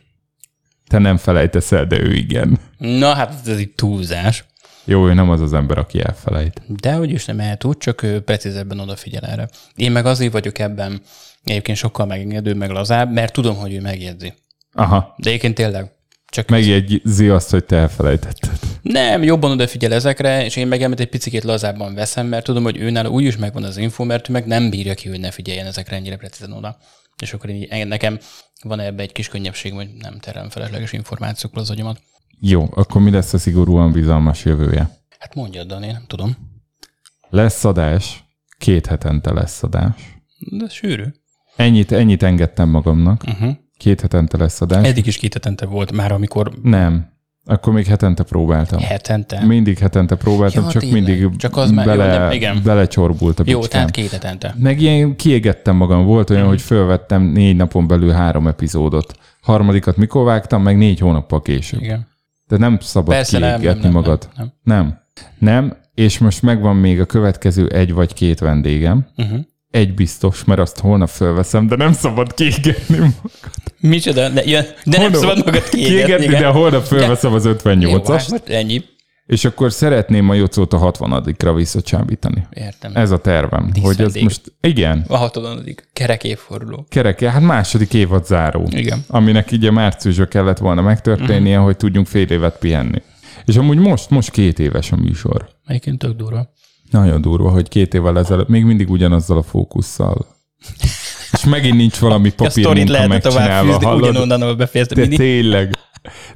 te 0.87 0.99
nem 0.99 1.17
felejtesz 1.17 1.73
el, 1.73 1.87
de 1.87 2.01
ő 2.01 2.13
igen. 2.13 2.59
Na 2.79 3.15
hát 3.15 3.35
ez 3.47 3.57
egy 3.57 3.71
túlzás. 3.71 4.45
Jó, 4.85 5.09
ő 5.09 5.15
nem 5.15 5.31
az 5.31 5.41
az 5.41 5.53
ember, 5.53 5.79
aki 5.79 6.01
elfelejt. 6.01 6.63
De 6.67 6.93
hogy 6.93 7.11
is 7.11 7.25
nem 7.25 7.57
tud, 7.57 7.79
csak 7.79 8.03
ő 8.03 8.21
precízebben 8.21 8.79
odafigyel 8.79 9.23
erre. 9.23 9.49
Én 9.75 9.93
meg 9.93 10.07
azért 10.07 10.33
vagyok 10.33 10.59
ebben 10.59 11.01
egyébként 11.45 11.79
sokkal 11.79 12.07
megengedőbb, 12.07 12.57
meg 12.57 12.71
lazább, 12.71 13.13
mert 13.13 13.33
tudom, 13.33 13.57
hogy 13.57 13.75
ő 13.75 13.81
megjegyzi. 13.81 14.33
Aha, 14.73 15.15
De 15.17 15.29
egyébként 15.29 15.55
tényleg 15.55 15.93
csak 16.31 16.49
megjegyzi 16.49 17.29
azt, 17.29 17.51
hogy 17.51 17.65
te 17.65 17.77
elfelejtetted. 17.77 18.59
Nem, 18.83 19.23
jobban 19.23 19.51
odafigyel 19.51 19.93
ezekre, 19.93 20.45
és 20.45 20.57
én 20.57 20.67
meg 20.67 20.83
egy 20.83 21.09
picit 21.09 21.45
lazábban 21.45 21.95
veszem, 21.95 22.27
mert 22.27 22.45
tudom, 22.45 22.63
hogy 22.63 22.77
őnál 22.77 23.07
úgyis 23.07 23.37
megvan 23.37 23.65
az 23.65 23.77
info, 23.77 24.05
mert 24.05 24.29
ő 24.29 24.33
meg 24.33 24.47
nem 24.47 24.71
bírja 24.71 24.95
ki, 24.95 25.09
hogy 25.09 25.21
ne 25.21 25.31
figyeljen 25.31 25.67
ezekre 25.67 25.97
ennyire 25.97 26.17
precízen 26.17 26.53
oda. 26.53 26.77
És 27.23 27.33
akkor 27.33 27.51
így, 27.51 27.87
nekem 27.87 28.19
van 28.63 28.81
ebbe 28.81 29.03
egy 29.03 29.13
kis 29.13 29.29
könnyebbség, 29.29 29.73
hogy 29.73 29.89
nem 29.99 30.19
terem 30.19 30.49
felesleges 30.49 30.93
információkkal 30.93 31.63
az 31.63 31.71
agyamat. 31.71 32.01
Jó, 32.41 32.69
akkor 32.71 33.03
mi 33.03 33.11
lesz 33.11 33.33
a 33.33 33.39
szigorúan 33.39 33.93
bizalmas 33.93 34.45
jövője? 34.45 34.97
Hát 35.19 35.35
mondjad, 35.35 35.67
Dani, 35.67 35.87
nem 35.87 36.05
tudom. 36.07 36.37
Lesz 37.29 37.65
adás, 37.65 38.25
két 38.59 38.87
hetente 38.87 39.33
lesz 39.33 39.63
adás. 39.63 40.19
De 40.39 40.69
sűrű. 40.69 41.05
Ennyit, 41.57 41.93
ennyit 41.93 42.23
engedtem 42.23 42.69
magamnak. 42.69 43.23
Uh-huh. 43.27 43.57
Két 43.77 44.01
hetente 44.01 44.37
lesz 44.37 44.61
adás. 44.61 44.87
Eddig 44.87 45.07
is 45.07 45.17
két 45.17 45.33
hetente 45.33 45.67
volt 45.67 45.93
már, 45.93 46.13
amikor 46.13 46.59
Nem. 46.63 47.17
Akkor 47.51 47.73
még 47.73 47.87
hetente 47.87 48.23
próbáltam. 48.23 48.81
Hetente? 48.81 49.45
Mindig 49.47 49.79
hetente 49.79 50.15
próbáltam, 50.15 50.65
Ja, 50.65 50.71
csak 50.71 50.83
tényleg. 50.83 51.03
mindig 51.03 51.37
Csak 51.37 51.57
az 51.57 51.71
már- 51.71 51.87
jó, 51.87 51.93
bele, 51.93 52.19
nem, 52.19 52.31
igen. 52.33 52.61
belecsorbult 52.65 53.41
a 53.41 53.43
Jó, 53.47 53.59
bicskám. 53.59 53.71
tehát 53.81 53.91
két 53.91 54.11
hetente. 54.11 54.55
Meg 54.59 54.81
ilyen 54.81 55.17
kiégettem 55.17 55.77
magam. 55.77 56.05
Volt 56.05 56.31
olyan, 56.31 56.47
hogy 56.47 56.61
fölvettem 56.61 57.23
négy 57.23 57.57
napon 57.57 57.87
belül 57.87 58.11
három 58.11 58.47
epizódot. 58.47 59.19
Harmadikat 59.43 59.97
mikor 59.97 60.25
vágtam, 60.25 60.63
meg 60.63 60.77
négy 60.77 60.99
hónappal 60.99 61.43
később. 61.43 61.81
Igen. 61.83 62.07
De 62.49 62.57
nem 62.57 62.79
szabad 62.81 63.15
Persze 63.15 63.39
nem, 63.39 63.59
kiégetni 63.59 63.83
nem, 63.83 63.93
nem, 63.93 64.03
magad. 64.03 64.29
nem, 64.37 64.53
nem. 64.65 64.99
Nem, 65.39 65.77
és 65.95 66.19
most 66.19 66.43
megvan 66.43 66.77
még 66.77 67.01
a 67.01 67.05
következő 67.07 67.67
egy 67.69 67.93
vagy 67.93 68.15
két 68.15 68.39
vendégem. 68.39 69.07
Uh-huh. 69.17 69.39
Egy 69.71 69.95
biztos, 69.95 70.45
mert 70.45 70.61
azt 70.61 70.79
holnap 70.79 71.09
fölveszem, 71.09 71.67
de 71.67 71.77
nem 71.77 71.93
szabad 71.93 72.35
kiégetni. 72.35 73.15
Micsoda? 73.81 74.29
De, 74.29 74.43
ja, 74.45 74.61
de 74.63 74.99
nem 74.99 75.01
Holnap- 75.01 75.21
szabad 75.21 75.45
magad 75.45 75.69
kiégetni. 75.69 76.05
kiégetni 76.05 76.27
de 76.27 76.47
holnap 76.47 76.85
fölveszem 76.85 77.33
az 77.33 77.45
Jó, 77.45 77.53
58-ast, 77.53 78.05
hát 78.07 78.31
most 78.31 78.49
ennyi. 78.49 78.83
és 79.27 79.45
akkor 79.45 79.73
szeretném 79.73 80.29
a 80.29 80.35
Jocót 80.35 80.73
a 80.73 80.79
60-ra 80.93 81.53
visszacsábítani. 81.57 82.47
Értem. 82.51 82.93
Ez 82.95 83.11
a 83.11 83.19
tervem, 83.19 83.71
hogy 83.83 84.01
ez 84.01 84.15
most, 84.15 84.53
igen, 84.61 85.05
A 85.09 85.17
hatodik 85.17 85.89
kerek 85.93 86.25
évforduló. 86.25 86.87
kereke, 86.89 87.31
hát 87.31 87.43
második 87.43 87.95
évad 87.95 88.27
záró. 88.27 88.67
Igen. 88.71 89.05
Aminek 89.09 89.51
így 89.53 89.65
a 89.67 89.73
márciusban 89.73 90.29
kellett 90.29 90.59
volna 90.59 90.83
megtörténnie, 90.83 91.57
Mhm. 91.57 91.65
hogy 91.65 91.77
tudjunk 91.77 92.07
fél 92.07 92.27
évet 92.27 92.59
pihenni. 92.59 93.03
És 93.45 93.57
amúgy 93.57 93.79
most, 93.79 94.11
most 94.11 94.31
két 94.31 94.59
éves 94.59 94.93
a 94.93 94.97
műsor. 94.97 95.49
Egyébként 95.67 95.99
tök 95.99 96.17
durva. 96.17 96.53
Nagyon 96.91 97.21
durva, 97.21 97.51
hogy 97.51 97.69
két 97.69 97.95
évvel 97.95 98.19
ezelőtt 98.19 98.49
még 98.49 98.65
mindig 98.65 98.91
ugyanazzal 98.91 99.37
a 99.37 99.43
fókusszal. 99.43 100.27
És 101.33 101.45
megint 101.45 101.77
nincs 101.77 101.99
valami 101.99 102.29
A 102.29 102.51
sztorit 102.51 102.65
papírmunka 102.65 102.93
lehetne 102.93 103.19
tovább 103.19 103.65
fűzni, 103.65 103.93
ugyanonnan, 103.93 104.43
ahol 104.43 104.55
befejezte. 104.55 104.95
De 104.95 105.07
tényleg. 105.07 105.75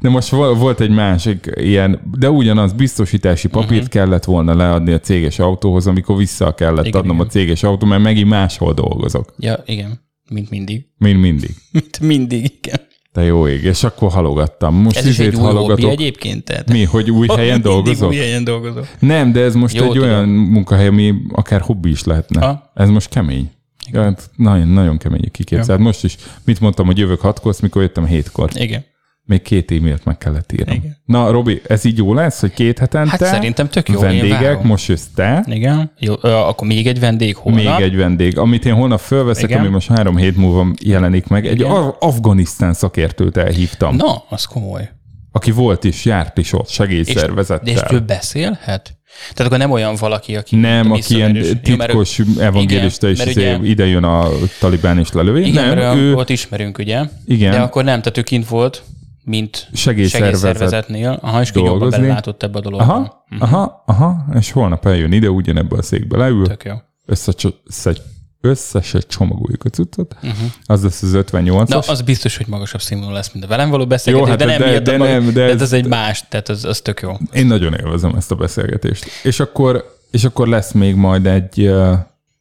De 0.01 0.09
most 0.09 0.29
vol- 0.29 0.59
volt 0.59 0.81
egy 0.81 0.91
másik 0.91 1.51
ilyen, 1.55 2.01
de 2.19 2.31
ugyanaz 2.31 2.73
biztosítási 2.73 3.49
papírt 3.49 3.73
uh-huh. 3.73 3.89
kellett 3.89 4.25
volna 4.25 4.55
leadni 4.55 4.93
a 4.93 5.01
céges 5.01 5.39
autóhoz, 5.39 5.87
amikor 5.87 6.17
vissza 6.17 6.55
kellett. 6.55 6.87
Igen, 6.87 7.01
adnom 7.01 7.17
igen. 7.17 7.27
a 7.27 7.31
céges 7.31 7.63
autó, 7.63 7.87
mert 7.87 8.03
megint 8.03 8.29
máshol 8.29 8.73
dolgozok, 8.75 9.35
Ja, 9.39 9.63
igen. 9.67 10.01
Mint 10.31 10.51
mindig. 10.51 10.87
mint 10.99 11.21
mindig. 11.21 11.51
Mint 11.73 12.01
mindig, 12.01 12.53
igen. 12.59 12.81
Te 13.13 13.23
jó 13.23 13.49
ég, 13.49 13.63
és 13.65 13.85
akkor 13.85 14.11
halogattam. 14.11 14.75
Most 14.75 14.97
Ez 14.97 15.07
is 15.07 15.19
egy 15.19 15.35
új 15.35 15.53
hobbi 15.53 15.89
egyébként. 15.89 16.45
Tehát. 16.45 16.71
Mi, 16.73 16.85
hogy 16.85 17.11
új 17.11 17.27
helyen 17.37 17.61
dolgozok? 17.61 18.09
új 18.09 18.17
helyen 18.17 18.45
dolgozok. 18.45 18.87
Nem, 18.99 19.33
de 19.33 19.41
ez 19.41 19.55
most 19.55 19.75
Jó, 19.77 19.85
egy 19.85 19.91
tudom. 19.91 20.09
olyan 20.09 20.29
munkahely, 20.29 20.87
ami 20.87 21.15
akár 21.33 21.61
hobbi 21.61 21.91
is 21.91 22.05
lehetne. 22.05 22.47
Ha? 22.47 22.71
Ez 22.75 22.89
most 22.89 23.09
kemény. 23.09 23.51
Ja, 23.93 24.03
hát 24.03 24.31
nagyon, 24.37 24.69
nagyon 24.69 24.99
kemény 24.99 25.25
a 25.27 25.31
kiképzés. 25.31 25.69
Ja. 25.77 25.79
Most 25.83 26.05
is, 26.05 26.17
mit 26.45 26.61
mondtam, 26.61 26.87
hogy 26.87 26.99
jövök 26.99 27.21
hatkor, 27.21 27.55
mikor 27.63 27.83
jöttem 27.83 28.07
hétkor. 28.07 28.51
Igen. 28.55 28.85
Még 29.25 29.43
két 29.43 29.71
e-mailt 29.71 30.05
meg 30.05 30.19
kellett 30.19 30.53
írnom. 30.53 30.75
Igen. 30.77 30.97
Na, 31.05 31.31
Robi, 31.31 31.61
ez 31.67 31.85
így 31.85 31.97
jó 31.97 32.15
lesz, 32.15 32.41
hogy 32.41 32.53
két 32.53 32.79
hetente? 32.79 33.11
Hát 33.11 33.25
szerintem 33.25 33.69
tök 33.69 33.89
jó, 33.89 34.01
Vendégek, 34.01 34.63
most 34.63 34.87
jössz 34.89 35.05
te, 35.15 35.45
Igen. 35.47 35.93
Jó, 35.99 36.15
ö, 36.21 36.29
akkor 36.31 36.67
még 36.67 36.87
egy 36.87 37.01
vendég 37.01 37.37
holnap. 37.37 37.79
még 37.79 37.85
egy 37.89 37.97
vendég, 37.97 38.39
amit 38.39 38.65
én 38.65 38.75
holnap 38.75 39.01
fölveszek, 39.01 39.45
Igen. 39.45 39.59
ami 39.61 39.69
most 39.69 39.89
három 39.89 40.17
hét 40.17 40.37
múlva 40.37 40.67
jelenik 40.81 41.27
meg. 41.27 41.47
Egy 41.47 41.53
Igen. 41.61 41.71
Af- 41.71 41.97
Afganisztán 42.03 42.73
szakértőt 42.73 43.37
elhívtam, 43.37 43.97
Na, 43.97 44.25
az 44.29 44.45
komoly. 44.45 44.91
aki 45.33 45.51
volt 45.51 45.85
is, 45.85 46.05
járt 46.05 46.39
is 46.39 46.53
ott 46.53 46.69
És, 46.69 46.73
segélyszervezettel. 46.75 47.75
és 47.75 47.81
ő 47.91 48.01
beszélhet? 48.01 48.97
Tehát 49.35 49.53
akkor 49.53 49.59
nem 49.59 49.71
olyan 49.71 49.95
valaki, 49.99 50.37
aki 50.37 50.57
Nem, 50.57 50.93
aki 50.93 51.15
ilyen 51.15 51.33
visszaverős. 51.33 51.67
Jó, 51.69 51.77
titkos 51.77 52.21
evangélista, 52.39 53.09
Igen, 53.09 53.27
és 53.27 53.35
izé 53.37 53.55
ugye- 53.55 53.69
ide 53.71 53.87
jön 53.87 54.05
a 54.05 54.29
talibán 54.61 54.99
és 54.99 55.13
lelövi. 55.13 55.47
Igen, 55.47 55.67
nem, 55.69 55.79
mert 55.79 55.97
ő 55.97 56.01
ő... 56.01 56.15
ott 56.15 56.29
ismerünk, 56.31 56.79
ugye? 56.79 57.01
Igen. 57.27 57.51
De 57.51 57.61
akkor 57.61 57.85
nem, 57.85 58.01
tehát 58.01 58.19
ő 58.19 58.23
kint 58.23 58.49
volt, 58.49 58.83
mint 59.25 59.69
Segélyszervezet 59.73 60.41
segélyszervezetnél. 60.41 61.19
Aha, 61.23 61.41
és 61.41 61.51
dolgozni. 61.51 62.01
belelátott 62.01 62.43
ebbe 62.43 62.59
a 62.59 62.61
dologba. 62.61 62.85
Aha, 62.85 63.25
aha, 63.39 63.83
aha, 63.87 64.25
és 64.39 64.51
holnap 64.51 64.87
eljön 64.87 65.13
ide, 65.13 65.29
ugyanebbe 65.31 65.77
a 65.77 65.83
székbe 65.83 66.17
leül, 66.17 66.47
Tök 66.47 66.65
jó. 66.65 66.75
össze, 67.07 67.33
össze, 67.67 67.93
össze 68.41 68.81
se 68.81 68.99
csomagoljuk 68.99 69.65
a 69.65 69.69
cuccot, 69.69 70.15
uh-huh. 70.23 70.39
az 70.67 70.83
lesz 70.83 71.03
az 71.03 71.13
58-as. 71.31 71.69
Na, 71.69 71.79
az 71.79 72.03
biztos, 72.03 72.37
hogy 72.37 72.47
magasabb 72.49 72.81
színvonal 72.81 73.15
lesz, 73.15 73.33
mint 73.33 73.45
a 73.45 73.49
velem 73.49 73.71
való 73.71 73.87
beszélgetés, 73.87 74.29
Jó, 74.29 74.31
hát 74.37 74.59
de 74.59 74.59
nem 74.59 74.73
de- 74.73 74.81
de 74.81 74.97
nem, 74.97 75.33
de 75.33 75.43
ez- 75.43 75.61
ez 75.63 75.73
egy 75.73 75.87
más, 75.87 76.25
tehát 76.29 76.49
az, 76.49 76.65
az 76.65 76.81
tök 76.81 77.01
jó. 77.01 77.13
Én 77.33 77.47
nagyon 77.47 77.75
élvezem 77.75 78.15
ezt 78.15 78.31
a 78.31 78.35
beszélgetést. 78.35 79.05
És 79.23 79.41
akkor, 79.41 79.85
és 80.11 80.25
akkor 80.25 80.49
lesz 80.49 80.73
még 80.73 80.95
majd 80.95 81.27
egy, 81.27 81.71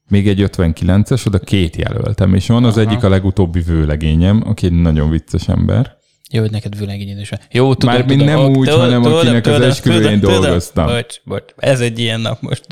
még 0.07 0.27
egy 0.27 0.49
59-es, 0.57 1.27
oda 1.27 1.39
két 1.39 1.75
jelöltem, 1.75 2.33
és 2.33 2.47
van 2.47 2.63
az 2.63 2.77
Aha. 2.77 2.89
egyik 2.89 3.03
a 3.03 3.09
legutóbbi 3.09 3.59
vőlegényem, 3.61 4.43
aki 4.45 4.65
egy 4.65 4.81
nagyon 4.81 5.09
vicces 5.09 5.47
ember. 5.47 5.99
Jó, 6.31 6.41
hogy 6.41 6.51
neked 6.51 6.77
vőlegényed 6.77 7.19
is 7.19 7.29
van. 7.29 7.39
Jó, 7.51 7.73
tudom, 7.73 7.95
Mármint 7.95 8.19
tudom, 8.19 8.41
nem 8.41 8.55
úgy, 8.55 8.67
tudom, 8.67 8.79
hanem 8.79 9.01
tudom, 9.01 9.17
akinek 9.17 9.47
az 9.47 9.61
esküvőjén 9.61 10.19
dolgoztam. 10.19 10.85
Bocs, 10.85 11.21
bocs, 11.23 11.43
ez 11.57 11.79
egy 11.79 11.99
ilyen 11.99 12.19
nap 12.19 12.41
most. 12.41 12.65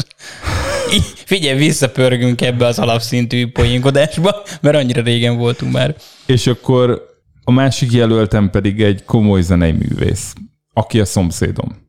Figyelj, 1.26 1.58
visszapörgünk 1.58 2.42
ebbe 2.42 2.66
az 2.66 2.80
alapszintű 2.80 3.52
poénkodásba, 3.52 4.44
mert 4.62 4.76
annyira 4.76 5.02
régen 5.02 5.38
voltunk 5.38 5.72
már. 5.72 5.96
És 6.26 6.48
akkor 6.48 7.08
a 7.44 7.52
másik 7.52 7.92
jelöltem 7.92 8.50
pedig 8.50 8.82
egy 8.82 9.04
komoly 9.04 9.42
zenei 9.42 9.72
művész, 9.72 10.34
aki 10.74 11.00
a 11.00 11.06
szomszédom. 11.06 11.88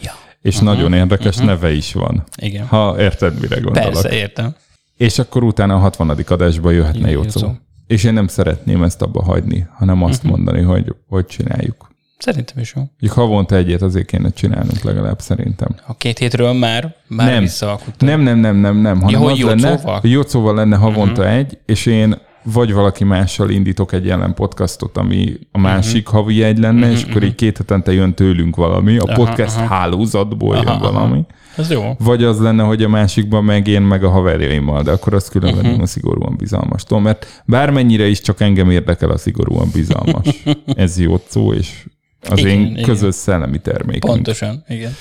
Ja. 0.00 0.12
És 0.40 0.54
uh-huh, 0.54 0.70
nagyon 0.74 0.92
érdekes 0.92 1.34
uh-huh. 1.34 1.46
neve 1.46 1.72
is 1.72 1.92
van. 1.92 2.24
Igen. 2.36 2.66
Ha 2.66 2.96
érted, 2.98 3.40
mire 3.40 3.60
gondolok. 3.60 3.92
Persze, 3.92 4.16
értem. 4.16 4.54
És 4.96 5.18
akkor 5.18 5.42
utána 5.42 5.74
a 5.74 5.78
60. 5.78 6.10
adásba 6.10 6.70
jöhetne 6.70 7.10
Jó, 7.10 7.22
Jocó. 7.22 7.40
Jocó. 7.40 7.58
És 7.88 8.04
én 8.04 8.12
nem 8.12 8.26
szeretném 8.26 8.82
ezt 8.82 9.02
abba 9.02 9.22
hagyni, 9.22 9.66
hanem 9.72 10.02
azt 10.02 10.24
uh-huh. 10.24 10.30
mondani, 10.30 10.62
hogy 10.62 10.94
hogy 11.08 11.26
csináljuk. 11.26 11.88
Szerintem 12.18 12.58
is 12.58 12.72
jó. 12.76 12.82
Mondjuk 12.82 13.12
havonta 13.12 13.56
egyet 13.56 13.82
azért 13.82 14.06
kéne 14.06 14.30
csinálnunk 14.30 14.82
legalább 14.82 15.20
szerintem. 15.20 15.68
A 15.86 15.96
két 15.96 16.18
hétről 16.18 16.52
már, 16.52 16.94
már 17.06 17.30
Nem. 17.30 17.40
visszaalkuttam. 17.40 18.08
Nem, 18.08 18.20
nem, 18.20 18.38
nem, 18.38 18.56
nem, 18.56 18.76
nem. 18.76 19.00
Hanem 19.00 19.20
hogy 19.20 19.32
az 19.32 19.46
lenne, 19.46 19.68
Jocóval? 19.68 20.00
hogy 20.00 20.10
Jocóval 20.10 20.54
lenne 20.54 20.76
havonta 20.76 21.22
uh-huh. 21.22 21.36
egy, 21.36 21.58
és 21.66 21.86
én 21.86 22.18
vagy 22.42 22.72
valaki 22.72 23.04
mással 23.04 23.50
indítok 23.50 23.92
egy 23.92 24.04
jelen 24.04 24.34
podcastot, 24.34 24.96
ami 24.96 25.38
a 25.52 25.58
másik 25.58 26.06
uh-huh. 26.06 26.20
havi 26.20 26.42
egy 26.42 26.58
lenne, 26.58 26.86
uh-huh. 26.86 26.92
és 26.92 27.04
akkor 27.04 27.22
így 27.22 27.34
két 27.34 27.56
hetente 27.56 27.92
jön 27.92 28.14
tőlünk 28.14 28.56
valami, 28.56 28.98
a 28.98 29.02
Aha, 29.02 29.14
podcast 29.14 29.56
aha. 29.56 29.66
hálózatból 29.66 30.54
Aha, 30.54 30.62
jön 30.62 30.94
aha. 30.94 31.26
Ez 31.58 31.70
jó. 31.70 31.96
Vagy 31.98 32.24
az 32.24 32.40
lenne, 32.40 32.62
hogy 32.62 32.82
a 32.82 32.88
másikban 32.88 33.44
meg 33.44 33.66
én 33.66 33.82
meg 33.82 34.04
a 34.04 34.08
haverjaimmal, 34.08 34.82
de 34.82 34.90
akkor 34.90 35.14
azt 35.14 35.30
külön 35.30 35.54
uh-huh. 35.54 35.82
a 35.82 35.86
szigorúan 35.86 36.36
bizalmastól, 36.36 37.00
mert 37.00 37.42
bármennyire 37.46 38.06
is 38.06 38.20
csak 38.20 38.40
engem 38.40 38.70
érdekel 38.70 39.10
a 39.10 39.18
szigorúan 39.18 39.68
bizalmas. 39.72 40.42
Ez 40.66 40.98
jó 40.98 41.20
szó, 41.28 41.52
és 41.52 41.84
az 42.28 42.38
Igen, 42.38 42.50
én 42.50 42.66
igen. 42.66 42.84
közös 42.84 43.14
szellemi 43.14 43.58
termékünk. 43.58 44.12
Pontosan, 44.12 44.64
igen. 44.68 44.92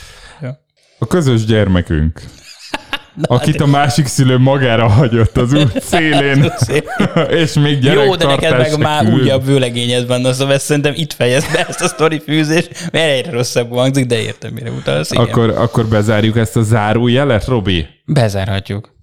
Jó. 0.41 0.49
A 0.99 1.07
közös 1.07 1.45
gyermekünk. 1.45 2.21
Akit 3.21 3.61
a 3.61 3.65
másik 3.65 4.05
szülő 4.05 4.37
magára 4.37 4.87
hagyott 4.87 5.37
az 5.37 5.53
út 5.53 5.81
szélén, 5.91 6.51
és 7.29 7.53
még 7.53 7.83
Jó, 7.83 8.15
de 8.15 8.25
neked 8.25 8.57
meg 8.57 8.77
már 8.77 9.13
újabb 9.13 9.45
vőlegényed 9.45 10.07
van, 10.07 10.33
szóval 10.33 10.57
szerintem 10.57 10.93
itt 10.95 11.13
fejezd 11.13 11.51
be 11.51 11.65
ezt 11.67 11.81
a 11.81 11.87
sztori 11.87 12.21
fűzést, 12.25 12.89
mert 12.91 13.11
egyre 13.11 13.31
rosszabb 13.31 13.71
hangzik, 13.71 14.05
de 14.05 14.19
értem, 14.21 14.53
mire 14.53 14.69
utalsz. 14.69 15.11
Igen. 15.11 15.23
Akkor, 15.23 15.49
akkor 15.49 15.85
bezárjuk 15.85 16.37
ezt 16.37 16.55
a 16.55 16.61
zárójelet, 16.61 17.45
Robi? 17.45 17.87
Bezárhatjuk. 18.05 18.95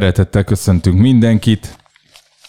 Szeretettel 0.00 0.44
köszöntünk 0.44 0.98
mindenkit. 0.98 1.76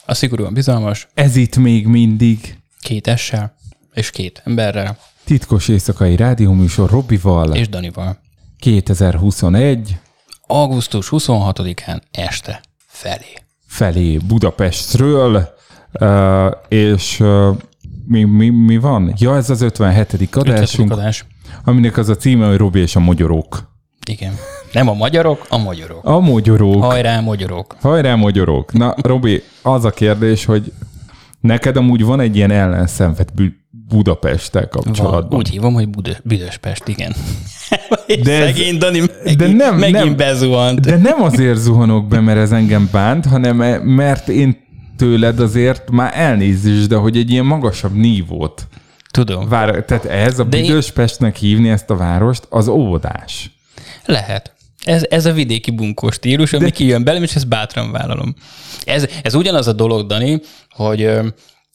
A 0.06 0.14
szigorúan 0.14 0.54
bizalmas, 0.54 1.08
Ez 1.14 1.36
itt 1.36 1.56
még 1.58 1.88
mindig 1.88 2.58
két 2.82 3.08
essel 3.08 3.56
és 3.94 4.10
két 4.10 4.42
emberrel, 4.46 4.98
titkos 5.24 5.68
éjszakai 5.68 6.16
rádióműsor 6.16 6.90
Robival. 6.90 7.56
és 7.56 7.70
Danival. 7.70 8.18
2021 8.60 9.96
Augusztus 10.48 11.08
26-án 11.12 12.02
este 12.12 12.62
felé. 12.88 13.34
felé 13.68 14.18
Budapestről, 14.18 15.50
és 16.68 17.24
mi, 18.06 18.24
mi, 18.24 18.50
mi 18.50 18.78
van? 18.78 19.14
Ja, 19.18 19.36
ez 19.36 19.50
az 19.50 19.62
57. 19.62 20.14
50. 20.14 20.44
adásunk, 20.56 20.92
adás. 20.92 21.26
aminek 21.64 21.98
az 21.98 22.10
a 22.10 22.16
címe, 22.16 22.48
hogy 22.48 22.58
Robi 22.58 22.80
és 22.80 22.96
a 22.96 23.00
magyarok. 23.00 23.70
Igen. 24.08 24.34
Nem 24.74 24.90
a 24.90 24.94
magyarok, 24.94 25.46
a 25.50 25.58
magyarok. 25.58 26.00
A 26.06 26.20
magyarok. 26.20 26.84
Hajrá, 26.84 27.20
magyarok. 27.20 27.76
Hajrá, 27.82 28.16
magyarok. 28.16 28.74
Na, 28.74 28.94
Robi, 29.02 29.44
az 29.62 29.86
a 29.86 29.90
kérdés, 29.90 30.46
hogy 30.46 30.72
neked 31.40 31.78
amúgy 31.78 32.04
van 32.04 32.20
egy 32.20 32.36
ilyen 32.36 32.52
ellenszenved 32.52 33.30
Bu- 33.36 33.60
Budapesttel 33.90 34.70
Van, 34.72 34.84
kapcsolatban. 34.84 35.40
úgy 35.40 35.50
hívom, 35.50 35.74
hogy 35.74 35.90
Bud- 35.90 36.22
Büdöspest, 36.24 36.88
igen. 36.88 37.14
De 38.24 38.32
ez- 38.32 38.56
Szegény 38.56 38.78
Dani 38.78 39.00
megint, 39.00 39.38
de 39.38 39.48
nem- 39.48 39.78
megint 39.78 40.04
nem. 40.04 40.16
bezuhant. 40.16 40.80
De 40.80 40.98
nem 40.98 41.22
azért 41.24 41.58
zuhanok 41.58 42.08
be, 42.08 42.20
mert 42.20 42.38
ez 42.40 42.52
engem 42.52 42.90
bánt, 42.92 43.26
hanem 43.26 43.62
e- 43.62 43.80
mert 43.84 44.28
én 44.28 44.58
tőled 44.98 45.40
azért 45.40 45.92
már 45.92 46.12
elnézést, 46.16 46.88
de 46.88 46.96
hogy 46.96 47.18
egy 47.18 47.32
ilyen 47.32 47.46
magasabb 47.46 47.94
nívót 47.96 48.68
Tudom. 49.12 49.48
vár, 49.50 49.84
tehát 49.84 50.06
ez 50.06 50.40
a 50.40 50.44
De 50.44 50.58
én- 50.58 50.66
Büdöspestnek 50.68 51.36
hívni 51.36 51.70
ezt 51.70 51.90
a 51.90 51.96
várost, 51.96 52.48
az 52.50 52.68
óvodás. 52.68 53.52
Lehet. 54.06 54.54
Ez, 54.84 55.06
ez 55.10 55.26
a 55.26 55.32
vidéki 55.32 55.72
bunkó 55.72 56.12
stílus, 56.12 56.54
ami 56.54 56.72
kijön 56.72 57.04
belém, 57.04 57.24
és 57.24 57.36
ezt 57.36 57.48
bátran 57.48 57.92
vállalom. 57.92 58.36
Ez, 58.84 59.08
ez 59.24 59.34
ugyanaz 59.34 59.68
a 59.68 59.74
dolog, 59.74 60.08
Dani, 60.08 60.42
hogy 60.70 61.10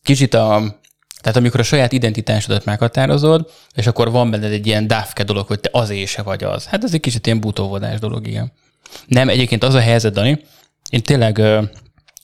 kicsit 0.02 0.34
a, 0.34 0.80
tehát 1.20 1.36
amikor 1.36 1.60
a 1.60 1.62
saját 1.62 1.92
identitásodat 1.92 2.64
meghatározod, 2.64 3.50
és 3.74 3.86
akkor 3.86 4.10
van 4.10 4.30
benned 4.30 4.52
egy 4.52 4.66
ilyen 4.66 4.86
dáfke 4.86 5.24
dolog, 5.24 5.46
hogy 5.46 5.60
te 5.60 5.68
az 5.72 5.92
se 6.06 6.22
vagy 6.22 6.44
az. 6.44 6.66
Hát 6.66 6.84
ez 6.84 6.94
egy 6.94 7.00
kicsit 7.00 7.26
ilyen 7.26 7.40
butóvodás 7.40 7.98
dolog, 7.98 8.26
igen. 8.26 8.52
Nem, 9.06 9.28
egyébként 9.28 9.64
az 9.64 9.74
a 9.74 9.80
helyzet, 9.80 10.12
Dani, 10.12 10.40
én 10.90 11.02
tényleg 11.02 11.38
ö, 11.38 11.62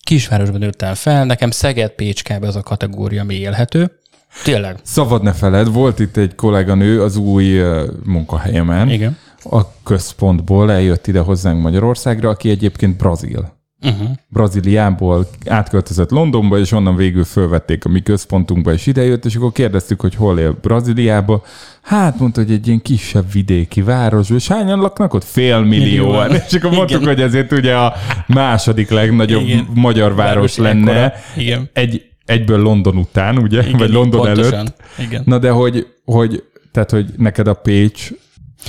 kisvárosban 0.05 0.59
nőttem 0.59 0.95
fel, 0.95 1.24
nekem 1.24 1.51
Szeged, 1.51 1.91
Pécs 1.91 2.22
kb. 2.22 2.45
az 2.45 2.57
a 2.57 2.62
kategória, 2.62 3.20
ami 3.20 3.35
élhető. 3.35 3.99
Tényleg. 4.45 4.76
Szabad 4.83 5.22
ne 5.22 5.33
feled, 5.33 5.72
volt 5.72 5.99
itt 5.99 6.16
egy 6.16 6.35
kolléganő 6.35 7.03
az 7.03 7.16
új 7.16 7.61
munkahelyemen. 8.05 8.91
Igen. 8.91 9.18
A 9.51 9.61
központból 9.82 10.72
eljött 10.72 11.07
ide 11.07 11.20
hozzánk 11.20 11.62
Magyarországra, 11.62 12.28
aki 12.28 12.51
egyébként 12.51 12.97
brazil. 12.97 13.61
Uh-huh. 13.84 14.09
Brazíliából 14.28 15.26
átköltözött 15.47 16.11
Londonba, 16.11 16.59
és 16.59 16.72
onnan 16.72 16.97
végül 16.97 17.24
fölvették 17.24 17.84
a 17.84 17.88
mi 17.88 18.01
központunkba, 18.03 18.72
és 18.72 18.86
idejött, 18.86 19.24
és 19.24 19.34
akkor 19.36 19.53
kérdeztük, 19.53 20.01
hogy 20.01 20.14
hol 20.14 20.38
él 20.38 20.59
Brazíliába. 20.61 21.43
Hát 21.82 22.18
mondta, 22.18 22.40
hogy 22.40 22.53
egy 22.53 22.66
ilyen 22.66 22.82
kisebb 22.82 23.32
vidéki 23.32 23.82
város, 23.82 24.30
és 24.30 24.49
hányan 24.49 24.78
laknak 24.80 25.14
ott? 25.14 25.24
Fél 25.24 25.61
millióan. 25.61 26.30
És 26.49 26.53
akkor 26.53 26.70
mondtuk, 26.70 27.01
Igen. 27.01 27.14
hogy 27.14 27.22
ezért 27.22 27.53
ugye 27.53 27.74
a 27.76 27.93
második 28.26 28.90
legnagyobb 28.90 29.43
Igen. 29.43 29.68
magyar 29.74 30.14
város 30.14 30.34
Város 30.34 30.57
lenne. 30.57 30.93
ekkora. 31.05 31.20
Igen. 31.36 31.70
Egy, 31.72 32.03
egyből 32.24 32.59
London 32.59 32.97
után, 32.97 33.38
ugye? 33.38 33.62
Igen, 33.66 33.78
Vagy 33.78 33.90
London 33.90 34.20
pontosan. 34.24 34.55
előtt. 34.55 34.76
Igen. 34.99 35.22
Na 35.26 35.38
de 35.38 35.51
hogy, 35.51 35.86
hogy, 36.05 36.45
tehát, 36.72 36.90
hogy 36.90 37.07
neked 37.16 37.47
a 37.47 37.55
Pécs 37.55 38.11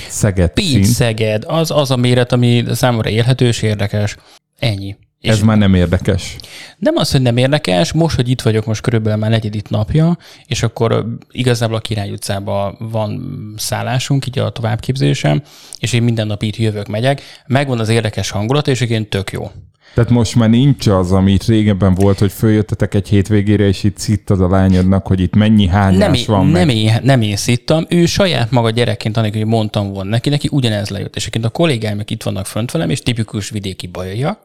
Szeged 0.08 0.50
Pécs, 0.50 0.86
Szeged, 0.86 1.44
az 1.46 1.70
az 1.70 1.90
a 1.90 1.96
méret, 1.96 2.32
ami 2.32 2.64
számomra 2.70 3.08
élhető 3.10 3.46
és 3.46 3.62
érdekes. 3.62 4.16
Ennyi. 4.58 4.96
És 5.20 5.30
ez 5.30 5.40
már 5.40 5.58
nem 5.58 5.74
érdekes. 5.74 6.36
nem 6.78 6.96
az, 6.96 7.10
hogy 7.10 7.22
nem 7.22 7.36
érdekes, 7.36 7.92
most, 7.92 8.16
hogy 8.16 8.28
itt 8.28 8.42
vagyok, 8.42 8.66
most 8.66 8.80
körülbelül 8.80 9.18
már 9.18 9.30
negyedik 9.30 9.68
napja, 9.68 10.18
és 10.46 10.62
akkor 10.62 11.06
igazából 11.30 11.76
a 11.76 11.80
Király 11.80 12.10
utcában 12.10 12.76
van 12.78 13.20
szállásunk, 13.56 14.26
így 14.26 14.38
a 14.38 14.50
továbbképzésem, 14.50 15.42
és 15.78 15.92
én 15.92 16.02
minden 16.02 16.26
nap 16.26 16.42
itt 16.42 16.56
jövök, 16.56 16.86
megyek, 16.86 17.22
megvan 17.46 17.78
az 17.78 17.88
érdekes 17.88 18.30
hangulat, 18.30 18.68
és 18.68 18.80
igen, 18.80 19.08
tök 19.08 19.32
jó. 19.32 19.50
Tehát 19.94 20.10
most 20.10 20.34
már 20.34 20.50
nincs 20.50 20.86
az, 20.86 21.12
ami 21.12 21.32
itt 21.32 21.44
régebben 21.44 21.94
volt, 21.94 22.18
hogy 22.18 22.32
följöttetek 22.32 22.94
egy 22.94 23.08
hétvégére, 23.08 23.66
és 23.66 23.84
itt 23.84 23.98
szittad 23.98 24.40
a 24.40 24.48
lányodnak, 24.48 25.06
hogy 25.06 25.20
itt 25.20 25.34
mennyi 25.34 25.66
hányás 25.66 26.24
Nem, 26.26 26.36
van 26.36 26.46
nem, 26.46 26.66
meg. 26.66 26.76
én, 26.76 26.92
nem 27.02 27.22
én 27.22 27.36
szittam, 27.36 27.86
ő 27.88 28.06
saját 28.06 28.50
maga 28.50 28.70
gyerekként, 28.70 29.16
anélkül, 29.16 29.40
hogy 29.40 29.50
mondtam 29.50 29.92
volna 29.92 30.10
neki, 30.10 30.28
neki 30.28 30.48
ugyanez 30.52 30.88
lejött. 30.88 31.16
És 31.16 31.20
egyébként 31.22 31.44
a 31.44 31.48
kollégáim, 31.48 31.98
akik 31.98 32.10
itt 32.10 32.22
vannak 32.22 32.46
fönt 32.46 32.70
velem, 32.70 32.90
és 32.90 33.00
tipikus 33.00 33.50
vidéki 33.50 33.86
bajaiak, 33.86 34.38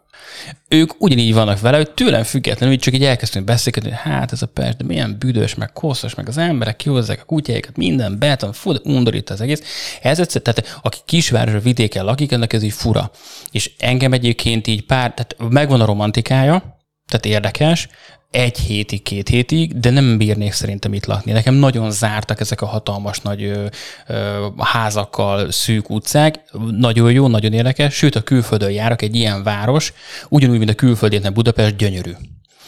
ők 0.67 1.01
ugyanígy 1.01 1.33
vannak 1.33 1.59
vele, 1.59 1.77
hogy 1.77 1.91
tőlem 1.91 2.23
függetlenül 2.23 2.75
így 2.75 2.81
csak 2.81 2.93
így 2.93 3.03
elkezdtünk 3.03 3.45
beszélgetni, 3.45 3.89
hogy 3.89 3.99
hát 4.03 4.31
ez 4.31 4.41
a 4.41 4.45
Pest, 4.45 4.77
de 4.77 4.83
milyen 4.83 5.15
büdös, 5.19 5.55
meg 5.55 5.73
koszos, 5.73 6.15
meg 6.15 6.27
az 6.27 6.37
emberek 6.37 6.75
kihozzák 6.75 7.21
a 7.21 7.25
kutyáikat, 7.25 7.77
minden 7.77 8.19
beton, 8.19 8.53
fú, 8.53 8.71
de 8.71 8.79
undorít 8.83 9.29
az 9.29 9.41
egész. 9.41 9.61
Ez 10.01 10.19
egyszer, 10.19 10.41
tehát 10.41 10.79
aki 10.81 10.97
kisvárosra 11.05 11.59
vidéken 11.59 12.05
lakik, 12.05 12.31
ennek 12.31 12.53
ez 12.53 12.63
így 12.63 12.73
fura. 12.73 13.11
És 13.51 13.71
engem 13.77 14.13
egyébként 14.13 14.67
így 14.67 14.85
pár, 14.85 15.13
tehát 15.13 15.35
megvan 15.49 15.81
a 15.81 15.85
romantikája, 15.85 16.78
tehát 17.09 17.25
érdekes, 17.25 17.87
egy 18.31 18.59
hétig, 18.59 19.03
két 19.03 19.29
hétig, 19.29 19.79
de 19.79 19.89
nem 19.89 20.17
bírnék 20.17 20.53
szerintem 20.53 20.93
itt 20.93 21.05
lakni. 21.05 21.31
Nekem 21.31 21.53
nagyon 21.53 21.91
zártak 21.91 22.39
ezek 22.39 22.61
a 22.61 22.65
hatalmas 22.65 23.19
nagy 23.19 23.43
ö, 23.43 23.65
ö, 24.07 24.47
házakkal 24.57 25.51
szűk 25.51 25.89
utcák. 25.89 26.35
Nagyon 26.71 27.11
jó, 27.11 27.27
nagyon 27.27 27.53
érdekes. 27.53 27.93
Sőt, 27.93 28.15
a 28.15 28.21
külföldön 28.21 28.71
járok, 28.71 29.01
egy 29.01 29.15
ilyen 29.15 29.43
város, 29.43 29.93
ugyanúgy, 30.29 30.57
mint 30.57 30.69
a 30.69 30.73
külföldének 30.73 31.33
Budapest, 31.33 31.75
gyönyörű. 31.75 32.11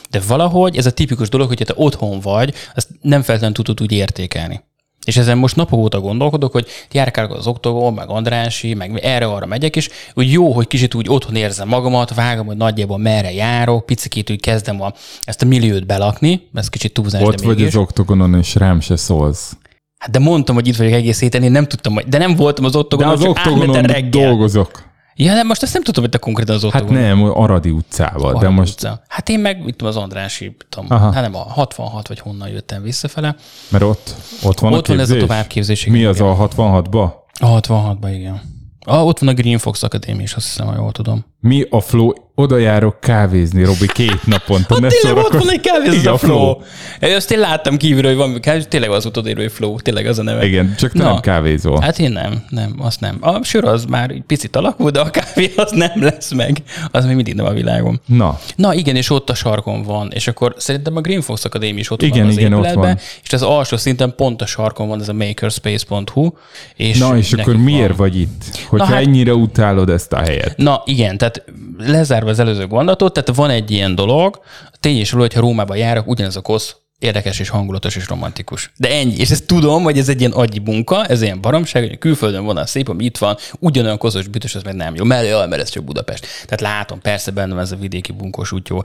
De 0.09 0.19
valahogy 0.27 0.77
ez 0.77 0.85
a 0.85 0.91
tipikus 0.91 1.29
dolog, 1.29 1.47
hogy 1.47 1.61
te 1.65 1.73
otthon 1.75 2.19
vagy, 2.19 2.53
azt 2.75 2.89
nem 3.01 3.21
feltétlenül 3.21 3.55
tudod 3.55 3.81
úgy 3.81 3.91
értékelni. 3.91 4.61
És 5.05 5.17
ezen 5.17 5.37
most 5.37 5.55
napok 5.55 5.79
óta 5.79 5.99
gondolkodok, 5.99 6.51
hogy 6.51 6.67
járkálok 6.91 7.33
az 7.37 7.47
Oktogon, 7.47 7.93
meg 7.93 8.09
Andrási, 8.09 8.73
meg 8.73 8.99
erre-arra 9.03 9.45
megyek, 9.45 9.75
és 9.75 9.89
úgy 10.13 10.31
jó, 10.31 10.51
hogy 10.51 10.67
kicsit 10.67 10.93
úgy 10.95 11.09
otthon 11.09 11.35
érzem 11.35 11.67
magamat, 11.67 12.13
vágom, 12.13 12.45
hogy 12.45 12.57
nagyjából 12.57 12.97
merre 12.97 13.31
járok, 13.31 13.85
picikét 13.85 14.29
úgy 14.29 14.39
kezdem 14.39 14.81
a, 14.81 14.93
ezt 15.23 15.41
a 15.41 15.45
milliót 15.45 15.85
belakni, 15.85 16.47
ez 16.53 16.69
kicsit 16.69 16.93
túlzás, 16.93 17.21
Ott 17.21 17.35
de 17.35 17.45
vagy 17.45 17.55
mégis. 17.55 17.73
az 17.73 17.81
oktogonon, 17.81 18.35
és 18.35 18.55
rám 18.55 18.79
se 18.79 18.95
szólsz. 18.95 19.53
Hát 19.97 20.11
de 20.11 20.19
mondtam, 20.19 20.55
hogy 20.55 20.67
itt 20.67 20.75
vagyok 20.75 20.93
egész 20.93 21.19
héten, 21.19 21.43
én 21.43 21.51
nem 21.51 21.67
tudtam, 21.67 21.93
hogy- 21.93 22.05
de 22.07 22.17
nem 22.17 22.35
voltam 22.35 22.65
az 22.65 22.71
De 22.71 22.77
Oktogonon, 22.77 23.13
az 23.13 23.19
csak 23.21 23.37
átmentem 23.37 23.59
oktogonon 23.61 23.83
reggel. 23.91 24.25
dolgozok. 24.27 24.89
Ja, 25.15 25.33
de 25.33 25.43
most 25.43 25.63
ezt 25.63 25.73
nem 25.73 25.83
tudom, 25.83 26.03
hogy 26.03 26.11
te 26.13 26.17
konkrétan 26.17 26.55
az 26.55 26.63
ott 26.63 26.71
Hát 26.71 26.89
nem, 26.89 27.23
Aradi 27.23 27.69
utcával, 27.69 28.39
de 28.39 28.49
most, 28.49 28.73
Utca. 28.73 29.01
Hát 29.07 29.29
én 29.29 29.39
meg, 29.39 29.63
mit 29.63 29.75
tudom, 29.75 29.87
az 29.95 30.01
Andrási, 30.01 30.55
tudom, 30.69 30.85
Aha. 30.89 31.11
hát 31.11 31.21
nem, 31.23 31.35
a 31.35 31.39
66 31.39 32.07
vagy 32.07 32.19
honnan 32.19 32.47
jöttem 32.49 32.81
visszafele. 32.81 33.35
mert 33.69 33.83
ott, 33.83 34.15
ott 34.43 34.59
van 34.59 34.73
Ott 34.73 34.87
a 34.87 34.91
van 34.91 34.99
ez 34.99 35.09
a 35.09 35.11
képzés? 35.13 35.27
továbbképzés, 35.29 35.85
Mi 35.85 35.97
igen, 35.97 36.09
az 36.09 36.19
a 36.21 36.35
66-ba? 36.55 37.11
A 37.39 37.59
66-ban, 37.59 38.11
igen. 38.13 38.41
Ah, 38.85 39.05
ott 39.05 39.19
van 39.19 39.29
a 39.29 39.33
Green 39.33 39.57
Fox 39.57 39.83
Akadémia 39.83 40.21
is, 40.23 40.33
azt 40.33 40.45
hiszem, 40.45 40.67
ha 40.67 40.75
jól 40.75 40.91
tudom. 40.91 41.25
Mi 41.41 41.65
a 41.69 41.79
flow? 41.81 42.11
Oda 42.35 42.57
járok 42.57 42.99
kávézni, 42.99 43.63
Robi, 43.63 43.87
két 43.87 44.25
naponta. 44.27 44.79
ne 44.79 44.87
tényleg 44.87 45.23
ott 45.23 45.31
van 45.33 45.49
egy 45.51 45.59
kávézó, 45.61 45.93
Igen, 45.99 46.13
a 46.13 46.17
Flow. 46.17 46.55
Ezt 46.99 47.31
én 47.31 47.39
láttam 47.39 47.77
kívülről, 47.77 48.15
hogy 48.15 48.19
van 48.31 48.39
kávé, 48.39 48.61
tényleg 48.63 48.89
az 48.89 49.05
ott 49.05 49.17
odérő, 49.17 49.41
hogy 49.41 49.51
Flow, 49.51 49.79
tényleg 49.79 50.05
az 50.05 50.19
a 50.19 50.23
neve. 50.23 50.45
Igen, 50.45 50.75
csak 50.77 50.91
te 50.91 51.03
Na. 51.03 51.11
nem 51.11 51.19
kávézol. 51.19 51.79
Hát 51.81 51.99
én 51.99 52.11
nem, 52.11 52.43
nem, 52.49 52.75
azt 52.79 52.99
nem. 52.99 53.17
A 53.19 53.43
sör 53.43 53.65
az 53.65 53.85
már 53.85 54.09
egy 54.09 54.23
picit 54.27 54.55
alakul, 54.55 54.89
de 54.91 54.99
a 54.99 55.09
kávé 55.09 55.51
az 55.55 55.71
nem 55.71 55.91
lesz 56.03 56.31
meg. 56.33 56.57
Az 56.91 57.05
még 57.05 57.15
mindig 57.15 57.33
nem 57.33 57.45
a 57.45 57.51
világom. 57.51 57.99
Na, 58.05 58.39
Na 58.55 58.73
igen, 58.73 58.95
és 58.95 59.09
ott 59.09 59.29
a 59.29 59.33
sarkon 59.33 59.83
van, 59.83 60.11
és 60.13 60.27
akkor 60.27 60.53
szerintem 60.57 60.95
a 60.95 61.01
Green 61.01 61.21
Fox 61.21 61.45
Academy 61.45 61.79
is 61.79 61.91
ott 61.91 62.01
Igen, 62.01 62.19
van 62.19 62.27
az 62.27 62.37
igen, 62.37 62.53
ott 62.53 62.73
van. 62.73 62.97
és 63.23 63.33
az 63.33 63.41
alsó 63.41 63.77
szinten 63.77 64.13
pont 64.15 64.41
a 64.41 64.45
sarkon 64.45 64.87
van 64.87 65.01
ez 65.01 65.09
a 65.09 65.13
makerspace.hu. 65.13 66.29
És 66.75 66.97
na 66.97 67.17
és 67.17 67.33
akkor 67.33 67.53
van. 67.53 67.63
miért 67.63 67.95
vagy 67.95 68.19
itt? 68.19 68.43
Hogyha 68.67 68.85
hát- 68.93 69.05
ennyire 69.05 69.33
utálod 69.33 69.89
ezt 69.89 70.13
a 70.13 70.17
helyet. 70.19 70.57
Na 70.57 70.81
igen, 70.85 71.17
tehát 71.17 71.30
lezárva 71.77 72.29
az 72.29 72.39
előző 72.39 72.67
gondolatot, 72.67 73.13
tehát 73.13 73.35
van 73.35 73.49
egy 73.49 73.71
ilyen 73.71 73.95
dolog, 73.95 74.41
tény 74.79 74.99
is 74.99 75.11
róla, 75.11 75.23
hogyha 75.23 75.39
Rómába 75.39 75.75
járok, 75.75 76.07
ugyanez 76.07 76.35
a 76.35 76.41
kosz, 76.41 76.75
érdekes 77.01 77.39
és 77.39 77.49
hangulatos 77.49 77.95
és 77.95 78.07
romantikus. 78.07 78.71
De 78.77 78.89
ennyi. 78.89 79.15
És 79.15 79.29
ezt 79.29 79.45
tudom, 79.45 79.83
hogy 79.83 79.97
ez 79.97 80.09
egy 80.09 80.19
ilyen 80.19 80.31
agyi 80.31 80.59
munka, 80.59 81.05
ez 81.05 81.21
ilyen 81.21 81.41
baromság, 81.41 81.87
hogy 81.87 81.97
külföldön 81.97 82.45
van 82.45 82.57
a 82.57 82.65
szép, 82.65 82.89
ami 82.89 83.03
itt 83.03 83.17
van, 83.17 83.37
ugyanolyan 83.59 83.97
koszos, 83.97 84.27
bütös, 84.27 84.55
ez 84.55 84.63
meg 84.63 84.75
nem 84.75 84.95
jó. 84.95 85.03
Mert, 85.03 85.27
jaj, 85.27 85.47
mert 85.47 85.61
ez 85.61 85.69
csak 85.69 85.83
Budapest. 85.83 86.27
Tehát 86.45 86.61
látom, 86.61 87.01
persze 87.01 87.31
bennem 87.31 87.57
ez 87.57 87.71
a 87.71 87.75
vidéki 87.75 88.11
bunkos 88.11 88.51
útjó, 88.51 88.83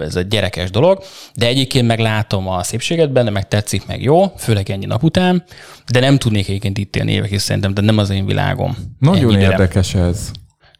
ez 0.00 0.16
a 0.16 0.20
gyerekes 0.20 0.70
dolog, 0.70 1.02
de 1.34 1.46
egyébként 1.46 1.86
meg 1.86 1.98
látom 1.98 2.48
a 2.48 2.62
szépséget 2.62 3.12
benne, 3.12 3.30
meg 3.30 3.48
tetszik, 3.48 3.86
meg 3.86 4.02
jó, 4.02 4.32
főleg 4.38 4.70
ennyi 4.70 4.86
nap 4.86 5.02
után, 5.02 5.44
de 5.90 6.00
nem 6.00 6.18
tudnék 6.18 6.48
egyébként 6.48 6.78
itt 6.78 6.96
élni 6.96 7.12
évekig 7.12 7.38
szerintem, 7.38 7.74
de 7.74 7.80
nem 7.80 7.98
az 7.98 8.10
én 8.10 8.26
világom. 8.26 8.76
Nagyon 8.98 9.34
Ennyi 9.34 9.42
érdekes 9.42 9.94
ez. 9.94 10.30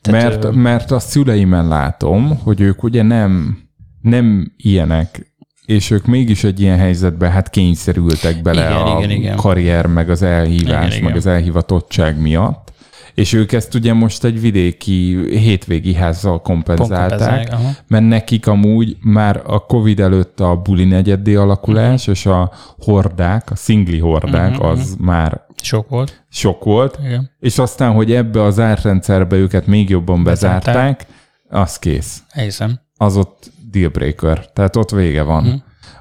Tehát, 0.02 0.22
mert, 0.22 0.44
ö- 0.44 0.54
mert 0.54 0.90
a 0.90 0.98
szüleimen 0.98 1.68
látom, 1.68 2.38
hogy 2.42 2.60
ők 2.60 2.82
ugye 2.82 3.02
nem, 3.02 3.58
nem 4.00 4.52
ilyenek, 4.56 5.34
és 5.66 5.90
ők 5.90 6.06
mégis 6.06 6.44
egy 6.44 6.60
ilyen 6.60 6.78
helyzetbe 6.78 7.28
hát 7.30 7.50
kényszerültek 7.50 8.42
bele 8.42 8.60
Igen, 8.64 8.72
a 8.82 8.98
igen, 8.98 9.10
igen. 9.10 9.36
karrier, 9.36 9.86
meg 9.86 10.10
az 10.10 10.22
elhívás, 10.22 10.86
Igen, 10.86 10.88
meg 10.88 11.02
igen. 11.02 11.16
az 11.16 11.26
elhivatottság 11.26 12.20
miatt. 12.20 12.70
És 13.14 13.32
ők 13.32 13.52
ezt 13.52 13.74
ugye 13.74 13.92
most 13.92 14.24
egy 14.24 14.40
vidéki 14.40 15.18
hétvégi 15.30 15.94
házzal 15.94 16.40
kompenzálták, 16.42 17.08
Kompenzálják, 17.08 17.52
aha. 17.52 17.70
mert 17.86 18.04
nekik 18.08 18.46
amúgy 18.46 18.96
már 19.00 19.42
a 19.46 19.66
Covid 19.66 20.00
előtt 20.00 20.40
a 20.40 20.56
buli 20.56 20.84
negyeddé 20.84 21.34
alakulás, 21.34 22.02
Mhm. 22.02 22.10
és 22.10 22.26
a 22.26 22.52
hordák, 22.78 23.50
a 23.50 23.56
szingli 23.56 23.98
hordák, 23.98 24.60
az 24.60 24.96
már 25.00 25.40
Sok 25.62 25.88
volt. 25.88 26.24
sok 26.30 26.64
volt, 26.64 26.98
Igen. 27.04 27.30
és 27.40 27.58
aztán, 27.58 27.92
hogy 27.92 28.12
ebbe 28.12 28.42
az 28.42 28.58
árrendszerbe 28.58 29.36
őket 29.36 29.66
még 29.66 29.88
jobban 29.88 30.24
Bezárták. 30.24 30.64
bezárták, 30.74 31.06
az 31.48 31.78
kész. 31.78 32.22
Elhiszem. 32.30 32.80
Az 32.96 33.16
ott 33.16 33.50
dealbreaker. 33.70 34.50
Tehát 34.52 34.76
ott 34.76 34.90
vége 34.90 35.22
van. 35.22 35.44
Mhm. 35.44 35.54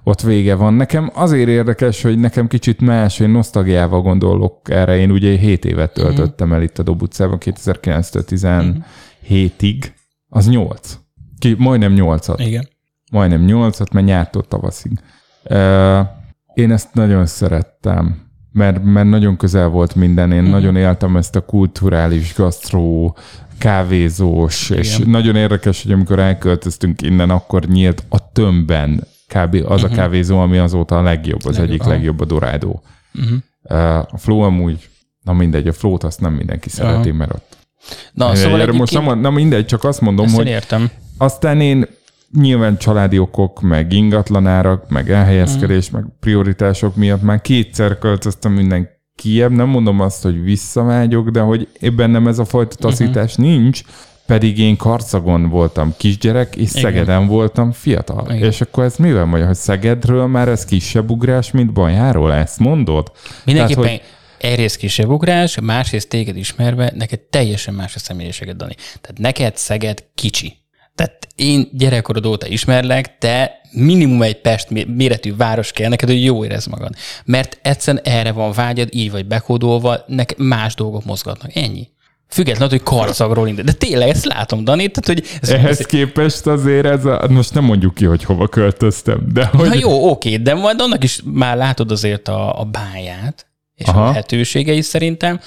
Ott 0.03 0.21
vége 0.21 0.55
van. 0.55 0.73
Nekem 0.73 1.11
azért 1.13 1.47
érdekes, 1.49 2.01
hogy 2.01 2.19
nekem 2.19 2.47
kicsit 2.47 2.81
más, 2.81 3.19
én 3.19 3.29
nosztalgiával 3.29 4.01
gondolok 4.01 4.69
erre. 4.69 4.97
Én 4.97 5.11
ugye 5.11 5.37
7 5.37 5.65
évet 5.65 5.97
Mhm. 5.97 6.05
töltöttem 6.05 6.53
el 6.53 6.61
itt 6.61 6.79
a 6.79 6.83
Dob 6.83 7.01
utcában, 7.01 7.37
2009-től 7.39 8.23
17-ig. 8.23 9.83
Az 10.29 10.47
8. 10.49 10.99
Ki, 11.39 11.55
majdnem 11.57 11.93
8-at. 11.95 12.39
Igen. 12.39 12.67
Majdnem 13.11 13.43
8-at, 13.47 13.91
mert 13.91 14.05
nyártól 14.05 14.43
tavaszig. 14.47 14.91
Én 16.53 16.71
ezt 16.71 16.93
nagyon 16.93 17.25
szerettem, 17.25 18.30
mert, 18.51 18.83
mert 18.83 19.09
nagyon 19.09 19.37
közel 19.37 19.67
volt 19.67 19.95
minden. 19.95 20.31
Én 20.31 20.43
nagyon 20.43 20.75
éltem 20.75 21.17
ezt 21.17 21.35
a 21.35 21.45
kulturális, 21.45 22.33
gasztró, 22.35 23.17
kávézós, 23.57 24.69
és 24.69 24.97
Igen. 24.97 25.09
nagyon 25.09 25.35
érdekes, 25.35 25.83
hogy 25.83 25.91
amikor 25.91 26.19
elköltöztünk 26.19 27.01
innen, 27.01 27.29
akkor 27.29 27.65
nyílt 27.65 28.03
a 28.09 28.31
tömbben 28.31 29.07
kb. 29.27 29.63
az 29.67 29.83
a 29.83 29.87
kávézó, 29.87 30.39
ami 30.39 30.57
azóta 30.57 30.97
a 30.97 31.01
legjobb, 31.01 31.39
az 31.39 31.45
Legjobb, 31.45 31.67
egyik 31.69 31.81
aha. 31.81 31.89
legjobb 31.89 32.19
a 32.19 32.25
Dorádó. 32.25 32.83
A 34.11 34.17
Flow 34.17 34.39
amúgy, 34.39 34.89
na 35.23 35.33
mindegy, 35.33 35.67
a 35.67 35.73
Flow-t 35.73 36.03
azt 36.03 36.21
nem 36.21 36.33
mindenki 36.33 36.69
szereti, 36.69 37.11
mert 37.11 37.33
ott. 37.33 37.57
Na, 38.13 38.35
szóval 38.35 38.61
Erre 38.61 38.71
most 38.71 38.91
egyébként, 38.91 39.13
nem, 39.13 39.19
na 39.19 39.29
mindegy, 39.29 39.65
csak 39.65 39.83
azt 39.83 40.01
mondom, 40.01 40.25
ezt 40.25 40.35
hogy 40.35 40.47
értem. 40.47 40.89
aztán 41.17 41.61
én 41.61 41.85
nyilván 42.33 42.77
családi 42.77 43.19
okok, 43.19 43.61
meg 43.61 43.93
ingatlanárak, 43.93 44.89
meg 44.89 45.11
elhelyezkedés, 45.11 45.89
meg 45.89 46.03
prioritások 46.19 46.95
miatt 46.95 47.21
már 47.21 47.41
kétszer 47.41 47.97
költöztem 47.97 48.51
minden 48.51 48.89
kiebb. 49.15 49.51
Nem 49.51 49.67
mondom 49.67 49.99
azt, 49.99 50.23
hogy 50.23 50.43
visszavágyok, 50.43 51.29
de 51.29 51.39
hogy 51.39 51.67
ebben 51.79 52.09
nem 52.09 52.27
ez 52.27 52.39
a 52.39 52.45
fajta 52.45 52.75
taszítás 52.75 53.35
nincs, 53.35 53.81
pedig 54.25 54.59
én 54.59 54.77
Karcagon 54.77 55.49
voltam 55.49 55.93
kisgyerek, 55.97 56.55
és 56.55 56.69
Szegeden 56.69 57.27
voltam 57.27 57.71
fiatal. 57.71 58.25
Igen. 58.29 58.49
És 58.49 58.61
akkor 58.61 58.83
ez 58.83 58.95
mivel 58.95 59.25
mondja, 59.25 59.47
hogy 59.47 59.55
Szegedről 59.55 60.27
már 60.27 60.47
ez 60.47 60.65
kisebb 60.65 61.09
ugrás, 61.09 61.51
mint 61.51 61.73
Bajáról? 61.73 62.33
Ezt 62.33 62.59
mondod? 62.59 63.11
Mindenképpen 63.45 63.83
Tehát, 63.83 64.01
egyrészt 64.37 64.77
kisebb 64.77 65.09
ugrás, 65.09 65.59
másrészt 65.59 66.09
téged 66.09 66.37
ismerve, 66.37 66.91
neked 66.95 67.19
teljesen 67.19 67.73
más 67.73 67.95
a 67.95 67.99
személyiséged, 67.99 68.57
Dani. 68.57 68.75
Tehát 69.01 69.17
neked 69.17 69.57
Szeged 69.57 70.03
kicsi. 70.15 70.60
Tehát 71.01 71.27
én 71.35 71.69
gyerekkorod 71.71 72.25
óta 72.25 72.47
ismerlek, 72.47 73.17
te 73.17 73.61
minimum 73.71 74.21
egy 74.21 74.41
Pest 74.41 74.69
mé- 74.69 74.95
méretű 74.95 75.35
város 75.35 75.71
kell 75.71 75.89
neked, 75.89 76.09
hogy 76.09 76.23
jó 76.23 76.45
érezd 76.45 76.69
magad. 76.69 76.93
Mert 77.25 77.59
egyszerűen 77.61 78.03
erre 78.03 78.31
van 78.31 78.51
vágyad, 78.51 78.87
így 78.91 79.11
vagy 79.11 79.25
bekódolva, 79.25 80.03
neked 80.07 80.39
más 80.39 80.75
dolgok 80.75 81.05
mozgatnak. 81.05 81.55
Ennyi. 81.55 81.89
Függetlenül, 82.27 82.69
hogy 82.69 82.83
karcagról 82.83 83.47
indul. 83.47 83.63
De 83.63 83.71
tényleg 83.71 84.09
ezt 84.09 84.25
látom, 84.25 84.63
Dani, 84.63 84.87
tehát, 84.87 85.05
hogy 85.05 85.39
ez, 85.41 85.49
Ehhez 85.49 85.77
képest 85.77 86.45
azért 86.45 86.85
ez 86.85 87.05
a, 87.05 87.27
most 87.29 87.53
nem 87.53 87.63
mondjuk 87.63 87.93
ki, 87.93 88.05
hogy 88.05 88.23
hova 88.23 88.47
költöztem, 88.47 89.27
de 89.33 89.45
hogy... 89.45 89.67
Na 89.67 89.75
jó, 89.75 90.09
oké, 90.09 90.37
de 90.37 90.53
majd 90.53 90.81
annak 90.81 91.03
is 91.03 91.21
már 91.25 91.57
látod 91.57 91.91
azért 91.91 92.27
a, 92.27 92.59
a 92.59 92.63
báját, 92.63 93.50
és 93.81 93.87
Aha. 93.87 94.03
A 94.03 94.07
lehetőségei 94.07 94.81
szerintem, 94.81 95.39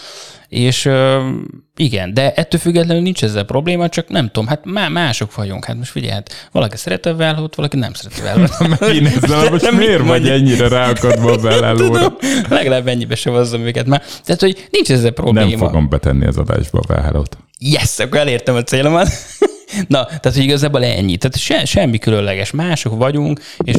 és 0.49 0.85
ö, 0.85 1.29
igen, 1.77 2.15
de 2.15 2.33
ettől 2.33 2.61
függetlenül 2.61 3.03
nincs 3.03 3.25
ezzel 3.25 3.45
probléma, 3.45 3.89
csak 3.89 4.09
nem 4.09 4.27
tudom, 4.27 4.49
hát 4.49 4.65
má, 4.65 4.89
mások 4.89 5.35
vagyunk, 5.35 5.65
hát 5.65 5.77
most 5.77 5.91
figyelj, 5.91 6.13
hát 6.13 6.49
valaki 6.53 6.77
szeret 6.77 7.07
a 7.07 7.17
Velhót, 7.17 7.55
valaki 7.55 7.77
nem 7.77 7.93
szeret 7.93 8.19
a 8.19 8.23
Velhót. 8.23 8.95
Én 8.95 9.07
ezzel 9.07 9.51
most 9.51 9.63
Nem 9.63 9.75
miért 9.75 10.07
vagy 10.07 10.29
ennyire 10.29 10.69
ráakadva 10.69 11.33
a? 11.33 11.75
Tudom, 11.77 12.17
legalább 12.49 12.89
ennyibe 12.89 13.15
se 13.15 13.31
hozzam 13.31 13.61
őket 13.61 13.87
már. 13.87 14.03
Tehát, 14.25 14.41
hogy 14.41 14.67
nincs 14.71 14.91
ezzel 14.91 15.11
probléma. 15.11 15.49
Nem 15.49 15.59
fogom 15.59 15.89
betenni 15.89 16.27
az 16.27 16.37
adásba 16.37 16.79
a 16.79 16.95
belelót. 16.95 17.39
Yes, 17.59 17.99
akkor 17.99 18.19
elértem 18.19 18.55
a 18.55 18.63
célomat. 18.63 19.09
Na, 19.89 20.05
tehát 20.05 20.33
hogy 20.33 20.43
igazából 20.43 20.85
ennyi. 20.85 21.17
Tehát 21.17 21.39
se, 21.39 21.65
semmi 21.65 21.99
különleges. 21.99 22.51
Mások 22.51 22.97
vagyunk, 22.97 23.41
és 23.65 23.77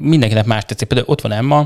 mindenkinek 0.00 0.44
más 0.44 0.64
tetszik. 0.64 0.88
Például 0.88 1.10
ott 1.10 1.20
van 1.20 1.32
Emma, 1.32 1.58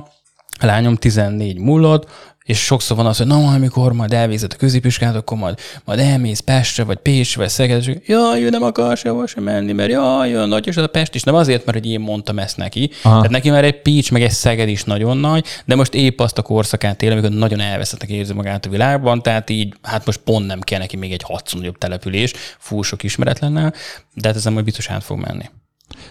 a 0.61 0.67
lányom 0.67 0.97
14 0.97 1.59
múlott, 1.59 2.11
és 2.45 2.65
sokszor 2.65 2.97
van 2.97 3.07
az, 3.07 3.17
hogy 3.17 3.27
na, 3.27 3.39
majd 3.39 3.55
amikor 3.55 3.93
majd 3.93 4.13
elvégzed 4.13 4.53
a 4.53 4.57
középiskát, 4.57 5.15
akkor 5.15 5.39
majd, 5.39 5.59
majd 5.85 5.99
elmész 5.99 6.41
Pestre, 6.41 6.85
vagy 6.85 6.99
Pécsre, 6.99 7.41
vagy 7.41 7.51
Szeged, 7.51 7.89
és 7.89 7.97
jaj, 8.07 8.43
ő 8.43 8.49
nem 8.49 8.63
akar 8.63 8.97
sehova 8.97 9.27
sem 9.27 9.43
menni, 9.43 9.73
mert 9.73 9.91
jaj, 9.91 10.35
olyan 10.35 10.49
nagy, 10.49 10.67
és 10.67 10.77
az 10.77 10.83
a 10.83 10.87
Pest 10.87 11.15
is. 11.15 11.23
Nem 11.23 11.35
azért, 11.35 11.65
mert 11.65 11.79
hogy 11.79 11.91
én 11.91 12.01
mondtam 12.01 12.39
ezt 12.39 12.57
neki. 12.57 12.91
Aha. 13.03 13.17
Tehát 13.17 13.31
neki 13.31 13.51
már 13.51 13.65
egy 13.65 13.83
Pécs, 13.83 14.13
meg 14.13 14.23
egy 14.23 14.31
Szeged 14.31 14.69
is 14.69 14.85
nagyon 14.85 15.17
nagy, 15.17 15.47
de 15.65 15.75
most 15.75 15.95
épp 15.95 16.21
azt 16.21 16.39
a 16.39 16.43
korszakát 16.43 17.03
él, 17.03 17.13
amikor 17.13 17.31
nagyon 17.31 17.61
elveszettnek 17.61 18.11
érzi 18.11 18.33
magát 18.33 18.67
a 18.67 18.71
világban, 18.71 19.23
tehát 19.23 19.51
így, 19.51 19.75
hát 19.83 20.07
most 20.07 20.19
pont 20.19 20.47
nem 20.47 20.61
kell 20.61 20.79
neki 20.79 20.97
még 20.97 21.13
egy 21.13 21.23
hatszor 21.23 21.61
nagyobb 21.61 21.79
település, 21.79 22.33
fú, 22.59 22.83
sok 22.83 23.03
ismeretlennel, 23.03 23.75
de 24.15 24.29
hát 24.29 24.37
ezen 24.37 24.53
majd 24.53 24.65
biztos 24.65 24.89
át 24.89 25.05
fog 25.05 25.19
menni. 25.19 25.45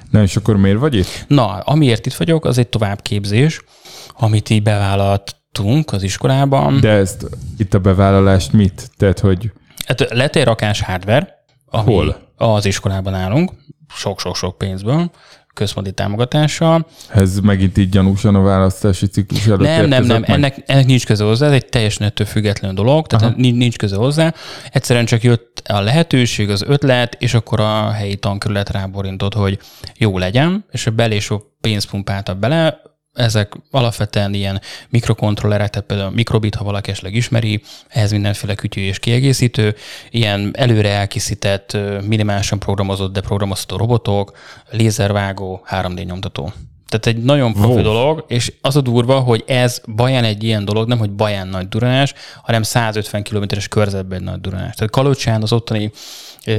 Na 0.09 0.21
és 0.21 0.35
akkor 0.35 0.57
miért 0.57 0.79
vagy 0.79 0.95
itt? 0.95 1.25
Na, 1.27 1.47
amiért 1.47 2.05
itt 2.05 2.13
vagyok, 2.13 2.45
az 2.45 2.57
egy 2.57 2.67
továbbképzés, 2.67 3.61
amit 4.17 4.49
így 4.49 4.63
bevállaltunk 5.53 5.91
az 5.91 6.03
iskolában. 6.03 6.79
De... 6.79 6.89
Ezt, 6.89 7.25
itt 7.57 7.73
a 7.73 7.79
bevállalást 7.79 8.51
mit? 8.51 8.89
Tehát, 8.97 9.19
hogy 9.19 9.51
Hát 9.87 10.09
lett 10.09 10.35
egy 10.35 10.43
rakás 10.43 10.81
hardware, 10.81 11.43
Hol? 11.65 12.17
az 12.35 12.65
iskolában 12.65 13.13
állunk, 13.13 13.51
sok-sok-sok 13.95 14.57
pénzből, 14.57 15.11
központi 15.53 15.91
támogatással. 15.91 16.87
ez 17.09 17.39
megint 17.39 17.77
így 17.77 17.89
gyanúsan 17.89 18.35
a 18.35 18.41
választási 18.41 19.07
ciklus 19.07 19.45
előtt 19.47 19.59
Nem, 19.59 19.87
nem, 19.87 20.03
nem, 20.03 20.19
meg? 20.19 20.29
ennek, 20.29 20.63
ennek 20.65 20.85
nincs 20.85 21.05
köze 21.05 21.23
hozzá, 21.23 21.45
ez 21.45 21.51
egy 21.51 21.65
teljesen 21.65 22.07
ettől 22.07 22.27
független 22.27 22.75
dolog, 22.75 23.07
tehát 23.07 23.25
Aha. 23.25 23.33
nincs, 23.37 23.57
nincs 23.57 23.77
köze 23.77 23.95
hozzá. 23.95 24.33
Egyszerűen 24.71 25.05
csak 25.05 25.23
jött 25.23 25.61
a 25.67 25.81
lehetőség, 25.81 26.49
az 26.49 26.63
ötlet, 26.67 27.15
és 27.19 27.33
akkor 27.33 27.59
a 27.59 27.91
helyi 27.91 28.15
tankerület 28.15 28.69
ráborintott, 28.69 29.33
hogy 29.33 29.59
jó 29.97 30.17
legyen, 30.17 30.65
és 30.71 30.87
a 30.87 30.91
belésó 30.91 31.43
pénzt 31.61 31.89
pumpáltak 31.89 32.37
bele, 32.37 32.81
ezek 33.13 33.53
alapvetően 33.71 34.33
ilyen 34.33 34.61
mikrokontrollerek, 34.89 35.69
tehát 35.69 35.87
például 35.87 36.09
mikrobit, 36.09 36.55
ha 36.55 36.63
valaki 36.63 36.91
esetleg 36.91 37.15
ismeri, 37.15 37.61
ehhez 37.87 38.11
mindenféle 38.11 38.55
kütyű 38.55 38.81
és 38.81 38.99
kiegészítő, 38.99 39.75
ilyen 40.09 40.51
előre 40.57 40.89
elkészített, 40.89 41.77
minimálisan 42.07 42.59
programozott, 42.59 43.13
de 43.13 43.21
programozható 43.21 43.77
robotok, 43.77 44.37
lézervágó, 44.69 45.65
3D 45.69 46.05
nyomtató. 46.05 46.53
Tehát 46.87 47.05
egy 47.17 47.23
nagyon 47.23 47.53
profi 47.53 47.73
Wow. 47.73 47.81
dolog, 47.81 48.25
és 48.27 48.53
az 48.61 48.75
a 48.75 48.81
durva, 48.81 49.19
hogy 49.19 49.43
ez 49.47 49.81
Baján 49.95 50.23
egy 50.23 50.43
ilyen 50.43 50.65
dolog, 50.65 50.87
nem 50.87 50.97
hogy 50.97 51.11
Baján 51.11 51.47
nagy 51.47 51.67
duranás, 51.67 52.13
hanem 52.43 52.63
150 52.63 53.23
kilométeres 53.23 53.67
körzetben 53.67 54.19
egy 54.19 54.25
nagy 54.25 54.41
duranás. 54.41 54.75
Tehát 54.75 54.91
Kalocsán 54.91 55.41
az 55.41 55.53
ottani 55.53 55.91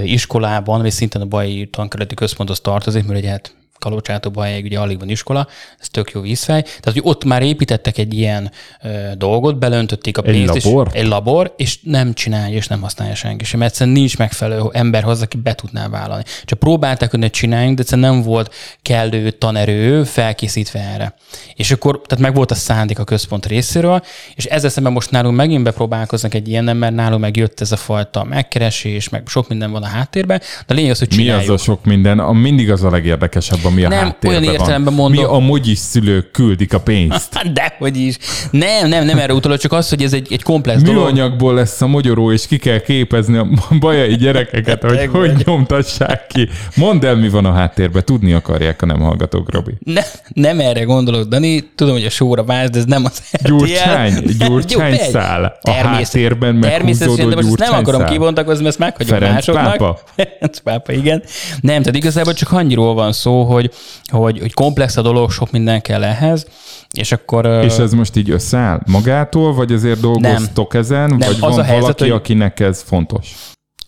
iskolában, 0.04 0.80
vagy 0.80 0.90
szintén 0.90 1.22
a 1.22 1.26
Bajai 1.26 1.66
tankerületi 1.66 2.14
központhoz 2.14 2.60
tartozik, 2.60 3.04
mert 3.04 3.18
ugye 3.18 3.30
hát 3.30 3.54
Kalocsától 3.82 4.32
Bajáig 4.32 4.64
ugye 4.64 4.78
alig 4.78 4.98
van 4.98 5.08
iskola, 5.08 5.48
ez 5.80 5.88
tök 5.88 6.10
jó 6.10 6.20
vízfej. 6.20 6.62
Tehát, 6.62 6.82
hogy 6.92 7.00
ott 7.04 7.24
már 7.24 7.42
építettek 7.42 7.98
egy 7.98 8.14
ilyen 8.14 8.50
ö, 8.82 8.88
dolgot, 9.16 9.58
belöntötték 9.58 10.18
a 10.18 10.22
Egy 10.22 10.30
pénzt. 10.32 10.64
labort? 10.64 10.94
És, 10.94 11.00
egy 11.00 11.06
labor, 11.08 11.54
és 11.56 11.78
nem 11.82 12.12
csinálja, 12.14 12.56
és 12.56 12.66
nem 12.66 12.80
használja 12.80 13.14
senki 13.14 13.44
sem. 13.44 13.62
Egyszerűen 13.62 13.96
nincs 13.96 14.18
megfelelő 14.18 14.62
ember 14.72 15.02
hozzá, 15.02 15.22
aki 15.22 15.36
be 15.36 15.54
tudná 15.54 15.88
vállalni. 15.88 16.24
Csak 16.44 16.58
próbálták, 16.58 17.10
hogy 17.10 17.18
ne 17.18 17.28
csináljunk, 17.28 17.76
de 17.76 17.82
egyszerűen 17.82 18.12
nem 18.12 18.22
volt 18.22 18.54
kellő 18.82 19.30
tanerő 19.30 20.04
felkészítve 20.04 20.80
erre. 20.80 21.14
És 21.54 21.70
akkor, 21.70 22.00
tehát 22.06 22.24
meg 22.24 22.34
volt 22.34 22.50
a 22.50 22.54
szándék 22.54 22.98
a 22.98 23.04
központ 23.04 23.46
részéről, 23.46 24.02
és 24.34 24.44
ezzel 24.44 24.70
szemben 24.70 24.92
most 24.92 25.10
nálunk 25.10 25.36
megint 25.36 25.62
bepróbálkoznak 25.64 26.34
egy 26.34 26.48
ilyen, 26.48 26.76
mert 26.76 26.94
nálunk 26.94 27.20
megjött 27.20 27.60
ez 27.60 27.72
a 27.72 27.76
fajta 27.76 28.24
megkeresés, 28.24 29.08
meg 29.08 29.22
sok 29.26 29.48
minden 29.48 29.70
van 29.70 29.82
a 29.82 29.86
háttérben, 29.86 30.38
de 30.38 30.72
a 30.72 30.76
lényeg 30.76 30.90
az, 30.90 30.98
hogy 30.98 31.08
Mi 31.08 31.14
csináljuk. 31.14 31.50
az 31.50 31.60
a 31.60 31.64
sok 31.64 31.84
minden? 31.84 32.18
A, 32.18 32.32
mindig 32.32 32.70
az 32.70 32.82
a 32.84 32.90
legérdekesebb, 32.90 33.58
ami 33.72 33.84
a 33.84 33.88
Nem, 33.88 33.98
háttérben 33.98 34.30
olyan 34.30 34.44
van. 34.44 34.52
értelemben 34.60 34.92
mondom- 34.94 35.26
Mi 35.26 35.34
a 35.34 35.38
mogyis 35.38 35.78
szülők 35.78 36.30
küldik 36.30 36.74
a 36.74 36.80
pénzt. 36.80 37.34
Hát 37.34 37.52
Dehogy 37.58 37.96
is. 37.96 38.16
Nem, 38.50 38.88
nem, 38.88 39.04
nem 39.04 39.18
erre 39.18 39.34
utalok, 39.34 39.58
csak 39.58 39.72
az, 39.72 39.88
hogy 39.88 40.02
ez 40.02 40.12
egy, 40.12 40.26
egy 40.30 40.42
komplex 40.42 40.82
dolog. 40.82 41.02
Műanyagból 41.04 41.54
lesz 41.54 41.80
a 41.80 41.86
magyaró, 41.86 42.32
és 42.32 42.46
ki 42.46 42.56
kell 42.58 42.78
képezni 42.78 43.36
a 43.36 43.46
bajai 43.80 44.14
gyerekeket, 44.16 44.82
hogy 44.82 44.90
Beteg 44.90 45.08
hogy 45.08 45.32
vagy. 45.34 45.42
nyomtassák 45.46 46.26
ki. 46.26 46.48
Mondd 46.76 47.04
el, 47.06 47.14
mi 47.14 47.28
van 47.28 47.44
a 47.44 47.52
háttérben. 47.52 48.04
Tudni 48.04 48.32
akarják, 48.32 48.82
a 48.82 48.86
nem 48.86 49.00
hallgatók, 49.00 49.52
Robi. 49.52 49.72
Ne, 49.84 50.02
nem 50.28 50.60
erre 50.60 50.82
gondolok, 50.82 51.28
Dani. 51.28 51.70
Tudom, 51.74 51.92
hogy 51.94 52.04
a 52.04 52.10
sóra 52.10 52.44
válsz, 52.44 52.70
de 52.70 52.78
ez 52.78 52.84
nem 52.84 53.04
az 53.04 53.22
RTL. 53.36 53.48
Gyurcsány, 53.56 54.12
Nem, 54.12 54.24
Gyurcsány 54.38 54.96
szál. 55.10 55.58
A 55.62 55.70
háttérben 55.70 56.54
meghúzódó 56.54 57.12
ezt 57.12 57.34
nem 57.34 57.44
Gyurcsány 57.48 57.80
akarom 57.80 58.04
kibontakozni, 58.04 58.66
ezt 58.66 58.78
meghagyom 58.78 59.18
Ferenc 59.18 59.34
másoknak. 59.34 59.64
pápa? 59.76 59.98
Ferenc 60.16 60.58
pápa, 60.58 60.92
igen. 60.92 61.22
Nem, 61.60 61.78
tehát 61.80 61.96
igazából 61.96 62.32
csak 62.32 62.52
annyiról 62.52 62.94
van 62.94 63.12
szó, 63.12 63.42
hogy, 63.44 63.61
hogy, 64.10 64.38
hogy 64.38 64.54
komplex 64.54 64.96
a 64.96 65.02
dolog, 65.02 65.30
sok 65.30 65.50
minden 65.50 65.80
kell 65.80 66.04
ehhez, 66.04 66.46
és 66.90 67.12
akkor... 67.12 67.46
És 67.46 67.76
ez 67.76 67.92
most 67.92 68.16
így 68.16 68.30
összeáll 68.30 68.80
magától, 68.86 69.54
vagy 69.54 69.72
azért 69.72 70.00
dolgoztok 70.00 70.74
ezen, 70.74 71.18
vagy 71.18 71.26
az 71.28 71.38
van 71.38 71.58
a 71.58 71.62
helyzet, 71.62 71.80
valaki, 71.80 72.02
hogy- 72.02 72.10
akinek 72.10 72.60
ez 72.60 72.82
fontos? 72.82 73.34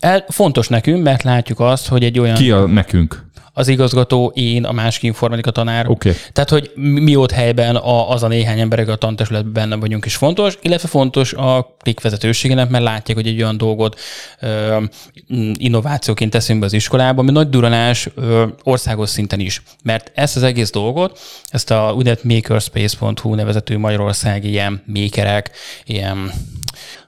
el, 0.05 0.25
fontos 0.29 0.69
nekünk, 0.69 1.03
mert 1.03 1.23
látjuk 1.23 1.61
azt, 1.61 1.89
hogy 1.89 2.05
egy 2.05 2.19
olyan... 2.19 2.35
Ki 2.35 2.51
a 2.51 2.67
nekünk? 2.67 3.25
Az 3.57 3.69
igazgató, 3.69 4.33
én, 4.35 4.65
a 4.65 4.73
másik 4.73 5.03
informatika 5.03 5.51
tanár. 5.51 5.89
Oké. 5.89 6.13
Tehát, 6.33 6.51
hogy 6.51 6.71
mi 6.75 7.17
ott 7.17 7.31
helyben 7.31 7.77
a, 7.77 8.11
az 8.11 8.23
a 8.23 8.29
néhány 8.29 8.61
ember, 8.61 8.89
a 8.89 8.97
tantestületben 8.97 9.53
benne 9.53 9.77
vagyunk 9.77 10.05
is 10.05 10.17
fontos, 10.17 10.59
illetve 10.63 10.89
fontos 10.89 11.33
a 11.33 11.75
klik 11.83 12.01
vezetőségének, 12.01 12.69
mert 12.69 12.85
látják, 12.85 13.17
hogy 13.17 13.27
egy 13.27 13.43
olyan 13.43 13.57
dolgot 13.57 14.01
ö, 14.41 14.83
innovációként 15.53 16.31
teszünk 16.31 16.61
be 16.61 16.67
az 16.67 16.73
iskolába, 16.73 17.21
ami 17.21 17.31
nagy 17.31 17.49
duranás 17.49 18.09
ö, 18.15 18.47
országos 18.63 19.09
szinten 19.09 19.41
is. 19.41 19.63
Mert 19.83 20.11
ezt 20.15 20.37
az 20.37 20.43
egész 20.43 20.71
dolgot, 20.71 21.19
ezt 21.49 21.71
a 21.71 21.93
úgynevezett 21.97 22.25
makerspace.hu 22.25 23.35
nevezetű 23.35 23.79
magyarországi 23.79 24.49
ilyen 24.49 24.83
makerek, 24.87 25.51
ilyen 25.85 26.33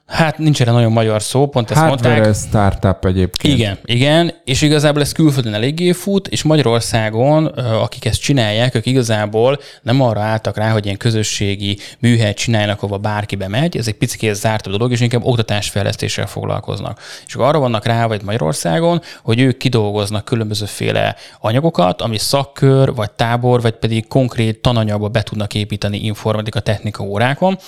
Hát 0.07 0.39
nincs 0.39 0.61
erre 0.61 0.71
nagyon 0.71 0.93
magyar 0.93 1.23
szó, 1.23 1.49
pont 1.49 1.71
ezt 1.71 1.81
mondták. 1.81 2.13
Hardware 2.13 2.33
startup 2.33 3.05
egyébként. 3.05 3.55
Igen, 3.55 3.79
igen, 3.85 4.33
és 4.45 4.63
igazából 4.63 5.03
ez 5.03 5.13
külföldön 5.13 5.55
eléggé 5.55 5.93
fut, 5.93 6.29
és 6.29 6.43
Magyarországon, 6.43 7.47
akik 7.81 8.05
ezt 8.05 8.21
csinálják, 8.21 8.75
ők 8.75 8.87
igazából 8.87 9.59
nem 9.83 10.01
arra 10.01 10.21
álltak 10.21 10.57
rá, 10.57 10.71
hogy 10.71 10.85
ilyen 10.85 10.97
közösségi 10.97 11.79
műhelyet 11.99 12.37
csináljanak, 12.37 12.83
ahova 12.83 12.99
bárki 12.99 13.37
bemegy, 13.37 13.77
ez 13.77 13.87
egy 13.87 13.95
picit 13.95 14.35
zártabb 14.35 14.73
dolog, 14.73 14.93
és 14.93 15.01
inkább 15.01 15.25
oktatásfejlesztéssel 15.25 16.27
foglalkoznak. 16.27 17.01
És 17.27 17.35
akkor 17.35 17.47
arra 17.47 17.59
vannak 17.59 17.85
rá, 17.87 18.07
vagy 18.07 18.23
Magyarországon, 18.23 19.01
hogy 19.23 19.41
ők 19.41 19.57
kidolgoznak 19.57 20.25
különbözőféle 20.25 21.17
anyagokat, 21.41 22.03
ami 22.03 22.19
szakkör, 22.19 22.95
vagy 22.95 23.11
tábor, 23.11 23.61
vagy 23.61 23.75
pedig 23.75 24.09
konkrét 24.09 24.59
tananyagba 24.59 25.09
be 25.09 25.23
tudnak 25.23 25.55
építeni 25.55 25.99
informatika 26.05 26.61
technika 26.61 27.05
órákon. 27.05 27.59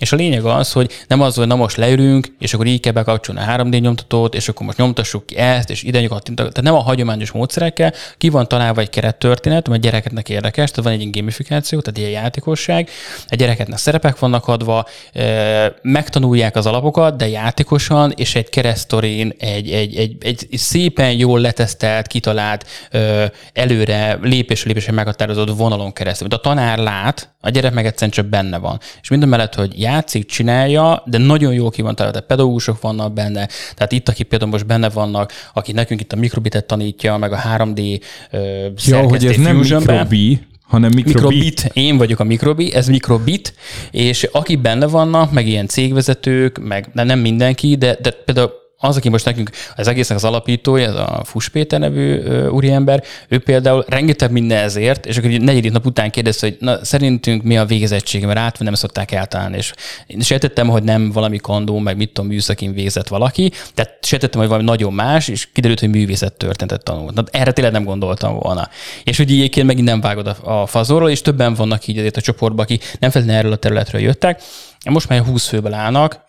És 0.00 0.12
a 0.12 0.16
lényeg 0.16 0.44
az, 0.44 0.72
hogy 0.72 0.90
nem 1.08 1.20
az, 1.20 1.34
hogy 1.34 1.46
na 1.46 1.54
most 1.54 1.76
leülünk, 1.88 2.26
és 2.38 2.54
akkor 2.54 2.66
így 2.66 2.80
kell 2.80 2.92
bekapcsolni 2.92 3.40
a 3.40 3.44
3D 3.44 3.80
nyomtatót, 3.80 4.34
és 4.34 4.48
akkor 4.48 4.66
most 4.66 4.78
nyomtassuk 4.78 5.26
ki 5.26 5.36
ezt, 5.36 5.70
és 5.70 5.82
ide 5.82 6.06
kattintak. 6.06 6.52
Tehát 6.52 6.70
nem 6.70 6.74
a 6.74 6.82
hagyományos 6.82 7.30
módszerekkel, 7.30 7.92
ki 8.18 8.28
van 8.28 8.48
találva 8.48 8.80
egy 8.80 8.90
kerettörténet, 8.90 9.68
ami 9.68 9.76
a 9.76 9.80
gyerekeknek 9.80 10.28
érdekes, 10.28 10.70
tehát 10.70 10.90
van 10.90 11.00
egy 11.00 11.10
gamifikáció, 11.10 11.80
tehát 11.80 11.98
ilyen 11.98 12.22
játékosság, 12.22 12.88
a 13.28 13.34
gyerekeknek 13.34 13.78
szerepek 13.78 14.18
vannak 14.18 14.48
adva, 14.48 14.86
megtanulják 15.82 16.56
az 16.56 16.66
alapokat, 16.66 17.16
de 17.16 17.28
játékosan, 17.28 18.12
és 18.16 18.34
egy 18.34 18.48
keresztorin, 18.48 19.34
egy, 19.38 19.70
egy, 19.70 19.96
egy, 19.96 20.16
egy 20.20 20.46
szépen 20.52 21.12
jól 21.12 21.40
letesztelt, 21.40 22.06
kitalált, 22.06 22.66
előre 23.52 24.18
lépésről 24.22 24.72
lépésre 24.72 24.92
meghatározott 24.92 25.56
vonalon 25.56 25.92
keresztül. 25.92 26.26
Mint 26.28 26.40
a 26.40 26.48
tanár 26.48 26.78
lát, 26.78 27.36
a 27.40 27.50
gyerek 27.50 27.72
meg 27.72 27.86
egyszerűen 27.86 28.10
csak 28.10 28.26
benne 28.26 28.58
van. 28.58 28.80
És 29.02 29.08
minden 29.08 29.28
mellett, 29.28 29.54
hogy 29.54 29.80
játszik, 29.80 30.26
csinálja, 30.26 31.02
de 31.06 31.18
nagyon 31.18 31.52
jól 31.52 31.70
ki 31.78 31.84
van 31.84 31.94
találva, 31.94 32.18
tehát 32.18 32.32
pedagógusok 32.32 32.80
vannak 32.80 33.12
benne, 33.12 33.48
tehát 33.74 33.92
itt, 33.92 34.08
akik 34.08 34.26
például 34.26 34.50
most 34.50 34.66
benne 34.66 34.88
vannak, 34.88 35.32
aki 35.54 35.72
nekünk 35.72 36.00
itt 36.00 36.12
a 36.12 36.16
mikrobitet 36.16 36.64
tanítja, 36.64 37.16
meg 37.16 37.32
a 37.32 37.36
3D 37.36 38.00
ö, 38.30 38.66
Ja, 38.86 39.02
hogy 39.02 39.26
ez 39.26 39.36
nem 39.36 39.56
mikrobi, 39.56 40.40
hanem 40.62 40.90
mikrobit. 40.94 41.22
Mikrobit, 41.22 41.70
én 41.72 41.96
vagyok 41.96 42.20
a 42.20 42.24
Mikrobi, 42.24 42.74
ez 42.74 42.88
Mikrobit, 42.88 43.54
és 43.90 44.22
akik 44.22 44.60
benne 44.60 44.86
vannak, 44.86 45.32
meg 45.32 45.46
ilyen 45.46 45.66
cégvezetők, 45.66 46.58
meg 46.58 46.88
de 46.94 47.02
nem 47.02 47.18
mindenki, 47.18 47.76
de, 47.76 47.96
de 48.00 48.10
például 48.10 48.52
az, 48.80 48.96
aki 48.96 49.08
most 49.08 49.24
nekünk 49.24 49.50
az 49.76 49.88
egésznek 49.88 50.16
az 50.18 50.24
alapítója, 50.24 50.86
ez 50.86 50.94
a 50.94 51.22
Fus 51.24 51.48
Péter 51.48 51.80
nevű 51.80 52.20
úriember, 52.48 53.02
ő 53.28 53.38
például 53.38 53.84
rengeteg 53.88 54.30
minden 54.30 54.64
ezért, 54.64 55.06
és 55.06 55.16
akkor 55.16 55.30
egy 55.30 55.40
negyedik 55.40 55.72
nap 55.72 55.86
után 55.86 56.10
kérdezte, 56.10 56.46
hogy 56.46 56.56
na, 56.60 56.84
szerintünk 56.84 57.42
mi 57.42 57.56
a 57.56 57.64
végezettsége, 57.64 58.26
mert 58.26 58.38
át 58.38 58.58
nem 58.58 58.74
szokták 58.74 59.12
eltalálni, 59.12 59.56
és 59.56 59.72
én 60.06 60.20
sejtettem, 60.20 60.68
hogy 60.68 60.82
nem 60.82 61.12
valami 61.12 61.36
kandó, 61.36 61.78
meg 61.78 61.96
mit 61.96 62.12
tudom, 62.12 62.30
műszakin 62.30 62.72
végzett 62.72 63.08
valaki, 63.08 63.52
tehát 63.74 63.98
sejtettem, 64.02 64.40
hogy 64.40 64.48
valami 64.48 64.66
nagyon 64.66 64.92
más, 64.92 65.28
és 65.28 65.48
kiderült, 65.52 65.80
hogy 65.80 65.90
művészet 65.90 66.32
történetet 66.32 66.82
tanult. 66.82 67.14
Na, 67.14 67.24
erre 67.30 67.52
tényleg 67.52 67.72
nem 67.72 67.84
gondoltam 67.84 68.38
volna. 68.38 68.68
És 69.04 69.16
hogy 69.16 69.30
egyébként 69.30 69.66
megint 69.66 69.86
nem 69.86 70.00
vágod 70.00 70.26
a, 70.26 70.60
a 70.60 70.66
fazorról, 70.66 71.10
és 71.10 71.22
többen 71.22 71.54
vannak 71.54 71.86
így 71.86 71.98
azért 71.98 72.16
a 72.16 72.20
csoportban, 72.20 72.64
akik 72.64 72.96
nem 73.00 73.10
feltétlenül 73.10 73.40
erről 73.40 73.52
a 73.52 73.56
területről 73.56 74.00
jöttek, 74.00 74.42
most 74.84 75.08
már 75.08 75.24
20 75.24 75.46
főből 75.46 75.72
állnak, 75.72 76.20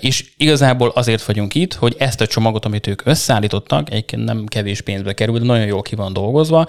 és 0.00 0.32
igazából 0.36 0.88
azért 0.88 1.24
vagyunk 1.24 1.54
itt, 1.54 1.74
hogy 1.74 1.94
ezt 1.98 2.20
a 2.20 2.26
csomagot, 2.26 2.64
amit 2.64 2.86
ők 2.86 3.06
összeállítottak, 3.06 3.90
egyébként 3.90 4.24
nem 4.24 4.44
kevés 4.46 4.80
pénzbe 4.80 5.12
kerül, 5.12 5.38
de 5.38 5.44
nagyon 5.44 5.66
jól 5.66 5.82
ki 5.82 5.94
van 5.94 6.12
dolgozva, 6.12 6.66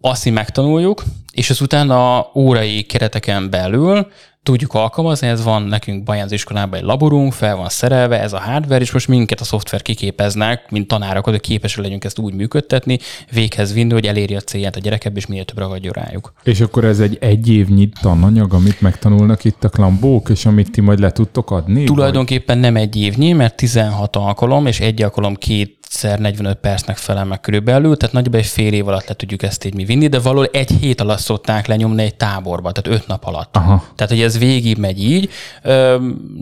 azt 0.00 0.24
mi 0.24 0.30
megtanuljuk, 0.30 1.02
és 1.32 1.50
az 1.50 1.60
utána 1.60 2.30
órai 2.34 2.82
kereteken 2.82 3.50
belül 3.50 4.10
tudjuk 4.46 4.74
alkalmazni, 4.74 5.26
ez 5.26 5.44
van 5.44 5.62
nekünk 5.62 6.02
Bajánz 6.02 6.32
iskolában 6.32 6.78
egy 6.78 6.84
laborunk, 6.84 7.32
fel 7.32 7.56
van 7.56 7.68
szerelve, 7.68 8.20
ez 8.20 8.32
a 8.32 8.40
hardware, 8.40 8.80
és 8.80 8.92
most 8.92 9.08
minket 9.08 9.40
a 9.40 9.44
szoftver 9.44 9.82
kiképeznek, 9.82 10.70
mint 10.70 10.88
tanárokat, 10.88 11.32
hogy 11.32 11.42
képesek 11.42 11.82
legyünk 11.82 12.04
ezt 12.04 12.18
úgy 12.18 12.34
működtetni, 12.34 12.98
véghez 13.32 13.72
vinni, 13.72 13.92
hogy 13.92 14.06
eléri 14.06 14.34
a 14.34 14.40
célját 14.40 14.76
a 14.76 14.80
gyerekebb, 14.80 15.16
és 15.16 15.26
minél 15.26 15.44
több 15.44 15.58
ragadjon 15.58 15.92
rájuk. 15.92 16.32
És 16.42 16.60
akkor 16.60 16.84
ez 16.84 17.00
egy 17.00 17.18
egy 17.20 17.48
évnyi 17.48 17.88
tananyag, 18.00 18.54
amit 18.54 18.80
megtanulnak 18.80 19.44
itt 19.44 19.64
a 19.64 19.68
klambók, 19.68 20.28
és 20.28 20.46
amit 20.46 20.70
ti 20.70 20.80
majd 20.80 20.98
le 20.98 21.10
tudtok 21.10 21.50
adni? 21.50 21.84
Tulajdonképpen 21.84 22.58
nem 22.58 22.76
egy 22.76 22.96
évnyi, 22.96 23.32
mert 23.32 23.56
16 23.56 24.16
alkalom, 24.16 24.66
és 24.66 24.80
egy 24.80 25.02
alkalom 25.02 25.34
kétszer 25.86 26.18
45 26.18 26.56
percnek 26.58 26.96
felel 26.96 27.24
meg 27.24 27.40
körülbelül, 27.40 27.96
tehát 27.96 28.14
nagyjából 28.14 28.40
egy 28.40 28.46
fél 28.46 28.72
év 28.72 28.88
alatt 28.88 29.08
le 29.08 29.14
tudjuk 29.14 29.42
ezt 29.42 29.64
így 29.64 29.74
mi 29.74 29.84
vinni, 29.84 30.06
de 30.06 30.18
valahol 30.18 30.48
egy 30.52 30.70
hét 30.70 31.00
alatt 31.00 31.18
szokták 31.18 31.66
lenyomni 31.66 32.02
egy 32.02 32.14
táborba, 32.14 32.72
tehát 32.72 32.98
öt 33.00 33.06
nap 33.06 33.24
alatt. 33.24 33.56
Aha. 33.56 33.84
Tehát, 33.94 34.12
hogy 34.12 34.20
ez 34.20 34.38
végig 34.38 34.78
megy 34.78 35.02
így. 35.02 35.28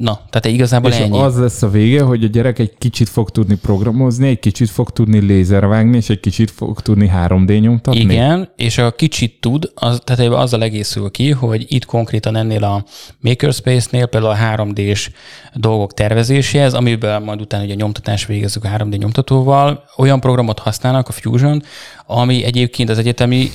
Na, 0.01 0.21
tehát 0.31 0.45
igazából 0.45 0.91
És 0.91 0.97
ennyi. 0.97 1.19
az 1.19 1.39
lesz 1.39 1.63
a 1.63 1.69
vége, 1.69 2.03
hogy 2.03 2.25
a 2.25 2.27
gyerek 2.27 2.59
egy 2.59 2.73
kicsit 2.79 3.09
fog 3.09 3.31
tudni 3.31 3.55
programozni, 3.55 4.29
egy 4.29 4.39
kicsit 4.39 4.71
fog 4.71 4.91
tudni 4.91 5.19
lézervágni, 5.19 5.97
és 5.97 6.09
egy 6.09 6.21
kicsit 6.21 6.51
fog 6.51 6.81
tudni 6.81 7.11
3D 7.15 7.61
nyomtatni? 7.61 8.01
Igen, 8.01 8.49
és 8.57 8.79
a 8.79 8.93
kicsit 8.93 9.41
tud, 9.41 9.71
az, 9.75 10.01
tehát 10.05 10.33
azzal 10.33 10.63
egészül 10.63 11.11
ki, 11.11 11.31
hogy 11.31 11.65
itt 11.69 11.85
konkrétan 11.85 12.37
ennél 12.37 12.65
a 12.65 12.85
Makerspace-nél 13.21 14.07
például 14.07 14.33
a 14.33 14.65
3D-s 14.65 15.11
dolgok 15.55 15.95
tervezéséhez, 15.95 16.75
amiben 16.75 17.23
majd 17.23 17.41
utána 17.41 17.65
ugye 17.65 17.73
a 17.73 17.77
nyomtatás 17.77 18.27
végezzük 18.27 18.65
a 18.65 18.69
3D 18.69 18.99
nyomtatóval, 19.35 19.85
olyan 19.97 20.21
programot 20.21 20.59
használnak, 20.59 21.09
a 21.09 21.13
Fusion, 21.13 21.63
ami 22.07 22.45
egyébként 22.45 22.91
az 22.91 22.99
egyetemi, 22.99 23.51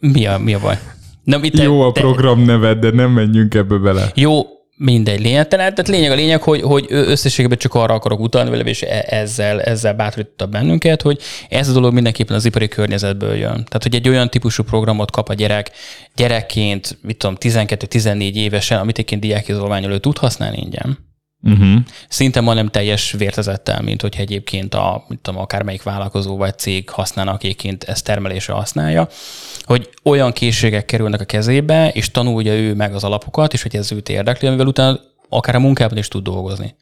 mi 0.00 0.26
a, 0.26 0.38
mi 0.38 0.54
a 0.54 0.60
baj? 0.60 0.78
Nem, 1.24 1.44
itt 1.44 1.58
Jó 1.58 1.80
a 1.80 1.92
te- 1.92 2.00
program 2.00 2.40
neved, 2.40 2.78
de 2.78 2.90
nem 2.90 3.10
menjünk 3.10 3.54
ebbe 3.54 3.76
bele. 3.76 4.10
Jó, 4.14 4.42
mindegy, 4.76 5.20
lényegtelen. 5.20 5.74
Tehát 5.74 5.88
lényeg 5.88 6.10
a 6.10 6.14
lényeg, 6.14 6.42
hogy, 6.42 6.60
hogy 6.60 6.86
összességében 6.88 7.58
csak 7.58 7.74
arra 7.74 7.94
akarok 7.94 8.20
utalni 8.20 8.50
vele, 8.50 8.62
és 8.62 8.82
e- 8.82 9.04
ezzel, 9.08 9.60
ezzel 9.60 9.94
bátorította 9.94 10.46
bennünket, 10.46 11.02
hogy 11.02 11.18
ez 11.48 11.68
a 11.68 11.72
dolog 11.72 11.92
mindenképpen 11.92 12.36
az 12.36 12.44
ipari 12.44 12.68
környezetből 12.68 13.34
jön. 13.34 13.64
Tehát, 13.64 13.82
hogy 13.82 13.94
egy 13.94 14.08
olyan 14.08 14.30
típusú 14.30 14.62
programot 14.62 15.10
kap 15.10 15.28
a 15.28 15.34
gyerek 15.34 15.70
gyerekként, 16.16 16.98
mit 17.02 17.16
tudom, 17.16 17.36
12-14 17.40 18.34
évesen, 18.34 18.78
amit 18.78 18.98
egyébként 18.98 19.20
diákizolvány 19.20 19.84
előtt 19.84 20.02
tud 20.02 20.18
használni 20.18 20.56
ingyen. 20.56 21.12
Uh-huh. 21.44 21.80
Szinte 22.08 22.40
majdnem 22.40 22.68
teljes 22.68 23.12
vértezettel, 23.12 23.82
mint 23.82 24.00
hogyha 24.00 24.22
egyébként 24.22 24.74
a, 24.74 25.04
mit 25.08 25.18
tudom, 25.18 25.40
akármelyik 25.40 25.82
vállalkozó 25.82 26.36
vagy 26.36 26.58
cég 26.58 26.90
használnak, 26.90 27.44
egyébként 27.44 27.84
ezt 27.84 28.04
termelésre 28.04 28.52
használja, 28.52 29.08
hogy 29.62 29.88
olyan 30.02 30.32
készségek 30.32 30.84
kerülnek 30.84 31.20
a 31.20 31.24
kezébe, 31.24 31.88
és 31.88 32.10
tanulja 32.10 32.52
ő 32.52 32.74
meg 32.74 32.94
az 32.94 33.04
alapokat, 33.04 33.52
és 33.52 33.62
hogy 33.62 33.76
ez 33.76 33.92
őt 33.92 34.08
érdekli, 34.08 34.48
amivel 34.48 34.66
utána 34.66 35.00
akár 35.28 35.54
a 35.54 35.60
munkában 35.60 35.98
is 35.98 36.08
tud 36.08 36.22
dolgozni. 36.22 36.74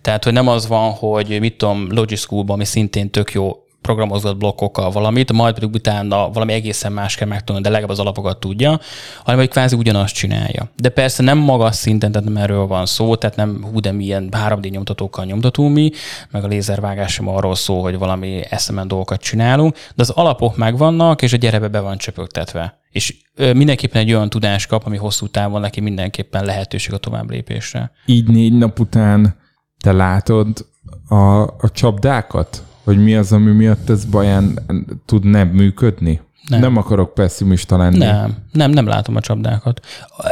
Tehát, 0.00 0.24
hogy 0.24 0.32
nem 0.32 0.48
az 0.48 0.66
van, 0.66 0.92
hogy 0.92 1.40
mit 1.40 1.58
tudom, 1.58 1.92
Logic 1.92 2.18
School-ban, 2.18 2.54
ami 2.54 2.64
szintén 2.64 3.10
tök 3.10 3.32
jó 3.32 3.65
programozott 3.86 4.36
blokkokkal 4.36 4.90
valamit, 4.90 5.32
majd 5.32 5.54
pedig 5.54 5.74
utána 5.74 6.30
valami 6.30 6.52
egészen 6.52 6.92
más 6.92 7.14
kell 7.14 7.28
megtanulni, 7.28 7.66
de 7.66 7.72
legalább 7.72 7.92
az 7.92 7.98
alapokat 7.98 8.40
tudja, 8.40 8.80
hanem 9.24 9.40
hogy 9.40 9.48
kvázi 9.48 9.76
ugyanazt 9.76 10.14
csinálja. 10.14 10.70
De 10.76 10.88
persze 10.88 11.22
nem 11.22 11.38
magas 11.38 11.76
szinten, 11.76 12.12
tehát 12.12 12.28
nem 12.28 12.36
erről 12.36 12.66
van 12.66 12.86
szó, 12.86 13.16
tehát 13.16 13.36
nem 13.36 13.64
hú, 13.72 13.80
de 13.80 13.92
milyen 13.92 14.28
3D 14.30 14.70
nyomtatókkal 14.70 15.24
nyomtatunk 15.24 15.74
mi, 15.74 15.90
meg 16.30 16.44
a 16.44 16.46
lézervágás 16.46 17.12
sem 17.12 17.28
arról 17.28 17.54
szól, 17.54 17.82
hogy 17.82 17.98
valami 17.98 18.40
eszemen 18.50 18.88
dolgokat 18.88 19.20
csinálunk, 19.20 19.74
de 19.74 20.02
az 20.02 20.10
alapok 20.10 20.56
megvannak, 20.56 21.22
és 21.22 21.32
a 21.32 21.36
gyerebe 21.36 21.68
be 21.68 21.80
van 21.80 21.96
csöpögtetve. 21.96 22.78
És 22.90 23.16
mindenképpen 23.36 24.02
egy 24.02 24.12
olyan 24.12 24.30
tudást 24.30 24.68
kap, 24.68 24.86
ami 24.86 24.96
hosszú 24.96 25.26
távon 25.26 25.60
neki 25.60 25.80
mindenképpen 25.80 26.44
lehetőség 26.44 26.92
a 26.92 26.98
tovább 26.98 27.30
lépésre. 27.30 27.90
Így 28.06 28.28
négy 28.28 28.52
nap 28.52 28.78
után 28.78 29.36
te 29.80 29.92
látod 29.92 30.66
a, 31.08 31.40
a 31.42 31.70
csapdákat? 31.72 32.62
Hogy 32.86 33.02
mi 33.02 33.14
az, 33.16 33.32
ami 33.32 33.50
miatt 33.52 33.90
ez 33.90 34.04
baján 34.04 34.58
tud 35.06 35.24
nem 35.24 35.48
működni? 35.48 36.20
Nem. 36.48 36.60
nem 36.60 36.76
akarok 36.76 37.14
pessimista 37.14 37.76
lenni. 37.76 37.98
Nem, 37.98 38.36
nem, 38.52 38.70
nem 38.70 38.86
látom 38.86 39.16
a 39.16 39.20
csapdákat. 39.20 39.80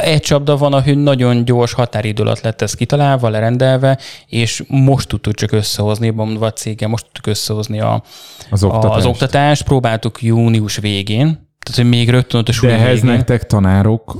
Egy 0.01 0.19
csapda 0.21 0.57
van, 0.57 0.73
ahogy 0.73 0.97
nagyon 0.97 1.45
gyors 1.45 1.73
határidő 1.73 2.21
alatt 2.23 2.41
lett 2.41 2.61
ez 2.61 2.73
kitalálva, 2.73 3.29
lerendelve, 3.29 3.97
és 4.27 4.63
most 4.67 5.07
tudtuk 5.07 5.33
csak 5.33 5.51
összehozni, 5.51 6.09
mondva 6.09 6.45
a 6.45 6.53
céggel, 6.53 6.89
most 6.89 7.03
tudtuk 7.03 7.27
összehozni 7.27 7.79
a, 7.79 8.03
Az 8.49 8.63
oktatást. 8.63 8.95
az 8.97 9.05
oktatást. 9.05 9.63
Próbáltuk 9.63 10.21
június 10.21 10.77
végén, 10.77 11.25
tehát 11.59 11.75
hogy 11.81 11.89
még 11.89 12.09
rögtön 12.09 12.39
ott 12.39 12.49
a 12.49 12.53
De 12.61 12.73
ehhez 12.73 12.99
végén. 13.01 13.15
nektek 13.15 13.45
tanárok 13.45 14.15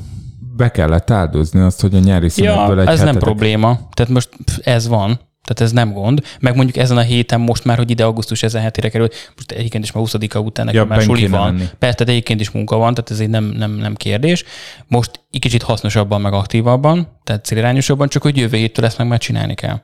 be 0.58 0.72
kellett 0.72 1.10
áldozni 1.12 1.60
azt, 1.60 1.82
hogy 1.82 1.96
a 1.96 2.00
nyári 2.00 2.30
szünetből 2.30 2.76
Ja, 2.76 2.82
egy 2.82 2.88
ez 2.88 2.98
nem 2.98 3.08
hetetek- 3.08 3.24
probléma. 3.24 3.80
Tehát 3.94 4.12
most 4.12 4.30
ez 4.64 4.88
van. 4.88 5.20
Tehát 5.46 5.62
ez 5.62 5.72
nem 5.72 5.94
gond. 5.94 6.24
Meg 6.40 6.56
mondjuk 6.56 6.78
ezen 6.78 6.98
a 6.98 7.02
héten 7.02 7.40
most 7.40 7.66
már, 7.66 7.78
hogy 7.78 7.90
ide 7.90 8.04
augusztus 8.04 8.44
ezen 8.44 8.62
hetére 8.62 8.90
került, 8.90 9.32
most 9.36 9.52
egyébként 9.52 9.84
is 9.84 9.92
már 9.92 10.04
20-a 10.08 10.38
után 10.38 10.66
nekem 10.66 10.82
Ja, 10.82 10.88
már 10.88 11.02
suli 11.02 11.28
van. 11.28 11.56
Persze, 11.58 11.76
tehát 11.80 12.10
egyébként 12.10 12.40
is 12.40 12.50
munka 12.50 12.78
van, 12.78 12.94
tehát 12.94 13.12
ez 13.12 13.20
egy 13.20 13.30
nem, 13.30 13.44
nem, 13.44 13.72
nem 13.72 13.96
kérdés. 13.96 14.44
Most 14.88 15.12
egy 15.32 15.40
kicsit 15.40 15.64
hasznosabban, 15.64 16.22
meg 16.22 16.34
aktívabban, 16.34 17.20
tehát 17.24 17.46
célirányosabban, 17.46 18.10
csak 18.10 18.22
hogy 18.22 18.38
jövő 18.38 18.58
héttől 18.58 18.86
ezt 18.86 18.98
meg 18.98 19.08
már 19.08 19.20
csinálni 19.20 19.54
kell. 19.54 19.82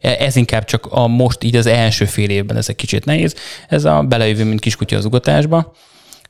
E- 0.00 0.16
Ez 0.18 0.36
inkább 0.36 0.64
csak 0.64 0.86
a 0.90 1.06
most 1.06 1.44
így 1.44 1.56
az 1.56 1.66
első 1.66 2.04
fél 2.04 2.30
évben 2.30 2.56
ez 2.56 2.68
egy 2.68 2.76
kicsit 2.76 3.04
nehéz. 3.04 3.36
Ez 3.68 3.84
a 3.84 4.02
belejövő, 4.02 4.44
mint 4.44 4.60
kiskutya 4.60 4.96
az 4.96 5.04
ugatásba. 5.04 5.72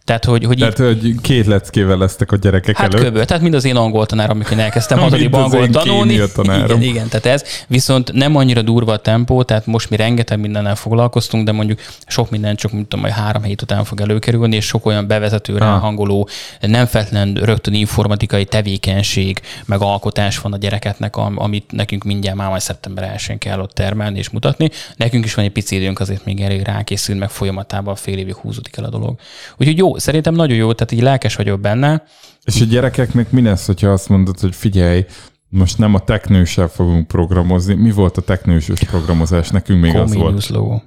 Tehát, 0.04 0.24
hogy, 0.24 0.44
hogy 0.44 0.60
így 0.60 0.72
Tehát, 0.74 0.92
hogy 0.94 1.14
két 1.20 1.46
leckével 1.46 1.96
lesztek 1.96 2.32
a 2.32 2.36
gyerekek 2.36 2.76
Hát 2.76 2.94
előtt. 2.94 3.12
kb. 3.12 3.24
Tehát 3.24 3.42
mind 3.42 3.54
az 3.54 3.64
én 3.64 3.76
angol 3.76 4.06
tanárom, 4.06 4.36
amikor 4.36 4.58
elkezdtem 4.58 4.98
hatodikban 4.98 5.42
angol 5.42 5.68
tanulni. 5.68 6.12
Igen, 6.12 6.82
igen, 6.82 7.08
tehát 7.08 7.26
ez. 7.26 7.44
Viszont 7.68 8.12
nem 8.12 8.36
annyira 8.36 8.62
durva 8.62 8.92
a 8.92 8.96
tempó, 8.96 9.42
tehát 9.42 9.66
most 9.66 9.90
mi 9.90 9.96
rengeteg 9.96 10.38
mindennel 10.40 10.74
foglalkoztunk, 10.74 11.44
de 11.46 11.52
mondjuk 11.52 11.78
sok 12.06 12.30
minden 12.30 12.56
csak, 12.56 12.72
mint 12.72 12.88
tudom, 12.88 13.00
majd 13.04 13.14
három 13.14 13.42
hét 13.42 13.62
után 13.62 13.84
fog 13.84 14.00
előkerülni, 14.00 14.56
és 14.56 14.64
sok 14.66 14.86
olyan 14.86 15.06
bevezetőre 15.06 15.64
Ah. 15.64 15.80
hangoló, 15.80 16.28
nem 16.60 16.86
feltétlen 16.86 17.34
rögtön 17.34 17.74
informatikai 17.74 18.44
tevékenység, 18.44 19.40
meg 19.66 19.80
alkotás 19.80 20.38
van 20.38 20.52
a 20.52 20.56
gyerekeknek, 20.56 21.16
am- 21.16 21.38
amit 21.38 21.72
nekünk 21.72 22.04
mindjárt 22.04 22.36
már 22.36 22.48
majd 22.48 22.60
szeptember 22.60 23.04
1 23.28 23.38
kell 23.38 23.60
ott 23.60 23.72
termelni 23.72 24.18
és 24.18 24.30
mutatni. 24.30 24.70
Nekünk 24.96 25.24
is 25.24 25.34
van 25.34 25.44
egy 25.44 25.50
pici 25.52 25.76
időnk 25.76 26.00
azért 26.00 26.24
még 26.24 26.40
elég 26.40 26.62
rákészülni, 26.62 27.20
meg 27.20 27.30
folyamatában 27.30 27.94
fél 27.94 28.18
évig 28.18 28.34
húzódik 28.34 28.76
el 28.76 28.84
a 28.84 28.88
dolog. 28.88 29.18
Úgyhogy 29.56 29.76
jó, 29.78 29.91
szerintem 29.98 30.34
nagyon 30.34 30.56
jó, 30.56 30.72
tehát 30.72 30.92
így 30.92 31.02
lelkes 31.02 31.36
vagyok 31.36 31.60
benne. 31.60 32.02
És 32.44 32.60
a 32.60 32.64
gyerekeknek 32.64 33.30
mi 33.30 33.42
lesz, 33.42 33.66
hogyha 33.66 33.88
azt 33.88 34.08
mondod, 34.08 34.40
hogy 34.40 34.54
figyelj, 34.54 35.04
most 35.48 35.78
nem 35.78 35.94
a 35.94 35.98
teknőssel 35.98 36.68
fogunk 36.68 37.06
programozni. 37.06 37.74
Mi 37.74 37.90
volt 37.90 38.16
a 38.16 38.20
teknősös 38.20 38.80
programozás? 38.80 39.48
Nekünk 39.48 39.80
még 39.80 39.94
az 39.94 39.98
volt. 39.98 40.16
Comenius 40.16 40.48
logo. 40.48 40.80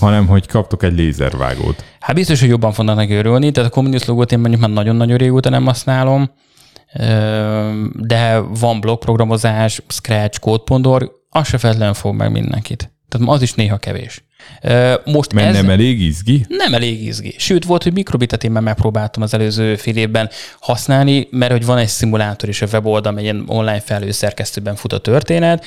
Hanem, 0.00 0.26
hogy 0.26 0.46
kaptok 0.46 0.82
egy 0.82 0.92
lézervágót. 0.92 1.84
Hát 2.00 2.14
biztos, 2.14 2.40
hogy 2.40 2.48
jobban 2.48 2.72
fognak 2.72 2.96
neki 2.96 3.14
örülni, 3.14 3.50
tehát 3.50 3.70
a 3.70 3.72
Comenius 3.72 4.04
logót 4.04 4.32
én 4.32 4.38
mondjuk 4.38 4.60
már 4.60 4.70
nagyon-nagyon 4.70 5.16
régóta 5.16 5.48
nem 5.48 5.64
használom, 5.64 6.30
de 7.92 8.38
van 8.38 8.80
blokkprogramozás, 8.80 9.82
Scratch, 9.88 10.40
Code.org, 10.40 11.10
az 11.28 11.46
se 11.46 11.58
feltétlenül 11.58 11.94
fog 11.94 12.14
meg 12.14 12.32
mindenkit. 12.32 12.93
Tehát 13.14 13.34
az 13.34 13.42
is 13.42 13.52
néha 13.52 13.76
kevés. 13.76 14.24
Most 15.04 15.32
Mert 15.32 15.48
ez 15.48 15.54
nem 15.54 15.70
elég 15.70 16.00
izgi? 16.00 16.44
nem 16.48 16.74
elég 16.74 17.02
izgi. 17.02 17.34
Sőt, 17.38 17.64
volt, 17.64 17.82
hogy 17.82 17.92
mikrobitet 17.92 18.44
én 18.44 18.50
már 18.50 18.62
megpróbáltam 18.62 19.22
az 19.22 19.34
előző 19.34 19.76
fél 19.76 19.96
évben 19.96 20.30
használni, 20.60 21.28
mert 21.30 21.52
hogy 21.52 21.64
van 21.64 21.78
egy 21.78 21.88
szimulátor 21.88 22.48
és 22.48 22.62
a 22.62 22.66
weboldal, 22.72 23.16
egy 23.16 23.22
ilyen 23.22 23.44
online 23.46 23.80
felhőszerkesztőben 23.80 24.74
fut 24.74 24.92
a 24.92 24.98
történet, 24.98 25.64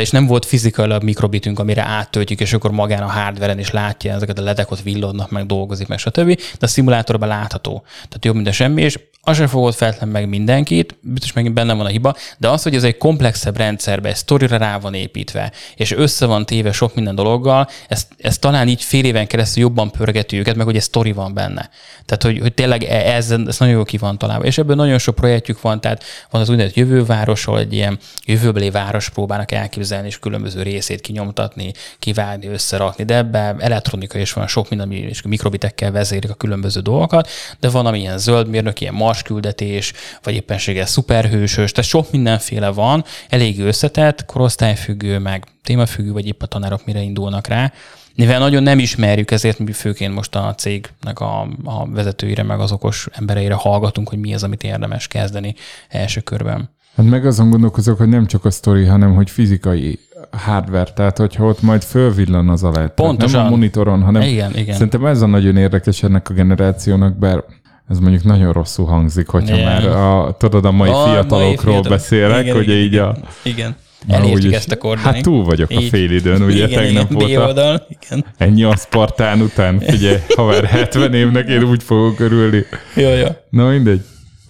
és 0.00 0.10
nem 0.10 0.26
volt 0.26 0.44
fizikailag 0.44 1.02
mikrobitünk, 1.02 1.58
amire 1.58 1.82
áttöltjük, 1.82 2.40
és 2.40 2.52
akkor 2.52 2.70
magán 2.70 3.02
a 3.02 3.10
hardveren 3.10 3.58
is 3.58 3.70
látja 3.70 4.12
ezeket 4.12 4.38
a 4.38 4.42
ledek, 4.42 4.70
ott 4.70 4.82
villognak, 4.82 5.30
meg 5.30 5.46
dolgozik, 5.46 5.86
meg 5.86 5.98
stb. 5.98 6.36
De 6.36 6.42
a 6.60 6.66
szimulátorban 6.66 7.28
látható. 7.28 7.82
Tehát 7.92 8.24
jobb, 8.24 8.34
mint 8.34 8.48
a 8.48 8.52
semmi, 8.52 8.82
és 8.82 8.98
az 9.24 9.36
sem 9.36 9.46
fogott 9.46 9.74
feltlen 9.74 10.08
meg 10.08 10.28
mindenkit, 10.28 10.96
biztos 11.00 11.32
megint 11.32 11.54
benne 11.54 11.72
van 11.72 11.86
a 11.86 11.88
hiba, 11.88 12.14
de 12.38 12.48
az, 12.48 12.62
hogy 12.62 12.74
ez 12.74 12.84
egy 12.84 12.96
komplexebb 12.96 13.56
rendszerbe, 13.56 14.08
egy 14.08 14.16
sztorira 14.16 14.56
rá 14.56 14.78
van 14.78 14.94
építve, 14.94 15.52
és 15.76 15.92
össze 15.92 16.26
van 16.26 16.46
téve 16.46 16.72
sok 16.72 16.94
minden 16.94 17.14
dologgal, 17.14 17.68
ez, 17.88 18.06
ez 18.18 18.38
talán 18.38 18.68
így 18.68 18.82
fél 18.82 19.04
éven 19.04 19.26
keresztül 19.26 19.62
jobban 19.62 19.90
pörgeti 19.90 20.38
őket, 20.38 20.56
meg 20.56 20.66
hogy 20.66 20.76
egy 20.76 20.82
sztori 20.82 21.12
van 21.12 21.34
benne. 21.34 21.70
Tehát, 22.04 22.22
hogy, 22.22 22.38
hogy 22.38 22.54
tényleg 22.54 22.82
e- 22.82 23.14
ez, 23.14 23.30
ez 23.30 23.58
nagyon 23.58 23.74
jó 23.74 23.84
ki 23.84 23.96
van 23.96 24.18
találva. 24.18 24.44
És 24.44 24.58
ebből 24.58 24.76
nagyon 24.76 24.98
sok 24.98 25.14
projektjük 25.14 25.60
van, 25.60 25.80
tehát 25.80 26.04
van 26.30 26.40
az 26.40 26.48
úgynevezett 26.48 26.76
jövővárosról, 26.76 27.58
egy 27.58 27.72
ilyen 27.72 27.98
jövőbeli 28.24 28.70
város 28.70 29.08
próbálnak 29.08 29.52
elképzelni, 29.52 30.06
és 30.06 30.18
különböző 30.18 30.62
részét 30.62 31.00
kinyomtatni, 31.00 31.72
kivágni, 31.98 32.46
összerakni, 32.46 33.04
de 33.04 33.16
ebben 33.16 33.62
elektronika 33.62 34.18
is 34.18 34.32
van, 34.32 34.46
sok 34.46 34.68
minden, 34.68 34.92
és 34.92 35.22
mikrobitekkel 35.22 35.90
vezérik 35.90 36.30
a 36.30 36.34
különböző 36.34 36.80
dolgokat, 36.80 37.28
de 37.60 37.68
van, 37.68 37.86
ami 37.86 37.98
ilyen 37.98 38.18
zöldmérnök, 38.18 38.80
ilyen 38.80 38.94
Mars 39.14 39.26
küldetés, 39.26 39.92
vagy 40.22 40.34
éppenséggel 40.34 40.86
szuperhősös, 40.86 41.72
tehát 41.72 41.90
sok 41.90 42.10
mindenféle 42.10 42.68
van, 42.68 43.04
elég 43.28 43.60
összetett, 43.60 44.24
korosztályfüggő, 44.24 45.18
meg 45.18 45.44
témafüggő, 45.62 46.12
vagy 46.12 46.26
épp 46.26 46.42
a 46.42 46.46
tanárok 46.46 46.84
mire 46.84 47.00
indulnak 47.00 47.46
rá. 47.46 47.72
Mivel 48.14 48.38
nagyon 48.38 48.62
nem 48.62 48.78
ismerjük, 48.78 49.30
ezért 49.30 49.58
mi 49.58 49.72
főként 49.72 50.14
most 50.14 50.34
a 50.34 50.54
cégnek 50.54 51.20
a, 51.20 51.40
a 51.64 51.86
vezetőire, 51.90 52.42
meg 52.42 52.60
az 52.60 52.72
okos 52.72 53.08
embereire 53.12 53.54
hallgatunk, 53.54 54.08
hogy 54.08 54.18
mi 54.18 54.34
az, 54.34 54.42
amit 54.42 54.62
érdemes 54.62 55.08
kezdeni 55.08 55.54
első 55.88 56.20
körben. 56.20 56.70
Hát 56.96 57.06
meg 57.06 57.26
azon 57.26 57.50
gondolkozok, 57.50 57.98
hogy 57.98 58.08
nem 58.08 58.26
csak 58.26 58.44
a 58.44 58.50
sztori, 58.50 58.84
hanem 58.84 59.14
hogy 59.14 59.30
fizikai 59.30 59.98
hardware, 60.30 60.92
tehát 60.94 61.18
hogyha 61.18 61.44
ott 61.44 61.62
majd 61.62 61.82
fölvillan 61.82 62.48
az 62.48 62.62
alá. 62.62 62.72
Tehát 62.72 62.94
Pontosan. 62.94 63.38
Nem 63.38 63.46
a 63.46 63.50
monitoron, 63.50 64.02
hanem 64.02 64.22
Igen, 64.22 64.56
igen. 64.56 64.74
szerintem 64.74 65.06
ez 65.06 65.20
a 65.20 65.26
nagyon 65.26 65.56
érdekes 65.56 66.02
ennek 66.02 66.30
a 66.30 66.34
generációnak, 66.34 67.18
bár 67.18 67.44
ez 67.88 67.98
mondjuk 67.98 68.22
nagyon 68.24 68.52
rosszul 68.52 68.86
hangzik, 68.86 69.26
hogyha 69.28 69.56
Igen. 69.56 69.66
már 69.66 69.86
a, 69.86 70.36
tudod, 70.38 70.64
a 70.64 70.70
mai 70.70 70.88
A 70.90 70.92
mai 70.92 71.10
fiatalokról 71.10 71.56
fiatalok. 71.56 71.88
beszélek, 71.88 72.42
Igen, 72.42 72.54
hogy 72.56 72.68
igen, 72.68 72.76
így 72.78 72.96
a... 72.96 73.16
Igen. 73.42 73.76
Na, 74.06 74.14
Elértük 74.14 74.36
úgyis- 74.36 74.54
ezt 74.54 74.70
a 74.70 74.76
kordon. 74.76 75.04
Hát 75.04 75.22
túl 75.22 75.44
vagyok 75.44 75.70
a 75.70 75.74
Így. 75.74 75.88
félidőn, 75.88 76.42
ugye 76.42 76.66
igen, 76.66 76.82
tegnap 76.82 77.10
igen, 77.10 77.14
volt 77.14 77.36
a, 77.36 77.44
B-oldal, 77.44 77.86
igen. 77.88 78.24
ennyi 78.36 78.62
aszpartán 78.62 79.40
után, 79.40 79.78
figyelj, 79.80 80.16
haver 80.36 80.64
70 80.64 81.14
évnek 81.14 81.48
én 81.48 81.62
úgy 81.62 81.82
fogok 81.82 82.20
örülni. 82.20 82.64
Jó, 82.94 83.08
jó. 83.08 83.26
Na 83.50 83.68
mindegy. 83.68 84.00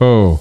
Ó. 0.00 0.38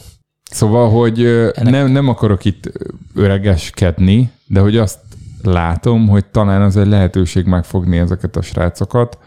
Szóval, 0.51 0.89
hogy 0.89 1.21
ö, 1.21 1.49
nem, 1.61 1.91
nem 1.91 2.07
akarok 2.07 2.45
itt 2.45 2.71
öregeskedni, 3.15 4.31
de 4.47 4.59
hogy 4.59 4.77
azt 4.77 4.99
látom, 5.43 6.07
hogy 6.07 6.25
talán 6.25 6.61
az 6.61 6.77
egy 6.77 6.87
lehetőség 6.87 7.45
megfogni 7.45 7.97
ezeket 7.97 8.35
a 8.35 8.41
srácokat, 8.41 9.17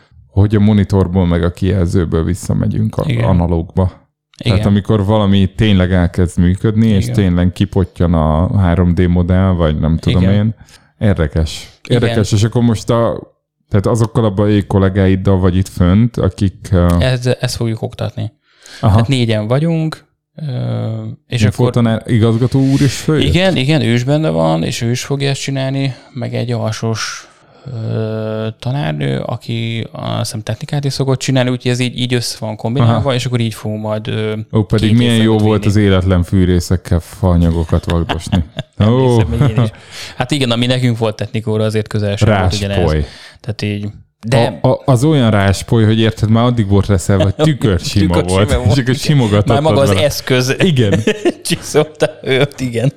hogy 0.41 0.55
a 0.55 0.61
monitorból 0.61 1.27
meg 1.27 1.43
a 1.43 1.51
kijelzőből 1.51 2.25
visszamegyünk 2.25 2.97
a 2.97 3.05
Igen. 3.07 3.25
analógba. 3.25 3.83
Igen. 4.39 4.53
Tehát 4.53 4.67
amikor 4.67 5.05
valami 5.05 5.53
tényleg 5.55 5.93
elkezd 5.93 6.39
működni, 6.39 6.87
és 6.87 7.03
Igen. 7.03 7.15
tényleg 7.15 7.53
kipottyan 7.53 8.15
a 8.15 8.49
3D 8.49 9.09
modell, 9.09 9.51
vagy 9.51 9.79
nem 9.79 9.99
tudom 9.99 10.23
Igen. 10.23 10.35
én. 10.35 10.55
Érdekes. 10.99 11.69
Igen. 11.85 12.03
Érdekes, 12.03 12.33
és 12.33 12.43
akkor 12.43 12.63
most 12.63 12.91
a, 12.91 13.21
tehát 13.69 13.87
azokkal 13.87 14.25
a 14.25 14.31
bajék 14.31 14.67
kollégáiddal 14.67 15.39
vagy 15.39 15.57
itt 15.57 15.69
fönt, 15.69 16.17
akik... 16.17 16.69
Uh, 16.73 17.05
Ez, 17.05 17.27
ezt 17.27 17.57
fogjuk 17.57 17.83
oktatni. 17.83 18.33
aha, 18.81 18.97
Hát 18.97 19.09
négyen 19.09 19.47
vagyunk, 19.47 20.05
és 21.27 21.43
És 21.43 21.45
akkor... 21.45 21.71
tanár, 21.71 22.03
igazgató 22.07 22.61
úr 22.61 22.81
is 22.81 22.97
följött? 22.97 23.35
Igen, 23.35 23.57
igen, 23.57 23.81
ő 23.81 23.93
is 23.93 24.05
benne 24.05 24.29
van, 24.31 24.63
és 24.63 24.83
ő 24.83 24.91
is 24.91 25.05
fogja 25.05 25.29
ezt 25.29 25.41
csinálni, 25.41 25.95
meg 26.13 26.35
egy 26.35 26.53
alsós 26.53 27.29
ö, 27.73 28.49
tanárnő, 28.59 29.19
aki 29.21 29.87
azt 29.93 30.19
hiszem 30.19 30.41
technikát 30.43 30.85
is 30.85 30.93
szokott 30.93 31.19
csinálni, 31.19 31.51
úgyhogy 31.51 31.71
ez 31.71 31.79
így, 31.79 32.01
így 32.01 32.15
össze 32.15 32.37
van 32.41 32.57
kombinálva, 32.57 32.97
Aha. 32.97 33.15
és 33.15 33.25
akkor 33.27 33.41
így 33.41 33.55
fogunk 33.55 33.83
majd 33.83 34.09
ö, 34.09 34.33
Ó, 34.53 34.63
pedig 34.63 34.97
milyen 34.97 35.15
jó 35.15 35.21
évfolyamot 35.21 35.43
volt 35.43 35.61
vinni. 35.65 35.75
az 35.75 35.81
életlen 35.81 36.23
fűrészekkel 36.23 37.01
fanyagokat 37.01 37.85
vagdosni. 37.91 38.45
Ó, 38.89 39.19
Hiszem, 39.19 39.49
én 39.57 39.63
is. 39.63 39.71
Hát 40.17 40.31
igen, 40.31 40.51
ami 40.51 40.67
nekünk 40.67 40.99
volt 40.99 41.17
technikóra, 41.17 41.65
azért 41.65 41.89
közel 41.89 42.17
sem 42.17 42.39
volt 42.39 42.55
ugyanez. 42.55 42.91
Tehát 43.41 43.63
így. 43.63 43.89
De 44.29 44.59
A, 44.63 44.69
a, 44.69 44.83
az 44.85 45.05
olyan 45.05 45.31
ráspoly, 45.31 45.85
hogy 45.85 45.99
érted, 46.01 46.31
már 46.31 46.45
addig 46.45 46.69
volt 46.69 46.87
reszel, 46.87 47.19
hogy 47.19 47.35
tükör 47.35 47.81
sima 47.91 48.15
Tükör 48.15 48.31
volt, 48.31 48.49
sima 48.51 48.63
volt, 48.63 48.77
és 48.77 48.83
akkor 48.83 48.95
simogatott. 48.95 49.47
már 49.47 49.61
maga 49.61 49.81
az 49.81 49.89
vele. 49.89 50.05
eszköz 50.05 50.55
Igen. 50.59 51.01
csiszolta 51.45 52.11
őt, 52.23 52.61
igen. 52.61 52.93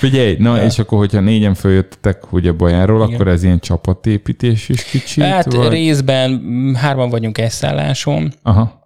Figyelj, 0.00 0.36
na 0.38 0.64
és 0.64 0.78
akkor, 0.78 0.98
hogyha 0.98 1.20
négyen 1.20 1.54
följöttetek 1.54 2.32
ugye 2.32 2.52
Bajáról, 2.52 3.02
Igen. 3.02 3.14
akkor 3.14 3.28
ez 3.28 3.42
ilyen 3.42 3.58
csapatépítés 3.60 4.68
is 4.68 4.84
kicsit? 4.84 5.24
Hát 5.24 5.52
vagy? 5.52 5.68
részben 5.68 6.30
mm, 6.30 6.74
hárman 6.74 7.10
vagyunk 7.10 7.38
egy 7.38 7.50
szálláson, 7.50 8.32
Aha. 8.42 8.78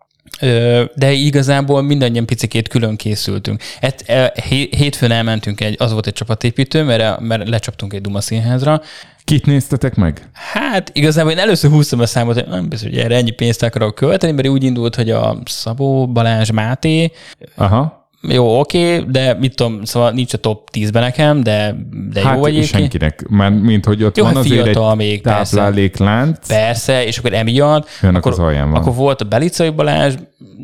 De 0.95 1.13
igazából 1.13 1.83
mindannyian 1.83 2.27
picikét 2.27 2.69
külön 2.69 2.97
készültünk. 2.97 3.63
Et, 3.81 4.05
e, 4.07 4.33
hé- 4.49 4.75
hétfőn 4.75 5.11
elmentünk, 5.11 5.61
egy, 5.61 5.77
az 5.79 5.93
volt 5.93 6.07
egy 6.07 6.13
csapatépítő, 6.13 6.83
mert, 6.83 7.21
mert 7.21 7.49
lecsaptunk 7.49 7.93
egy 7.93 8.01
Duma 8.01 8.21
színházra. 8.21 8.81
Kit 9.25 9.47
néztetek 9.47 9.95
meg? 9.95 10.29
Hát 10.33 10.91
igazából 10.95 11.31
én 11.31 11.39
először 11.39 11.71
húztam 11.71 12.01
a 12.01 12.07
számot, 12.07 12.35
hogy 12.35 12.49
nem 12.49 12.69
biztos, 12.69 12.89
hogy 12.89 12.99
erre 12.99 13.17
ennyi 13.17 13.31
pénzt 13.31 13.63
akarok 13.63 13.95
költeni, 13.95 14.33
mert 14.33 14.49
úgy 14.49 14.65
indult, 14.65 14.95
hogy 14.95 15.11
a 15.11 15.39
Szabó 15.45 16.09
Balázs 16.13 16.51
Máté, 16.51 17.13
Aha. 17.55 18.04
Jó, 18.29 18.59
oké, 18.59 18.99
de 19.09 19.37
mit 19.41 19.55
tudom, 19.55 19.85
szóval 19.85 20.11
nincs 20.11 20.33
a 20.33 20.37
top 20.39 20.69
10-ben 20.73 21.03
nekem, 21.03 21.43
de, 21.43 21.77
de 22.13 22.23
hát 22.23 22.37
jó 22.37 22.45
egyébként. 22.45 22.71
senkinek, 22.71 23.27
mert 23.29 23.61
mint 23.63 23.85
hogy 23.85 24.05
ott 24.05 24.17
Jó, 24.17 24.25
van 24.25 24.35
hát 24.35 24.45
azért 24.45 24.67
egy 24.67 24.79
még, 24.97 25.21
persze. 25.23 25.57
tápláléklánc, 25.57 26.47
Persze, 26.49 27.07
és 27.07 27.19
akkor 27.19 27.33
emiatt, 27.33 27.89
Önnek 28.03 28.17
akkor, 28.17 28.33
az 28.33 28.39
alján 28.39 28.71
van. 28.71 28.81
akkor 28.81 28.95
volt 28.95 29.21
a 29.21 29.25
Belicai 29.25 29.71
Balázs, 29.71 30.15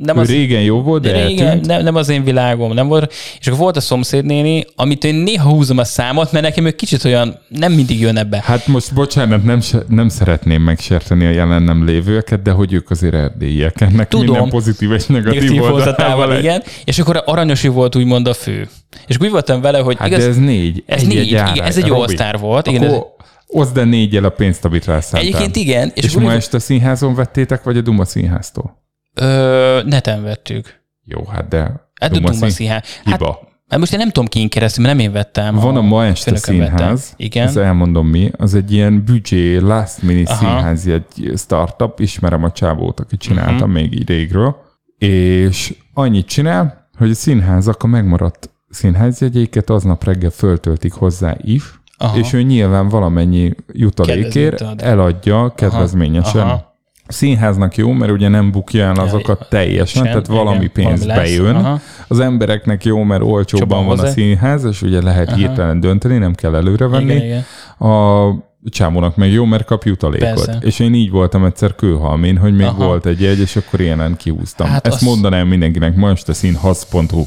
nem 0.02 0.16
ő 0.16 0.20
az, 0.20 0.28
régen 0.28 0.62
jó 0.62 0.82
volt, 0.82 1.02
de, 1.02 1.12
de 1.12 1.26
régen, 1.26 1.46
eltűnt. 1.46 1.66
nem, 1.66 1.82
nem 1.82 1.94
az 1.94 2.08
én 2.08 2.24
világom, 2.24 2.72
nem 2.72 2.88
volt. 2.88 3.12
És 3.40 3.46
akkor 3.46 3.58
volt 3.58 3.76
a 3.76 3.80
szomszédnéni, 3.80 4.64
amit 4.76 5.04
én 5.04 5.14
néha 5.14 5.48
húzom 5.50 5.78
a 5.78 5.84
számot, 5.84 6.32
mert 6.32 6.44
nekem 6.44 6.66
ő 6.66 6.70
kicsit 6.70 7.04
olyan, 7.04 7.38
nem 7.48 7.72
mindig 7.72 8.00
jön 8.00 8.16
ebbe. 8.16 8.42
Hát 8.44 8.66
most 8.66 8.94
bocsánat, 8.94 9.44
nem, 9.44 9.60
nem 9.88 10.08
szeretném 10.08 10.62
megsérteni 10.62 11.26
a 11.26 11.30
jelen 11.30 11.62
nem 11.62 11.84
lévőeket, 11.84 12.42
de 12.42 12.50
hogy 12.50 12.72
ők 12.72 12.90
azért 12.90 13.14
erdélyiek. 13.14 13.80
Ennek 13.80 14.08
Tudom. 14.08 14.26
minden 14.26 14.48
pozitív 14.48 14.92
és 14.92 15.06
negatív, 15.06 15.50
Negatív 15.50 16.30
egy- 16.30 16.38
igen. 16.38 16.62
És 16.84 16.98
akkor 16.98 17.22
Aranyosi 17.51 17.68
volt 17.68 17.97
úgymond 17.97 18.27
a 18.28 18.35
fő. 18.35 18.68
És 19.06 19.16
úgy 19.20 19.31
voltam 19.31 19.60
vele, 19.60 19.78
hogy 19.78 19.97
Hát 19.98 20.09
igaz, 20.09 20.20
de 20.22 20.28
ez 20.28 20.36
négy. 20.36 20.82
ez 20.86 21.01
Egy 21.01 21.09
négy, 21.09 21.16
egy 21.18 21.27
igen, 21.27 21.62
ez 21.62 21.77
egy 21.77 21.90
all-star 21.90 22.39
volt. 22.39 22.66
Igen, 22.66 22.82
ez, 22.82 22.98
oszd 23.47 23.77
el 23.77 23.85
négyel 23.85 24.24
a 24.24 24.28
pénzt, 24.28 24.64
amit 24.64 24.85
rászántál. 24.85 25.20
egyébként 25.28 25.56
igen. 25.56 25.93
És, 25.94 26.05
És, 26.05 26.14
ma 26.16 26.32
este 26.32 26.56
a 26.56 26.60
színházon 26.60 27.14
vettétek, 27.14 27.62
vagy 27.62 27.77
a 27.77 27.81
Duma 27.81 28.05
színháztól? 28.05 28.78
ö, 29.14 29.81
neten 29.86 30.22
vettük. 30.22 30.81
Jó, 31.05 31.24
hát 31.24 31.48
de 31.48 31.59
Hát 31.60 32.10
a 32.10 32.14
Duma 32.14 32.28
Duma 32.28 32.40
szín- 32.40 32.51
színház. 32.51 32.82
Hát, 33.05 33.18
Hiba. 33.18 33.40
hát 33.68 33.78
most 33.78 33.93
én 33.93 33.98
nem 33.98 34.10
tudom 34.10 34.28
ki 34.28 34.48
keresztül, 34.48 34.85
mert 34.85 34.97
nem 34.97 35.06
én 35.06 35.12
vettem. 35.12 35.55
Van 35.55 35.77
a 35.77 35.81
ma 35.81 36.05
este 36.06 36.31
vettem. 36.31 36.55
színház, 36.55 37.12
Igen. 37.16 37.47
ezt 37.47 37.56
elmondom 37.56 38.06
mi, 38.06 38.31
az 38.36 38.55
egy 38.55 38.72
ilyen 38.72 39.05
büdzsé, 39.05 39.56
last 39.56 40.02
minute 40.02 40.31
Aha. 40.32 40.40
színház, 40.40 40.86
egy 40.86 41.32
startup, 41.36 42.01
ismerem 42.01 42.44
a 42.44 42.51
csávót, 42.52 43.01
aki 43.01 43.16
csinálta 43.16 43.64
Mhm. 43.66 43.74
még 43.74 43.93
így 43.94 44.09
régről, 44.09 44.56
és 44.98 45.74
annyit 45.94 46.27
csinál, 46.27 46.80
hogy 47.01 47.10
a 47.10 47.14
színházak 47.14 47.82
a 47.82 47.86
megmaradt 47.86 48.51
színházjegyéket 48.68 49.70
aznap 49.70 50.05
reggel 50.05 50.31
föltöltik 50.31 50.93
hozzá 50.93 51.36
if, 51.43 51.74
Aha. 51.97 52.18
és 52.18 52.32
ő 52.32 52.43
nyilván 52.43 52.89
valamennyi 52.89 53.55
jutalékért 53.72 54.82
eladja 54.82 55.52
kedvezményesen. 55.56 56.43
Aha. 56.43 56.68
A 57.06 57.12
színháznak 57.12 57.77
jó, 57.77 57.93
mert 57.93 58.12
ugye 58.12 58.28
nem 58.28 58.51
bukja 58.51 58.85
el 58.85 58.94
azokat 58.94 59.47
teljesen, 59.48 60.02
igen, 60.02 60.12
tehát 60.12 60.40
valami 60.40 60.56
igen, 60.64 60.72
pénz 60.72 61.01
valami 61.06 61.20
lesz, 61.20 61.36
bejön. 61.36 61.55
aha. 61.55 61.81
Az 62.09 62.20
embereknek 62.20 62.85
jó, 62.85 63.02
mert 63.02 63.22
olcsóban 63.22 63.68
Csóban 63.68 63.86
van 63.86 63.98
a 63.98 64.01
hozzá. 64.01 64.12
színház, 64.12 64.64
és 64.64 64.82
ugye 64.82 65.02
lehet 65.02 65.35
hirtelen 65.35 65.81
dönteni, 65.81 66.18
nem 66.18 66.35
kell 66.35 66.55
előrevenni. 66.55 67.14
Igen, 67.14 67.24
igen. 67.24 67.44
A 67.90 68.28
csámónak 68.68 69.16
meg 69.16 69.30
jó, 69.32 69.44
mert 69.44 69.64
kap 69.64 69.84
jutalékot. 69.84 70.28
Persze. 70.28 70.58
És 70.60 70.78
én 70.78 70.94
így 70.94 71.10
voltam 71.10 71.44
egyszer 71.44 71.74
kőhalmén, 71.74 72.36
hogy 72.36 72.56
még 72.56 72.66
Aha. 72.66 72.84
volt 72.84 73.06
egy 73.06 73.20
jegy, 73.20 73.38
és 73.38 73.56
akkor 73.56 73.80
ilyenen 73.80 74.16
kihúztam. 74.16 74.68
Hát 74.68 74.86
Ezt 74.86 74.96
az- 74.96 75.02
mondanám 75.02 75.48
mindenkinek, 75.48 75.96
ma 75.96 76.10
este 76.10 76.32
színház.hu. 76.32 77.24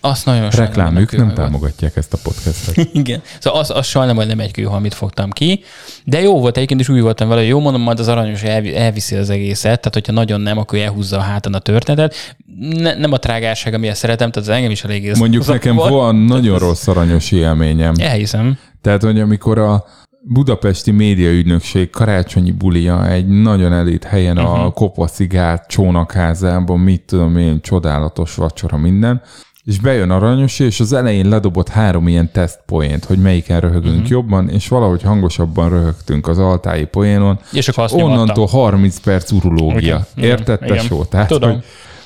Azt 0.00 0.26
nagyon 0.26 0.50
Reklám, 0.50 0.96
ők 0.96 1.16
nem 1.16 1.34
támogatják 1.34 1.96
ezt 1.96 2.12
a 2.12 2.18
podcastet. 2.22 2.88
Igen. 2.92 3.22
Szóval 3.38 3.60
az, 3.60 3.70
az 3.70 3.86
sajnálom, 3.86 4.16
hogy 4.16 4.26
nem 4.26 4.40
egy 4.40 4.50
kőhalmit 4.50 4.94
fogtam 4.94 5.30
ki, 5.30 5.62
de 6.04 6.20
jó 6.20 6.40
volt 6.40 6.56
egyébként, 6.56 6.80
és 6.80 6.88
úgy 6.88 7.00
voltam 7.00 7.28
vele, 7.28 7.40
hogy 7.40 7.50
jó 7.50 7.60
mondom, 7.60 7.82
majd 7.82 7.98
az 7.98 8.08
aranyos 8.08 8.42
elvi, 8.42 8.76
elviszi 8.76 9.16
az 9.16 9.30
egészet, 9.30 9.62
tehát 9.62 9.92
hogyha 9.92 10.12
nagyon 10.12 10.40
nem, 10.40 10.58
akkor 10.58 10.78
elhúzza 10.78 11.16
a 11.16 11.20
hátán 11.20 11.54
a 11.54 11.58
történetet. 11.58 12.36
Ne, 12.58 12.94
nem 12.94 13.12
a 13.12 13.18
trágárság, 13.18 13.74
amiért 13.74 13.96
szeretem, 13.96 14.30
tehát 14.30 14.48
ez 14.48 14.54
engem 14.54 14.70
is 14.70 14.84
elég 14.84 15.14
Mondjuk 15.18 15.46
nekem 15.56 15.76
van 15.76 16.16
nagyon 16.16 16.58
rossz 16.58 16.86
aranyos 16.86 17.30
élményem. 17.30 17.94
Elhiszem. 17.98 18.58
Tehát, 18.80 19.02
hogy 19.02 19.20
amikor 19.20 19.58
a 19.58 19.84
Budapesti 20.26 20.90
Médiaügynökség 20.90 21.90
karácsonyi 21.90 22.50
bulia 22.52 23.08
egy 23.08 23.26
nagyon 23.26 23.72
elit 23.72 24.04
helyen 24.04 24.38
uh-huh. 24.38 24.56
Mhm. 24.56 24.64
a 24.66 24.70
kopaszigát 24.70 25.66
csónakházában, 25.68 26.80
mit 26.80 27.02
tudom 27.06 27.36
én, 27.36 27.60
csodálatos 27.60 28.34
vacsora 28.34 28.76
minden, 28.76 29.22
és 29.64 29.78
bejön 29.80 30.10
Aranyosi, 30.10 30.64
és 30.64 30.80
az 30.80 30.92
elején 30.92 31.28
ledobott 31.28 31.68
három 31.68 32.08
ilyen 32.08 32.30
tesztpoént, 32.32 33.04
hogy 33.04 33.18
melyiken 33.18 33.60
röhögünk 33.60 33.84
Mhm. 33.84 33.94
uh-huh. 33.94 34.10
jobban, 34.10 34.48
és 34.48 34.68
valahogy 34.68 35.02
hangosabban 35.02 35.68
röhögtünk 35.68 36.28
az 36.28 36.38
altái 36.38 36.84
poénon. 36.84 37.38
És 37.52 37.68
akkor 37.68 37.84
azt 37.84 37.94
Onnantól 37.94 38.34
nyomattam. 38.34 38.60
30 38.60 38.98
perc 39.00 39.30
urológia. 39.30 39.78
Igen, 39.78 40.06
igen, 40.16 40.28
Érted, 40.30 40.58
igen. 40.62 40.76
tesó? 40.76 41.04
Tehát, 41.04 41.28
Tudom. 41.28 41.50
hogy 41.50 41.64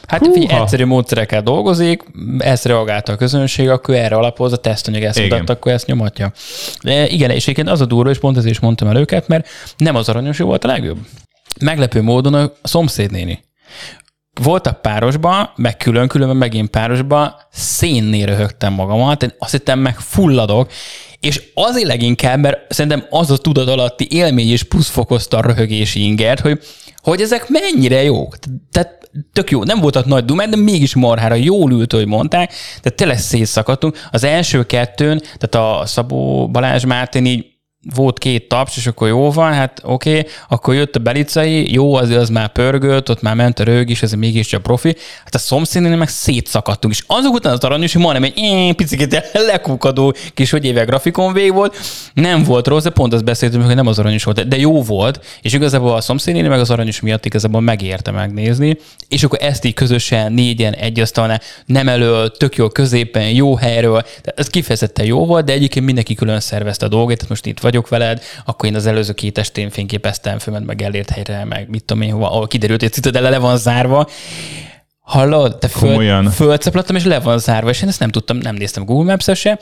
Hát 0.09 0.21
Húha. 0.21 0.33
figyelj, 0.33 0.61
egyszerű 0.61 0.85
módszerekkel 0.85 1.43
dolgozik, 1.43 2.03
ezt 2.39 2.65
reagálta 2.65 3.13
a 3.13 3.17
közönség, 3.17 3.69
akkor 3.69 3.95
erre 3.95 4.17
alapoz 4.17 4.53
a 4.53 4.57
tesztanyag 4.57 5.03
ezt 5.03 5.19
Igen. 5.19 5.31
mutatta, 5.31 5.53
akkor 5.53 5.73
ezt 5.73 5.87
nyomatja. 5.87 6.33
De 6.83 7.09
igen, 7.09 7.31
és 7.31 7.43
egyébként 7.43 7.69
az 7.69 7.81
a 7.81 7.85
durva, 7.87 8.11
és 8.11 8.19
pont 8.19 8.37
ezért 8.37 8.53
is 8.53 8.61
mondtam 8.61 8.89
el 8.89 8.97
őket, 8.97 9.29
mert 9.29 9.49
nem 9.77 9.95
az 9.95 10.09
aranyos 10.09 10.39
volt 10.39 10.65
a 10.65 10.69
legjobb. 10.69 10.99
Meglepő 11.61 12.03
módon 12.03 12.35
a 12.35 12.53
szomszédnéni. 12.63 13.45
Voltak 14.43 14.81
párosba, 14.81 15.53
meg 15.57 15.77
külön-külön, 15.77 16.37
megint 16.37 16.71
párosba, 16.71 17.41
szénnél 17.51 18.27
röhögtem 18.27 18.73
magamat, 18.73 19.23
én 19.23 19.33
azt 19.39 19.53
hittem 19.53 19.79
meg 19.79 19.99
fulladok, 19.99 20.71
és 21.21 21.43
azért 21.55 21.87
leginkább, 21.87 22.39
mert 22.39 22.73
szerintem 22.73 23.07
az 23.11 23.31
a 23.31 23.37
tudat 23.37 23.69
alatti 23.69 24.07
élmény 24.11 24.49
és 24.51 24.63
plusz 24.63 24.89
fokozta 24.89 25.37
a 25.37 25.41
röhögési 25.41 26.05
ingert, 26.05 26.41
hogy, 26.41 26.61
hogy 27.09 27.21
ezek 27.21 27.49
mennyire 27.49 28.03
jók. 28.03 28.37
Tehát 28.71 29.11
tök 29.33 29.51
jó, 29.51 29.65
nem 29.65 29.81
voltak 29.81 30.07
nagy 30.07 30.25
dumák, 30.25 30.49
de 30.49 30.57
mégis 30.57 30.95
marhára 30.95 31.35
jól 31.35 31.73
ült, 31.73 31.93
hogy 31.93 32.07
mondták, 32.07 32.53
de 32.83 32.91
tényleg 32.91 33.19
szétszakadtunk. 33.19 33.99
Az 34.11 34.25
első 34.25 34.67
kettőn, 34.67 35.23
tehát 35.39 35.81
a 35.81 35.87
Szabó 35.87 36.49
Balázs 36.49 36.85
Mártin 36.85 37.27
így 37.27 37.47
volt 37.95 38.19
két 38.19 38.49
taps, 38.49 38.77
és 38.77 38.87
akkor 38.87 39.09
jó 39.09 39.31
van, 39.31 39.53
hát 39.53 39.81
oké, 39.85 40.19
okay. 40.19 40.31
akkor 40.49 40.75
jött 40.75 40.97
a 40.97 40.99
belicai, 40.99 41.73
jó, 41.73 41.95
az, 41.95 42.11
az 42.11 42.29
már 42.29 42.53
pörgött, 42.53 43.11
ott 43.11 43.23
már 43.23 43.35
ment 43.35 43.59
a 43.59 43.65
rög 43.65 43.91
is, 43.91 44.03
ez 44.03 44.13
mégiscsak 44.13 44.63
profi. 44.63 44.97
Hát 45.25 45.35
a 45.35 45.39
szomszédnél 45.39 45.97
meg 45.97 46.09
szétszakadtunk, 46.09 46.95
és 46.95 47.05
azok 47.07 47.35
után 47.35 47.53
az 47.53 47.65
aranyos, 47.65 47.93
hogy 47.93 48.03
majdnem 48.03 48.33
egy 48.37 48.75
picit 48.75 49.31
lekukadó 49.33 50.15
kis, 50.35 50.51
hogy 50.51 50.65
éve 50.65 50.85
grafikon 50.85 51.33
vég 51.33 51.53
volt, 51.53 51.77
nem 52.15 52.43
volt 52.43 52.67
rossz, 52.67 52.83
de 52.83 52.91
pont 52.91 53.13
azt 53.13 53.25
beszéltünk, 53.25 53.65
hogy 53.65 53.75
nem 53.75 53.87
az 53.87 53.99
aranyos 53.99 54.25
volt, 54.25 54.49
de 54.49 54.57
jó 54.57 54.83
volt, 54.83 55.25
és 55.43 55.53
igazából 55.53 55.95
a 55.95 56.01
szomszédnél 56.01 56.49
meg 56.49 56.61
az 56.61 56.71
aranyos 56.71 57.01
miatt 57.01 57.25
igazából 57.25 57.61
megérte 57.61 58.11
megnézni, 58.11 58.77
és 59.09 59.25
akkor 59.25 59.39
ezt 59.43 59.65
így 59.65 59.75
közösen, 59.75 60.33
négyen, 60.33 60.73
egy 60.73 61.01
asztalnál, 61.01 61.41
nem 61.67 61.89
elől, 61.89 62.31
tök 62.31 62.57
jó 62.57 62.69
középen, 62.69 63.31
jó 63.31 63.57
helyről, 63.57 64.01
tehát 64.01 64.33
ez 64.35 64.49
kifejezetten 64.49 65.05
jó 65.05 65.27
volt, 65.27 65.45
de 65.45 65.53
egyébként 65.53 65.85
mindenki 65.85 66.15
külön 66.15 66.41
szervezte 66.41 66.87
a 66.87 66.89
dolgait, 66.89 67.17
tehát 67.17 67.31
most 67.31 67.47
itt 67.47 67.61
vagyok 67.69 67.89
veled, 67.89 68.23
akkor 68.45 68.69
én 68.69 68.75
az 68.75 68.87
előző 68.87 69.13
két 69.13 69.39
estén 69.39 69.71
fényképeztem, 69.71 70.39
fölment 70.39 70.67
meg 70.67 70.83
elért 70.83 71.11
helyre, 71.11 71.45
meg 71.45 71.69
mit 71.69 71.85
tudom 71.85 72.03
én, 72.03 72.13
hova, 72.13 72.31
ahol 72.31 72.47
kiderült, 72.47 72.81
hogy 72.81 72.89
a 72.89 72.95
citadele 72.95 73.29
le 73.29 73.39
van 73.39 73.57
zárva, 73.57 74.09
Hallod? 75.01 75.59
Te 75.59 75.69
föl, 75.69 75.95
és 76.97 77.05
le 77.05 77.21
van 77.21 77.39
zárva, 77.39 77.71
és 77.71 77.83
én 77.83 77.89
ezt 77.89 78.01
nem 78.01 78.11
tudtam, 78.11 78.37
nem 78.37 78.55
néztem 78.55 78.85
Google 78.85 79.11
Maps-e 79.11 79.35
se, 79.35 79.59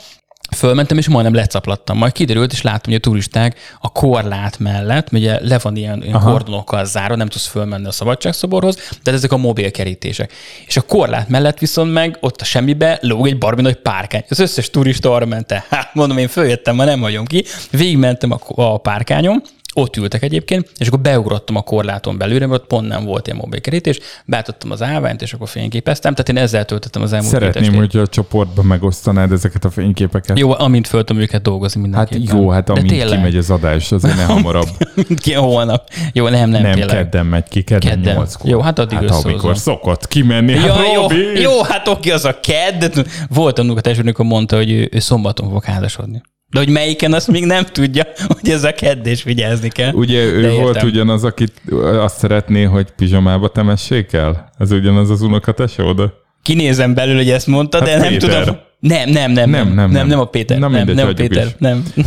Fölmentem, 0.55 0.97
és 0.97 1.07
majdnem 1.07 1.33
lecaplattam. 1.33 1.97
Majd 1.97 2.11
kiderült, 2.11 2.51
és 2.51 2.61
láttam, 2.61 2.91
hogy 2.91 2.95
a 2.95 2.99
turisták 2.99 3.59
a 3.81 3.91
korlát 3.91 4.59
mellett, 4.59 5.11
ugye 5.11 5.39
le 5.41 5.59
van 5.61 5.75
ilyen, 5.75 6.03
ilyen 6.03 6.19
kordonokkal 6.19 6.85
zárva, 6.85 7.15
nem 7.15 7.27
tudsz 7.27 7.47
fölmenni 7.47 7.87
a 7.87 7.91
szabadságszoborhoz, 7.91 8.77
de 9.03 9.11
ezek 9.11 9.31
a 9.31 9.37
mobil 9.37 9.71
kerítések. 9.71 10.33
És 10.65 10.77
a 10.77 10.81
korlát 10.81 11.29
mellett 11.29 11.59
viszont 11.59 11.93
meg 11.93 12.17
ott 12.19 12.41
a 12.41 12.45
semmibe 12.45 12.97
lóg 13.01 13.27
egy 13.27 13.37
barmi 13.37 13.61
nagy 13.61 13.75
párkány. 13.75 14.23
Az 14.29 14.39
összes 14.39 14.69
turista 14.69 15.13
arra 15.13 15.25
ment 15.25 15.51
el. 15.51 15.65
Hát 15.77 15.93
mondom, 15.93 16.17
én 16.17 16.27
följöttem, 16.27 16.75
ma 16.75 16.83
nem 16.83 17.01
hagyom 17.01 17.25
ki. 17.25 17.45
Végigmentem 17.71 18.31
a, 18.31 18.39
a 18.55 18.77
párkányon, 18.77 19.41
ott 19.77 19.95
ültek 19.97 20.23
egyébként, 20.23 20.71
és 20.77 20.87
akkor 20.87 20.99
beugrottam 20.99 21.55
a 21.55 21.61
korláton 21.61 22.17
belőle, 22.17 22.45
mert 22.45 22.61
ott 22.61 22.67
pont 22.67 22.87
nem 22.87 23.03
volt 23.05 23.25
ilyen 23.27 23.39
mobilkerítés, 23.39 23.99
beálltottam 24.25 24.71
az 24.71 24.81
állványt, 24.81 25.21
és 25.21 25.33
akkor 25.33 25.47
fényképeztem, 25.49 26.11
tehát 26.13 26.29
én 26.29 26.37
ezzel 26.37 26.65
töltöttem 26.65 27.01
az 27.01 27.13
elmúlt 27.13 27.31
Szeretném, 27.31 27.73
hogyha 27.75 27.99
a 27.99 28.07
csoportban 28.07 28.65
megosztanád 28.65 29.31
ezeket 29.31 29.65
a 29.65 29.69
fényképeket. 29.69 30.39
Jó, 30.39 30.51
amint 30.51 30.87
föl 30.87 31.03
tudom 31.03 31.21
őket 31.21 31.41
dolgozni 31.41 31.81
Hát 31.81 32.09
mindenképpen. 32.09 32.37
jó, 32.41 32.49
hát 32.49 32.69
amint 32.69 32.87
tényleg, 32.87 33.17
kimegy 33.17 33.35
az 33.37 33.49
adás, 33.49 33.91
azért 33.97 34.15
ne 34.15 34.23
hamarabb. 34.23 34.67
ki 35.15 35.33
holnap. 35.33 35.89
Jó, 36.13 36.27
nem, 36.27 36.49
nem, 36.49 36.61
Nem, 36.61 36.73
tényleg. 36.73 36.95
kedden 36.95 37.25
megy 37.25 37.47
ki, 37.47 37.61
kedden, 37.63 37.89
Kedden. 37.89 38.15
nyolckor. 38.15 38.49
Jó, 38.49 38.59
hát 38.59 38.79
addig 38.79 38.93
hát 38.93 39.03
összehozom. 39.03 39.31
amikor 39.31 39.57
szokott 39.57 40.07
kimenni, 40.07 40.51
Ja, 40.53 40.73
hát 40.73 40.85
jó, 40.93 41.01
Robi! 41.01 41.39
jó, 41.41 41.63
hát 41.63 41.87
oké, 41.87 42.09
az 42.11 42.25
a 42.25 42.39
kedd. 42.39 42.99
Volt 43.29 43.59
a 43.59 43.61
unokatestvérem, 43.61 44.05
amikor 44.07 44.25
mondta, 44.25 44.55
hogy 44.55 44.71
ő, 44.71 44.89
ő 44.91 44.99
szombaton 44.99 45.49
fog 45.49 45.63
házasodni. 45.63 46.21
De 46.49 46.59
hogy 46.59 46.69
melyiken, 46.69 47.13
azt 47.13 47.27
még 47.27 47.45
nem 47.45 47.63
tudja, 47.65 48.03
hogy 48.41 48.49
ez 48.49 48.63
a 48.63 48.71
kedd, 48.73 49.05
és 49.05 49.23
vigyázni 49.23 49.69
kell. 49.69 49.93
Ugye 49.93 50.23
ő 50.23 50.41
De 50.41 50.51
volt 50.51 50.75
értem. 50.75 50.87
ugyanaz, 50.89 51.23
akit 51.23 51.61
azt 51.81 52.17
szeretné, 52.17 52.63
hogy 52.63 52.87
pizsomába 52.91 53.47
temessék 53.49 54.13
el? 54.13 54.49
Ez 54.57 54.71
ugyanaz 54.71 55.09
az 55.09 55.21
unokatesód? 55.21 56.13
Kinézem 56.43 56.93
belül, 56.93 57.15
hogy 57.15 57.29
ezt 57.29 57.47
mondta, 57.47 57.77
Hát 57.77 57.87
de 57.87 57.97
nem 57.97 58.07
Péter. 58.09 58.39
tudom. 58.43 58.57
Nem, 58.79 59.09
nem, 59.09 59.31
nem, 59.31 59.49
Nem, 59.49 59.65
nem, 59.67 59.75
nem, 59.75 59.91
nem. 59.91 60.07
nem 60.07 60.19
a 60.19 60.25
Péter. 60.25 60.57
Nem, 60.59 60.71
mindegy, 60.71 60.95
nem 60.95 61.07
a 61.07 61.13
Péter. 61.13 61.45
is. 61.45 61.51
Nem. 61.57 61.83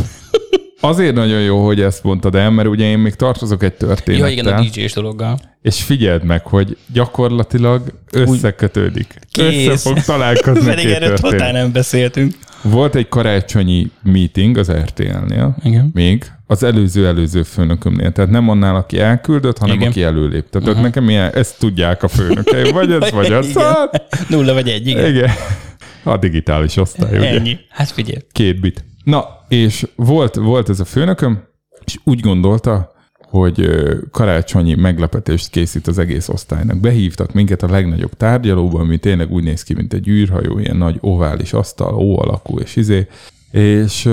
Azért 0.83 1.15
nagyon 1.15 1.41
jó, 1.41 1.65
hogy 1.65 1.81
ezt 1.81 2.03
mondtad 2.03 2.35
el, 2.35 2.49
mert 2.49 2.67
ugye 2.67 2.85
én 2.85 2.97
még 2.99 3.13
tartozok 3.15 3.63
egy 3.63 3.73
Ja, 3.79 3.87
történettel, 3.87 4.31
igen, 4.31 4.45
a 4.45 4.61
DJ-s 4.61 4.93
dologgal. 4.93 5.39
és 5.61 5.83
figyeld 5.83 6.23
meg, 6.23 6.45
hogy 6.45 6.77
gyakorlatilag 6.93 7.81
összekötődik. 8.11 9.15
Kész. 9.31 9.67
Össze 9.67 9.77
fog 9.89 9.99
találkozni 10.03 10.65
Pedig 10.75 10.85
erről 10.85 11.17
totál 11.17 11.51
nem 11.51 11.71
beszéltünk. 11.71 12.33
Volt 12.61 12.95
egy 12.95 13.09
karácsonyi 13.09 13.91
meeting 14.03 14.57
az 14.57 14.71
RTL-nél, 14.71 15.55
Igen. 15.63 15.89
még 15.93 16.31
az 16.47 16.63
előző-előző 16.63 17.43
főnökömnél. 17.43 18.11
Tehát 18.11 18.31
nem 18.31 18.49
annál, 18.49 18.75
aki 18.75 18.99
elküldött, 18.99 19.57
hanem 19.57 19.75
Igen. 19.75 19.87
aki 19.87 20.03
előlép. 20.03 20.49
Tehát 20.49 20.67
uh-huh. 20.67 20.83
nekem 20.83 21.09
ilyen, 21.09 21.33
ezt 21.33 21.59
tudják 21.59 22.03
a 22.03 22.07
főnökeim, 22.07 22.73
vagy 22.73 22.91
ez, 22.91 23.11
vagy 23.11 23.31
az. 23.41 23.53
Hát, 23.53 24.07
Nulla 24.29 24.53
vagy 24.53 24.69
egy, 24.69 24.87
igen. 24.87 25.15
igen. 25.15 25.29
A 26.03 26.17
digitális 26.17 26.77
osztály, 26.77 27.17
ugye? 27.17 27.29
Ennyi. 27.29 27.57
Hát 27.69 27.89
figyelj. 27.89 28.21
Két 28.31 28.59
bit. 28.59 28.85
Na, 29.03 29.25
és 29.47 29.87
volt, 29.95 30.35
volt 30.35 30.69
ez 30.69 30.79
a 30.79 30.85
főnököm, 30.85 31.43
és 31.85 31.95
úgy 32.03 32.19
gondolta, 32.19 32.91
hogy 33.31 33.69
karácsonyi 34.11 34.75
meglepetést 34.75 35.49
készít 35.49 35.87
az 35.87 35.97
egész 35.97 36.29
osztálynak. 36.29 36.79
Behívtak 36.79 37.33
minket 37.33 37.63
a 37.63 37.69
legnagyobb 37.69 38.13
tárgyalóba, 38.13 38.79
ami 38.79 38.97
tényleg 38.97 39.31
úgy 39.31 39.43
néz 39.43 39.63
ki, 39.63 39.73
mint 39.73 39.93
egy 39.93 40.07
űrhajó, 40.07 40.59
ilyen 40.59 40.77
nagy 40.77 40.97
ovális 40.99 41.53
asztal, 41.53 41.95
ó 41.95 42.19
alakú, 42.19 42.59
és 42.59 42.75
izé. 42.75 43.07
És 43.51 44.09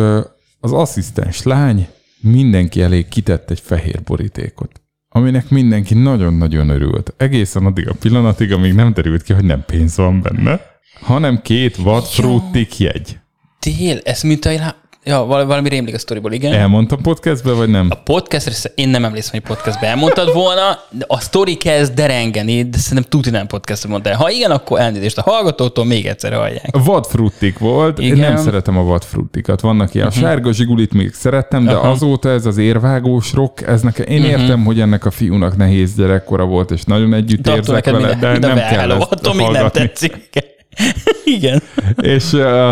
az 0.61 0.73
asszisztens 0.73 1.43
lány 1.43 1.89
mindenki 2.21 2.83
elé 2.83 3.07
kitett 3.09 3.51
egy 3.51 3.61
fehér 3.61 4.03
borítékot 4.03 4.81
aminek 5.09 5.49
mindenki 5.49 5.95
nagyon-nagyon 5.95 6.69
örült. 6.69 7.15
Egészen 7.17 7.67
addig 7.67 7.89
a 7.89 7.95
pillanatig, 8.01 8.53
amíg 8.53 8.75
nem 8.75 8.93
derült 8.93 9.23
ki, 9.23 9.33
hogy 9.33 9.45
nem 9.45 9.65
pénz 9.67 9.97
van 9.97 10.23
benne, 10.23 10.61
hanem 11.01 11.43
két 11.43 11.79
watt 11.79 12.07
frutik 12.07 12.79
jegy. 12.79 13.19
Tél, 13.59 13.99
ez 14.05 14.23
mint 14.23 14.45
a... 14.45 14.77
Ja, 15.05 15.25
val- 15.25 15.47
valami 15.47 15.69
rémlik 15.69 15.95
a 15.95 15.99
sztoriból, 15.99 16.33
igen. 16.33 16.53
Elmondtam 16.53 17.03
podcastbe, 17.03 17.53
vagy 17.53 17.69
nem? 17.69 17.87
A 17.91 17.95
podcastre 17.95 18.71
én 18.75 18.89
nem 18.89 19.05
emlékszem, 19.05 19.31
hogy 19.33 19.57
podcastbe 19.57 19.87
elmondtad 19.87 20.33
volna, 20.33 20.79
de 20.91 21.05
a 21.09 21.21
sztori 21.21 21.57
kezd 21.57 21.95
derengeni, 21.95 22.63
de 22.63 22.79
szerintem 22.79 23.11
tuti 23.11 23.31
nem 23.31 23.47
podcastbe 23.47 23.89
mondtál. 23.89 24.15
Ha 24.17 24.31
igen, 24.31 24.51
akkor 24.51 24.81
elnézést 24.81 25.19
a 25.19 25.23
hallgatótól 25.23 25.85
még 25.85 26.07
egyszer 26.07 26.33
hallják. 26.33 26.77
Vadfruttik 26.85 27.59
volt, 27.59 27.99
Igen. 27.99 28.17
én 28.17 28.23
nem 28.23 28.37
szeretem 28.37 28.79
a 28.79 28.83
vadfruttikat. 28.83 29.61
Vannak 29.61 29.95
ilyen, 29.95 30.07
uh-huh. 30.07 30.23
a 30.23 30.27
sárga 30.27 30.53
zsigulit 30.53 30.93
még 30.93 31.15
szerettem, 31.15 31.65
de 31.65 31.75
Aha. 31.75 31.89
azóta 31.89 32.29
ez 32.29 32.47
az 32.47 32.57
érvágós 32.57 33.33
rock, 33.33 33.63
ez 33.63 33.81
nekem, 33.81 34.07
én 34.07 34.23
uh-huh. 34.23 34.41
értem, 34.41 34.65
hogy 34.65 34.81
ennek 34.81 35.05
a 35.05 35.11
fiúnak 35.11 35.57
nehéz 35.57 35.95
gyerekkora 35.95 36.45
volt, 36.45 36.71
és 36.71 36.83
nagyon 36.85 37.15
együtt 37.15 37.43
De 37.43 37.55
érzek 37.55 37.85
vele, 37.85 37.99
minden, 37.99 38.21
de 38.21 38.31
minden 38.31 38.55
nem 38.55 38.59
kell 38.59 38.87
beálló, 38.87 39.01
ezt 39.01 39.13
attól 39.13 39.35
még 39.35 39.49
nem 39.49 39.69
tetszik. 39.69 40.29
igen. 41.37 41.63
És, 41.97 42.33
ö, 42.33 42.71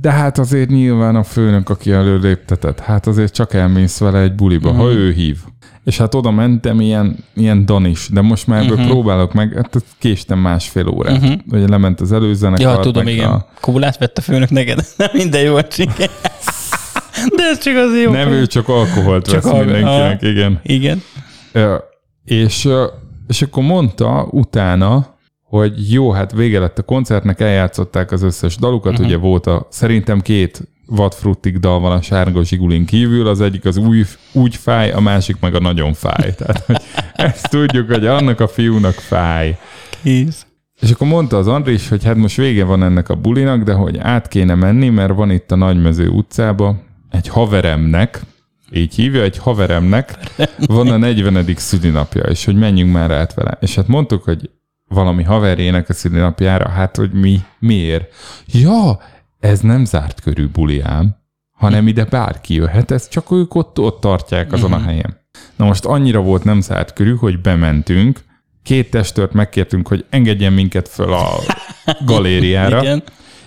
de 0.00 0.10
hát 0.10 0.38
azért 0.38 0.68
nyilván 0.68 1.16
a 1.16 1.22
főnök, 1.22 1.68
aki 1.70 1.90
előléptetett, 1.92 2.80
hát 2.80 3.06
azért 3.06 3.34
csak 3.34 3.54
elmész 3.54 3.98
vele 3.98 4.20
egy 4.20 4.34
buliba, 4.34 4.68
Mhm. 4.72 4.78
uh-huh. 4.78 4.92
ha 4.94 4.98
ő 5.00 5.12
hív. 5.12 5.38
És 5.84 5.98
hát 5.98 6.14
oda 6.14 6.30
mentem 6.30 6.80
ilyen, 6.80 7.16
ilyen 7.34 7.66
danis, 7.66 8.08
de 8.12 8.20
most 8.20 8.46
már 8.46 8.58
ebből 8.62 8.70
Mhm. 8.72 8.80
uh-huh. 8.80 8.92
próbálok 8.96 9.32
meg, 9.32 9.52
hát 9.54 9.84
késtem 9.98 10.38
másfél 10.38 10.86
órát. 10.88 11.16
Uh-huh. 11.16 11.32
Ugye 11.50 11.68
lement 11.68 12.00
az 12.00 12.12
előzenekar. 12.12 12.74
Ja, 12.74 12.80
tudom, 12.80 13.06
igen. 13.06 13.30
A, 13.30 13.46
Kólát 13.60 13.98
vett 13.98 14.18
a 14.18 14.20
főnök 14.20 14.50
neked? 14.50 14.86
Nem 14.96 15.10
minden 15.12 15.40
jó. 15.42 15.54
De 17.36 17.42
ez 17.52 17.58
csak 17.58 17.76
az 17.76 18.00
jó. 18.04 18.10
nem, 18.12 18.28
ő 18.28 18.46
csak 18.46 18.68
alkoholt 18.68 19.24
Csak 19.26 19.42
vesz 19.42 19.52
alko- 19.52 19.64
mindenkinek, 19.72 20.22
igen. 20.22 20.60
Igen. 20.62 21.02
Ö, 21.52 21.74
És, 22.24 22.68
és 23.28 23.42
akkor 23.42 23.62
mondta 23.62 24.28
utána, 24.30 25.16
hogy 25.48 25.92
jó, 25.92 26.10
hát 26.10 26.32
vége 26.32 26.58
lett 26.58 26.78
a 26.78 26.82
koncertnek, 26.82 27.40
eljátszották 27.40 28.12
az 28.12 28.22
összes 28.22 28.56
dalukat, 28.56 28.92
uh-huh. 28.92 29.06
ugye 29.06 29.16
volt 29.16 29.46
a, 29.46 29.66
szerintem 29.70 30.20
két 30.20 30.68
vadfruttik 30.86 31.56
dal 31.56 31.80
van 31.80 31.92
a 31.92 32.02
sárga 32.02 32.44
zsigulin 32.44 32.84
kívül, 32.84 33.26
az 33.26 33.40
egyik 33.40 33.64
az 33.64 33.76
új, 33.76 34.04
úgy 34.32 34.56
fáj, 34.56 34.90
a 34.90 35.00
másik 35.00 35.36
meg 35.40 35.54
a 35.54 35.60
nagyon 35.60 35.92
fáj. 35.92 36.34
Tehát 36.38 36.64
hogy 36.66 36.80
ezt 37.12 37.50
tudjuk, 37.50 37.92
hogy 37.92 38.06
annak 38.06 38.40
a 38.40 38.48
fiúnak 38.48 38.94
fáj. 38.94 39.58
Kész. 40.02 40.46
És 40.80 40.90
akkor 40.90 41.06
mondta 41.06 41.36
az 41.36 41.46
Andris, 41.46 41.88
hogy 41.88 42.04
hát 42.04 42.16
most 42.16 42.36
vége 42.36 42.64
van 42.64 42.82
ennek 42.82 43.08
a 43.08 43.14
bulinak, 43.14 43.62
de 43.62 43.72
hogy 43.72 43.98
át 43.98 44.28
kéne 44.28 44.54
menni, 44.54 44.88
mert 44.88 45.14
van 45.14 45.30
itt 45.30 45.52
a 45.52 45.56
Nagymező 45.56 46.08
utcába 46.08 46.76
egy 47.10 47.28
haveremnek, 47.28 48.20
így 48.72 48.94
hívja, 48.94 49.22
egy 49.22 49.38
haveremnek 49.38 50.18
van 50.66 50.88
a 50.88 50.96
40. 50.96 51.46
szülinapja, 51.56 52.22
és 52.22 52.44
hogy 52.44 52.56
menjünk 52.56 52.92
már 52.92 53.10
át 53.10 53.34
vele. 53.34 53.58
És 53.60 53.74
hát 53.74 53.88
mondtuk, 53.88 54.24
hogy 54.24 54.50
valami 54.88 55.22
haverjének 55.22 55.88
a 55.88 55.92
szülinapjára, 55.92 56.68
hát 56.68 56.96
hogy 56.96 57.12
mi, 57.12 57.40
miért? 57.58 58.14
Ja, 58.46 58.98
ez 59.40 59.60
nem 59.60 59.84
zárt 59.84 60.20
körű 60.20 60.46
buliám, 60.46 61.16
hanem 61.52 61.88
ide 61.88 62.04
bárki 62.04 62.54
jöhet, 62.54 62.90
ez 62.90 63.08
csak 63.08 63.30
ők 63.32 63.54
ott, 63.54 63.78
ott 63.78 64.00
tartják 64.00 64.52
azon 64.52 64.72
a 64.72 64.80
helyen. 64.82 65.20
Na 65.56 65.64
most 65.64 65.84
annyira 65.84 66.20
volt 66.20 66.44
nem 66.44 66.60
zárt 66.60 66.92
körű, 66.92 67.14
hogy 67.14 67.40
bementünk, 67.40 68.20
két 68.62 68.90
testőrt 68.90 69.32
megkértünk, 69.32 69.88
hogy 69.88 70.04
engedjen 70.10 70.52
minket 70.52 70.88
föl 70.88 71.12
a 71.12 71.28
galériára, 72.04 72.80
Igen. 72.80 73.02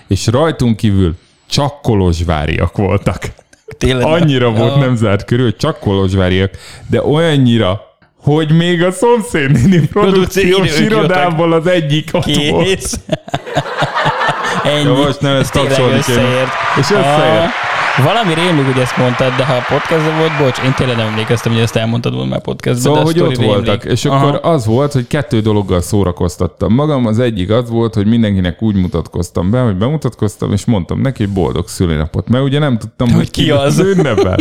és 0.08 0.28
rajtunk 0.28 0.78
kívül 0.78 1.18
csak 1.48 1.82
kolozsváriak 1.82 2.78
voltak. 2.78 3.34
Tényleg. 3.78 4.06
Annyira 4.06 4.52
volt 4.52 4.76
Ja. 4.76 4.80
nem 4.80 4.96
zárt 4.96 5.26
körül, 5.26 5.44
hogy 5.46 5.56
csak 5.56 5.80
kolozsváriak, 5.80 6.54
de 6.90 7.04
olyannyira, 7.06 7.82
hogy 8.23 8.52
még 8.52 8.84
a 8.84 8.91
szomszédnéni 8.91 9.88
produkciós 9.93 10.56
Produkció- 10.56 10.85
irodából 10.85 11.53
az 11.53 11.68
egyik 11.68 12.10
ott 12.11 12.35
volt. 12.49 12.65
Kész. 12.65 12.99
Ennyi. 14.64 14.84
Ja, 14.84 14.93
most 14.93 15.22
nem, 15.22 15.41
kéne. 15.52 15.95
összeért. 15.98 16.49
És 16.80 16.89
összeért. 16.89 17.49
Valami 17.98 18.34
rémlik, 18.34 18.66
hogy 18.66 18.82
ezt 18.82 18.98
mondtad, 18.98 19.34
de 19.36 19.46
ha 19.46 19.54
a 19.54 19.66
podcastban 19.70 20.18
volt, 20.18 20.32
bocs, 20.40 20.60
én 20.66 20.74
tényleg 20.74 20.96
nem 20.98 21.08
emlékeztem, 21.08 21.52
hogy 21.52 21.62
ezt 21.62 21.76
elmondtad 21.76 22.14
volna 22.14 22.30
már 22.30 22.42
podcastban. 22.42 22.84
Szóval, 22.96 23.04
hogy 23.04 23.20
ott 23.20 23.30
rémlik. 23.30 23.48
voltak, 23.48 23.86
és 23.86 24.06
Aha. 24.06 24.28
akkor 24.28 24.40
az 24.52 24.66
volt, 24.66 24.94
hogy 24.94 25.08
kettő 25.08 25.40
dologgal 25.40 25.82
szórakoztattam 25.82 26.74
magam. 26.74 27.06
Az 27.06 27.20
egyik 27.20 27.50
az 27.50 27.70
volt, 27.70 27.94
hogy 27.94 28.06
mindenkinek 28.06 28.62
úgy 28.62 28.76
mutatkoztam 28.76 29.50
be, 29.52 29.60
hogy 29.62 29.76
bemutatkoztam, 29.76 30.52
és 30.52 30.66
mondtam 30.66 31.02
neki, 31.02 31.24
hogy 31.24 31.34
boldog 31.34 31.68
szülinapot, 31.68 32.30
mert 32.30 32.44
ugye 32.44 32.60
nem 32.60 32.78
tudtam, 32.78 33.08
hogy, 33.08 33.18
Hogy 33.18 33.32
ki 33.32 33.52
az. 33.52 33.80
ünnepel. 33.80 34.38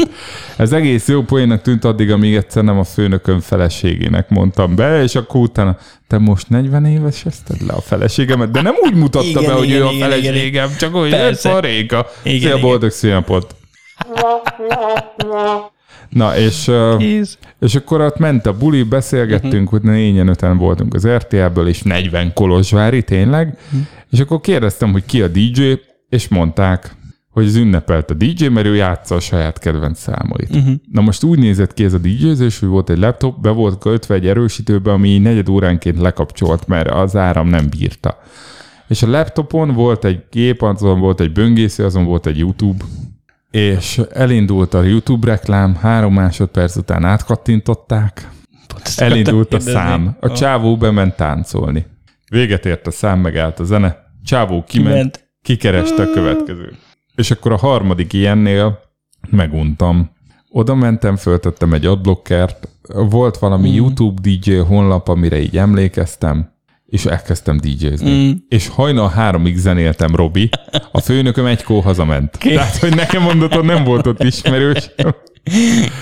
Ez 0.57 0.73
egész 0.73 1.09
jó 1.09 1.23
poénnak 1.23 1.63
tűnt 1.63 1.85
addig, 1.85 2.11
amíg 2.11 2.35
egyszer 2.35 2.65
nem 2.65 2.79
a 2.79 2.85
főnököm 2.85 3.41
feleségének 3.41 4.29
mondtam 4.29 4.75
be, 4.75 5.03
és 5.03 5.15
akkor 5.15 5.41
utána, 5.41 5.77
te 6.11 6.19
most 6.19 6.49
40 6.49 6.85
éves 6.85 7.25
ezted 7.25 7.67
le 7.67 7.73
a 7.73 7.81
feleségemet, 7.81 8.51
de 8.51 8.61
nem 8.61 8.75
úgy 8.83 8.95
mutatta 8.95 9.25
Igen, 9.27 9.45
be, 9.45 9.53
hogy 9.53 9.65
igen, 9.69 9.81
ő 9.81 9.87
a 9.87 9.91
igen, 9.91 10.09
igen, 10.09 10.21
feleségem, 10.21 10.71
csak 10.79 10.95
hogy 10.95 11.13
egy 11.13 11.21
Persze. 11.21 11.51
paréka. 11.51 12.07
Igen, 12.23 12.39
Szia, 12.41 12.49
igen. 12.49 12.61
boldog 12.61 12.91
szülinapot. 12.91 13.55
Na, 16.09 16.37
és... 16.37 16.71
Kész. 16.99 17.39
és 17.61 17.75
akkor 17.75 18.01
ott 18.01 18.19
ment 18.19 18.47
a 18.47 18.57
buli, 18.57 18.83
beszélgettünk, 18.83 19.71
Mhm. 19.71 19.71
hogy 19.71 19.83
négyen 19.83 20.29
öten 20.29 20.57
voltunk 20.59 20.95
az 20.95 21.07
RTL-ből, 21.09 21.69
és 21.69 21.83
40 21.83 22.33
Kolozsvári, 22.35 23.03
tényleg. 23.03 23.59
Mhm. 23.71 23.81
És 24.11 24.21
akkor 24.21 24.41
kérdeztem, 24.41 24.93
hogy 24.93 25.05
ki 25.07 25.23
a 25.23 25.29
DJ, 25.29 25.73
és 26.09 26.29
mondták, 26.29 26.95
hogy 27.31 27.47
az 27.47 27.55
ünnepelt 27.55 28.11
a 28.11 28.15
DJ, 28.15 28.47
mert 28.47 28.67
ő 28.67 28.75
játsza 28.75 29.15
a 29.15 29.21
saját 29.21 29.59
kedvenc 29.59 29.99
számait. 29.99 30.51
Uh-huh. 30.51 30.75
Na 30.93 31.01
most 31.01 31.23
úgy 31.23 31.39
nézett 31.39 31.75
ki 31.75 31.85
ez 31.85 31.93
a 31.93 31.99
DJ-zés, 31.99 32.59
hogy 32.59 32.69
volt 32.69 32.91
egy 32.91 32.99
laptop, 32.99 33.41
be 33.41 33.51
volt 33.51 33.79
kötve 33.79 34.15
egy 34.15 34.27
erősítőbe, 34.27 34.93
ami 34.93 35.19
negyed 35.19 35.49
óránként 35.49 36.01
lekapcsolt, 36.01 36.67
mert 36.67 36.91
az 36.91 37.17
áram 37.17 37.49
nem 37.49 37.69
bírta. 37.79 38.19
És 38.89 39.03
a 39.03 39.11
laptopon 39.11 39.75
volt 39.75 40.05
egy 40.05 40.23
gép, 40.31 40.63
azon 40.63 41.01
volt 41.01 41.21
egy 41.21 41.33
böngésző, 41.33 41.85
azon 41.85 42.05
volt 42.05 42.27
egy 42.27 42.39
YouTube, 42.39 42.85
és 43.51 44.01
elindult 44.13 44.75
a 44.75 44.83
YouTube 44.83 45.27
reklám, 45.27 45.75
három 45.75 46.15
másodperc 46.15 46.77
után 46.77 47.05
átkattintották, 47.05 48.29
Pont 48.67 48.93
elindult 48.97 49.55
a 49.55 49.61
szám. 49.61 50.17
A 50.21 50.33
csávó 50.33 50.77
bement 50.77 51.17
táncolni. 51.17 51.87
Véget 52.31 52.67
ért 52.67 52.87
a 52.87 52.91
szám, 52.91 53.21
megállt 53.21 53.61
a 53.61 53.65
zene. 53.65 53.97
Csávó 54.25 54.65
kiment, 54.65 54.95
Kiment. 54.95 55.29
kikereste 55.43 56.03
a 56.03 56.11
következőt. 56.11 56.77
És 57.21 57.31
akkor 57.31 57.53
a 57.53 57.57
harmadik 57.57 58.13
ilyennél 58.13 58.81
meguntam. 59.31 60.11
oda 60.49 60.75
mentem, 60.75 61.17
föltettem 61.17 61.73
egy 61.73 61.87
adblockert, 61.87 62.69
volt 62.95 63.39
valami 63.39 63.71
mm. 63.71 63.75
YouTube 63.75 64.21
DJ 64.23 64.55
honlap, 64.55 65.09
amire 65.09 65.41
így 65.41 65.59
emlékeztem, 65.59 66.53
és 66.87 67.05
elkezdtem 67.05 67.57
DJ-zni. 67.57 68.11
Mm. 68.11 68.31
És 68.49 68.69
hajnal 68.69 69.09
háromig 69.09 69.57
zenéltem, 69.57 70.15
Robi. 70.15 70.49
A 70.93 71.01
főnököm 71.01 71.47
egykor 71.47 71.83
hazament. 71.83 72.37
Kész. 72.37 72.55
Tehát, 72.55 72.77
hogy 72.77 72.95
nekem 72.95 73.23
mondatod 73.23 73.65
nem 73.65 73.85
volt 73.85 74.07
ott 74.07 74.23
ismerős. 74.23 74.91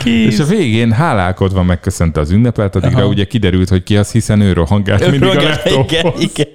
Kész. 0.03 0.33
És 0.33 0.39
a 0.39 0.45
végén 0.45 0.93
hálálkodva 0.93 1.63
megköszönte 1.63 2.21
az 2.21 2.31
ünnepelt, 2.31 2.75
addigra 2.75 2.99
Aha. 2.99 3.09
ugye 3.09 3.25
kiderült, 3.25 3.69
hogy 3.69 3.83
ki 3.83 3.97
az, 3.97 4.13
hiszen 4.13 4.41
ő 4.41 4.53
rohangált 4.53 5.11
mindig 5.11 5.29
a 5.29 5.43
igen, 5.65 6.13
igen. 6.19 6.49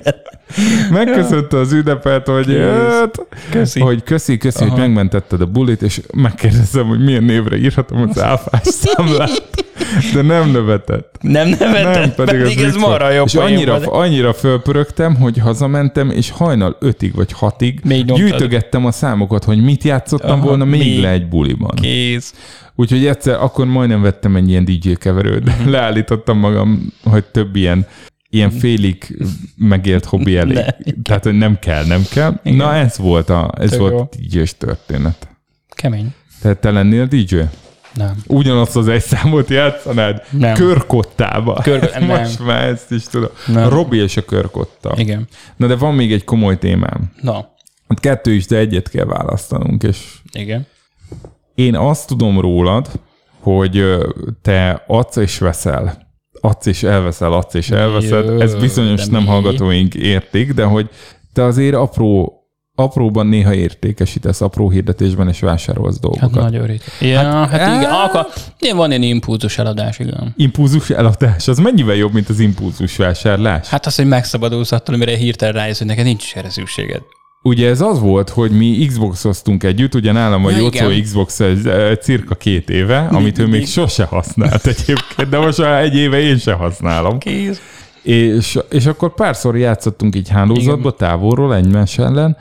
Megköszönte 0.92 1.58
az 1.58 1.72
ünnepelt, 1.72 2.28
hogy, 2.28 2.58
hát, 2.58 3.26
köszi. 3.50 3.80
hogy 3.80 4.04
köszi, 4.04 4.38
köszi, 4.38 4.64
Aha. 4.64 4.72
hogy 4.72 4.80
megmentetted 4.80 5.42
a 5.42 5.46
bulit, 5.46 5.82
és 5.82 6.02
megkérdezem, 6.14 6.88
hogy 6.88 7.04
milyen 7.04 7.24
névre 7.24 7.58
írhatom 7.58 8.10
az 8.10 8.22
áfás 8.22 8.62
számlát. 8.82 9.42
De 10.14 10.22
nem 10.22 10.52
nevetett. 10.52 11.18
Nem 11.22 11.50
nevetett, 11.50 11.94
nem, 11.94 12.14
pedig, 12.16 12.42
pedig 12.42 12.60
ez 12.60 12.76
marha 12.76 13.12
jobb. 13.12 13.26
És 13.26 13.36
annyira, 13.36 13.76
annyira 13.76 14.34
fölpörögtem, 14.34 15.16
hogy 15.16 15.38
hazamentem, 15.38 16.10
és 16.10 16.32
hajnal 16.32 16.78
ötig 16.80 17.16
vagy 17.16 17.32
hatig 17.32 17.80
még 17.84 18.06
gyűjtögettem 18.06 18.86
a 18.86 18.92
számokat, 18.92 19.44
hogy 19.44 19.64
mit 19.64 19.84
játszottam 19.84 20.40
Aha, 20.40 20.48
volna 20.48 20.66
még, 20.66 20.80
még 20.80 21.00
le 21.00 21.10
egy 21.10 21.28
buliban. 21.28 21.76
Kész. 21.76 22.34
Úgyhogy 22.76 23.06
egyszer 23.06 23.42
akkor 23.42 23.66
majdnem 23.66 24.02
vettem 24.02 24.36
egy 24.36 24.50
ilyen 24.50 24.66
DJ 24.66 24.92
keverőt. 24.94 25.46
Mhm. 25.46 25.70
Leállítottam 25.70 26.38
magam, 26.38 26.94
hogy 27.04 27.24
több 27.24 27.56
ilyen 27.56 27.88
ilyen 28.34 28.50
mhm. 28.50 28.58
félig 28.58 29.18
megélt 29.58 30.06
hobbi 30.06 30.38
elég. 30.38 30.56
Ne, 30.56 30.66
Tehát, 31.04 31.24
hogy 31.24 31.38
nem 31.38 31.60
kell, 31.60 31.86
nem 31.86 32.04
kell. 32.12 32.40
Igen. 32.44 32.58
Na, 32.58 32.76
ez 32.76 32.98
volt 32.98 33.30
a, 33.30 33.52
ez 33.60 33.78
volt 33.78 34.16
DJ-s 34.16 34.58
történet. 34.58 35.28
Kemény. 35.70 36.14
Tehát 36.42 36.58
te 36.58 36.72
lennél 36.72 37.06
DJ? 37.06 37.40
Nem. 37.94 38.16
Ugyanazt 38.28 38.76
az 38.76 38.88
egy 38.88 39.02
számot 39.02 39.50
játszanád? 39.50 40.24
Nem. 40.30 40.54
Körkottába. 40.54 41.60
Kör... 41.64 41.92
Nem. 42.00 42.06
Most 42.06 42.46
már 42.46 42.68
ezt 42.68 42.92
is 42.92 43.04
tudom. 43.04 43.30
Nem. 43.48 43.66
A 43.66 43.70
Robi 43.70 43.98
és 43.98 44.18
a 44.18 44.26
körkotta. 44.26 44.94
Igen. 44.98 45.28
Na 45.56 45.68
de 45.68 45.76
van 45.76 45.94
még 45.94 46.14
egy 46.14 46.24
komoly 46.24 46.58
témám. 46.58 47.12
Na. 47.22 47.34
Hát 47.88 48.00
kettő 48.00 48.32
is, 48.32 48.46
de 48.46 48.58
egyet 48.58 48.90
kell 48.90 49.06
választanunk, 49.06 49.84
és... 49.84 49.98
Igen. 50.32 50.66
Én 51.56 51.76
azt 51.76 52.08
tudom 52.08 52.40
rólad, 52.40 52.88
hogy 53.40 53.84
te 54.42 54.84
adsz 54.88 55.16
és 55.16 55.38
veszel. 55.38 56.13
Adsz 56.46 56.66
és 56.66 56.84
elveszel, 56.84 57.34
adsz 57.34 57.54
és 57.54 57.70
elveszed. 57.70 58.26
Jö, 58.26 58.42
Ez 58.42 58.56
bizonyos 58.56 59.06
nem 59.06 59.22
mi? 59.22 59.28
hallgatóink 59.28 59.94
értik, 59.96 60.54
de 60.54 60.64
hogy 60.64 60.90
te 61.34 61.44
azért 61.44 61.76
apró 61.76 62.38
apróban 62.76 63.28
néha 63.28 63.54
értékesítesz, 63.54 64.42
apró 64.42 64.70
hirdetésben, 64.70 65.28
és 65.28 65.40
vásárolsz 65.40 66.00
dolgokat. 66.00 66.34
Hát 66.34 66.44
nagyon 66.44 66.66
ritka. 66.66 67.06
Ja, 67.06 67.20
hát, 67.20 67.50
hát 67.50 67.78
igen, 67.78 67.92
á... 67.92 68.04
akkor 68.04 68.28
van 68.76 68.92
egy 68.92 69.04
impulzus 69.04 69.58
eladás, 69.58 70.00
igen. 70.00 70.34
Impulzus 70.38 70.90
eladás, 70.90 71.48
az 71.48 71.58
mennyivel 71.58 71.96
jobb, 71.96 72.14
mint 72.14 72.30
az 72.30 72.40
impulzus 72.40 72.98
vásárlás? 72.98 73.68
Hát 73.68 73.86
az, 73.86 73.96
hogy 73.96 74.08
megszabadulsz 74.08 74.72
attól, 74.72 74.96
amire 74.96 75.16
hirtelen 75.16 75.54
rájössz, 75.54 75.78
hogy 75.78 75.88
neked 75.88 76.06
nincs 76.06 76.36
erre 76.36 76.50
szükséged. 76.50 77.02
Ugye 77.46 77.70
ez 77.70 77.82
az 77.82 78.00
volt, 78.00 78.30
hogy 78.30 78.52
mi 78.52 78.86
Xbox-oztunk 78.86 79.64
együtt, 79.64 79.96
ugye 79.96 80.12
nálam 80.12 80.46
a 80.46 80.50
ja, 80.50 80.58
Jocó 80.58 81.02
Xbox 81.02 81.40
egy, 81.40 81.70
cirka 82.02 82.36
két 82.36 82.70
éve, 82.70 83.00
amit 83.00 83.38
ő 83.38 83.48
még 83.48 83.68
sose 83.68 84.04
használt 84.04 84.66
egyébként, 84.66 85.30
de 85.30 85.40
most 85.40 85.58
már 85.58 85.82
egy 85.82 85.96
éve 85.96 86.20
én 86.20 86.38
se 86.38 86.54
használom. 86.54 87.18
Kész. 87.18 87.62
És, 88.02 88.60
és 88.70 88.86
akkor 88.86 89.14
párszor 89.14 89.58
játszottunk 89.58 90.16
így 90.16 90.30
hálózatba, 90.30 90.92
távolról, 90.92 91.56
egymás 91.56 91.98
ellen, 91.98 92.38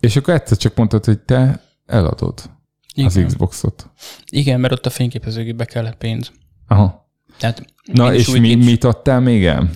és 0.00 0.16
akkor 0.16 0.34
egyszer 0.34 0.56
csak 0.56 0.74
mondtad, 0.74 1.04
hogy 1.04 1.18
te 1.18 1.60
eladod 1.86 2.42
Igen. 2.94 3.06
az 3.06 3.22
Xboxot. 3.26 3.90
Igen, 4.30 4.60
mert 4.60 4.72
ott 4.72 4.86
a 4.86 4.90
fényképezőgépbe 4.90 5.64
kellett 5.64 5.96
pénz. 5.96 6.32
Aha. 6.68 7.08
Tehát 7.38 7.64
Na, 7.92 8.14
és 8.14 8.30
mi, 8.30 8.54
mit 8.54 8.84
adtál 8.84 9.20
még 9.20 9.46
el? 9.46 9.70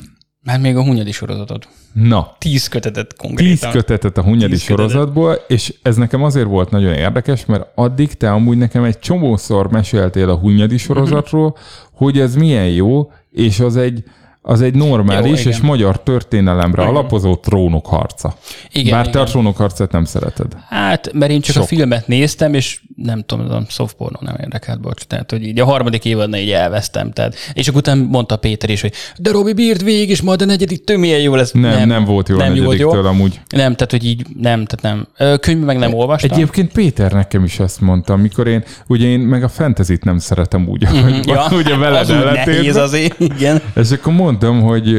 Hát 0.48 0.60
még 0.60 0.76
a 0.76 0.82
hunyadi 0.82 1.12
sorozatot. 1.12 1.68
Na. 1.92 2.36
Tíz 2.38 2.68
kötetet 2.68 3.16
konkrétan. 3.16 3.70
Tíz 3.70 3.70
kötetet 3.72 4.18
a 4.18 4.22
hunyadi 4.22 4.52
Tíz 4.52 4.62
sorozatból, 4.62 5.30
kötetet. 5.30 5.50
és 5.50 5.74
ez 5.82 5.96
nekem 5.96 6.22
azért 6.22 6.46
volt 6.46 6.70
nagyon 6.70 6.92
érdekes, 6.92 7.46
mert 7.46 7.66
addig 7.74 8.12
te 8.12 8.32
amúgy 8.32 8.56
nekem 8.56 8.84
egy 8.84 8.98
csomószor 8.98 9.70
meséltél 9.70 10.28
a 10.28 10.36
hunyadi 10.36 10.76
sorozatról, 10.76 11.46
uh-huh. 11.46 11.58
hogy 11.92 12.18
ez 12.18 12.34
milyen 12.34 12.68
jó, 12.68 13.12
és 13.30 13.60
az 13.60 13.76
egy, 13.76 14.04
az 14.48 14.60
egy 14.62 14.74
normális 14.74 15.44
Jó, 15.44 15.50
és 15.50 15.60
magyar 15.60 16.02
történelemre 16.02 16.82
igen. 16.82 16.94
alapozó 16.94 17.36
trónok 17.36 17.86
harca. 17.86 18.34
Igen, 18.72 18.92
Bár 18.92 19.00
igen. 19.00 19.12
te 19.12 19.20
a 19.20 19.24
trónok 19.24 19.56
harcát 19.56 19.92
nem 19.92 20.04
szereted. 20.04 20.46
Hát, 20.68 21.12
mert 21.12 21.32
én 21.32 21.40
csak 21.40 21.54
Sok. 21.54 21.62
a 21.62 21.66
filmet 21.66 22.06
néztem, 22.06 22.54
és 22.54 22.80
nem 22.96 23.22
tudom, 23.26 23.50
a 23.50 23.62
softporno 23.68 24.18
nem 24.20 24.34
érdekelt, 24.40 24.80
bocs. 24.80 25.02
Tehát, 25.02 25.30
hogy 25.30 25.42
így 25.42 25.60
a 25.60 25.64
harmadik 25.64 26.04
évadnál 26.04 26.40
így 26.40 26.50
elvesztem. 26.50 27.12
Tehát, 27.12 27.34
és 27.52 27.68
akkor 27.68 27.80
utána 27.80 28.04
mondta 28.04 28.36
Péter 28.36 28.70
is, 28.70 28.80
hogy 28.80 28.92
de 29.18 29.30
Robi 29.30 29.52
bírt 29.52 29.82
végig, 29.82 30.08
és 30.08 30.22
majd 30.22 30.42
a 30.42 30.44
negyedik 30.44 30.84
tő 30.84 30.96
milyen 30.96 31.20
jó 31.20 31.34
lesz. 31.34 31.52
Nem, 31.52 31.62
nem, 31.62 31.88
nem 31.88 32.04
volt 32.04 32.28
jó 32.28 32.36
nem 32.36 32.46
a 32.46 32.54
negyediktől 32.54 33.02
jó. 33.02 33.08
amúgy. 33.08 33.40
Nem, 33.48 33.74
tehát, 33.74 33.90
hogy 33.90 34.04
így 34.04 34.26
nem, 34.40 34.64
tehát 34.64 35.06
nem. 35.16 35.38
Könyv 35.40 35.64
meg 35.64 35.78
nem 35.78 35.94
olvastam. 35.94 36.30
Egyébként 36.32 36.72
Péter 36.72 37.12
nekem 37.12 37.44
is 37.44 37.58
ezt 37.58 37.80
mondta, 37.80 38.12
amikor 38.12 38.46
én, 38.46 38.64
ugye 38.86 39.06
én 39.06 39.20
meg 39.20 39.44
a 39.44 39.48
fantasy 39.48 39.98
nem 40.02 40.18
szeretem 40.18 40.68
úgy, 40.68 40.86
mm, 40.88 41.02
hogy 41.02 41.26
ja, 41.26 41.46
ugye 41.52 41.76
veled 41.86 42.00
az 42.00 42.08
nehéz 42.08 42.76
azért, 42.76 43.20
igen. 43.20 43.62
És 43.74 43.90
akkor 43.90 44.12
mondtam, 44.42 44.68
hogy 44.68 44.98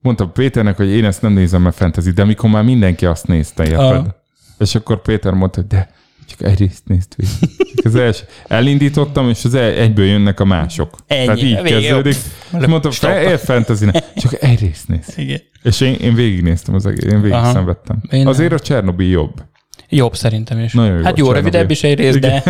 mondtam 0.00 0.32
Péternek, 0.32 0.76
hogy 0.76 0.88
én 0.88 1.04
ezt 1.04 1.22
nem 1.22 1.32
nézem 1.32 1.62
meg 1.62 1.72
fantasy, 1.72 2.10
de 2.10 2.22
amikor 2.22 2.50
már 2.50 2.62
mindenki 2.62 3.06
azt 3.06 3.26
nézte, 3.26 3.64
érted? 3.64 3.80
Ah. 3.80 4.06
És 4.58 4.74
akkor 4.74 5.02
Péter 5.02 5.32
mondta, 5.32 5.60
hogy 5.60 5.68
de 5.68 5.90
csak 6.28 6.42
egy 6.42 6.58
részt 6.58 6.82
nézd 6.86 7.14
Csak 7.76 7.84
az 7.84 7.94
első. 7.94 8.24
Elindítottam, 8.46 9.28
és 9.28 9.44
az 9.44 9.54
egyből 9.54 10.04
jönnek 10.04 10.40
a 10.40 10.44
mások. 10.44 10.96
Ennyi. 11.06 11.24
Tehát 11.24 11.42
így 11.42 11.62
Vége 11.62 11.80
kezdődik. 11.80 12.16
És 12.60 12.66
mondtam, 12.66 12.90
fel, 12.90 13.38
fantasy 13.38 13.86
Csak 14.16 14.42
egy 14.42 14.60
részt 14.60 14.88
nézd. 14.88 15.12
Igen. 15.16 15.40
És 15.62 15.80
én, 15.80 15.94
én 15.94 16.14
végignéztem 16.14 16.74
az 16.74 16.86
egész, 16.86 17.12
én 17.12 17.20
végig 17.20 17.36
Aha. 17.36 17.52
szenvedtem. 17.52 18.02
Én 18.10 18.26
Azért 18.26 18.52
a 18.52 18.58
Csernobyl 18.58 19.08
jobb. 19.08 19.42
Jobb 19.88 20.16
szerintem 20.16 20.58
is. 20.58 20.72
Nagyon 20.72 20.96
jó 20.96 21.02
hát 21.02 21.18
jó, 21.18 21.32
rövidebb 21.32 21.70
is 21.70 21.82
egy 21.82 21.98
rész, 21.98 22.16
de... 22.16 22.42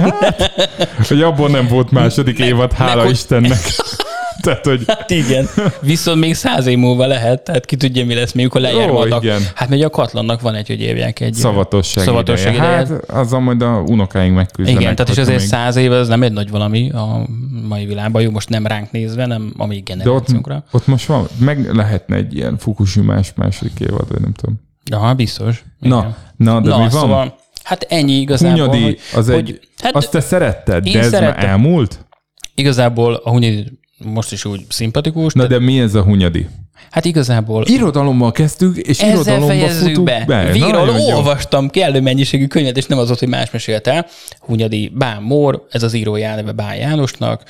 hogy 1.08 1.22
abból 1.22 1.48
nem 1.48 1.66
volt 1.66 1.90
második 1.90 2.38
évad, 2.38 2.72
hála 2.72 3.02
meg, 3.02 3.12
Istennek. 3.12 3.58
tehát, 4.40 4.64
hogy... 4.64 4.82
Hát 4.86 5.10
igen. 5.10 5.48
Viszont 5.80 6.20
még 6.20 6.34
száz 6.34 6.66
év 6.66 6.78
múlva 6.78 7.06
lehet, 7.06 7.42
tehát 7.42 7.64
ki 7.64 7.76
tudja, 7.76 8.04
mi 8.04 8.14
lesz, 8.14 8.32
mikor 8.32 8.60
lejármadnak. 8.60 9.22
igen. 9.22 9.40
Hát 9.54 9.68
még 9.68 9.84
a 9.84 9.90
katlannak 9.90 10.40
van 10.40 10.54
egy, 10.54 10.66
hogy 10.66 10.80
évják 10.80 11.20
egy... 11.20 11.34
Szavatosság, 11.34 12.04
szavatosság 12.04 12.54
ideje. 12.54 12.80
ideje. 12.80 13.00
Hát 13.08 13.10
azzal 13.10 13.40
majd 13.40 13.62
a 13.62 13.82
unokáink 13.86 14.34
megküzdenek. 14.34 14.80
Igen, 14.80 14.94
tehát 14.94 15.12
és 15.12 15.18
azért 15.18 15.38
még... 15.38 15.46
száz 15.46 15.76
év 15.76 15.92
az 15.92 16.08
nem 16.08 16.22
egy 16.22 16.32
nagy 16.32 16.50
valami 16.50 16.90
a 16.90 17.26
mai 17.68 17.86
világban. 17.86 18.22
Jó, 18.22 18.30
most 18.30 18.48
nem 18.48 18.66
ránk 18.66 18.90
nézve, 18.90 19.26
nem 19.26 19.52
amíg 19.56 19.82
generációnkra. 19.82 20.54
De 20.54 20.62
ott, 20.66 20.74
ott 20.74 20.86
most 20.86 21.06
van, 21.06 21.26
meg 21.38 21.74
lehetne 21.74 22.16
egy 22.16 22.34
ilyen 22.34 22.58
Fukushima-s 22.58 23.32
második 23.34 23.80
évad, 23.80 24.08
vagy 24.08 24.20
nem 24.20 24.32
tudom. 24.32 24.64
Ja, 24.90 25.14
biztos. 25.14 25.64
Na, 25.78 26.16
na, 26.36 26.60
de 26.60 26.68
na, 26.68 26.76
mi 26.76 26.82
van? 26.82 26.90
Szóval, 26.90 27.36
hát 27.62 27.86
ennyi 27.88 28.12
igazából. 28.12 28.66
Hunyadi, 28.66 28.82
hogy, 28.82 28.98
az 29.14 29.30
hogy, 29.30 29.50
egy, 29.50 29.60
hát, 29.82 29.94
azt 29.94 30.10
te 30.10 30.20
szeretted, 30.20 30.84
de 30.84 30.98
ez 30.98 31.10
szerettem. 31.10 31.34
már 31.34 31.44
elmúlt? 31.44 32.06
Igazából 32.54 33.14
a 33.14 33.30
Hunyadi 33.30 33.78
most 34.04 34.32
is 34.32 34.44
úgy 34.44 34.64
szimpatikus. 34.68 35.32
Na 35.32 35.46
de 35.46 35.58
mi 35.58 35.80
ez 35.80 35.94
a 35.94 36.02
hunyadi? 36.02 36.48
Hát 36.90 37.04
igazából... 37.04 37.64
Irodalommal 37.66 38.32
kezdtük, 38.32 38.76
és 38.76 38.98
Ezzel 38.98 39.14
irodalommal 39.14 39.68
futunk 39.68 40.06
be. 40.06 40.24
be. 40.26 40.52
Végről 40.52 40.88
olvastam 40.88 41.70
kellő 41.70 42.00
mennyiségű 42.00 42.46
könyvet, 42.46 42.76
és 42.76 42.86
nem 42.86 42.98
az 42.98 43.10
ott, 43.10 43.18
hogy 43.18 43.28
más 43.28 43.50
mesélt 43.50 43.86
el. 43.86 44.06
Hunyadi 44.40 44.92
Bán 44.94 45.22
Mór, 45.22 45.66
ez 45.70 45.82
az 45.82 45.94
írója 45.94 46.34
neve 46.34 46.52
Bán 46.52 46.76
Jánosnak, 46.76 47.42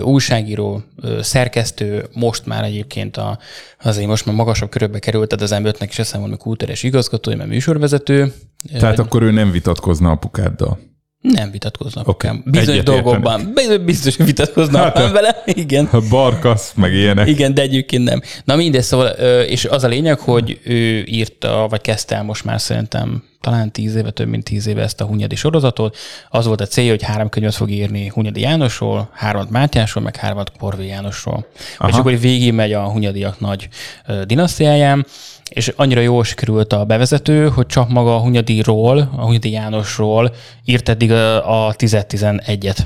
újságíró, 0.00 0.82
szerkesztő, 1.20 2.04
most 2.12 2.46
már 2.46 2.64
egyébként 2.64 3.16
a, 3.16 3.38
azért 3.82 4.08
most 4.08 4.26
már 4.26 4.34
magasabb 4.34 4.70
körökbe 4.70 4.98
került, 4.98 5.28
tehát 5.28 5.44
az 5.44 5.74
M5-nek 5.74 5.86
is 5.88 5.98
eszem 5.98 6.20
valami 6.20 6.38
kultúrás 6.38 6.82
igazgatója, 6.82 7.36
mert 7.36 7.48
műsorvezető. 7.48 8.32
Tehát 8.78 8.98
akkor 8.98 9.22
ő 9.22 9.30
nem 9.30 9.50
vitatkozna 9.50 10.10
apukáddal. 10.10 10.78
Nem 11.32 11.50
vitatkoznak 11.50 12.08
okay. 12.08 12.30
Bizonyos 12.44 12.82
dolgokban. 12.82 13.54
Biztos, 13.84 14.16
hogy 14.16 14.26
vitatkoznak 14.26 14.96
hát, 14.96 15.12
vele. 15.12 15.42
Igen. 15.46 15.88
Barkasz, 16.10 16.72
meg 16.74 16.92
ilyenek. 16.92 17.28
Igen, 17.28 17.54
de 17.54 17.62
egyébként 17.62 18.04
nem. 18.04 18.20
Na 18.44 18.56
mindegy, 18.56 18.82
szóval, 18.82 19.06
és 19.42 19.64
az 19.64 19.84
a 19.84 19.88
lényeg, 19.88 20.18
hogy 20.18 20.60
ő 20.64 21.02
írta, 21.02 21.66
vagy 21.70 21.80
kezdte 21.80 22.14
el 22.14 22.22
most 22.22 22.44
már 22.44 22.60
szerintem 22.60 23.24
talán 23.40 23.72
tíz 23.72 23.94
éve, 23.94 24.10
több 24.10 24.28
mint 24.28 24.44
tíz 24.44 24.66
éve 24.66 24.82
ezt 24.82 25.00
a 25.00 25.04
Hunyadi 25.04 25.34
sorozatot. 25.34 25.96
Az 26.30 26.46
volt 26.46 26.60
a 26.60 26.66
célja, 26.66 26.90
hogy 26.90 27.02
három 27.02 27.28
könyvet 27.28 27.54
fog 27.54 27.70
írni 27.70 28.08
Hunyadi 28.08 28.40
Jánosról, 28.40 29.10
hármat 29.12 29.50
Mátyásról, 29.50 30.04
meg 30.04 30.16
hármat 30.16 30.52
Porvé 30.58 30.86
Jánosról. 30.86 31.46
Aha. 31.78 31.88
És 31.88 31.94
akkor 31.96 32.18
végig 32.18 32.52
megy 32.52 32.72
a 32.72 32.90
Hunyadiak 32.90 33.40
nagy 33.40 33.68
dinasztiáján 34.24 35.06
és 35.50 35.72
annyira 35.76 36.00
jól 36.00 36.24
sikerült 36.24 36.72
a 36.72 36.84
bevezető, 36.84 37.48
hogy 37.48 37.66
csak 37.66 37.88
maga 37.88 38.14
a 38.14 38.20
Hunyadiról, 38.20 38.98
a 39.16 39.24
Hunyadi 39.24 39.50
Jánosról 39.50 40.34
írt 40.64 40.88
eddig 40.88 41.12
a, 41.12 41.66
a 41.66 41.74
10-11-et. 41.74 42.78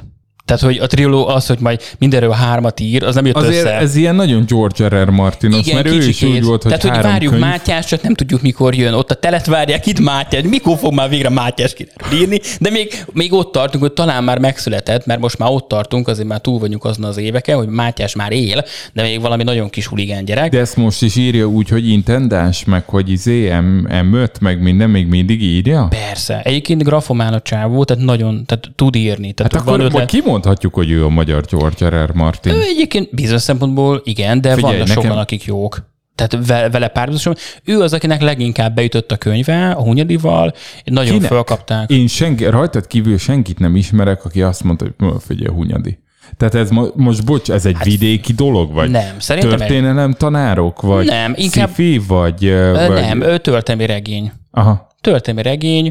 Tehát, 0.50 0.64
hogy 0.64 0.78
a 0.78 0.86
trioló 0.86 1.26
az, 1.26 1.46
hogy 1.46 1.58
majd 1.60 1.80
mindenről 1.98 2.30
hármat 2.30 2.80
ír, 2.80 3.02
az 3.04 3.14
nem 3.14 3.26
jött 3.26 3.36
Azért 3.36 3.64
össze. 3.64 3.76
ez 3.76 3.96
ilyen 3.96 4.14
nagyon 4.14 4.44
George 4.48 4.86
R. 4.88 5.04
R. 5.04 5.10
Martinos, 5.10 5.66
Igen, 5.66 5.74
mert 5.74 5.86
ő 5.86 5.96
is 5.98 6.04
kicsikét. 6.06 6.34
úgy 6.34 6.44
volt, 6.44 6.62
hogy 6.62 6.72
Tehát, 6.72 6.86
hogy 6.86 6.90
három 6.96 7.10
várjuk 7.10 7.32
könyv. 7.32 7.44
Mátyás, 7.44 7.86
csak 7.86 8.02
nem 8.02 8.14
tudjuk, 8.14 8.42
mikor 8.42 8.74
jön. 8.74 8.94
Ott 8.94 9.10
a 9.10 9.14
telet 9.14 9.46
várják, 9.46 9.86
itt 9.86 10.00
Mátyás. 10.00 10.42
Mikor 10.42 10.78
fog 10.78 10.92
már 10.94 11.08
végre 11.08 11.28
Mátyás 11.28 11.74
írni? 12.14 12.40
De 12.60 12.70
még, 12.70 13.04
még 13.12 13.32
ott 13.32 13.52
tartunk, 13.52 13.82
hogy 13.82 13.92
talán 13.92 14.24
már 14.24 14.38
megszületett, 14.38 15.06
mert 15.06 15.20
most 15.20 15.38
már 15.38 15.50
ott 15.50 15.68
tartunk, 15.68 16.08
azért 16.08 16.28
már 16.28 16.40
túl 16.40 16.58
vagyunk 16.58 16.84
azon 16.84 17.04
az 17.04 17.16
éveken, 17.16 17.56
hogy 17.56 17.68
Mátyás 17.68 18.14
már 18.14 18.32
él, 18.32 18.64
de 18.92 19.02
még 19.02 19.20
valami 19.20 19.42
nagyon 19.42 19.70
kis 19.70 19.86
huligán 19.86 20.24
gyerek. 20.24 20.50
De 20.50 20.58
ezt 20.58 20.76
most 20.76 21.02
is 21.02 21.16
írja 21.16 21.46
úgy, 21.46 21.68
hogy 21.68 21.88
intendás, 21.88 22.64
meg 22.64 22.88
hogy 22.88 23.10
izé, 23.10 23.58
M, 23.58 23.86
M5, 23.88 24.40
meg 24.40 24.62
minden 24.62 24.90
még 24.90 25.06
mindig 25.06 25.42
írja? 25.42 25.86
Persze. 26.08 26.40
Egyébként 26.44 26.82
grafomán 26.82 27.32
a 27.32 27.40
csávó, 27.40 27.84
tehát 27.84 28.04
nagyon, 28.04 28.44
tehát 28.46 28.70
tud 28.76 28.96
írni. 28.96 29.32
Tehát 29.32 29.52
Hát 29.52 29.64
van 29.64 29.74
akkor 29.74 29.84
ötlet. 29.86 30.02
Majd 30.44 30.58
kimondhatjuk, 30.58 30.74
hogy 30.74 30.90
ő 30.90 31.04
a 31.04 31.08
magyar 31.08 31.44
George 31.50 31.88
R. 31.88 32.10
R. 32.10 32.14
Martin. 32.14 32.52
Ő 32.52 32.60
egyébként 32.62 33.08
bizonyos 33.14 33.42
szempontból 33.42 34.00
igen, 34.04 34.40
de 34.40 34.54
Figyelj, 34.54 34.72
vannak 34.72 34.88
nekem- 34.88 35.02
sokan, 35.02 35.18
akik 35.18 35.44
jók. 35.44 35.88
Tehát 36.14 36.46
ve- 36.46 36.72
vele 36.72 36.88
párhuzamosan. 36.88 37.36
Ő 37.64 37.80
az, 37.80 37.92
akinek 37.92 38.20
leginkább 38.22 38.74
beütött 38.74 39.12
a 39.12 39.16
könyve, 39.16 39.70
a 39.70 39.82
Hunyadival, 39.82 40.52
nagyon 40.84 41.12
Kinek? 41.14 41.28
fölkapták. 41.30 41.90
Én 41.90 42.06
senki, 42.06 42.44
rajtad 42.44 42.86
kívül 42.86 43.18
senkit 43.18 43.58
nem 43.58 43.76
ismerek, 43.76 44.24
aki 44.24 44.42
azt 44.42 44.62
mondta, 44.64 44.84
hogy 44.84 45.08
"Ö, 45.08 45.14
figyelj, 45.26 45.54
Hunyadi. 45.56 45.98
Tehát 46.36 46.54
ez 46.54 46.70
mo- 46.70 46.94
most, 46.96 47.24
bocs, 47.24 47.50
ez 47.50 47.66
egy 47.66 47.74
hát, 47.74 47.84
vidéki 47.84 48.32
dolog, 48.32 48.72
vagy 48.72 48.90
nem, 48.90 49.14
szerintem 49.18 49.52
egy- 49.52 49.58
történelem 49.58 50.12
tanárok, 50.12 50.80
vagy 50.82 51.06
Nem, 51.06 51.32
inkább- 51.36 51.68
sci-fi, 51.68 52.00
vagy, 52.08 52.50
vagy... 52.88 52.88
Nem, 53.00 53.22
ő 53.22 53.38
történelmi 53.38 53.86
regény. 53.92 54.32
Aha. 54.50 54.88
Történelmi 55.00 55.48
regény, 55.48 55.88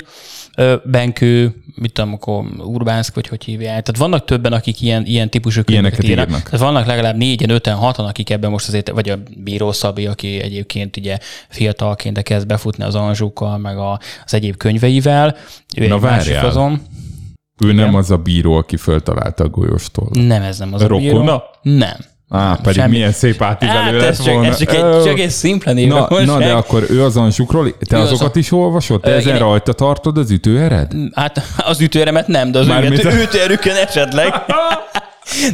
Benkő, 0.84 1.64
mit 1.76 1.94
tudom, 1.94 2.14
akkor 2.14 2.44
Urbánszk, 2.57 3.15
vagy 3.15 3.27
hogy 3.27 3.44
hívják. 3.44 3.84
Tehát 3.84 3.98
vannak 3.98 4.26
többen, 4.26 4.53
akik 4.53 4.81
ilyen, 4.81 5.06
ilyen 5.06 5.30
típusú 5.30 5.64
könyveket 5.64 6.03
írnak. 6.03 6.27
írnak. 6.27 6.44
Tehát 6.44 6.60
vannak 6.60 6.86
legalább 6.86 7.15
négyen, 7.15 7.49
öten, 7.49 7.76
hatan, 7.76 8.06
akik 8.06 8.30
ebben 8.30 8.49
most 8.52 8.68
azért, 8.68 8.90
vagy 8.90 9.10
a 9.10 9.19
Bíró 9.38 9.72
Szabi, 9.72 10.06
aki 10.06 10.41
egyébként 10.41 10.98
ugye 10.98 11.18
fiatalként 11.49 12.15
de 12.15 12.22
kezd 12.22 12.48
befutni 12.48 12.84
az 12.84 12.95
Anzsúkkal, 12.95 13.57
meg 13.57 13.77
a, 13.77 13.99
az 14.26 14.34
egyéb 14.34 14.57
könyveivel. 14.57 15.38
Ő 15.76 15.88
Na 15.88 15.95
egy 15.95 16.02
másik 16.02 16.44
azon. 16.44 16.81
Ő 17.60 17.72
nem 17.72 17.95
az 17.95 18.11
a 18.11 18.18
bíró, 18.18 18.53
aki 18.53 18.77
föltalálta 18.77 19.44
a 19.44 19.49
golyóstól. 19.49 20.10
Nem, 20.11 20.41
ez 20.41 20.60
nem 20.60 20.73
az 20.73 20.81
a 20.81 20.88
Rokona? 20.88 21.19
bíró. 21.22 21.44
Nem. 21.61 21.98
Á, 22.31 22.56
pedig 22.64 22.80
semmi. 22.81 22.91
milyen 22.91 23.11
szép 23.11 23.41
átívelő 23.41 23.80
Hát 23.80 23.91
lett 23.91 24.01
ez 24.10 24.23
csak, 24.23 24.45
ez 24.45 24.57
csak, 24.57 24.73
egy, 24.73 25.03
csak 25.03 25.19
egy 25.19 25.30
szimpla 25.30 25.72
név. 25.73 25.88
Na, 25.88 26.07
na, 26.26 26.38
de 26.38 26.51
akkor 26.53 26.85
ő 26.89 27.03
az 27.03 27.18
Ansukról, 27.18 27.77
te 27.77 27.97
Ő 27.97 27.99
az 27.99 28.11
azokat 28.11 28.35
a- 28.35 28.39
is 28.39 28.51
olvasod? 28.51 29.01
Te 29.01 29.11
ezen 29.11 29.35
igen. 29.35 29.47
rajta 29.47 29.73
tartod 29.73 30.18
az 30.18 30.31
ütőered? 30.31 30.91
Hát 31.15 31.41
az 31.57 31.81
ütőremet 31.81 32.27
nem, 32.27 32.51
de 32.51 32.60
az 32.60 32.68
Mármint 32.68 33.03
üget, 33.03 33.14
ütőerükön 33.23 33.76
esetleg. 33.76 34.34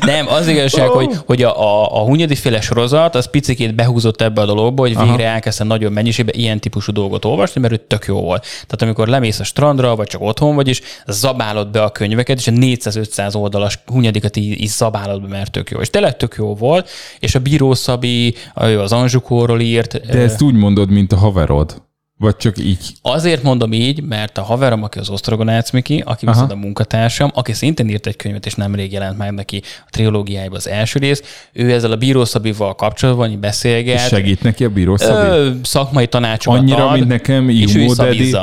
Nem, 0.06 0.28
az 0.28 0.48
igazság, 0.48 0.88
hogy, 0.88 1.18
hogy 1.26 1.44
a, 1.44 1.62
a, 1.62 2.02
a 2.02 2.04
Hunyadi 2.04 2.36
féle 2.36 2.62
sorozat 2.62 3.16
az 3.16 3.30
picikét 3.30 3.76
behúzott 3.76 4.22
ebbe 4.22 4.42
a 4.42 4.46
dologba, 4.46 4.82
hogy 4.82 4.98
végre 4.98 5.26
elkezdtem 5.26 5.68
nagyon 5.68 5.92
mennyiségben 5.92 6.36
ilyen 6.38 6.60
típusú 6.60 6.92
dolgot 6.92 7.26
olvasni, 7.26 7.62
mert 7.62 7.74
ő 7.74 7.78
tök 7.78 8.06
jó 8.06 8.22
volt. 8.22 8.42
Tehát 8.42 8.82
amikor 8.82 9.08
lemész 9.08 9.40
a 9.40 9.44
strandra, 9.44 9.96
vagy 9.96 10.08
csak 10.08 10.22
otthon 10.22 10.56
vagy, 10.56 10.68
és 10.68 10.82
zabálod 11.08 11.72
be 11.72 11.84
a 11.84 11.90
könyveket, 11.90 12.38
és 12.38 12.48
a 12.48 12.52
400-500 12.52 13.36
oldalas 13.36 13.80
Hunyadikat 13.86 14.36
így, 14.36 14.62
így 14.62 14.68
zabálod 14.68 15.22
be, 15.22 15.28
mert 15.28 15.52
tök 15.52 15.70
jó. 15.70 15.80
És 15.80 15.90
tényleg 15.90 16.18
tök 16.18 16.36
jó 16.38 16.56
volt, 16.56 16.90
és 17.20 17.36
a 17.36 17.40
Bíró 17.40 17.74
Szabi, 17.74 18.36
ő 18.62 18.80
az 18.80 18.92
Anzsukóról 18.92 19.60
írt. 19.60 20.06
De 20.06 20.20
ezt 20.20 20.42
úgy 20.42 20.54
mondod, 20.54 20.90
mint 20.90 21.12
a 21.12 21.18
haverod. 21.18 21.84
Vagy 22.18 22.36
csak 22.36 22.58
így. 22.58 22.94
Azért 23.02 23.44
mondom 23.44 23.74
így, 23.74 24.04
mert 24.04 24.38
a 24.38 24.42
haverom, 24.42 24.84
aki 24.84 25.00
az 25.00 25.10
Osztrogonácz 25.10 25.72
Miki, 25.72 26.04
aki 26.06 26.26
viszont 26.26 26.52
a 26.52 26.56
munkatársam, 26.56 27.32
aki 27.34 27.54
szintén 27.54 27.90
írt 27.90 28.08
egy 28.08 28.16
könyvet, 28.16 28.46
és 28.46 28.54
nemrég 28.54 28.92
jelent 28.92 29.18
meg 29.18 29.32
neki 29.32 29.62
a 29.80 29.90
trilógiájában 29.90 30.58
az 30.58 30.68
első 30.68 31.00
rész, 31.00 31.50
ő 31.54 31.72
ezzel 31.72 31.92
a 31.92 31.96
Bíró 31.96 32.26
Szabival 32.26 32.76
kapcsolatban 32.76 33.40
beszélget. 33.40 34.08
Segít 34.08 34.42
neki 34.44 34.64
a 34.64 34.70
bíró 34.70 34.98
Szabi? 34.98 35.28
Ö, 35.28 35.50
szakmai 35.64 36.08
tanácsokat 36.08 36.60
Annyira, 36.60 36.88
ad, 36.88 36.94
mint 36.94 37.08
nekem 37.08 37.50
és 37.50 37.76
ő 37.76 37.86
Daddy. 37.86 38.36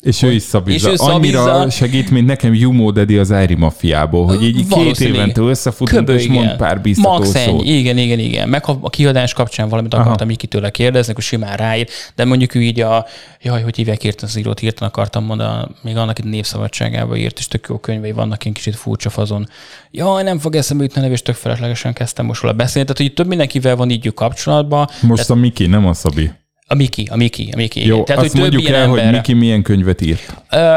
És 0.00 0.22
ő 0.22 0.32
is 0.32 0.42
szabizza. 0.42 0.90
És 0.90 1.00
ő 1.00 1.04
Annyira 1.04 1.42
szabizza. 1.44 1.70
segít, 1.70 2.10
mint 2.10 2.26
nekem 2.26 2.54
Jumo 2.54 2.90
Daddy 2.90 3.18
az 3.18 3.32
Ári 3.32 3.54
Mafiából, 3.54 4.26
hogy 4.26 4.42
így 4.42 4.66
két 4.66 5.00
évente 5.00 5.40
összefutunk, 5.40 6.08
és 6.08 6.26
mond 6.26 6.44
igen. 6.44 6.56
pár 6.56 6.80
biztató 6.80 7.10
Max 7.10 7.34
ennyi. 7.34 7.58
szót. 7.58 7.66
Igen, 7.66 7.98
igen, 7.98 8.18
igen. 8.18 8.48
Meg 8.48 8.64
ha 8.64 8.78
a 8.80 8.90
kiadás 8.90 9.32
kapcsán 9.32 9.68
valamit 9.68 9.94
akartam 9.94 10.26
Miki 10.26 10.46
tőle 10.46 10.70
kérdezni, 10.70 11.12
akkor 11.12 11.24
simán 11.24 11.56
ráír. 11.56 11.88
De 12.14 12.24
mondjuk 12.24 12.54
ő 12.54 12.60
így 12.60 12.80
a, 12.80 13.06
jaj, 13.42 13.62
hogy 13.62 13.76
hívják 13.76 14.04
írtan 14.04 14.28
az 14.28 14.36
írót, 14.36 14.62
írtan 14.62 14.88
akartam 14.88 15.24
mondani, 15.24 15.66
még 15.82 15.96
annak 15.96 16.18
itt 16.18 16.24
népszabadságába 16.24 17.16
írt, 17.16 17.38
és 17.38 17.48
tök 17.48 17.66
jó 17.68 17.78
könyvei 17.78 18.12
vannak, 18.12 18.44
én 18.44 18.52
kicsit 18.52 18.76
furcsa 18.76 19.10
fazon. 19.10 19.48
Jaj, 19.90 20.22
nem 20.22 20.38
fog 20.38 20.54
eszembe 20.54 20.82
jutni 20.82 21.00
a 21.00 21.02
nev, 21.04 21.12
és 21.12 21.22
tök 21.22 21.34
feleslegesen 21.34 21.92
kezdtem 21.92 22.26
most 22.26 22.42
róla 22.42 22.54
beszélni. 22.54 22.88
Tehát, 22.88 23.02
hogy 23.02 23.14
több 23.14 23.26
mindenkivel 23.28 23.76
van 23.76 23.90
így 23.90 24.14
kapcsolatban. 24.14 24.88
Most 25.00 25.30
a 25.30 25.34
Miki, 25.34 25.66
nem 25.66 25.86
a 25.86 25.92
Szabi. 25.94 26.30
A 26.72 26.74
Miki, 26.74 27.08
a 27.10 27.16
Miki, 27.16 27.48
a 27.52 27.56
Miki. 27.56 27.86
Jó. 27.86 28.02
Tehát, 28.04 28.22
azt 28.22 28.32
hogy 28.32 28.40
mondjuk 28.40 28.68
el, 28.68 28.88
hogy 28.88 28.98
ember- 28.98 29.14
Miki 29.14 29.32
milyen 29.32 29.62
könyvet 29.62 30.00
írt. 30.00 30.34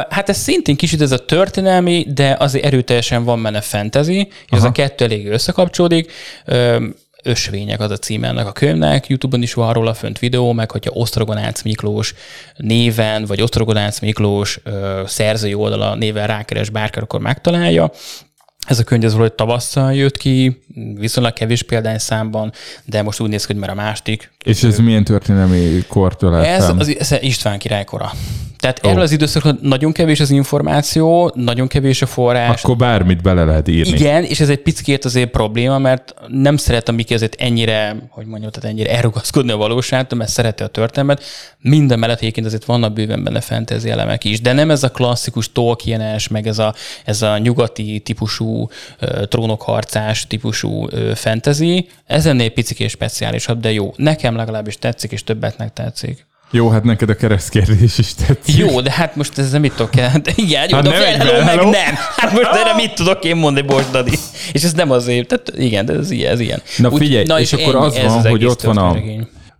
Hát 0.09 0.29
ez 0.29 0.37
szintén 0.37 0.75
kicsit 0.75 1.01
ez 1.01 1.11
a 1.11 1.25
történelmi, 1.25 2.05
de 2.13 2.35
azért 2.39 2.65
erőteljesen 2.65 3.23
van 3.23 3.43
benne 3.43 3.61
fantasy, 3.61 4.17
és 4.19 4.27
ez 4.57 4.63
a 4.63 4.71
kettő 4.71 5.05
elég 5.05 5.27
összekapcsolódik. 5.27 6.11
Ö, 6.45 6.85
Ösvények 7.23 7.79
az 7.79 7.91
a 7.91 7.97
címe 7.97 8.27
ennek 8.27 8.47
a 8.47 8.51
könyvnek, 8.51 9.07
YouTube-on 9.07 9.41
is 9.41 9.53
van 9.53 9.73
róla 9.73 9.93
fönt 9.93 10.19
videó, 10.19 10.51
meg 10.53 10.71
hogyha 10.71 10.91
Osztrogonác 10.93 11.61
Miklós 11.61 12.13
néven, 12.57 13.25
vagy 13.25 13.41
Osztrogonác 13.41 13.99
Miklós 13.99 14.59
ö, 14.63 15.01
szerzői 15.05 15.53
oldala 15.53 15.95
néven 15.95 16.27
rákeres 16.27 16.69
bárki, 16.69 16.99
akkor 16.99 17.19
megtalálja. 17.19 17.91
Ez 18.67 18.79
a 18.79 18.83
könyv 18.83 19.03
az 19.03 19.11
valahogy 19.11 19.33
tavasszal 19.33 19.93
jött 19.93 20.17
ki, 20.17 20.61
viszonylag 20.95 21.33
kevés 21.33 21.63
példányszámban, 21.63 22.51
de 22.85 23.01
most 23.01 23.19
úgy 23.19 23.29
néz 23.29 23.45
ki, 23.45 23.51
hogy 23.51 23.61
már 23.61 23.69
a 23.69 23.73
másik. 23.73 24.31
És 24.43 24.63
ez 24.63 24.77
milyen 24.77 25.03
történelmi 25.03 25.83
kortól 25.87 26.45
Ez, 26.45 26.69
az, 26.77 26.95
ez 26.99 27.11
István 27.21 27.59
királykora. 27.59 28.11
Tehát 28.63 28.79
oh. 28.83 28.91
erről 28.91 29.03
az 29.03 29.11
időszakról 29.11 29.57
nagyon 29.61 29.91
kevés 29.91 30.19
az 30.19 30.29
információ, 30.29 31.31
nagyon 31.35 31.67
kevés 31.67 32.01
a 32.01 32.05
forrás. 32.05 32.63
Akkor 32.63 32.75
bármit 32.75 33.21
bele 33.21 33.43
lehet 33.43 33.67
írni. 33.67 33.97
Igen, 33.97 34.23
és 34.23 34.39
ez 34.39 34.49
egy 34.49 34.61
picit 34.61 35.05
azért 35.05 35.29
probléma, 35.29 35.77
mert 35.77 36.13
nem 36.27 36.57
szeretem 36.57 36.95
Miki 36.95 37.13
azért 37.13 37.41
ennyire, 37.41 37.95
hogy 38.09 38.25
mondjam, 38.25 38.51
tehát 38.51 38.69
ennyire 38.69 38.95
elrugaszkodni 38.95 39.51
a 39.51 39.57
valóságtól, 39.57 40.17
mert 40.17 40.31
szereti 40.31 40.63
a 40.63 40.67
történelmet. 40.67 41.23
Minden 41.59 41.99
mellett 41.99 42.19
egyébként 42.19 42.45
azért 42.45 42.65
vannak 42.65 42.93
bőven 42.93 43.23
benne 43.23 43.41
fantasy 43.41 43.89
elemek 43.89 44.23
is, 44.23 44.41
de 44.41 44.53
nem 44.53 44.71
ez 44.71 44.83
a 44.83 44.89
klasszikus 44.89 45.51
Tolkienes, 45.51 46.27
meg 46.27 46.47
ez 46.47 46.59
a, 46.59 46.73
ez 47.05 47.21
a 47.21 47.37
nyugati 47.37 47.99
típusú 47.99 48.69
trónokharcás 49.27 50.27
típusú 50.27 50.87
fantasy. 51.13 51.87
Ez 52.05 52.25
ennél 52.25 52.49
picikés 52.49 52.91
speciálisabb, 52.91 53.59
de 53.59 53.71
jó. 53.71 53.93
Nekem 53.95 54.35
legalábbis 54.35 54.77
tetszik, 54.77 55.11
és 55.11 55.23
többetnek 55.23 55.73
tetszik. 55.73 56.25
Jó, 56.55 56.69
hát 56.69 56.83
neked 56.83 57.09
a 57.09 57.15
keresztkérdés 57.15 57.97
is 57.97 58.13
tetszik. 58.13 58.55
Jó, 58.57 58.81
de 58.81 58.91
hát 58.91 59.15
most 59.15 59.37
ez 59.37 59.53
mit 59.53 59.73
tudok 59.75 59.95
el? 59.95 60.19
De 60.23 60.31
igen, 60.35 60.69
jó, 60.69 60.75
Hát 60.75 60.83
de 60.83 60.89
nem 60.89 60.99
fel, 61.01 61.11
egyben, 61.13 61.27
hello, 61.27 61.43
meg 61.45 61.55
hello. 61.57 61.69
nem. 61.69 61.95
Hát 62.15 62.31
most 62.31 62.49
erre 62.53 62.73
mit 62.75 62.93
tudok 62.95 63.23
én 63.23 63.35
mondani, 63.35 63.67
Bocs 63.67 63.85
Dani? 63.91 64.11
És 64.51 64.63
ez 64.63 64.73
nem 64.73 64.91
azért, 64.91 65.27
tehát 65.27 65.51
igen, 65.57 65.85
de 65.85 65.93
ez 65.93 66.11
ilyen. 66.11 66.31
Ez 66.31 66.39
ilyen. 66.39 66.61
Na 66.77 66.91
figyelj, 66.97 67.41
és 67.41 67.53
akkor 67.53 67.75
az 67.75 67.95
ez 67.95 68.11
van, 68.13 68.27
hogy 68.27 68.45
ott 68.45 68.61
van 68.61 68.77
a-. 68.77 68.95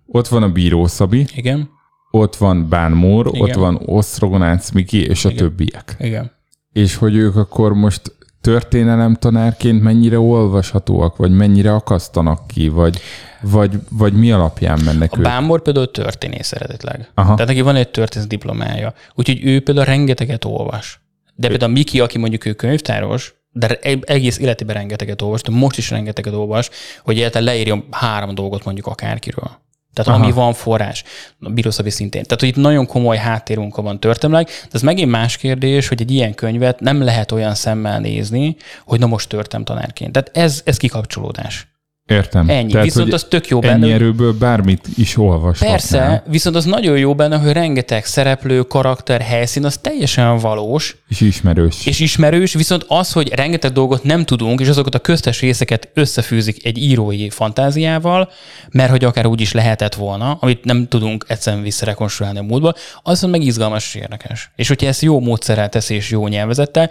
Ott 0.06 0.28
van 0.28 0.44
a 0.44 0.50
bíró 0.50 0.88
Szabi, 0.88 1.26
Igen, 1.36 1.70
ott 2.12 2.36
van 2.36 2.70
Bán 2.70 2.92
Mór, 2.92 3.28
Igen. 3.34 3.42
ott 3.42 3.54
van 3.54 3.82
Osztrogonác 3.86 4.70
Miki, 4.72 5.06
és 5.06 5.26
a 5.26 5.32
többiek. 5.34 5.96
igen. 6.00 6.32
És 6.74 6.96
hogy 6.96 7.16
ők 7.16 7.36
akkor 7.36 7.74
most 7.74 8.02
történelem 8.44 9.16
tanárként 9.16 9.82
mennyire 9.82 10.20
olvashatóak, 10.20 11.18
vagy 11.18 11.32
mennyire 11.32 11.74
akasztanak 11.74 12.48
ki, 12.48 12.70
vagy, 12.70 13.00
vagy, 13.42 13.80
vagy 13.90 14.14
mi 14.14 14.32
alapján 14.32 14.80
mennek 14.86 15.14
A 15.14 15.18
ők? 15.18 15.24
Bámor 15.24 15.62
például 15.62 15.92
történész 15.92 16.52
eredetileg. 16.52 17.12
Aha. 17.14 17.34
Tehát 17.34 17.48
neki 17.48 17.62
van 17.62 17.76
egy 17.76 17.90
történész 17.90 18.28
diplomája. 18.28 18.94
Úgyhogy 19.16 19.46
ő 19.46 19.62
például 19.62 19.86
rengeteget 19.86 20.46
olvas. 20.46 21.02
De 21.36 21.48
például 21.48 21.72
Miki, 21.72 22.00
aki 22.00 22.18
mondjuk 22.18 22.46
ő 22.46 22.54
könyvtáros, 22.54 23.36
de 23.52 23.68
e- 23.82 24.00
egész 24.02 24.38
életében 24.38 24.76
rengeteget 24.76 25.22
olvas, 25.22 25.42
de 25.42 25.52
most 25.52 25.78
is 25.78 25.90
rengeteget 25.90 26.34
olvas, 26.34 26.70
hogy 27.04 27.16
egyáltalán 27.16 27.48
leírjon 27.48 27.84
három 27.92 28.36
dolgot 28.36 28.66
mondjuk 28.66 28.88
akárkiről. 28.88 29.52
Tehát 29.94 30.12
Aha. 30.12 30.24
Ami 30.24 30.32
van 30.32 30.54
forrás, 30.54 31.04
a 31.40 31.50
bírószavi 31.50 31.90
szintén. 31.90 32.24
Tehát, 32.24 32.40
hogy 32.40 32.50
itt 32.50 32.56
nagyon 32.56 32.86
komoly 32.86 33.18
háttérmunka 33.18 33.82
van 33.82 34.00
történelmileg, 34.00 34.48
de 34.62 34.70
ez 34.72 34.82
megint 34.82 35.12
más 35.12 35.38
kérdés, 35.38 35.88
hogy 35.88 36.02
egy 36.02 36.12
ilyen 36.12 36.34
könyvet 36.34 36.80
nem 36.80 37.02
lehet 37.02 37.32
olyan 37.32 37.56
szemmel 37.56 38.00
nézni, 38.00 38.56
hogy 38.86 39.00
na 39.00 39.06
most 39.06 39.30
történtem 39.30 39.64
tanárként. 39.64 40.12
Tehát 40.12 40.32
ez, 40.34 40.62
ez 40.66 40.78
kikapcsolódás. 40.78 41.73
Értem. 42.14 42.50
Ennyi. 42.50 42.82
Viszont 42.82 43.06
hogy 43.06 43.14
az 43.14 43.26
tök 43.30 43.48
jó 43.48 43.62
ennyi 43.62 43.68
benne, 43.72 43.84
hogy- 43.86 43.94
erőből 43.94 44.34
bármit 44.34 44.88
is 44.98 45.18
olvashatnál. 45.18 45.72
Persze, 45.78 46.24
viszont 46.28 46.56
az 46.56 46.66
nagyon 46.66 46.98
jó 46.98 47.16
benne, 47.16 47.38
hogy 47.38 47.52
rengeteg 47.52 48.06
szereplő, 48.06 48.62
karakter, 48.62 49.22
helyszín, 49.22 49.66
az 49.66 49.78
teljesen 49.78 50.38
valós 50.38 50.96
És 51.08 51.22
ismerős. 51.22 51.86
és 51.86 52.00
ismerős, 52.00 52.54
viszont 52.54 52.86
az, 52.88 53.12
hogy 53.12 53.34
rengeteg 53.34 53.72
dolgot 53.72 54.04
nem 54.04 54.26
tudunk, 54.26 54.60
és 54.60 54.68
azokat 54.68 54.96
a 54.96 55.00
köztes 55.00 55.42
részeket 55.42 55.90
összefűzik 55.94 56.66
egy 56.66 56.78
írói 56.78 57.30
fantáziával, 57.30 58.30
mert 58.72 58.90
hogy 58.90 59.04
akár 59.04 59.26
úgy 59.26 59.42
is 59.42 59.52
lehetett 59.52 59.96
volna, 59.96 60.38
amit 60.40 60.64
nem 60.66 60.88
tudunk 60.88 61.26
egyszerűen 61.28 61.64
visszarekonstruálni 61.64 62.40
a 62.40 62.44
múltba, 62.44 62.74
az 63.02 63.12
viszont 63.14 63.32
meg 63.32 63.42
izgalmas 63.42 63.86
és 63.86 64.02
érdekes. 64.02 64.52
És 64.56 64.68
hogyha 64.68 64.88
ezt 64.88 65.02
jó 65.02 65.20
módszerrel 65.20 65.70
teszi 65.70 65.96
és 65.96 66.10
jó 66.10 66.28
nyelvezettel, 66.28 66.90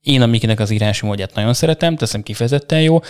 Én 0.00 0.22
a 0.22 0.26
Mikinek 0.26 0.60
az 0.60 0.70
írási 0.70 1.06
módját 1.06 1.34
nagyon 1.34 1.54
szeretem, 1.54 1.96
teszem 1.96 2.22
kifejezetten 2.22 2.80
jó, 2.80 3.00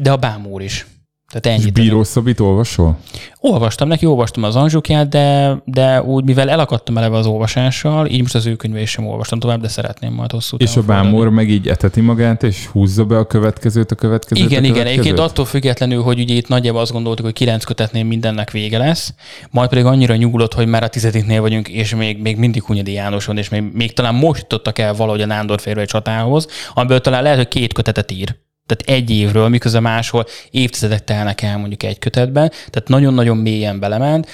de 0.00 0.10
a 0.10 0.16
Bámúr 0.16 0.62
is. 0.62 0.86
Tehát 1.34 1.58
És 1.58 1.64
ennyit. 1.64 1.74
Bíró 1.74 2.04
Szabit 2.04 2.40
olvasol? 2.40 2.98
Olvastam 3.40 3.88
neki, 3.88 4.06
olvastam 4.06 4.42
az 4.42 4.56
Anzsukját, 4.56 5.08
de, 5.08 5.56
de 5.64 6.02
úgy, 6.02 6.24
mivel 6.24 6.50
elakadtam 6.50 6.96
eleve 6.96 7.16
az 7.16 7.26
olvasással, 7.26 8.06
így 8.06 8.20
most 8.20 8.34
az 8.34 8.46
ő 8.46 8.56
könyvét 8.56 8.86
sem 8.86 9.06
olvastam 9.06 9.38
tovább, 9.38 9.60
de 9.60 9.68
szeretném 9.68 10.12
majd 10.12 10.30
hosszú 10.30 10.56
És 10.58 10.76
a. 10.76 10.82
Bámor 10.82 11.30
meg 11.30 11.50
így 11.50 11.68
eteti 11.68 12.00
magát, 12.00 12.42
és 12.42 12.66
húzza 12.66 13.04
be 13.04 13.18
a 13.18 13.26
következőt, 13.26 13.90
a 13.90 13.94
következőt, 13.94 14.44
Igen, 14.44 14.58
a 14.58 14.66
igen. 14.66 14.72
következőt? 14.72 15.00
Egyébként 15.00 15.28
attól 15.28 15.44
függetlenül, 15.44 16.02
hogy 16.02 16.20
ugye 16.20 16.34
itt 16.34 16.48
nagyjából 16.48 16.80
azt 16.80 16.92
gondoltuk, 16.92 17.24
hogy 17.24 17.34
kilenc 17.34 17.64
kötetnél 17.64 18.04
mindennek 18.04 18.50
vége 18.50 18.78
lesz, 18.78 19.14
majd 19.50 19.68
pedig 19.68 19.84
annyira 19.84 20.16
nyugodott, 20.16 20.54
hogy 20.54 20.66
már 20.66 20.82
a 20.82 20.88
tizediknél 20.88 21.40
vagyunk, 21.40 21.68
és 21.68 21.94
még, 21.94 22.18
még 22.18 22.36
mindig 22.36 22.62
Hunyadi 22.62 22.92
János 22.92 23.24
van, 23.24 23.38
és 23.38 23.48
még, 23.48 23.62
még 23.72 23.92
talán 23.92 24.14
most 24.14 24.40
jutottak 24.40 24.78
el 24.78 24.94
valahogy 24.94 25.22
a 25.22 25.26
Nándor 25.26 25.60
férve 25.60 25.84
csatához, 25.84 26.46
amiből 26.74 27.00
talán 27.00 27.22
lehet, 27.22 27.38
hogy 27.38 27.48
két 27.48 27.72
kötetet 27.72 28.10
ír. 28.10 28.36
Tehát 28.66 28.98
egy 29.00 29.10
évről, 29.10 29.48
miközben 29.48 29.82
máshol 29.82 30.26
évtizedek 30.50 31.04
telnek 31.04 31.42
el 31.42 31.58
mondjuk 31.58 31.82
egy 31.82 31.98
kötetben, 31.98 32.48
tehát 32.48 32.88
nagyon-nagyon 32.88 33.36
mélyen 33.36 33.80
belement, 33.80 34.28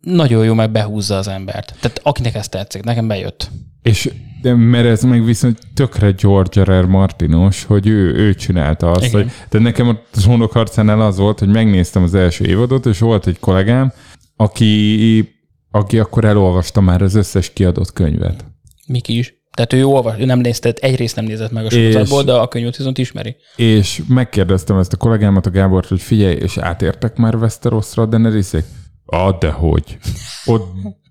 nagyon 0.00 0.44
jó 0.44 0.54
meg 0.54 0.70
behúzza 0.70 1.16
az 1.16 1.28
embert. 1.28 1.74
Tehát 1.80 2.00
akinek 2.02 2.34
ez 2.34 2.48
tetszik, 2.48 2.82
nekem 2.82 3.06
bejött. 3.06 3.50
És 3.82 4.10
de, 4.42 4.54
mert 4.54 4.86
ez 4.86 5.02
meg 5.02 5.24
viszont 5.24 5.58
tökre 5.74 6.10
George 6.10 6.62
R. 6.62 6.80
R. 6.80 6.84
Martinos, 6.84 7.64
hogy 7.64 7.86
ő, 7.86 8.14
ő 8.14 8.34
csinálta 8.34 8.90
azt, 8.90 9.04
Igen. 9.04 9.22
hogy 9.22 9.32
de 9.48 9.58
nekem 9.58 9.88
a 9.88 9.98
trónok 10.10 10.52
harcánál 10.52 11.00
az 11.00 11.16
volt, 11.18 11.38
hogy 11.38 11.48
megnéztem 11.48 12.02
az 12.02 12.14
első 12.14 12.44
évadot, 12.44 12.86
és 12.86 12.98
volt 12.98 13.26
egy 13.26 13.38
kollégám, 13.38 13.92
aki, 14.36 15.34
aki 15.70 15.98
akkor 15.98 16.24
elolvasta 16.24 16.80
már 16.80 17.02
az 17.02 17.14
összes 17.14 17.52
kiadott 17.52 17.92
könyvet. 17.92 18.44
Miki 18.86 19.18
is. 19.18 19.34
Tehát 19.56 19.72
ő 19.72 19.84
olvas, 19.84 20.14
ő 20.18 20.24
nem 20.24 20.38
nézte, 20.38 20.72
egyrészt 20.80 21.16
nem 21.16 21.24
nézett 21.24 21.52
meg 21.52 21.64
a 21.64 21.70
sorozatból, 21.70 22.22
de 22.22 22.32
a 22.32 22.48
könyvet 22.48 22.76
viszont 22.76 22.98
ismeri. 22.98 23.36
És 23.56 24.02
megkérdeztem 24.08 24.78
ezt 24.78 24.92
a 24.92 24.96
kollégámat, 24.96 25.46
a 25.46 25.50
Gábort, 25.50 25.88
hogy 25.88 26.00
figyelj, 26.00 26.34
és 26.34 26.58
átértek 26.58 27.16
már 27.16 27.34
Westerosra 27.34 28.02
a 28.02 28.06
Daenerysek? 28.06 28.64
Ah, 29.06 29.38
dehogy. 29.38 29.98
Ott, 30.44 30.66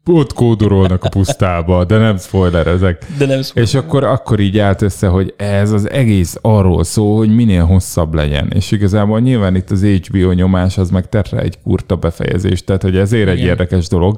ott 0.05 0.33
kódorolnak 0.33 1.03
a 1.03 1.09
pusztába, 1.09 1.85
de 1.85 1.97
nem 1.97 2.17
spoiler 2.17 2.67
ezek. 2.67 3.05
De 3.17 3.25
nem 3.25 3.41
szó. 3.41 3.61
És 3.61 3.73
akkor, 3.73 4.03
akkor 4.03 4.39
így 4.39 4.59
állt 4.59 4.81
össze, 4.81 5.07
hogy 5.07 5.33
ez 5.37 5.71
az 5.71 5.89
egész 5.89 6.37
arról 6.41 6.83
szól, 6.83 7.17
hogy 7.17 7.35
minél 7.35 7.65
hosszabb 7.65 8.13
legyen. 8.13 8.51
És 8.55 8.71
igazából 8.71 9.19
nyilván 9.19 9.55
itt 9.55 9.71
az 9.71 9.83
HBO 9.83 10.31
nyomás 10.31 10.77
az 10.77 10.89
meg 10.89 11.09
terre 11.09 11.39
egy 11.39 11.59
kurta 11.63 11.95
befejezés, 11.95 12.63
tehát 12.63 12.81
hogy 12.81 12.97
ezért 12.97 13.29
egy 13.29 13.37
Igen. 13.37 13.49
érdekes 13.49 13.87
dolog. 13.87 14.17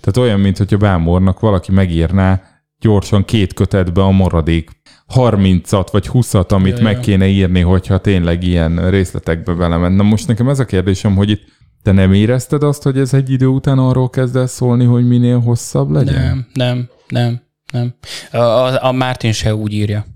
Tehát 0.00 0.28
olyan, 0.28 0.40
mint 0.40 0.58
hogyha 0.58 0.76
Bámornak 0.76 1.40
valaki 1.40 1.72
megírná 1.72 2.42
gyorsan 2.80 3.24
két 3.24 3.54
kötetbe 3.54 4.02
a 4.02 4.10
maradék 4.10 4.70
30-at 5.14 5.86
vagy 5.90 6.08
20-at, 6.12 6.48
amit 6.52 6.76
Ja, 6.76 6.82
meg 6.82 7.00
kéne 7.00 7.26
írni, 7.26 7.60
hogyha 7.60 7.98
tényleg 7.98 8.42
ilyen 8.42 8.90
részletekbe 8.90 9.52
belement. 9.52 9.96
Na 9.96 10.02
most 10.02 10.26
nekem 10.26 10.48
ez 10.48 10.58
a 10.58 10.64
kérdésem, 10.64 11.16
hogy 11.16 11.30
itt 11.30 11.42
te 11.82 11.92
nem 11.92 12.12
érezted 12.12 12.62
azt, 12.62 12.82
hogy 12.82 12.98
ez 12.98 13.14
egy 13.14 13.30
idő 13.30 13.46
után 13.46 13.78
arról 13.78 14.10
kezd 14.10 14.36
el 14.36 14.46
szólni, 14.46 14.84
hogy 14.84 15.08
minél 15.08 15.40
hosszabb 15.40 15.90
legyen? 15.90 16.14
Nem, 16.14 16.46
nem, 16.52 16.88
nem, 17.08 17.40
nem. 17.72 17.94
A, 18.32 18.36
a, 18.36 18.84
a 18.84 18.92
Mártin 18.92 19.32
se 19.32 19.54
úgy 19.54 19.72
írja. 19.72 20.06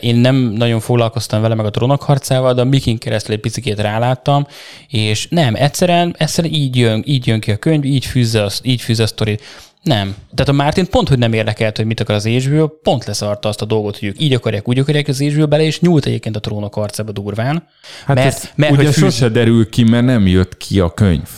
Én 0.00 0.16
nem 0.16 0.36
nagyon 0.36 0.80
foglalkoztam 0.80 1.40
vele 1.40 1.54
meg 1.54 1.66
a 1.66 1.70
trónok 1.70 2.02
harcával, 2.02 2.54
de 2.54 2.60
a 2.60 2.64
Mikin 2.64 2.98
keresztül 2.98 3.34
egy 3.34 3.40
picikét 3.40 3.80
ráláttam, 3.80 4.46
és 4.88 5.28
nem, 5.30 5.54
egyszerűen, 5.54 6.14
egyszerűen 6.18 6.54
így, 6.54 6.76
jön, 6.76 7.02
így 7.06 7.26
jön 7.26 7.40
ki 7.40 7.50
a 7.50 7.56
könyv, 7.56 7.84
így 7.84 8.04
fűzze 8.04 8.42
a, 8.42 8.50
így 8.62 8.80
fűzze 8.80 9.02
a 9.02 9.06
sztorit. 9.06 9.42
Nem. 9.86 10.14
Tehát 10.34 10.48
a 10.48 10.52
Mártin 10.52 10.86
pont, 10.86 11.08
hogy 11.08 11.18
nem 11.18 11.32
érdekelt, 11.32 11.76
hogy 11.76 11.86
mit 11.86 12.00
akar 12.00 12.14
az 12.14 12.26
HBO, 12.26 12.68
pont 12.68 13.04
leszarta 13.04 13.48
azt 13.48 13.62
a 13.62 13.64
dolgot, 13.64 13.98
hogy 13.98 14.08
ők 14.08 14.20
így 14.20 14.32
akarják, 14.32 14.68
úgy 14.68 14.78
akarják 14.78 15.08
az 15.08 15.22
HBO 15.22 15.46
bele, 15.46 15.62
és 15.62 15.80
nyúlt 15.80 16.06
egyébként 16.06 16.36
a 16.36 16.40
trónok 16.40 16.74
harcába 16.74 17.12
durván. 17.12 17.68
Hát 18.04 18.16
mert, 18.16 18.52
mert 18.54 18.72
ugye 18.72 18.84
hogy 18.84 18.94
fűz... 18.94 19.02
sose 19.02 19.28
derül 19.28 19.68
ki, 19.68 19.82
mert 19.82 20.04
nem 20.04 20.26
jött 20.26 20.56
ki 20.56 20.80
a 20.80 20.94
könyv. 20.94 21.28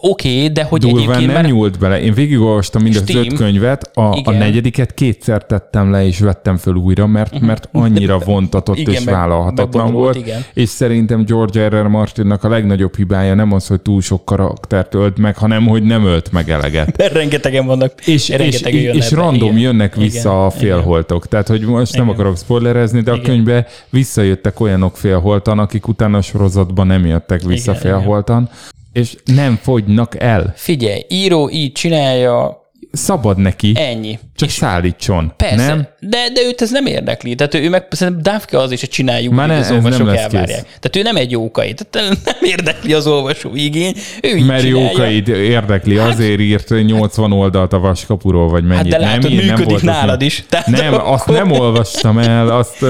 Oké, 0.00 0.34
okay, 0.36 0.48
de 0.48 0.62
hogy 0.64 0.80
Durván 0.80 1.00
egyébként 1.00 1.26
nem 1.26 1.34
már... 1.42 1.44
nyúlt 1.50 1.78
bele. 1.78 2.00
Én 2.00 2.14
végigolvastam 2.14 2.82
mind 2.82 2.96
az 2.96 3.02
Steam. 3.02 3.24
öt 3.24 3.32
könyvet, 3.32 3.90
a, 3.94 4.00
a 4.00 4.14
Igen. 4.16 4.34
negyediket 4.34 4.94
kétszer 4.94 5.44
tettem 5.44 5.90
le, 5.90 6.06
és 6.06 6.18
vettem 6.18 6.56
föl 6.56 6.74
újra, 6.74 7.06
mert, 7.06 7.40
mert 7.40 7.68
annyira 7.72 8.18
vontatott 8.18 8.76
Igen, 8.76 8.94
és 8.94 9.04
meg- 9.04 9.14
vállalhatatlan 9.14 9.92
volt. 9.92 10.16
igen. 10.16 10.44
És 10.54 10.68
szerintem 10.68 11.24
George 11.24 11.68
R. 11.68 11.72
R. 11.72 11.86
Martinnak 11.86 12.44
a 12.44 12.48
legnagyobb 12.48 12.96
hibája 12.96 13.34
nem 13.34 13.52
az, 13.52 13.66
hogy 13.66 13.80
túl 13.80 14.00
sok 14.00 14.24
karaktert 14.24 14.94
ölt 14.94 15.18
meg, 15.18 15.36
hanem 15.36 15.66
hogy 15.66 15.82
nem 15.82 16.04
ölt 16.04 16.32
meg 16.32 16.50
eleget. 16.50 16.96
Mert 16.96 17.12
rengetegen 17.22 17.66
vannak. 17.66 17.92
És, 18.00 18.28
és, 18.28 18.28
rengetegen 18.28 18.80
és, 18.80 18.96
és 18.96 19.10
random 19.10 19.48
Igen. 19.48 19.60
jönnek 19.60 19.94
vissza 19.94 20.28
Igen. 20.28 20.40
a 20.44 20.50
félholtok. 20.50 21.28
Tehát, 21.28 21.48
hogy 21.48 21.60
most 21.60 21.92
nem 21.92 22.02
Igen. 22.02 22.14
akarok 22.14 22.36
spoilerezni, 22.36 23.00
de 23.00 23.10
a 23.10 23.14
Igen. 23.14 23.26
könyvbe 23.26 23.66
visszajöttek 23.90 24.60
olyanok 24.60 24.96
félholtan, 24.96 25.58
akik 25.58 25.88
utána 25.88 26.18
a 26.18 26.22
sorozatban 26.22 26.86
nem 26.86 27.06
jöttek 27.06 27.42
vissza 27.42 27.70
Igen, 27.70 27.82
félholtan, 27.82 28.48
és 28.96 29.16
nem 29.24 29.58
fogynak 29.62 30.22
el. 30.22 30.52
Figyelj, 30.56 31.00
író 31.08 31.50
így 31.50 31.72
csinálja, 31.72 32.64
Szabad 32.92 33.38
neki, 33.38 33.72
ennyi. 33.74 34.18
csak 34.36 34.48
szállítson. 34.48 35.32
Persze, 35.36 35.66
Nem? 35.66 35.86
De, 36.00 36.18
de 36.34 36.40
őt 36.46 36.60
ez 36.62 36.70
nem 36.70 36.86
érdekli. 36.86 37.34
Tehát 37.34 37.54
ő 37.54 37.68
meg 37.68 37.86
szerintem 37.90 38.22
Dávke 38.22 38.58
az 38.58 38.70
is, 38.70 38.80
hogy 38.80 38.88
csináljuk, 38.88 39.32
Már 39.34 39.48
ne- 39.48 39.58
az 39.58 39.66
nem 39.68 39.76
olvasók 39.76 40.08
elvárják. 40.08 40.44
kész. 40.46 40.54
Tehát 40.80 40.96
ő 40.96 41.02
nem 41.02 41.16
egy 41.16 41.30
jókai. 41.30 41.74
Tehát 41.74 42.08
nem 42.24 42.34
érdekli 42.40 42.92
az 42.92 43.06
olvasó 43.06 43.50
igény. 43.54 43.94
Ő 44.22 44.44
Mert 44.44 44.62
jókaid 44.64 45.28
érdekli, 45.28 45.96
azért 45.96 46.40
írt 46.40 46.68
80 46.86 47.32
oldalt 47.32 47.72
a 47.72 47.78
vaskapuról, 47.78 48.48
vagy 48.48 48.64
mennyit. 48.64 48.92
Hát 48.92 49.00
de 49.00 49.06
látod, 49.06 49.22
nem, 49.34 49.44
működik 49.44 49.64
volt 49.64 49.76
az 49.76 49.82
nálad 49.82 50.18
nem. 50.18 50.26
is. 50.26 50.44
Tehát 50.48 50.66
nem, 50.66 50.94
akkor- 50.94 51.12
azt 51.14 51.26
nem 51.26 51.50
olvastam 51.50 52.18
el, 52.18 52.48
azt 52.48 52.84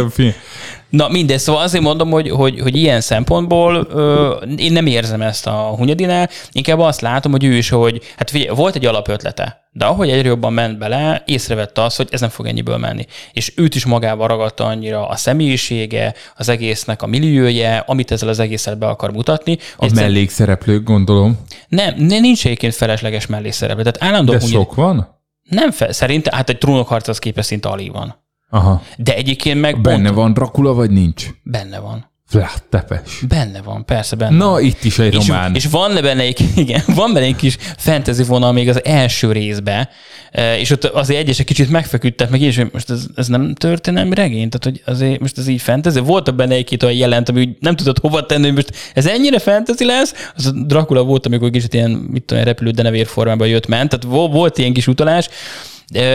Na 0.97 1.09
mindegy, 1.09 1.39
szóval 1.39 1.62
azért 1.62 1.82
mondom, 1.85 2.10
hogy, 2.10 2.31
hogy, 2.31 2.60
hogy 2.60 2.77
ilyen 2.77 3.01
szempontból 3.01 3.86
ö, 3.90 4.31
én 4.56 4.73
nem 4.73 4.86
érzem 4.86 5.23
ezt 5.23 5.47
a 5.47 5.52
Hunyadinál, 5.52 6.28
inkább 6.52 6.78
azt 6.78 7.01
látom, 7.01 7.32
hogy 7.32 7.44
ő 7.44 7.52
is, 7.55 7.68
hogy 7.68 8.01
hát 8.16 8.31
figyelj, 8.31 8.56
volt 8.56 8.74
egy 8.74 8.86
alapötlete, 8.86 9.68
de 9.73 9.85
ahogy 9.85 10.10
egyre 10.10 10.28
jobban 10.28 10.52
ment 10.52 10.78
bele, 10.78 11.23
észrevette 11.27 11.82
azt, 11.82 11.97
hogy 11.97 12.09
ez 12.10 12.20
nem 12.20 12.28
fog 12.28 12.47
ennyiből 12.47 12.77
menni. 12.77 13.06
És 13.32 13.52
őt 13.56 13.74
is 13.74 13.85
magával 13.85 14.28
ragadta 14.28 14.64
annyira 14.64 15.09
a 15.09 15.16
személyisége, 15.16 16.14
az 16.36 16.48
egésznek 16.48 17.02
a 17.02 17.06
milliója, 17.06 17.81
amit 17.86 18.10
ezzel 18.10 18.28
az 18.28 18.39
egészet 18.39 18.78
be 18.78 18.86
akar 18.86 19.12
mutatni. 19.12 19.59
a 19.77 19.86
mellékszereplők, 19.94 20.82
gondolom. 20.85 21.39
Nem, 21.68 21.94
ne- 21.98 22.18
nincs 22.18 22.44
egyébként 22.44 22.74
felesleges 22.74 23.27
mellékszereplő. 23.27 23.82
Tehát 23.82 24.02
állandóan 24.02 24.39
De 24.39 24.44
Hunyadi- 24.44 24.64
sok 24.64 24.74
van? 24.74 25.14
Nem 25.43 25.70
fel, 25.70 25.93
szerintem, 25.93 26.35
hát 26.35 26.48
egy 26.48 26.59
trónokharc 26.59 27.09
az 27.09 27.18
képes 27.18 27.47
szinte 27.47 27.68
alig 27.68 27.93
van. 27.93 28.24
Aha. 28.51 28.82
De 28.98 29.14
egyébként 29.14 29.60
meg 29.60 29.81
Benne 29.81 30.02
pont, 30.05 30.14
van 30.14 30.32
Dracula, 30.32 30.73
vagy 30.74 30.90
nincs? 30.90 31.27
benne 31.43 31.78
van. 31.78 32.10
Flát, 32.28 32.62
tepes. 32.70 33.20
Benne 33.28 33.62
van, 33.62 33.85
persze 33.85 34.16
benne 34.16 34.44
van. 34.44 34.52
Na, 34.52 34.60
itt 34.60 34.85
is 34.85 34.98
egy 34.98 35.14
És, 35.14 35.27
román. 35.28 35.55
és 35.55 35.66
van 35.66 35.94
benne 36.02 36.23
egy, 36.23 36.48
igen, 36.56 36.82
van 36.86 37.12
benne 37.12 37.27
egy 37.27 37.36
kis 37.36 37.56
fantasy 37.77 38.23
vonal 38.23 38.52
még 38.52 38.68
az 38.68 38.85
első 38.85 39.32
részbe, 39.32 39.89
eh, 40.31 40.60
és 40.60 40.70
ott 40.70 40.85
azért 40.85 41.20
egyesek 41.20 41.47
kicsit 41.47 41.70
megfeküdtek, 41.70 42.31
meg 42.31 42.40
hogy 42.40 42.68
most 42.73 42.90
ez, 42.90 43.06
ez 43.16 43.27
nem 43.27 43.55
történelmi 43.55 44.14
regény, 44.14 44.48
tehát 44.48 44.64
hogy 44.64 44.94
azért 44.94 45.20
most 45.20 45.39
ez 45.39 45.48
így 45.48 45.60
fantasy. 45.60 46.01
Voltak 46.01 46.35
benne 46.35 46.55
egy-két 46.55 46.82
olyan 46.82 46.97
jelent, 46.97 47.28
ami 47.28 47.40
úgy 47.40 47.56
nem 47.60 47.77
tudod 47.77 47.98
hova 47.98 48.27
tenni, 48.27 48.44
hogy 48.44 48.55
most 48.55 48.73
ez 48.94 49.06
ennyire 49.06 49.39
fantasy 49.39 49.85
lesz. 49.85 50.14
Az 50.36 50.47
a 50.47 50.51
Dracula 50.51 51.02
volt, 51.02 51.27
amikor 51.27 51.51
kicsit 51.51 51.74
ilyen, 51.74 51.90
mit 51.90 52.23
tudom, 52.23 52.44
repülő 52.44 52.70
denevér 52.70 53.06
formában 53.06 53.48
jött 53.48 53.66
ment, 53.66 53.89
tehát 53.90 54.16
vo- 54.16 54.32
volt 54.32 54.59
ilyen 54.59 54.73
kis 54.73 54.86
utalás, 54.86 55.28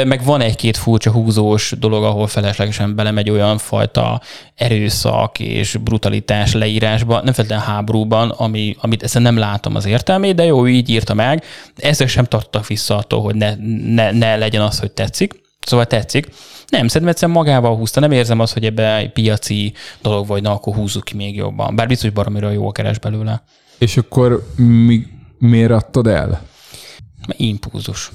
meg 0.05 0.23
van 0.23 0.41
egy-két 0.41 0.77
furcsa 0.77 1.11
húzós 1.11 1.73
dolog, 1.79 2.03
ahol 2.03 2.27
feleslegesen 2.27 2.95
belemegy 2.95 3.29
olyan 3.29 3.57
fajta 3.57 4.21
erőszak 4.55 5.39
és 5.39 5.77
brutalitás 5.83 6.53
leírásba, 6.53 7.21
nem 7.23 7.33
feltétlenül 7.33 7.65
háborúban, 7.65 8.29
ami, 8.29 8.75
amit 8.79 9.03
ezt 9.03 9.19
nem 9.19 9.37
látom 9.37 9.75
az 9.75 9.85
értelmét, 9.85 10.35
de 10.35 10.43
jó, 10.43 10.67
így 10.67 10.89
írta 10.89 11.13
meg. 11.13 11.43
Ezek 11.75 12.07
sem 12.07 12.25
tartottak 12.25 12.67
vissza 12.67 12.97
attól, 12.97 13.21
hogy 13.21 13.35
ne, 13.35 13.55
ne, 13.93 14.11
ne 14.11 14.35
legyen 14.35 14.61
az, 14.61 14.79
hogy 14.79 14.91
tetszik. 14.91 15.41
Szóval 15.65 15.85
tetszik. 15.85 16.25
Nem, 16.67 16.87
szerintem 16.87 17.07
egyszerűen 17.07 17.37
magával 17.37 17.75
húzta. 17.75 17.99
Nem 17.99 18.11
érzem 18.11 18.39
azt, 18.39 18.53
hogy 18.53 18.65
ebbe 18.65 18.95
egy 18.95 19.11
piaci 19.11 19.73
dolog 20.01 20.27
vagy, 20.27 20.41
na 20.41 20.51
akkor 20.51 20.75
húzzuk 20.75 21.03
ki 21.03 21.15
még 21.15 21.35
jobban. 21.35 21.75
Bár 21.75 21.87
biztos 21.87 22.09
baromira 22.09 22.49
jól 22.49 22.71
keres 22.71 22.99
belőle. 22.99 23.43
És 23.77 23.97
akkor 23.97 24.47
mi, 24.55 25.05
miért 25.37 25.71
adtad 25.71 26.07
el? 26.07 26.41
impulzus. 27.37 28.11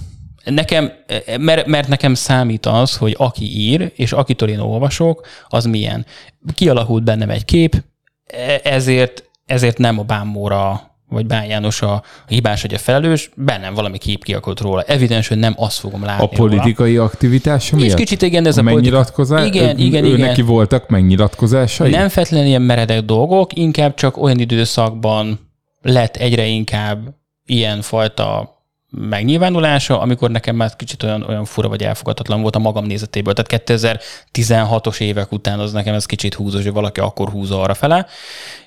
Nekem, 0.51 0.93
mert, 1.39 1.66
mert 1.66 1.89
nekem 1.89 2.14
számít 2.14 2.66
az, 2.66 2.97
hogy 2.97 3.14
aki 3.18 3.44
ír, 3.44 3.93
és 3.94 4.12
akitől 4.12 4.48
én 4.48 4.59
olvasok, 4.59 5.27
az 5.48 5.64
milyen. 5.64 6.06
Kialakult 6.55 7.05
bennem 7.05 7.31
egy 7.31 7.44
kép, 7.44 7.82
ezért, 8.62 9.24
ezért 9.47 9.78
nem 9.78 9.98
a 9.98 10.02
Bámóra 10.02 10.94
vagy 11.09 11.27
Bán 11.27 11.44
János 11.44 11.82
a 11.82 12.02
hibás 12.28 12.62
vagy 12.62 12.74
a 12.74 12.78
felelős, 12.78 13.31
bennem 13.35 13.74
valami 13.74 13.98
kép 13.98 14.24
kialakult 14.24 14.60
róla. 14.60 14.82
Evidens, 14.82 15.28
hogy 15.28 15.39
nem 15.39 15.55
azt 15.56 15.78
fogom 15.78 16.05
látni 16.05 16.24
A 16.24 16.28
politikai 16.28 16.97
aktivitása 16.97 17.77
És 17.77 17.82
miatt? 17.82 17.97
kicsit 17.97 18.23
igen, 18.23 18.47
ez 18.47 18.56
a 18.56 18.60
a 18.60 18.62
megnyilatkozás? 18.62 19.47
Igen, 19.47 19.78
ő, 19.78 19.82
igen, 19.82 20.05
ő 20.05 20.14
igen. 20.14 20.27
neki 20.27 20.43
voltak 20.43 20.89
megnyilatkozásai? 20.89 21.90
Nem 21.90 22.09
feltétlenül 22.09 22.48
ilyen 22.48 22.62
meredek 22.62 23.02
dolgok, 23.02 23.56
inkább 23.56 23.94
csak 23.94 24.16
olyan 24.16 24.39
időszakban 24.39 25.51
lett 25.82 26.16
egyre 26.16 26.44
inkább 26.47 27.14
ilyen 27.44 27.81
fajta 27.81 28.55
megnyilvánulása, 28.90 30.00
amikor 30.00 30.30
nekem 30.30 30.56
már 30.56 30.76
kicsit 30.76 31.02
olyan, 31.02 31.22
olyan 31.22 31.44
fura 31.44 31.68
vagy 31.68 31.82
elfogadhatatlan 31.82 32.40
volt 32.42 32.56
a 32.56 32.58
magam 32.58 32.84
nézetéből. 32.84 33.34
Tehát 33.34 33.68
2016-os 34.32 35.00
évek 35.00 35.32
után 35.32 35.58
az 35.58 35.72
nekem 35.72 35.94
ez 35.94 36.06
kicsit 36.06 36.34
húzós, 36.34 36.62
hogy 36.62 36.72
valaki 36.72 37.00
akkor 37.00 37.28
húzza 37.28 37.60
arra 37.60 37.74
fele, 37.74 38.06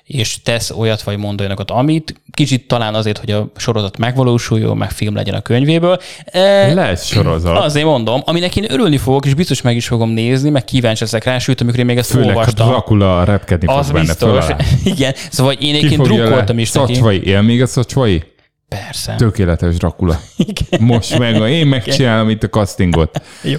és 0.04 0.42
tesz 0.42 0.70
olyat 0.70 1.02
vagy 1.02 1.16
mond 1.16 1.40
olyanokat, 1.40 1.70
amit 1.70 2.20
kicsit 2.32 2.66
talán 2.66 2.94
azért, 2.94 3.18
hogy 3.18 3.30
a 3.30 3.50
sorozat 3.56 3.98
megvalósuljon, 3.98 4.76
meg 4.76 4.90
film 4.90 5.14
legyen 5.14 5.34
a 5.34 5.40
könyvéből. 5.40 6.00
E, 6.24 6.74
Lesz 6.74 7.06
sorozat. 7.06 7.58
Azért 7.58 7.84
mondom, 7.84 8.22
aminek 8.24 8.56
én 8.56 8.72
örülni 8.72 8.96
fogok, 8.96 9.26
és 9.26 9.34
biztos 9.34 9.62
meg 9.62 9.76
is 9.76 9.86
fogom 9.86 10.10
nézni, 10.10 10.50
meg 10.50 10.64
kíváncsi 10.64 11.02
leszek 11.02 11.24
rá, 11.24 11.38
sőt, 11.38 11.60
amikor 11.60 11.78
én 11.78 11.86
még 11.86 11.98
ezt 11.98 12.10
Főleg, 12.10 12.28
olvastam. 12.28 12.68
Dracula 12.68 13.24
repkedni 13.24 13.66
fog 13.66 13.76
Az 13.76 13.90
benne 13.90 14.06
biztos. 14.06 14.46
Igen, 14.84 15.14
szóval 15.30 15.52
én 15.52 15.74
egyébként 15.74 16.02
drukkoltam 16.02 16.56
le? 16.56 16.62
is. 16.62 16.68
Szacsvai. 16.68 17.22
Él 17.24 17.42
még 17.42 17.62
a 17.62 17.66
Szacsvai? 17.66 18.22
Persze. 18.70 19.14
Tökéletes 19.14 19.76
Dracula. 19.76 20.20
Most 20.80 21.18
meg, 21.18 21.50
én 21.50 21.66
megcsinálom 21.66 22.28
itt 22.28 22.42
a 22.42 22.48
castingot. 22.48 23.22
Jó. 23.42 23.56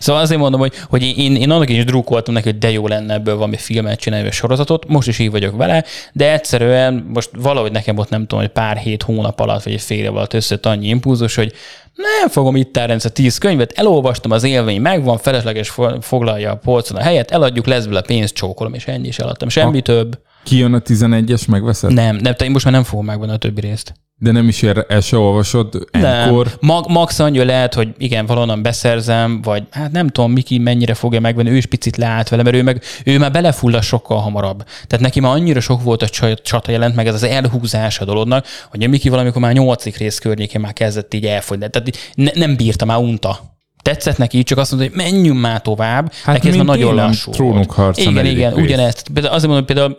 Szóval 0.00 0.22
azért 0.22 0.40
mondom, 0.40 0.60
hogy, 0.60 0.72
hogy 0.88 1.02
én, 1.02 1.36
én, 1.36 1.50
annak 1.50 1.70
is 1.70 1.84
drukkoltam 1.84 2.34
neki, 2.34 2.48
hogy 2.48 2.58
de 2.58 2.70
jó 2.70 2.86
lenne 2.86 3.14
ebből 3.14 3.34
valami 3.34 3.56
filmet 3.56 4.00
csinálni, 4.00 4.24
vagy 4.24 4.34
sorozatot, 4.34 4.88
most 4.88 5.08
is 5.08 5.18
így 5.18 5.30
vagyok 5.30 5.56
vele, 5.56 5.84
de 6.12 6.32
egyszerűen 6.32 7.10
most 7.14 7.30
valahogy 7.36 7.72
nekem 7.72 7.98
ott 7.98 8.08
nem 8.08 8.20
tudom, 8.20 8.40
hogy 8.40 8.52
pár 8.52 8.76
hét 8.76 9.02
hónap 9.02 9.40
alatt, 9.40 9.62
vagy 9.62 9.72
egy 9.72 9.80
fél 9.80 10.04
év 10.04 10.16
alatt 10.16 10.32
összött 10.32 10.66
annyi 10.66 10.88
impulzus, 10.88 11.34
hogy 11.34 11.52
nem 11.94 12.28
fogom 12.28 12.56
itt 12.56 12.72
tárni 12.72 12.92
ezt 12.92 13.04
a 13.04 13.08
tíz 13.08 13.38
könyvet, 13.38 13.72
elolvastam, 13.72 14.30
az 14.30 14.44
élmény 14.44 14.80
megvan, 14.80 15.18
felesleges 15.18 15.68
fo- 15.68 16.04
foglalja 16.04 16.50
a 16.50 16.56
polcon 16.56 16.96
a 16.96 17.02
helyet, 17.02 17.30
eladjuk, 17.30 17.66
lesz 17.66 17.82
belőle 17.82 18.02
pénzt, 18.02 18.34
csókolom, 18.34 18.74
és 18.74 18.86
ennyi 18.86 19.08
is 19.08 19.18
eladtam. 19.18 19.48
Semmi 19.48 19.82
több. 19.82 20.18
Kijön 20.46 20.74
a 20.74 20.78
11-es, 20.78 21.48
megveszed? 21.48 21.92
Nem, 21.92 22.14
nem, 22.14 22.22
tehát 22.22 22.42
én 22.42 22.50
most 22.50 22.64
már 22.64 22.74
nem 22.74 22.84
fogom 22.84 23.04
megvenni 23.04 23.32
a 23.32 23.36
többi 23.36 23.60
részt. 23.60 23.94
De 24.18 24.30
nem 24.32 24.48
is 24.48 24.62
ér, 24.62 24.84
el 24.88 25.00
se 25.00 25.16
olvasod 25.16 25.88
ekkor. 25.90 26.56
Mag, 26.60 26.84
max 26.88 27.18
annyi 27.18 27.44
lehet, 27.44 27.74
hogy 27.74 27.88
igen, 27.98 28.26
valonnan 28.26 28.62
beszerzem, 28.62 29.42
vagy 29.42 29.62
hát 29.70 29.92
nem 29.92 30.08
tudom, 30.08 30.32
Miki 30.32 30.58
mennyire 30.58 30.94
fogja 30.94 31.20
megvenni, 31.20 31.50
ő 31.50 31.56
is 31.56 31.66
picit 31.66 31.96
leállt 31.96 32.28
vele, 32.28 32.42
mert 32.42 32.56
ő, 32.56 32.62
meg, 32.62 32.82
ő 33.04 33.18
már 33.18 33.30
belefulla 33.30 33.80
sokkal 33.80 34.18
hamarabb. 34.18 34.64
Tehát 34.86 35.04
neki 35.04 35.20
már 35.20 35.32
annyira 35.32 35.60
sok 35.60 35.82
volt 35.82 36.02
a 36.02 36.36
csata 36.42 36.70
jelent 36.70 36.94
meg, 36.94 37.06
ez 37.06 37.14
az 37.14 37.22
elhúzás 37.22 37.98
a 38.00 38.04
dolognak, 38.04 38.46
hogy 38.70 38.84
a 38.84 38.88
Miki 38.88 39.08
valamikor 39.08 39.40
már 39.40 39.52
nyolcik 39.52 39.96
rész 39.96 40.18
környékén 40.18 40.60
már 40.60 40.72
kezdett 40.72 41.14
így 41.14 41.26
elfogyni. 41.26 41.70
Tehát 41.70 41.90
ne, 42.14 42.30
nem 42.34 42.56
bírta, 42.56 42.84
már 42.84 42.98
unta. 42.98 43.55
Tetszett 43.86 44.18
neki, 44.18 44.42
csak 44.42 44.58
azt 44.58 44.70
mondta, 44.72 44.88
hogy 44.88 44.96
menjünk 45.04 45.40
már 45.40 45.62
tovább. 45.62 46.12
Hát 46.24 46.34
neki 46.34 46.48
ez 46.48 46.54
már 46.54 46.64
nagyon 46.64 46.94
lassú. 46.94 47.30
Trónok 47.30 47.70
harca 47.70 48.00
Igen, 48.10 48.24
igen, 48.26 48.54
rész. 48.54 48.64
ugyanezt. 48.64 49.08
Azért 49.14 49.30
mondom, 49.30 49.54
hogy 49.54 49.64
például, 49.64 49.96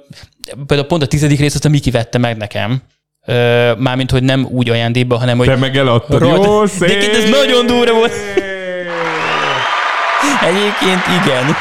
például 0.65 0.87
pont 0.87 1.03
a 1.03 1.05
tizedik 1.05 1.39
részt 1.39 1.55
azt 1.55 1.65
a 1.65 1.69
Miki 1.69 1.91
vette 1.91 2.17
meg 2.17 2.37
nekem. 2.37 2.81
Mármint, 3.77 4.11
hogy 4.11 4.23
nem 4.23 4.47
úgy 4.51 4.69
ajándékba, 4.69 5.17
hanem 5.17 5.37
hogy 5.37 5.47
Te 5.47 5.55
meg 5.55 5.77
eladtad. 5.77 6.19
Rajta- 6.19 6.45
Jó, 6.45 6.61
De 6.61 6.67
szép! 6.67 6.89
egyébként 6.89 7.15
ez 7.15 7.29
nagyon 7.29 7.65
durva 7.65 7.93
volt. 7.93 8.11
Egyébként 10.49 11.01
igen. 11.23 11.55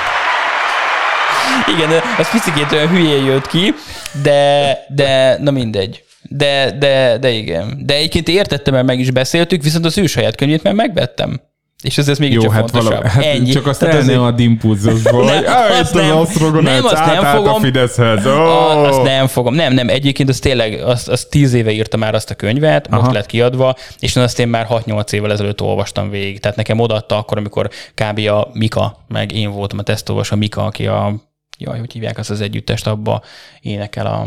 Igen, 1.77 2.03
az 2.19 2.31
picikét 2.31 2.73
olyan 2.73 2.89
hülyén 2.89 3.25
jött 3.25 3.47
ki, 3.47 3.75
de, 4.23 4.73
de 4.89 5.39
na 5.41 5.51
mindegy. 5.51 6.03
De, 6.23 6.71
de, 6.79 7.19
de 7.19 7.31
igen. 7.31 7.83
De 7.87 7.95
egyébként 7.95 8.29
értettem, 8.29 8.75
mert 8.75 8.87
meg 8.87 9.01
is 9.01 9.11
beszéltük, 9.11 9.63
viszont 9.63 9.85
az 9.85 9.99
ő 9.99 10.07
saját 10.07 10.37
könyvét 10.37 10.63
már 10.63 10.75
megvettem. 10.75 11.41
És 11.83 11.99
ez, 11.99 12.09
ez 12.09 12.19
még 12.19 12.33
Jó, 12.33 12.41
csak 12.41 12.53
hát, 12.53 12.61
fontosabb. 12.61 12.89
valami, 12.91 13.09
hát 13.09 13.25
Ennyi. 13.25 13.51
csak 13.51 13.67
azt 13.67 13.83
el 13.83 14.03
ne 14.03 14.21
ad 14.23 14.41
impulzusból, 14.41 15.23
hogy 15.23 15.33
Nem, 15.43 15.45
"Á, 15.47 15.69
azt 15.69 15.95
itt 15.95 16.01
az 16.01 16.39
nem. 16.41 16.63
Nem, 16.63 16.85
azt 16.85 16.93
nem 16.95 17.03
átállt 17.03 17.35
a 17.35 17.45
fogom. 17.45 17.61
Fideszhez. 17.63 18.27
A, 18.27 18.87
azt 18.87 19.03
nem 19.03 19.27
fogom. 19.27 19.55
Nem, 19.55 19.73
nem. 19.73 19.89
Egyébként 19.89 20.29
az 20.29 20.39
tényleg, 20.39 20.83
azt, 20.83 21.09
azt 21.09 21.31
tíz 21.31 21.53
éve 21.53 21.71
írta 21.71 21.97
már 21.97 22.15
azt 22.15 22.31
a 22.31 22.35
könyvet, 22.35 22.89
most 22.89 23.03
Aha. 23.03 23.13
lett 23.13 23.27
kiadva, 23.27 23.77
és 23.99 24.17
én 24.17 24.23
azt 24.23 24.39
én 24.39 24.49
már 24.49 24.67
6-8 24.71 25.13
évvel 25.13 25.33
ezelőtt 25.33 25.61
olvastam 25.63 26.11
végig. 26.11 26.41
Tehát 26.41 26.57
nekem 26.57 26.79
odaadta 26.81 27.17
akkor, 27.19 27.39
amikor 27.39 27.71
kb. 27.95 28.19
a 28.29 28.49
Mika, 28.53 29.05
meg 29.09 29.33
én 29.33 29.51
voltam 29.51 29.79
a 29.79 29.83
tesztolvas, 29.83 30.31
a 30.33 30.37
Mika, 30.37 30.65
aki 30.65 30.87
a, 30.87 31.15
jaj, 31.59 31.79
hogy 31.79 31.93
hívják 31.93 32.19
azt 32.19 32.31
az 32.31 32.41
együttest, 32.41 32.87
abba 32.87 33.23
énekel 33.61 34.07
a, 34.07 34.27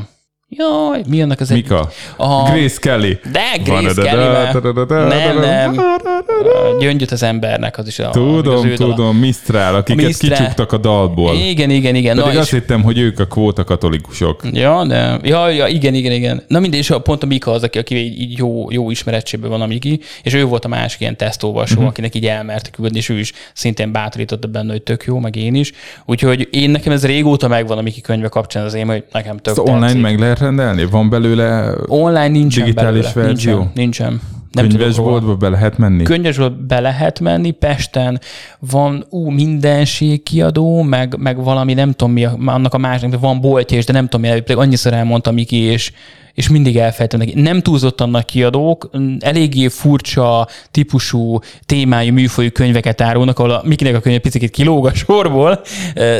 jaj, 0.49 1.01
mi 1.07 1.21
annak 1.21 1.39
az 1.39 1.49
Mika? 1.49 1.76
együtt- 1.77 1.93
A, 2.17 2.43
Grace 2.51 2.80
Kelly. 2.80 3.19
de 3.31 3.57
Grace 3.63 4.01
Kelly 4.01 5.07
Nem, 5.07 5.39
nem. 5.39 5.77
A 5.77 6.77
Gyöngyöt 6.80 7.11
az 7.11 7.23
embernek, 7.23 7.77
az 7.77 7.88
is 7.88 7.99
a, 7.99 8.07
az 8.07 8.11
tudom, 8.13 8.73
dala. 8.76 8.93
tudom, 8.93 9.17
Mistrál, 9.17 9.76
akiket 9.76 10.05
Mistrál. 10.05 10.38
kicsuktak 10.38 10.71
a 10.71 10.77
dalból. 10.77 11.35
Igen, 11.35 11.69
igen, 11.69 11.95
igen. 11.95 12.15
Pedig 12.17 12.34
Na, 12.34 12.39
azt 12.39 12.53
és- 12.53 12.59
hittem, 12.59 12.81
hogy 12.84 12.97
ők 12.99 13.19
a 13.19 13.26
kvóta 13.26 13.63
katolikusok. 13.63 14.41
Ja, 14.51 14.85
de, 14.85 15.19
ja, 15.23 15.49
ja, 15.49 15.67
igen, 15.67 15.93
igen, 15.93 16.11
igen. 16.11 16.43
Na 16.47 16.59
mindegy, 16.59 16.80
és 16.80 16.89
a- 16.89 16.99
pont 16.99 17.23
a 17.23 17.26
Mika 17.26 17.51
az, 17.51 17.63
aki, 17.63 17.77
aki 17.77 17.95
így 18.21 18.38
jó, 18.38 18.71
jó 18.71 18.91
ismerettségben 18.91 19.49
van 19.49 19.61
a 19.61 19.65
Miki, 19.65 19.99
és 20.23 20.34
ő 20.34 20.43
volt 20.45 20.65
a 20.65 20.67
másik 20.67 20.99
ilyen 20.99 21.17
tesztolvasó, 21.17 21.73
uh-huh. 21.73 21.89
akinek 21.89 22.15
így 22.15 22.26
elmerte 22.26 22.69
küldni, 22.69 22.97
és 22.97 23.09
ő 23.09 23.19
is 23.19 23.34
szintén 23.53 23.91
bátorította 23.91 24.47
benne, 24.47 24.71
hogy 24.71 24.81
tök 24.81 25.03
jó, 25.03 25.19
meg 25.19 25.35
én 25.35 25.55
is. 25.55 25.71
Úgyhogy 26.05 26.47
én 26.51 26.69
nekem 26.69 26.91
ez 26.93 27.05
régóta 27.05 27.47
megvan 27.47 27.77
a 27.77 27.81
Miki 27.81 28.01
könyve 28.01 28.27
kapcsán 28.27 28.63
az 28.65 28.73
én, 28.73 28.88
hogy 28.88 29.03
nekem 29.11 29.38
tök 29.38 29.57
Ezt 29.57 29.67
online 29.69 29.93
meg 29.99 30.19
lehet 30.19 30.39
rendelni? 30.40 30.86
Van 30.86 31.10
belőle 31.10 31.74
Online 31.88 32.28
nincsen 32.28 32.64
digitális 32.64 33.11
belőle. 33.14 33.28
verzió? 33.28 33.57
Nincsen, 33.57 33.72
nincsen. 33.76 34.22
Nem 34.52 34.68
könyvesboltba 34.68 35.36
be 35.36 35.49
lehet 35.49 35.78
menni? 35.78 36.03
Könyvesből 36.03 36.49
be 36.68 36.80
lehet 36.80 37.20
menni, 37.20 37.52
Pesten 37.52 38.20
van 38.60 39.06
ú, 39.10 39.30
mindenség 39.30 40.24
kiadó, 40.24 40.82
meg, 40.82 41.16
meg 41.18 41.44
valami, 41.44 41.74
nem 41.74 41.91
tudom 41.91 42.14
mi, 42.14 42.26
annak 42.45 42.74
a 42.74 42.78
másik, 42.78 43.20
van 43.20 43.41
boltja 43.41 43.78
is, 43.78 43.86
de 43.86 43.94
nem 43.94 44.07
tudom 44.07 44.32
mi, 44.45 44.53
annyiszor 44.53 44.94
elmondta 44.94 45.32
Miki, 45.32 45.57
és, 45.57 45.91
és 46.40 46.49
mindig 46.49 46.78
elfejtem 46.78 47.20
neki. 47.20 47.41
Nem 47.41 47.61
túlzottan 47.61 48.10
nagy 48.10 48.26
kiadók, 48.26 48.90
eléggé 49.20 49.68
furcsa 49.68 50.48
típusú 50.72 51.40
témájú 51.66 52.14
műfajú 52.14 52.49
könyveket 52.52 53.02
árulnak, 53.02 53.40
ahol 53.40 53.52
a 53.52 53.61
Mikinek 53.66 53.95
a 53.95 53.99
könyve 53.99 54.20
picit 54.20 54.49
kilóg 54.49 54.86
a 54.86 54.94
sorból, 54.94 55.61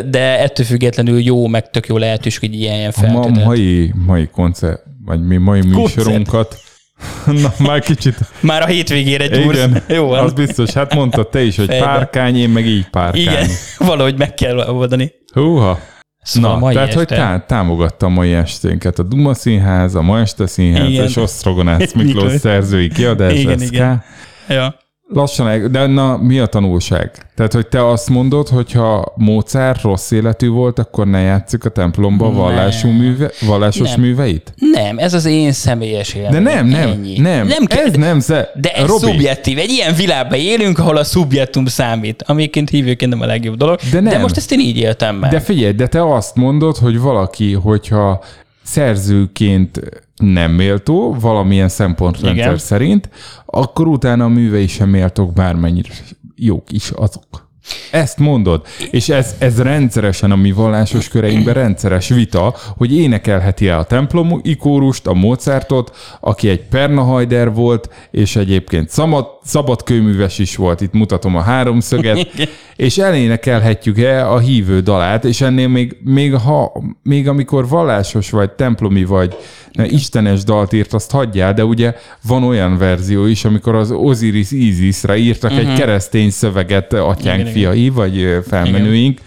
de 0.10 0.40
ettől 0.40 0.66
függetlenül 0.66 1.20
jó, 1.22 1.48
meg 1.48 1.70
tök 1.70 1.88
jó 1.88 1.98
lehetőség, 1.98 2.40
hogy 2.40 2.60
ilyen 2.60 2.76
ilyen 2.76 2.94
A 2.96 3.12
ma, 3.12 3.28
mai, 3.28 3.94
mai 4.06 4.28
koncert, 4.28 4.84
vagy 5.06 5.22
mi 5.28 5.38
mai 5.38 5.62
műsorunkat, 5.62 6.58
na 7.42 7.54
már 7.60 7.80
kicsit, 7.80 8.16
Már 8.40 8.62
a 8.62 8.66
hétvégére 8.66 9.28
gyúrsz. 9.28 9.58
igen, 9.58 9.84
Jó, 9.98 10.08
van. 10.08 10.24
az 10.24 10.34
biztos, 10.34 10.72
hát 10.74 10.94
mondtad 10.96 11.30
te 11.30 11.42
is, 11.42 11.56
hogy 11.56 11.68
Fejbe. 11.68 11.86
párkány, 11.86 12.38
én 12.38 12.50
meg 12.50 12.66
így 12.66 12.90
párkány. 12.90 13.22
Igen, 13.22 13.48
valahogy 13.90 14.18
meg 14.18 14.34
kell 14.34 14.58
oldani. 14.58 15.12
Húha. 15.34 15.80
Szóval 16.22 16.52
Na, 16.54 16.60
mai 16.60 16.74
tehát, 16.74 16.88
este. 16.88 17.00
hogy 17.00 17.08
tá- 17.08 17.48
támogatta 17.48 18.06
a 18.06 18.10
mai 18.10 18.34
esténket 18.34 19.00
a 19.00 19.04
Duma 19.04 19.34
Színház, 19.34 19.96
a 19.96 20.02
Ma 20.02 20.20
Este 20.20 20.48
Színház 20.48 20.90
Igen. 20.90 21.04
és 21.06 21.16
Osztrogonász 21.16 21.94
Miklós 22.04 22.34
szerzői 22.34 22.88
kiadás 22.90 23.34
Igen, 23.34 23.58
SK. 23.58 23.72
igen. 23.72 24.04
Ja. 24.48 24.76
Lassan, 25.14 25.72
de 25.72 25.86
na, 25.86 26.18
mi 26.18 26.40
a 26.40 26.46
tanulság? 26.46 27.12
Tehát, 27.36 27.54
hogy 27.54 27.68
te 27.68 27.90
azt 27.90 28.10
mondod, 28.10 28.48
hogy 28.48 28.72
ha 28.72 29.14
Mozart 29.16 29.82
rossz 29.82 30.12
életű 30.12 30.50
volt, 30.50 30.80
akkor 30.80 31.08
ne 31.08 31.20
játszik 31.20 31.66
a 31.66 31.70
templomba 31.70 32.32
vallású 32.32 32.88
műve, 32.88 33.32
vallásos 33.48 33.90
Nem. 33.92 34.00
műveit? 34.00 34.54
Nem, 34.72 34.98
ez 34.98 35.14
az 35.14 35.26
én 35.26 35.52
személyes 35.52 36.14
élmény. 36.14 36.32
De 36.32 36.40
nem, 36.40 36.68
nem, 36.68 36.90
Ennyi. 36.90 37.18
nem, 37.18 37.48
nem 37.48 37.66
kell, 37.66 37.86
ez 37.86 37.94
nem, 37.94 38.20
ze, 38.20 38.52
de 38.56 38.72
ez 38.72 38.88
Robi, 38.88 39.06
szubjektív. 39.06 39.58
Egy 39.58 39.70
ilyen 39.70 39.96
világban 39.96 40.40
élünk, 40.40 40.80
ahol 40.80 40.98
a 40.98 41.04
szubjektum 41.04 41.66
számít, 41.66 42.24
amiként 42.28 42.70
hívőként 42.70 43.12
nem 43.12 43.22
a 43.22 43.26
legjobb 43.26 43.56
dolog. 43.56 43.80
De 43.92 44.00
nem. 44.00 44.12
de 44.14 44.18
most 44.18 44.38
ezt 44.38 44.52
én 44.52 44.60
így 44.60 44.78
éltem 44.78 45.16
meg. 45.16 45.32
De 45.32 45.40
figyelj, 45.40 45.72
de 45.72 45.88
te 45.88 46.14
azt 46.14 46.36
mondod, 46.36 46.78
hogy 46.78 47.00
valaki, 47.00 47.54
hogyha 47.54 48.24
szerzőként 48.64 49.80
nem 50.20 50.52
méltó, 50.52 51.16
valamilyen 51.20 51.70
szempontrendszer 51.70 52.46
Igen. 52.46 52.58
szerint, 52.58 53.10
akkor 53.46 53.88
utána 53.88 54.24
a 54.24 54.28
művei 54.28 54.68
sem 54.68 54.90
méltók 54.90 55.34
bármennyire 55.34 55.94
jók 56.36 56.72
is 56.72 56.90
azok. 56.90 57.48
Ezt 57.92 58.18
mondod, 58.18 58.66
és 58.92 59.10
ez, 59.10 59.36
ez 59.38 59.62
rendszeresen 59.62 60.32
a 60.32 60.36
mi 60.36 60.52
vallásos 60.52 61.08
köreinkben 61.08 61.54
rendszeres 61.54 62.10
vita, 62.10 62.56
hogy 62.78 62.96
énekelheti-e 62.96 63.78
a 63.78 63.84
templom 63.84 64.40
ikórust, 64.44 65.08
a 65.08 65.14
Mozartot, 65.14 65.96
aki 66.20 66.50
egy 66.50 66.68
Pernahajder 66.68 67.54
volt, 67.54 67.90
és 68.12 68.36
egyébként 68.36 68.90
szabad, 68.90 69.28
szabadkőműves 69.50 70.40
is 70.40 70.56
volt, 70.56 70.82
itt 70.82 70.94
mutatom 70.94 71.36
a 71.36 71.42
háromszöget, 71.42 72.28
és 72.76 72.98
elénekelhetjük-e 72.98 74.32
a 74.32 74.40
hívő 74.40 74.80
dalát, 74.80 75.26
és 75.26 75.42
ennél 75.42 75.68
még, 75.68 75.98
még, 76.04 76.34
ha, 76.34 76.84
még 77.04 77.28
amikor 77.28 77.68
vallásos 77.68 78.30
vagy, 78.30 78.52
templomi 78.52 79.04
vagy, 79.04 79.36
na, 79.72 79.86
istenes 79.86 80.44
dalt 80.44 80.74
írt, 80.74 80.94
azt 80.94 81.12
hagyjál, 81.12 81.54
de 81.54 81.66
ugye 81.66 81.96
van 82.28 82.44
olyan 82.44 82.78
verzió 82.78 83.26
is, 83.26 83.46
amikor 83.46 83.76
az 83.76 83.92
Osiris 83.92 84.52
Isisre 84.52 85.18
írtak 85.18 85.52
uh-huh. 85.52 85.72
egy 85.72 85.78
keresztény 85.80 86.30
szöveget 86.30 86.94
atyánk 86.94 87.40
Mhm. 87.40 87.48
Igen, 87.48 87.54
fiai, 87.54 87.90
vagy 87.90 88.22
ö, 88.22 88.40
felmenőink, 88.48 89.20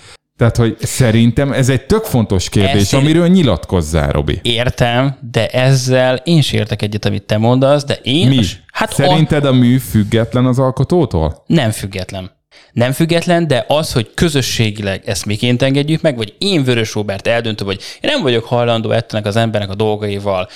Tehát, 0.43 0.57
hogy 0.57 0.77
szerintem 0.81 1.53
ez 1.53 1.69
egy 1.69 1.87
tök 1.87 2.05
fontos 2.05 2.49
kérdés, 2.49 2.81
Ezt 2.83 2.95
amiről 2.95 3.29
nyilatkozzál, 3.29 4.13
Robi. 4.13 4.41
Értem, 4.43 5.17
de 5.33 5.49
ezzel 5.49 6.17
én 6.25 6.37
is 6.37 6.53
értek 6.53 6.83
egyet, 6.83 7.05
amit 7.05 7.23
te 7.23 7.39
mondasz, 7.39 7.85
de 7.85 7.99
én... 8.03 8.29
Mi? 8.29 8.45
Hát 8.73 8.91
a, 8.91 8.95
Szerinted 8.95 9.45
a 9.45 9.53
mű 9.53 9.79
független 9.79 10.47
az 10.47 10.59
alkotótól? 10.59 11.43
nem 11.47 11.71
független. 11.71 12.31
Nem 12.73 12.93
független, 12.93 13.47
de 13.47 13.65
az, 13.69 13.93
hogy 13.93 14.11
közösségileg 14.15 15.03
ezt 15.05 15.27
miként 15.27 15.63
engedjük 15.63 16.01
meg, 16.01 16.17
vagy 16.17 16.35
én 16.39 16.65
Vörös 16.65 16.95
Robert 16.95 17.27
eldöntöm, 17.27 17.67
hogy 17.67 17.81
én 18.01 18.11
nem 18.13 18.23
vagyok 18.23 18.45
hajlandó 18.45 18.91
ettenek 18.91 19.27
az 19.27 19.37
embernek 19.37 19.71
a 19.71 19.75
dolgaival 19.75 20.49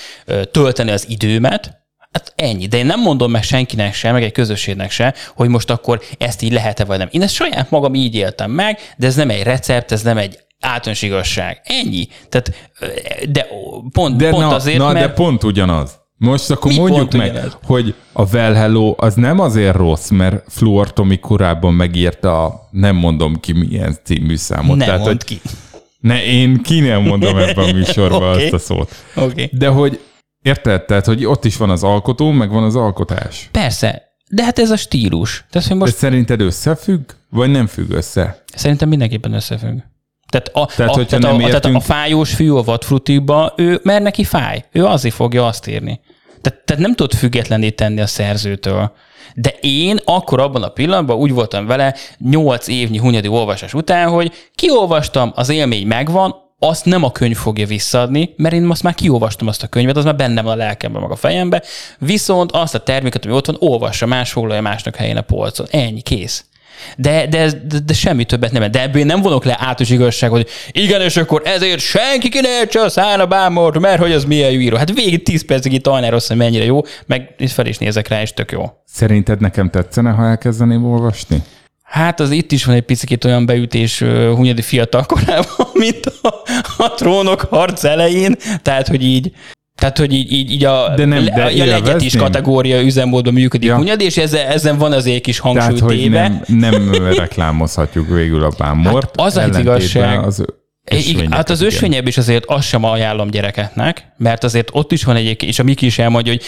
tölteni 0.51 0.91
az 0.91 1.05
időmet, 1.09 1.77
Hát 2.17 2.33
ennyi. 2.35 2.65
De 2.67 2.77
én 2.77 2.85
nem 2.85 3.01
mondom 3.01 3.31
meg 3.31 3.43
senkinek 3.43 3.93
se, 3.93 4.11
meg 4.11 4.23
egy 4.23 4.31
közösségnek 4.31 4.91
se, 4.91 5.13
hogy 5.35 5.49
most 5.49 5.69
akkor 5.69 6.01
ezt 6.17 6.41
így 6.41 6.51
lehet-e 6.51 6.85
vagy 6.85 6.97
nem. 6.97 7.07
Én 7.11 7.21
ezt 7.21 7.33
saját 7.33 7.69
magam 7.69 7.93
így 7.93 8.15
éltem 8.15 8.51
meg, 8.51 8.79
de 8.97 9.07
ez 9.07 9.15
nem 9.15 9.29
egy 9.29 9.43
recept, 9.43 9.91
ez 9.91 10.01
nem 10.01 10.17
egy 10.17 10.39
általános 10.59 11.01
igazság. 11.01 11.61
Ennyi. 11.63 12.07
Tehát, 12.29 12.51
de 13.29 13.47
pont, 13.91 14.15
De 14.15 14.29
pont 14.29 14.41
na, 14.49 14.55
azért, 14.55 14.77
na 14.77 14.91
mert... 14.91 15.05
de 15.07 15.13
pont 15.13 15.43
ugyanaz. 15.43 15.99
Most 16.17 16.51
akkor 16.51 16.71
Mi 16.71 16.77
mondjuk 16.77 17.11
meg, 17.13 17.31
ugyanaz? 17.31 17.57
hogy 17.65 17.93
a 18.13 18.23
Well 18.33 18.53
Hello 18.53 18.93
az 18.97 19.13
nem 19.15 19.39
azért 19.39 19.75
rossz, 19.75 20.09
mert 20.09 20.43
Fluor 20.47 20.93
Tomi 20.93 21.19
korábban 21.19 21.73
megírta 21.73 22.45
a 22.45 22.67
nem 22.71 22.95
mondom 22.95 23.39
ki 23.39 23.51
milyen 23.51 23.97
című 24.03 24.35
számot. 24.35 24.77
ne 24.77 24.85
Tehát, 24.85 25.05
hogy 25.05 25.23
ki. 25.23 25.41
ne, 25.99 26.23
én 26.25 26.61
ki 26.61 26.79
nem 26.79 27.01
mondom 27.01 27.37
ebben 27.37 27.69
a 27.69 27.71
műsorban 27.77 28.33
Oké. 28.33 28.43
azt 28.43 28.53
a 28.53 28.57
szót. 28.57 28.91
Okay. 29.15 29.49
De 29.53 29.67
hogy 29.67 29.99
érted? 30.41 30.85
Tehát, 30.85 31.05
hogy 31.05 31.25
ott 31.25 31.45
is 31.45 31.57
van 31.57 31.69
az 31.69 31.83
alkotó, 31.83 32.31
meg 32.31 32.49
van 32.49 32.63
az 32.63 32.75
alkotás. 32.75 33.49
Persze, 33.51 34.01
de 34.29 34.43
hát 34.43 34.59
ez 34.59 34.71
a 34.71 34.77
stílus. 34.77 35.45
Tehát, 35.49 35.67
hogy 35.67 35.77
De 35.77 35.83
most 35.83 35.95
szerinted 35.97 36.41
összefügg, 36.41 37.09
vagy 37.29 37.49
nem 37.49 37.67
függ 37.67 37.91
össze? 37.91 38.43
szerintem 38.55 38.89
mindenképpen 38.89 39.33
összefügg. 39.33 39.77
Tehát 40.29 40.47
a, 40.53 40.65
Tehát, 40.75 40.91
a, 40.95 41.05
tehát, 41.05 41.23
nem 41.23 41.33
a, 41.35 41.37
tehát 41.37 41.53
értünk- 41.53 41.75
a 41.75 41.79
fájós 41.79 42.33
fiú 42.33 42.57
a 42.57 42.63
vadfrutiba, 42.63 43.53
ő, 43.57 43.79
mert 43.83 44.03
neki 44.03 44.23
fáj. 44.23 44.65
Ő 44.71 44.85
azért 44.85 45.15
fogja 45.15 45.45
azt 45.47 45.67
írni. 45.67 45.99
Tehát, 46.41 46.65
tehát 46.65 46.81
nem 46.81 46.95
tud 46.95 47.13
függetlenné 47.13 47.69
tenni 47.69 47.99
a 48.01 48.07
szerzőtől. 48.07 48.91
De 49.35 49.53
én 49.61 49.99
akkor 50.05 50.39
abban 50.39 50.63
a 50.63 50.69
pillanatban 50.69 51.17
úgy 51.17 51.31
voltam 51.31 51.65
vele 51.65 51.95
nyolc 52.17 52.67
évnyi 52.67 52.97
hunyadi 52.97 53.27
olvasás 53.27 53.73
után, 53.73 54.09
hogy 54.09 54.31
kiolvastam, 54.55 55.31
az 55.35 55.49
élmény 55.49 55.87
megvan, 55.87 56.35
azt 56.59 56.85
nem 56.85 57.03
a 57.03 57.11
könyv 57.11 57.37
fogja 57.37 57.65
visszaadni, 57.65 58.33
mert 58.37 58.53
én 58.53 58.61
most 58.61 58.83
már 58.83 58.95
kiolvastam 58.95 59.47
azt 59.47 59.63
a 59.63 59.67
könyvet, 59.67 59.97
az 59.97 60.03
már 60.03 60.15
bennem 60.15 60.43
van 60.43 60.53
a 60.53 60.63
lelkemben, 60.63 61.01
meg 61.01 61.11
a 61.11 61.15
fejembe, 61.15 61.63
viszont 61.99 62.51
azt 62.51 62.75
a 62.75 62.79
terméket, 62.79 63.25
ami 63.25 63.33
ott 63.33 63.45
van, 63.45 63.55
olvassa 63.59 64.05
más, 64.05 64.31
foglalja 64.31 64.61
másnak 64.61 64.95
helyén 64.95 65.17
a 65.17 65.21
polcon. 65.21 65.67
Ennyi, 65.71 66.01
kész. 66.01 66.45
De, 66.97 67.27
de, 67.27 67.51
de, 67.51 67.79
de 67.85 67.93
semmi 67.93 68.25
többet 68.25 68.51
nem. 68.51 68.71
De 68.71 68.81
ebből 68.81 69.01
én 69.01 69.05
nem 69.05 69.21
vonok 69.21 69.43
le 69.43 69.51
általános 69.51 69.89
igazság, 69.89 70.29
hogy 70.29 70.47
igen, 70.71 71.01
és 71.01 71.17
akkor 71.17 71.41
ezért 71.45 71.79
senki 71.79 72.29
ki 72.29 72.39
ne 72.39 72.59
értse 72.59 72.81
a 73.11 73.25
bámort, 73.25 73.79
mert 73.79 73.99
hogy 73.99 74.11
az 74.11 74.25
milyen 74.25 74.51
jó 74.51 74.59
író. 74.59 74.77
Hát 74.77 74.93
végig 74.93 75.23
10 75.23 75.45
percig 75.45 75.73
itt 75.73 75.87
rossz, 76.09 76.27
hogy 76.27 76.37
mennyire 76.37 76.63
jó, 76.63 76.81
meg 77.05 77.35
fel 77.47 77.65
is 77.65 77.77
nézek 77.77 78.07
rá, 78.07 78.21
és 78.21 78.33
tök 78.33 78.51
jó. 78.51 78.63
Szerinted 78.85 79.39
nekem 79.39 79.69
tetszene, 79.69 80.11
ha 80.11 80.25
elkezdeném 80.25 80.85
olvasni? 80.85 81.43
Hát 81.87 82.19
az 82.19 82.31
itt 82.31 82.51
is 82.51 82.65
van 82.65 82.75
egy 82.75 82.81
picit 82.81 83.25
olyan 83.25 83.45
beütés 83.45 83.99
Hunyadi 84.35 84.61
fiatal 84.61 85.05
korában, 85.05 85.67
mint 85.83 86.05
a, 86.21 86.27
a 86.77 86.93
trónok 86.95 87.41
harc 87.41 87.83
elején, 87.83 88.35
tehát 88.61 88.87
hogy 88.87 89.03
így 89.03 89.31
tehát, 89.75 89.97
hogy 89.97 90.13
így, 90.13 90.31
így, 90.31 90.51
így 90.51 90.63
a, 90.63 90.93
De 90.95 91.05
nem, 91.05 91.23
de 91.23 91.41
a, 91.41 91.45
a 91.45 91.65
legyetis 91.65 91.83
élvezném. 91.83 92.23
kategória 92.23 92.81
üzemmódban 92.81 93.33
működik 93.33 93.69
Ja. 93.69 93.75
Hunyadi, 93.75 94.03
és 94.03 94.17
ezen, 94.17 94.47
ezen 94.47 94.77
van 94.77 94.91
azért 94.91 95.21
kis 95.21 95.39
hangsúly 95.39 95.79
Tehát, 95.79 95.79
hogy 95.79 96.09
nem, 96.09 96.41
nem 96.47 96.93
reklámozhatjuk 97.17 98.07
végül 98.09 98.43
a 98.43 98.51
bámort. 98.57 99.05
Hát 99.05 99.27
az 99.27 99.37
a 99.37 99.41
hit 99.41 99.49
ellentétben 99.49 99.75
igazság. 99.75 100.23
Az 100.23 100.45
Igen, 100.91 101.31
hát 101.31 101.49
az 101.49 101.61
ösvényebb 101.61 102.07
is 102.07 102.17
azért 102.17 102.45
azt 102.45 102.67
sem 102.67 102.83
ajánlom 102.83 103.29
gyerekeknek, 103.29 104.11
mert 104.17 104.43
azért 104.43 104.69
ott 104.71 104.91
is 104.91 105.03
van 105.03 105.15
egy, 105.15 105.43
és 105.43 105.59
a 105.59 105.63
Miki 105.63 105.85
is 105.85 105.99
elmondja, 105.99 106.31
hogy 106.31 106.43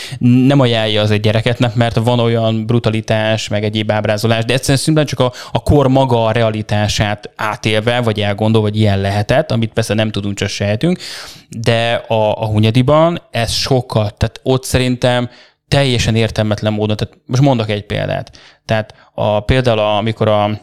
nem 0.48 0.60
ajánlja 0.60 1.02
az 1.02 1.12
egy 1.12 1.20
gyerekeknek, 1.20 1.76
mert 1.76 1.96
van 1.96 2.20
olyan 2.20 2.66
brutalitás, 2.66 3.48
meg 3.48 3.64
egyéb 3.64 3.92
ábrázolás, 3.92 4.46
de 4.46 4.54
egyszerűen 4.54 4.78
szimplán 4.78 5.06
csak 5.06 5.20
a, 5.20 5.34
a 5.52 5.64
kor 5.64 5.88
maga 5.88 6.26
a 6.26 6.32
realitását 6.32 7.30
átélve, 7.36 8.02
vagy 8.02 8.20
elgondol, 8.20 8.62
hogy 8.62 8.78
ilyen 8.78 9.02
lehetett, 9.02 9.52
amit 9.52 9.74
persze 9.74 9.94
nem 9.94 10.12
tudunk, 10.12 10.38
csak 10.38 10.50
sejtünk, 10.50 11.00
de 11.50 11.94
a, 11.94 12.42
a 12.42 12.46
Hunyadiban 12.46 13.22
ez 13.32 13.52
sokkal, 13.52 14.10
tehát 14.10 14.40
ott 14.44 14.64
szerintem 14.64 15.30
teljesen 15.68 16.16
értelmetlen 16.16 16.74
módon, 16.74 16.96
tehát 16.96 17.18
most 17.26 17.42
mondok 17.42 17.70
egy 17.70 17.86
példát. 17.86 18.38
Tehát 18.66 18.94
a, 19.14 19.40
például, 19.40 19.80
a, 19.80 19.98
amikor 19.98 20.28
a, 20.28 20.60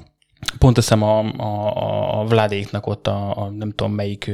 pont 0.58 0.76
hiszem 0.76 1.02
a, 1.02 1.18
a, 1.18 2.20
a 2.20 2.24
Vladéknak 2.24 2.86
ott 2.86 3.06
a, 3.06 3.36
a 3.36 3.50
nem 3.50 3.70
tudom 3.70 3.92
melyik 3.92 4.30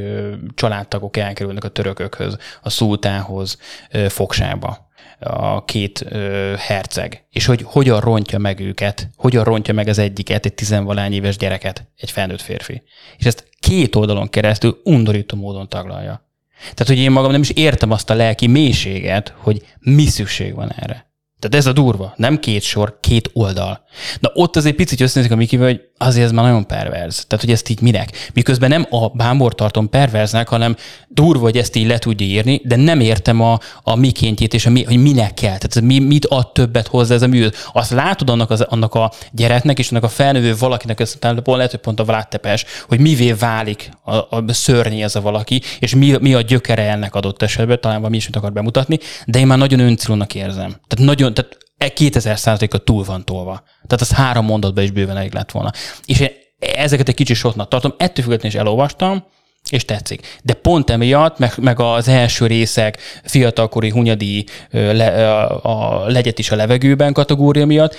családtagok 0.54 1.16
elkerülnek 1.16 1.64
a 1.64 1.68
törökökhöz, 1.68 2.36
a 2.62 2.70
szultánhoz 2.70 3.58
ö, 3.90 4.08
fogsába 4.08 4.90
a 5.20 5.64
két 5.64 6.04
ö, 6.08 6.54
herceg, 6.58 7.26
és 7.30 7.46
hogy 7.46 7.62
hogyan 7.64 8.00
rontja 8.00 8.38
meg 8.38 8.60
őket, 8.60 9.10
hogyan 9.16 9.44
rontja 9.44 9.74
meg 9.74 9.88
az 9.88 9.98
egyiket, 9.98 10.44
egy 10.44 10.54
tizenvalány 10.54 11.12
éves 11.12 11.36
gyereket, 11.36 11.90
egy 11.96 12.10
felnőtt 12.10 12.40
férfi. 12.40 12.82
És 13.16 13.24
ezt 13.24 13.48
két 13.60 13.96
oldalon 13.96 14.28
keresztül 14.28 14.80
undorító 14.84 15.36
módon 15.36 15.68
taglalja. 15.68 16.30
Tehát, 16.60 16.86
hogy 16.86 16.98
én 16.98 17.10
magam 17.10 17.30
nem 17.30 17.40
is 17.40 17.50
értem 17.50 17.90
azt 17.90 18.10
a 18.10 18.14
lelki 18.14 18.46
mélységet, 18.46 19.34
hogy 19.36 19.66
mi 19.78 20.04
szükség 20.06 20.54
van 20.54 20.72
erre. 20.72 21.11
Tehát 21.42 21.56
ez 21.56 21.66
a 21.66 21.72
durva. 21.72 22.12
Nem 22.16 22.38
két 22.38 22.62
sor, 22.62 22.98
két 23.00 23.30
oldal. 23.32 23.84
Na 24.20 24.30
ott 24.34 24.56
azért 24.56 24.76
picit 24.76 25.00
összenézik 25.00 25.32
a 25.32 25.36
Mikivel, 25.36 25.66
hogy 25.66 25.80
azért 25.98 26.24
ez 26.24 26.32
már 26.32 26.44
nagyon 26.44 26.66
perverz. 26.66 27.24
Tehát, 27.26 27.44
hogy 27.44 27.54
ezt 27.54 27.68
így 27.68 27.80
minek? 27.80 28.30
Miközben 28.34 28.68
nem 28.68 28.86
a 28.90 29.08
bámor 29.08 29.54
tartom 29.54 29.88
perverznek, 29.88 30.48
hanem 30.48 30.76
durva, 31.08 31.42
hogy 31.42 31.56
ezt 31.56 31.76
így 31.76 31.86
le 31.86 31.98
tudja 31.98 32.26
írni, 32.26 32.60
de 32.64 32.76
nem 32.76 33.00
értem 33.00 33.40
a, 33.40 33.58
a 33.82 33.96
mikéntjét, 33.96 34.54
és 34.54 34.66
a 34.66 34.70
mi, 34.70 34.84
hogy 34.84 34.96
minek 34.96 35.34
kell. 35.34 35.58
Tehát 35.58 35.80
mi, 35.80 35.98
mit 35.98 36.26
ad 36.26 36.52
többet 36.52 36.86
hozzá 36.86 37.14
ez 37.14 37.22
a 37.22 37.26
mű. 37.26 37.46
Azt 37.72 37.90
látod 37.90 38.30
annak, 38.30 38.50
az, 38.50 38.60
annak 38.60 38.94
a 38.94 39.12
gyereknek 39.32 39.78
és 39.78 39.90
annak 39.90 40.04
a 40.04 40.08
felnővő 40.08 40.56
valakinek, 40.56 41.00
ez 41.00 41.16
lehet, 41.44 41.70
hogy 41.70 41.80
pont 41.80 42.00
a 42.00 42.04
Vládtepes, 42.04 42.64
hogy 42.88 43.00
mivé 43.00 43.32
válik 43.32 43.90
a, 44.04 44.14
a 44.14 44.44
szörnyé 44.48 45.02
ez 45.02 45.16
a 45.16 45.20
valaki, 45.20 45.62
és 45.78 45.94
mi, 45.94 46.16
mi 46.20 46.34
a 46.34 46.40
gyökere 46.40 46.90
ennek 46.90 47.14
adott 47.14 47.42
esetben, 47.42 47.80
talán 47.80 47.98
valami 47.98 48.16
ismét 48.16 48.36
akar 48.36 48.52
bemutatni, 48.52 48.98
de 49.26 49.38
én 49.38 49.46
már 49.46 49.58
nagyon 49.58 49.80
öncélónak 49.80 50.34
érzem. 50.34 50.76
Tehát 50.88 51.06
nagyon, 51.06 51.31
tehát 51.34 51.58
e 51.78 51.88
2000 51.88 52.38
százaléka 52.38 52.78
túl 52.78 53.04
van 53.04 53.24
tolva. 53.24 53.62
Tehát 53.86 54.00
az 54.00 54.12
három 54.12 54.44
mondatban 54.44 54.84
is 54.84 54.90
bőven 54.90 55.16
elég 55.16 55.32
lett 55.32 55.50
volna. 55.50 55.70
És 56.04 56.20
én 56.20 56.30
ezeket 56.58 57.08
egy 57.08 57.14
kicsi 57.14 57.34
sotnak 57.34 57.68
tartom, 57.68 57.94
ettől 57.96 58.24
függetlenül 58.24 58.46
is 58.46 58.54
elolvastam, 58.54 59.24
és 59.70 59.84
tetszik. 59.84 60.38
De 60.42 60.54
pont 60.54 60.90
emiatt, 60.90 61.38
meg, 61.38 61.52
meg 61.56 61.80
az 61.80 62.08
első 62.08 62.46
részek 62.46 62.98
fiatalkori 63.24 63.90
hunyadi 63.90 64.46
le, 64.70 65.32
a, 65.36 65.60
a 65.62 66.06
legyet 66.06 66.38
is 66.38 66.50
a 66.50 66.56
levegőben 66.56 67.12
kategória 67.12 67.66
miatt 67.66 67.96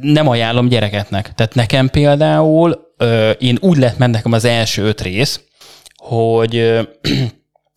nem 0.00 0.28
ajánlom 0.28 0.68
gyereketnek. 0.68 1.34
Tehát 1.34 1.54
nekem 1.54 1.88
például, 1.88 2.94
én 3.38 3.58
úgy 3.60 3.76
lett 3.76 3.98
ment 3.98 4.14
nekem 4.14 4.32
az 4.32 4.44
első 4.44 4.82
öt 4.82 5.00
rész, 5.00 5.40
hogy 5.96 6.78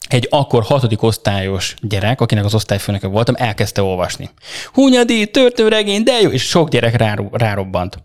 egy 0.08 0.28
akkor 0.30 0.64
hatodik 0.64 1.04
osztályos 1.04 1.76
gyerek, 1.82 2.22
akinek 2.22 2.46
az 2.46 2.54
osztályfőnöke 2.54 3.08
voltam, 3.08 3.36
elkezdte 3.38 3.82
olvasni. 3.82 4.30
Hunyadi, 4.74 5.32
történregény, 5.32 6.04
de 6.04 6.22
jó, 6.22 6.30
és 6.30 6.44
sok 6.44 6.70
gyerek 6.70 6.96
rárobbant. 7.32 8.02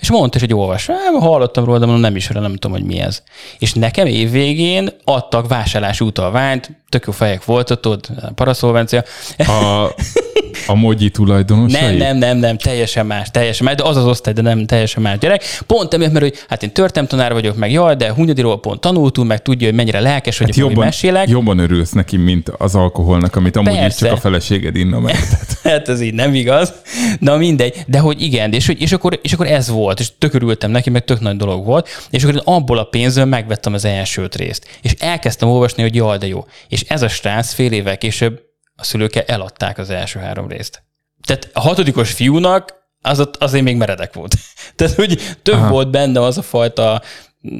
És 0.00 0.10
mondta 0.10 0.36
is, 0.36 0.42
hogy 0.42 0.54
olvas. 0.54 0.86
Hát, 0.86 0.96
hallottam 1.20 1.64
róla, 1.64 1.78
de 1.78 1.84
mondom, 1.84 2.02
nem 2.02 2.16
ismerem, 2.16 2.42
nem 2.42 2.56
tudom, 2.56 2.76
hogy 2.76 2.86
mi 2.86 3.00
ez. 3.00 3.22
És 3.58 3.72
nekem 3.72 4.06
évvégén 4.06 4.88
adtak 5.04 5.48
vásárlási 5.48 6.04
utalványt, 6.04 6.70
tök 6.88 7.04
jó 7.06 7.12
fejek 7.12 7.44
voltak, 7.44 7.80
tudod, 7.80 8.06
paraszolvencia. 8.34 9.02
A, 9.38 9.86
a 10.66 10.74
mogyi 10.74 11.10
tulajdonosai? 11.10 11.80
Nem, 11.80 11.96
nem, 11.96 12.16
nem, 12.16 12.36
nem, 12.36 12.56
teljesen 12.58 13.06
más, 13.06 13.30
teljesen 13.30 13.66
más, 13.66 13.74
de 13.76 13.82
az 13.82 13.96
az 13.96 14.06
osztály, 14.06 14.32
de 14.32 14.42
nem 14.42 14.66
teljesen 14.66 15.02
más 15.02 15.18
gyerek. 15.18 15.42
Pont 15.66 15.94
emiatt, 15.94 16.12
mert 16.12 16.24
hogy 16.24 16.34
hát 16.48 16.62
én 16.62 16.72
történelemtanár 16.72 17.32
vagyok, 17.32 17.56
meg 17.56 17.72
jaj, 17.72 17.94
de 17.94 18.12
Hunyadiról 18.12 18.60
pont 18.60 18.80
tanultunk, 18.80 19.28
meg 19.28 19.42
tudja, 19.42 19.66
hogy 19.66 19.76
mennyire 19.76 20.00
lelkes, 20.00 20.38
hogy 20.38 20.46
Hát 20.46 20.56
jobban, 20.56 20.84
mesélek. 20.84 21.28
jobban 21.28 21.58
örülsz 21.58 21.92
neki, 21.92 22.16
mint 22.16 22.48
az 22.48 22.74
alkoholnak, 22.74 23.36
amit 23.36 23.56
amúgy 23.56 23.72
is 23.72 23.78
Persze. 23.78 24.06
csak 24.06 24.16
a 24.16 24.20
feleséged 24.20 24.76
inna 24.76 25.00
meg. 25.00 25.16
Hát 25.62 25.88
ez 25.88 26.00
így 26.00 26.14
nem 26.14 26.34
igaz. 26.34 26.72
Na 27.18 27.36
mindegy. 27.36 27.84
De 27.86 27.98
hogy 27.98 28.22
igen, 28.22 28.52
és, 28.52 28.66
hogy, 28.66 28.80
és, 28.80 28.92
akkor, 28.92 29.18
és 29.22 29.32
akkor 29.32 29.46
ez 29.46 29.68
volt, 29.68 29.87
és 29.96 30.18
tök 30.18 30.34
örültem 30.34 30.70
neki, 30.70 30.90
meg 30.90 31.04
tök 31.04 31.20
nagy 31.20 31.36
dolog 31.36 31.64
volt, 31.64 31.88
és 32.10 32.24
akkor 32.24 32.42
abból 32.44 32.78
a 32.78 32.84
pénzből 32.84 33.24
megvettem 33.24 33.74
az 33.74 33.84
első 33.84 34.28
részt. 34.32 34.78
És 34.82 34.92
elkezdtem 34.98 35.48
olvasni, 35.48 35.82
hogy 35.82 35.94
jaj, 35.94 36.18
de 36.18 36.26
jó. 36.26 36.44
És 36.68 36.82
ez 36.82 37.02
a 37.02 37.08
srác 37.08 37.52
fél 37.52 37.72
évvel 37.72 37.98
később 37.98 38.40
a 38.76 38.84
szülőke 38.84 39.24
eladták 39.24 39.78
az 39.78 39.90
első 39.90 40.18
három 40.18 40.48
részt. 40.48 40.82
Tehát 41.26 41.50
a 41.52 41.60
hatodikos 41.60 42.12
fiúnak 42.12 42.74
az 43.00 43.28
azért 43.38 43.64
még 43.64 43.76
meredek 43.76 44.14
volt. 44.14 44.34
Tehát, 44.76 44.94
hogy 44.94 45.36
több 45.42 45.54
Aha. 45.54 45.68
Volt 45.68 45.90
benne 45.90 46.20
az 46.20 46.38
a 46.38 46.42
fajta 46.42 47.02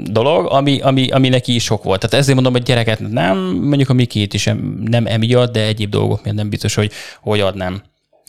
dolog, 0.04 0.46
ami, 0.52 0.80
ami, 0.80 1.08
ami 1.08 1.28
neki 1.28 1.54
is 1.54 1.64
sok 1.64 1.82
volt. 1.82 2.00
Tehát 2.00 2.16
ezért 2.16 2.34
mondom, 2.34 2.52
hogy 2.52 2.62
gyereket 2.62 3.00
nem, 3.00 3.38
mondjuk 3.38 3.88
a 3.88 3.92
Mikét 3.92 4.34
is 4.34 4.46
em- 4.46 4.88
nem 4.88 5.06
emiatt, 5.06 5.52
de 5.52 5.60
egyéb 5.60 5.90
dolgok 5.90 6.22
miatt 6.22 6.36
nem 6.36 6.48
biztos, 6.48 6.74
hogy, 6.74 6.92
hogy 7.20 7.40
adnám. 7.40 7.82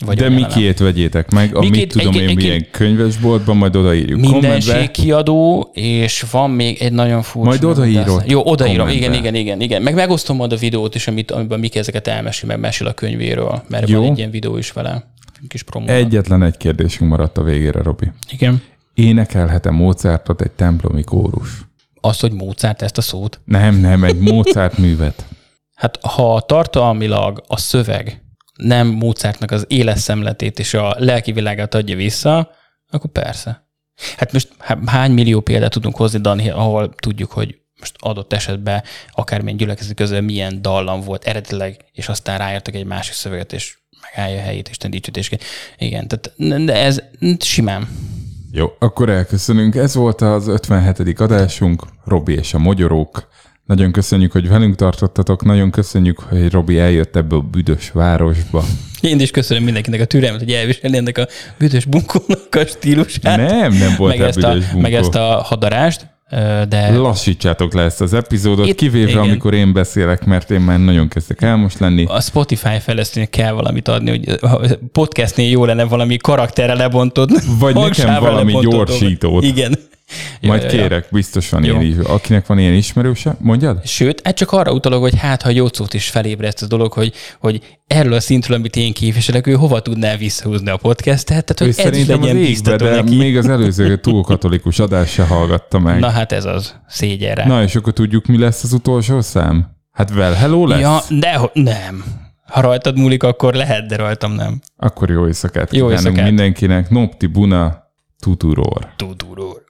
Vagy 0.06 0.18
De. 0.18 0.30
Mikiét 0.30 0.80
vegyétek 0.80 1.32
meg, 1.32 1.56
a 1.56 1.60
Mikit 1.60 1.76
mit 1.76 1.88
tudom 1.92 2.14
egy- 2.14 2.22
én 2.22 2.28
egy- 2.28 2.36
milyen 2.36 2.68
könyvesboltban, 2.72 3.58
majd 3.58 3.76
odaírjuk 3.76 4.20
Mindenség 4.20 4.70
kommentbe. 4.72 4.92
kiadó, 4.92 5.70
és 5.74 6.26
van 6.32 6.50
még 6.52 6.82
egy 6.82 6.92
nagyon 6.92 7.22
furcsa. 7.22 7.50
Majd 7.50 7.64
odaírod 7.64 8.24
Jó, 8.28 8.46
odaírom, 8.46 8.78
kommentbe. 8.88 9.08
igen, 9.08 9.14
igen, 9.20 9.36
igen, 9.36 9.62
igen. 9.62 9.82
Meg 9.82 9.94
megosztom 9.94 10.36
majd 10.36 10.52
a 10.52 10.56
videót 10.56 10.96
is, 10.96 11.08
amit, 11.08 11.32
amiben 11.32 11.60
Miki 11.60 11.80
ezeket 11.80 12.08
elmesél, 12.08 12.48
meg 12.50 12.60
mesél 12.60 12.88
a 12.88 12.94
könyvéről, 12.94 13.62
mert 13.68 13.90
Jó. 13.90 14.00
van 14.02 14.12
egy 14.12 14.18
ilyen 14.18 14.32
videó 14.32 14.58
is 14.58 14.72
vele. 14.72 15.12
Kis. 15.48 15.64
Egyetlen 15.86 16.44
egy 16.44 16.58
kérdésünk 16.58 17.10
maradt 17.10 17.38
a 17.38 17.44
végére, 17.44 17.82
Robi. 17.82 18.12
Igen. 18.32 18.62
Énekelhet-e 18.94 19.72
Mozartot 19.72 20.42
egy 20.42 20.52
templomi 20.52 21.04
kórus? 21.04 21.50
Azt, 22.02 22.22
hogy 22.22 22.32
Mozart 22.32 22.82
ezt 22.82 22.98
a 22.98 23.02
szót. 23.02 23.40
Nem, 23.46 23.76
nem, 23.76 24.04
egy 24.04 24.20
Mozart 24.20 24.78
művet. 24.78 25.26
Hát 25.76 26.00
ha 26.02 26.42
tartalmilag 26.48 27.44
a 27.48 27.58
szöveg 27.58 28.22
nem 28.64 28.88
Mozartnak 28.88 29.52
az 29.52 29.66
éles 29.68 30.00
szemletét 30.00 30.60
és 30.60 30.74
a 30.74 30.96
lelki 30.98 31.32
világát 31.32 31.76
adja 31.76 31.96
vissza, 31.96 32.52
akkor 32.90 33.12
persze. 33.12 33.68
Hát 34.18 34.32
most 34.32 34.48
hány 34.86 35.12
millió 35.12 35.40
példát 35.40 35.72
tudunk 35.72 35.96
hozni, 35.96 36.20
Dani, 36.20 36.50
ahol 36.50 36.94
tudjuk, 36.96 37.32
hogy 37.32 37.60
most 37.80 37.96
adott 38.00 38.34
esetben 38.34 38.84
akármilyen 39.12 39.58
gyülekezet 39.58 39.96
közben 39.96 40.24
milyen 40.24 40.62
dallam 40.62 41.02
volt 41.02 41.24
eredetileg, 41.24 41.86
és 41.92 42.10
aztán 42.10 42.38
ráértek 42.38 42.76
egy 42.76 42.86
másik 42.86 43.14
szöveget, 43.14 43.54
és 43.54 43.78
megállja 44.02 44.40
a 44.40 44.44
helyét, 44.44 44.70
és 44.70 44.78
dicsőítésként. 44.78 45.44
Igen, 45.78 46.08
tehát 46.08 46.34
de 46.66 46.74
ez 46.74 47.02
simán. 47.40 47.88
Jó, 48.52 48.68
akkor 48.80 49.10
elköszönünk. 49.10 49.76
Ez 49.76 49.96
volt 49.96 50.22
az 50.22 50.48
57. 50.48 51.20
adásunk, 51.20 51.84
Robi 52.06 52.34
és 52.34 52.54
a 52.54 52.58
Mogyorók. 52.58 53.28
Nagyon 53.70 53.92
köszönjük, 53.92 54.32
hogy 54.32 54.50
velünk 54.50 54.76
tartottatok, 54.76 55.44
nagyon 55.44 55.72
köszönjük, 55.72 56.20
hogy 56.20 56.52
Robi 56.52 56.80
eljött 56.80 57.16
ebbe 57.16 57.36
a 57.36 57.40
büdös 57.40 57.92
városba. 57.94 58.64
Én 59.02 59.20
is 59.20 59.32
köszönöm 59.32 59.64
mindenkinek 59.64 60.02
a 60.02 60.06
türelmet, 60.06 60.40
hogy 60.40 60.52
elviselni 60.52 60.98
ennek 60.98 61.18
a 61.18 61.28
büdös 61.58 61.86
bunkónak 61.86 62.56
a 62.56 62.66
stílusát. 62.66 63.38
Nem, 63.38 63.74
nem 63.74 63.96
volt 63.98 64.18
meg, 64.18 64.28
ezt 64.28 64.44
a, 64.44 64.52
bunkó. 64.52 64.80
meg 64.80 64.94
ezt 64.94 65.16
a 65.16 65.42
hadarást, 65.46 66.08
de... 66.70 66.92
Lassítsátok 66.92 67.74
le 67.74 67.84
ezt 67.84 68.02
az 68.02 68.14
epizódot, 68.14 68.68
Itt, 68.68 68.76
kivéve 68.76 69.10
igen. 69.10 69.22
amikor 69.22 69.54
én 69.54 69.74
beszélek, 69.74 70.26
mert 70.26 70.52
én 70.52 70.62
már 70.62 70.80
nagyon 70.80 71.08
kezdek 71.08 71.42
elmos 71.42 71.78
lenni. 71.78 72.06
A 72.06 72.22
Spotify 72.22 72.80
fejlesztőnek 72.80 73.30
kell 73.30 73.52
valamit 73.52 73.88
adni, 73.88 74.10
hogy 74.10 74.40
podcastnél 74.92 75.50
jó 75.50 75.66
lenne 75.66 75.84
valami 75.84 76.18
karakterre 76.18 76.74
lebontod. 76.74 77.32
Vagy 77.60 77.76
nekem 77.76 78.20
valami 78.20 78.54
gyorsítót. 78.62 79.44
Igen. 79.44 79.76
Majd 80.42 80.62
ja, 80.62 80.68
kérek, 80.70 81.04
ja. 81.04 81.10
biztos 81.12 81.50
van 81.50 81.64
ilyen 81.64 81.82
is. 81.82 81.96
Akinek 82.04 82.46
van 82.46 82.60
ilyen 82.60 82.74
ismerőse, 82.74 83.36
mondjad? 83.40 83.86
Sőt, 83.86 84.22
hát 84.24 84.36
csak 84.36 84.52
arra 84.52 84.72
utalok, 84.72 85.02
hogy 85.02 85.20
hát, 85.20 85.42
ha 85.42 85.50
Jócót 85.50 85.94
is 85.94 86.10
felébreszt 86.10 86.64
a 86.64 86.68
dolog, 86.68 86.94
hogy, 86.94 87.14
hogy 87.40 87.62
erről 87.88 88.14
a 88.14 88.20
szintről, 88.20 88.58
amit 88.58 88.76
én 88.76 88.94
képviselek, 88.94 89.48
ő 89.48 89.54
hova 89.54 89.82
tudná 89.82 90.16
visszahúzni 90.16 90.70
a 90.70 90.78
podcastet, 90.78 91.46
tehát 91.46 91.76
hogy 91.76 91.86
ez 91.86 91.98
is 91.98 92.08
legyen 92.08 92.38
égbe, 92.38 92.76
de 92.76 92.90
neki. 92.90 93.16
még 93.16 93.38
az 93.38 93.50
előző 93.50 93.98
túl 93.98 94.24
katolikus 94.24 94.80
adás 94.80 95.12
se 95.12 95.24
hallgatta 95.24 95.80
meg. 95.80 96.00
Na 96.00 96.10
hát 96.10 96.32
ez 96.32 96.46
az, 96.46 96.76
szégyenre. 96.88 97.46
Na 97.46 97.64
és 97.64 97.76
akkor 97.76 97.94
tudjuk, 97.94 98.26
mi 98.26 98.38
lesz 98.38 98.64
az 98.64 98.74
utolsó 98.74 99.22
szám? 99.22 99.78
Hát 99.92 100.12
well 100.12 100.34
hello 100.34 100.68
lesz? 100.68 100.80
Ja, 100.80 101.02
de 101.20 101.40
nem. 101.54 102.04
Ha 102.46 102.62
rajtad 102.62 102.98
múlik, 102.98 103.24
akkor 103.24 103.54
lehet, 103.54 103.88
de 103.88 103.96
rajtam 103.96 104.34
nem. 104.34 104.60
Akkor 104.78 105.10
jó 105.10 105.28
éjszakát 105.28 105.74
jó 105.74 105.88
kívánunk 105.88 106.06
éjszakát. 106.06 106.26
mindenkinek. 106.26 106.90
Nopti 106.90 107.28
Buna, 107.28 107.89
Tuturor. 108.22 108.96
Tuturor. 108.98 109.64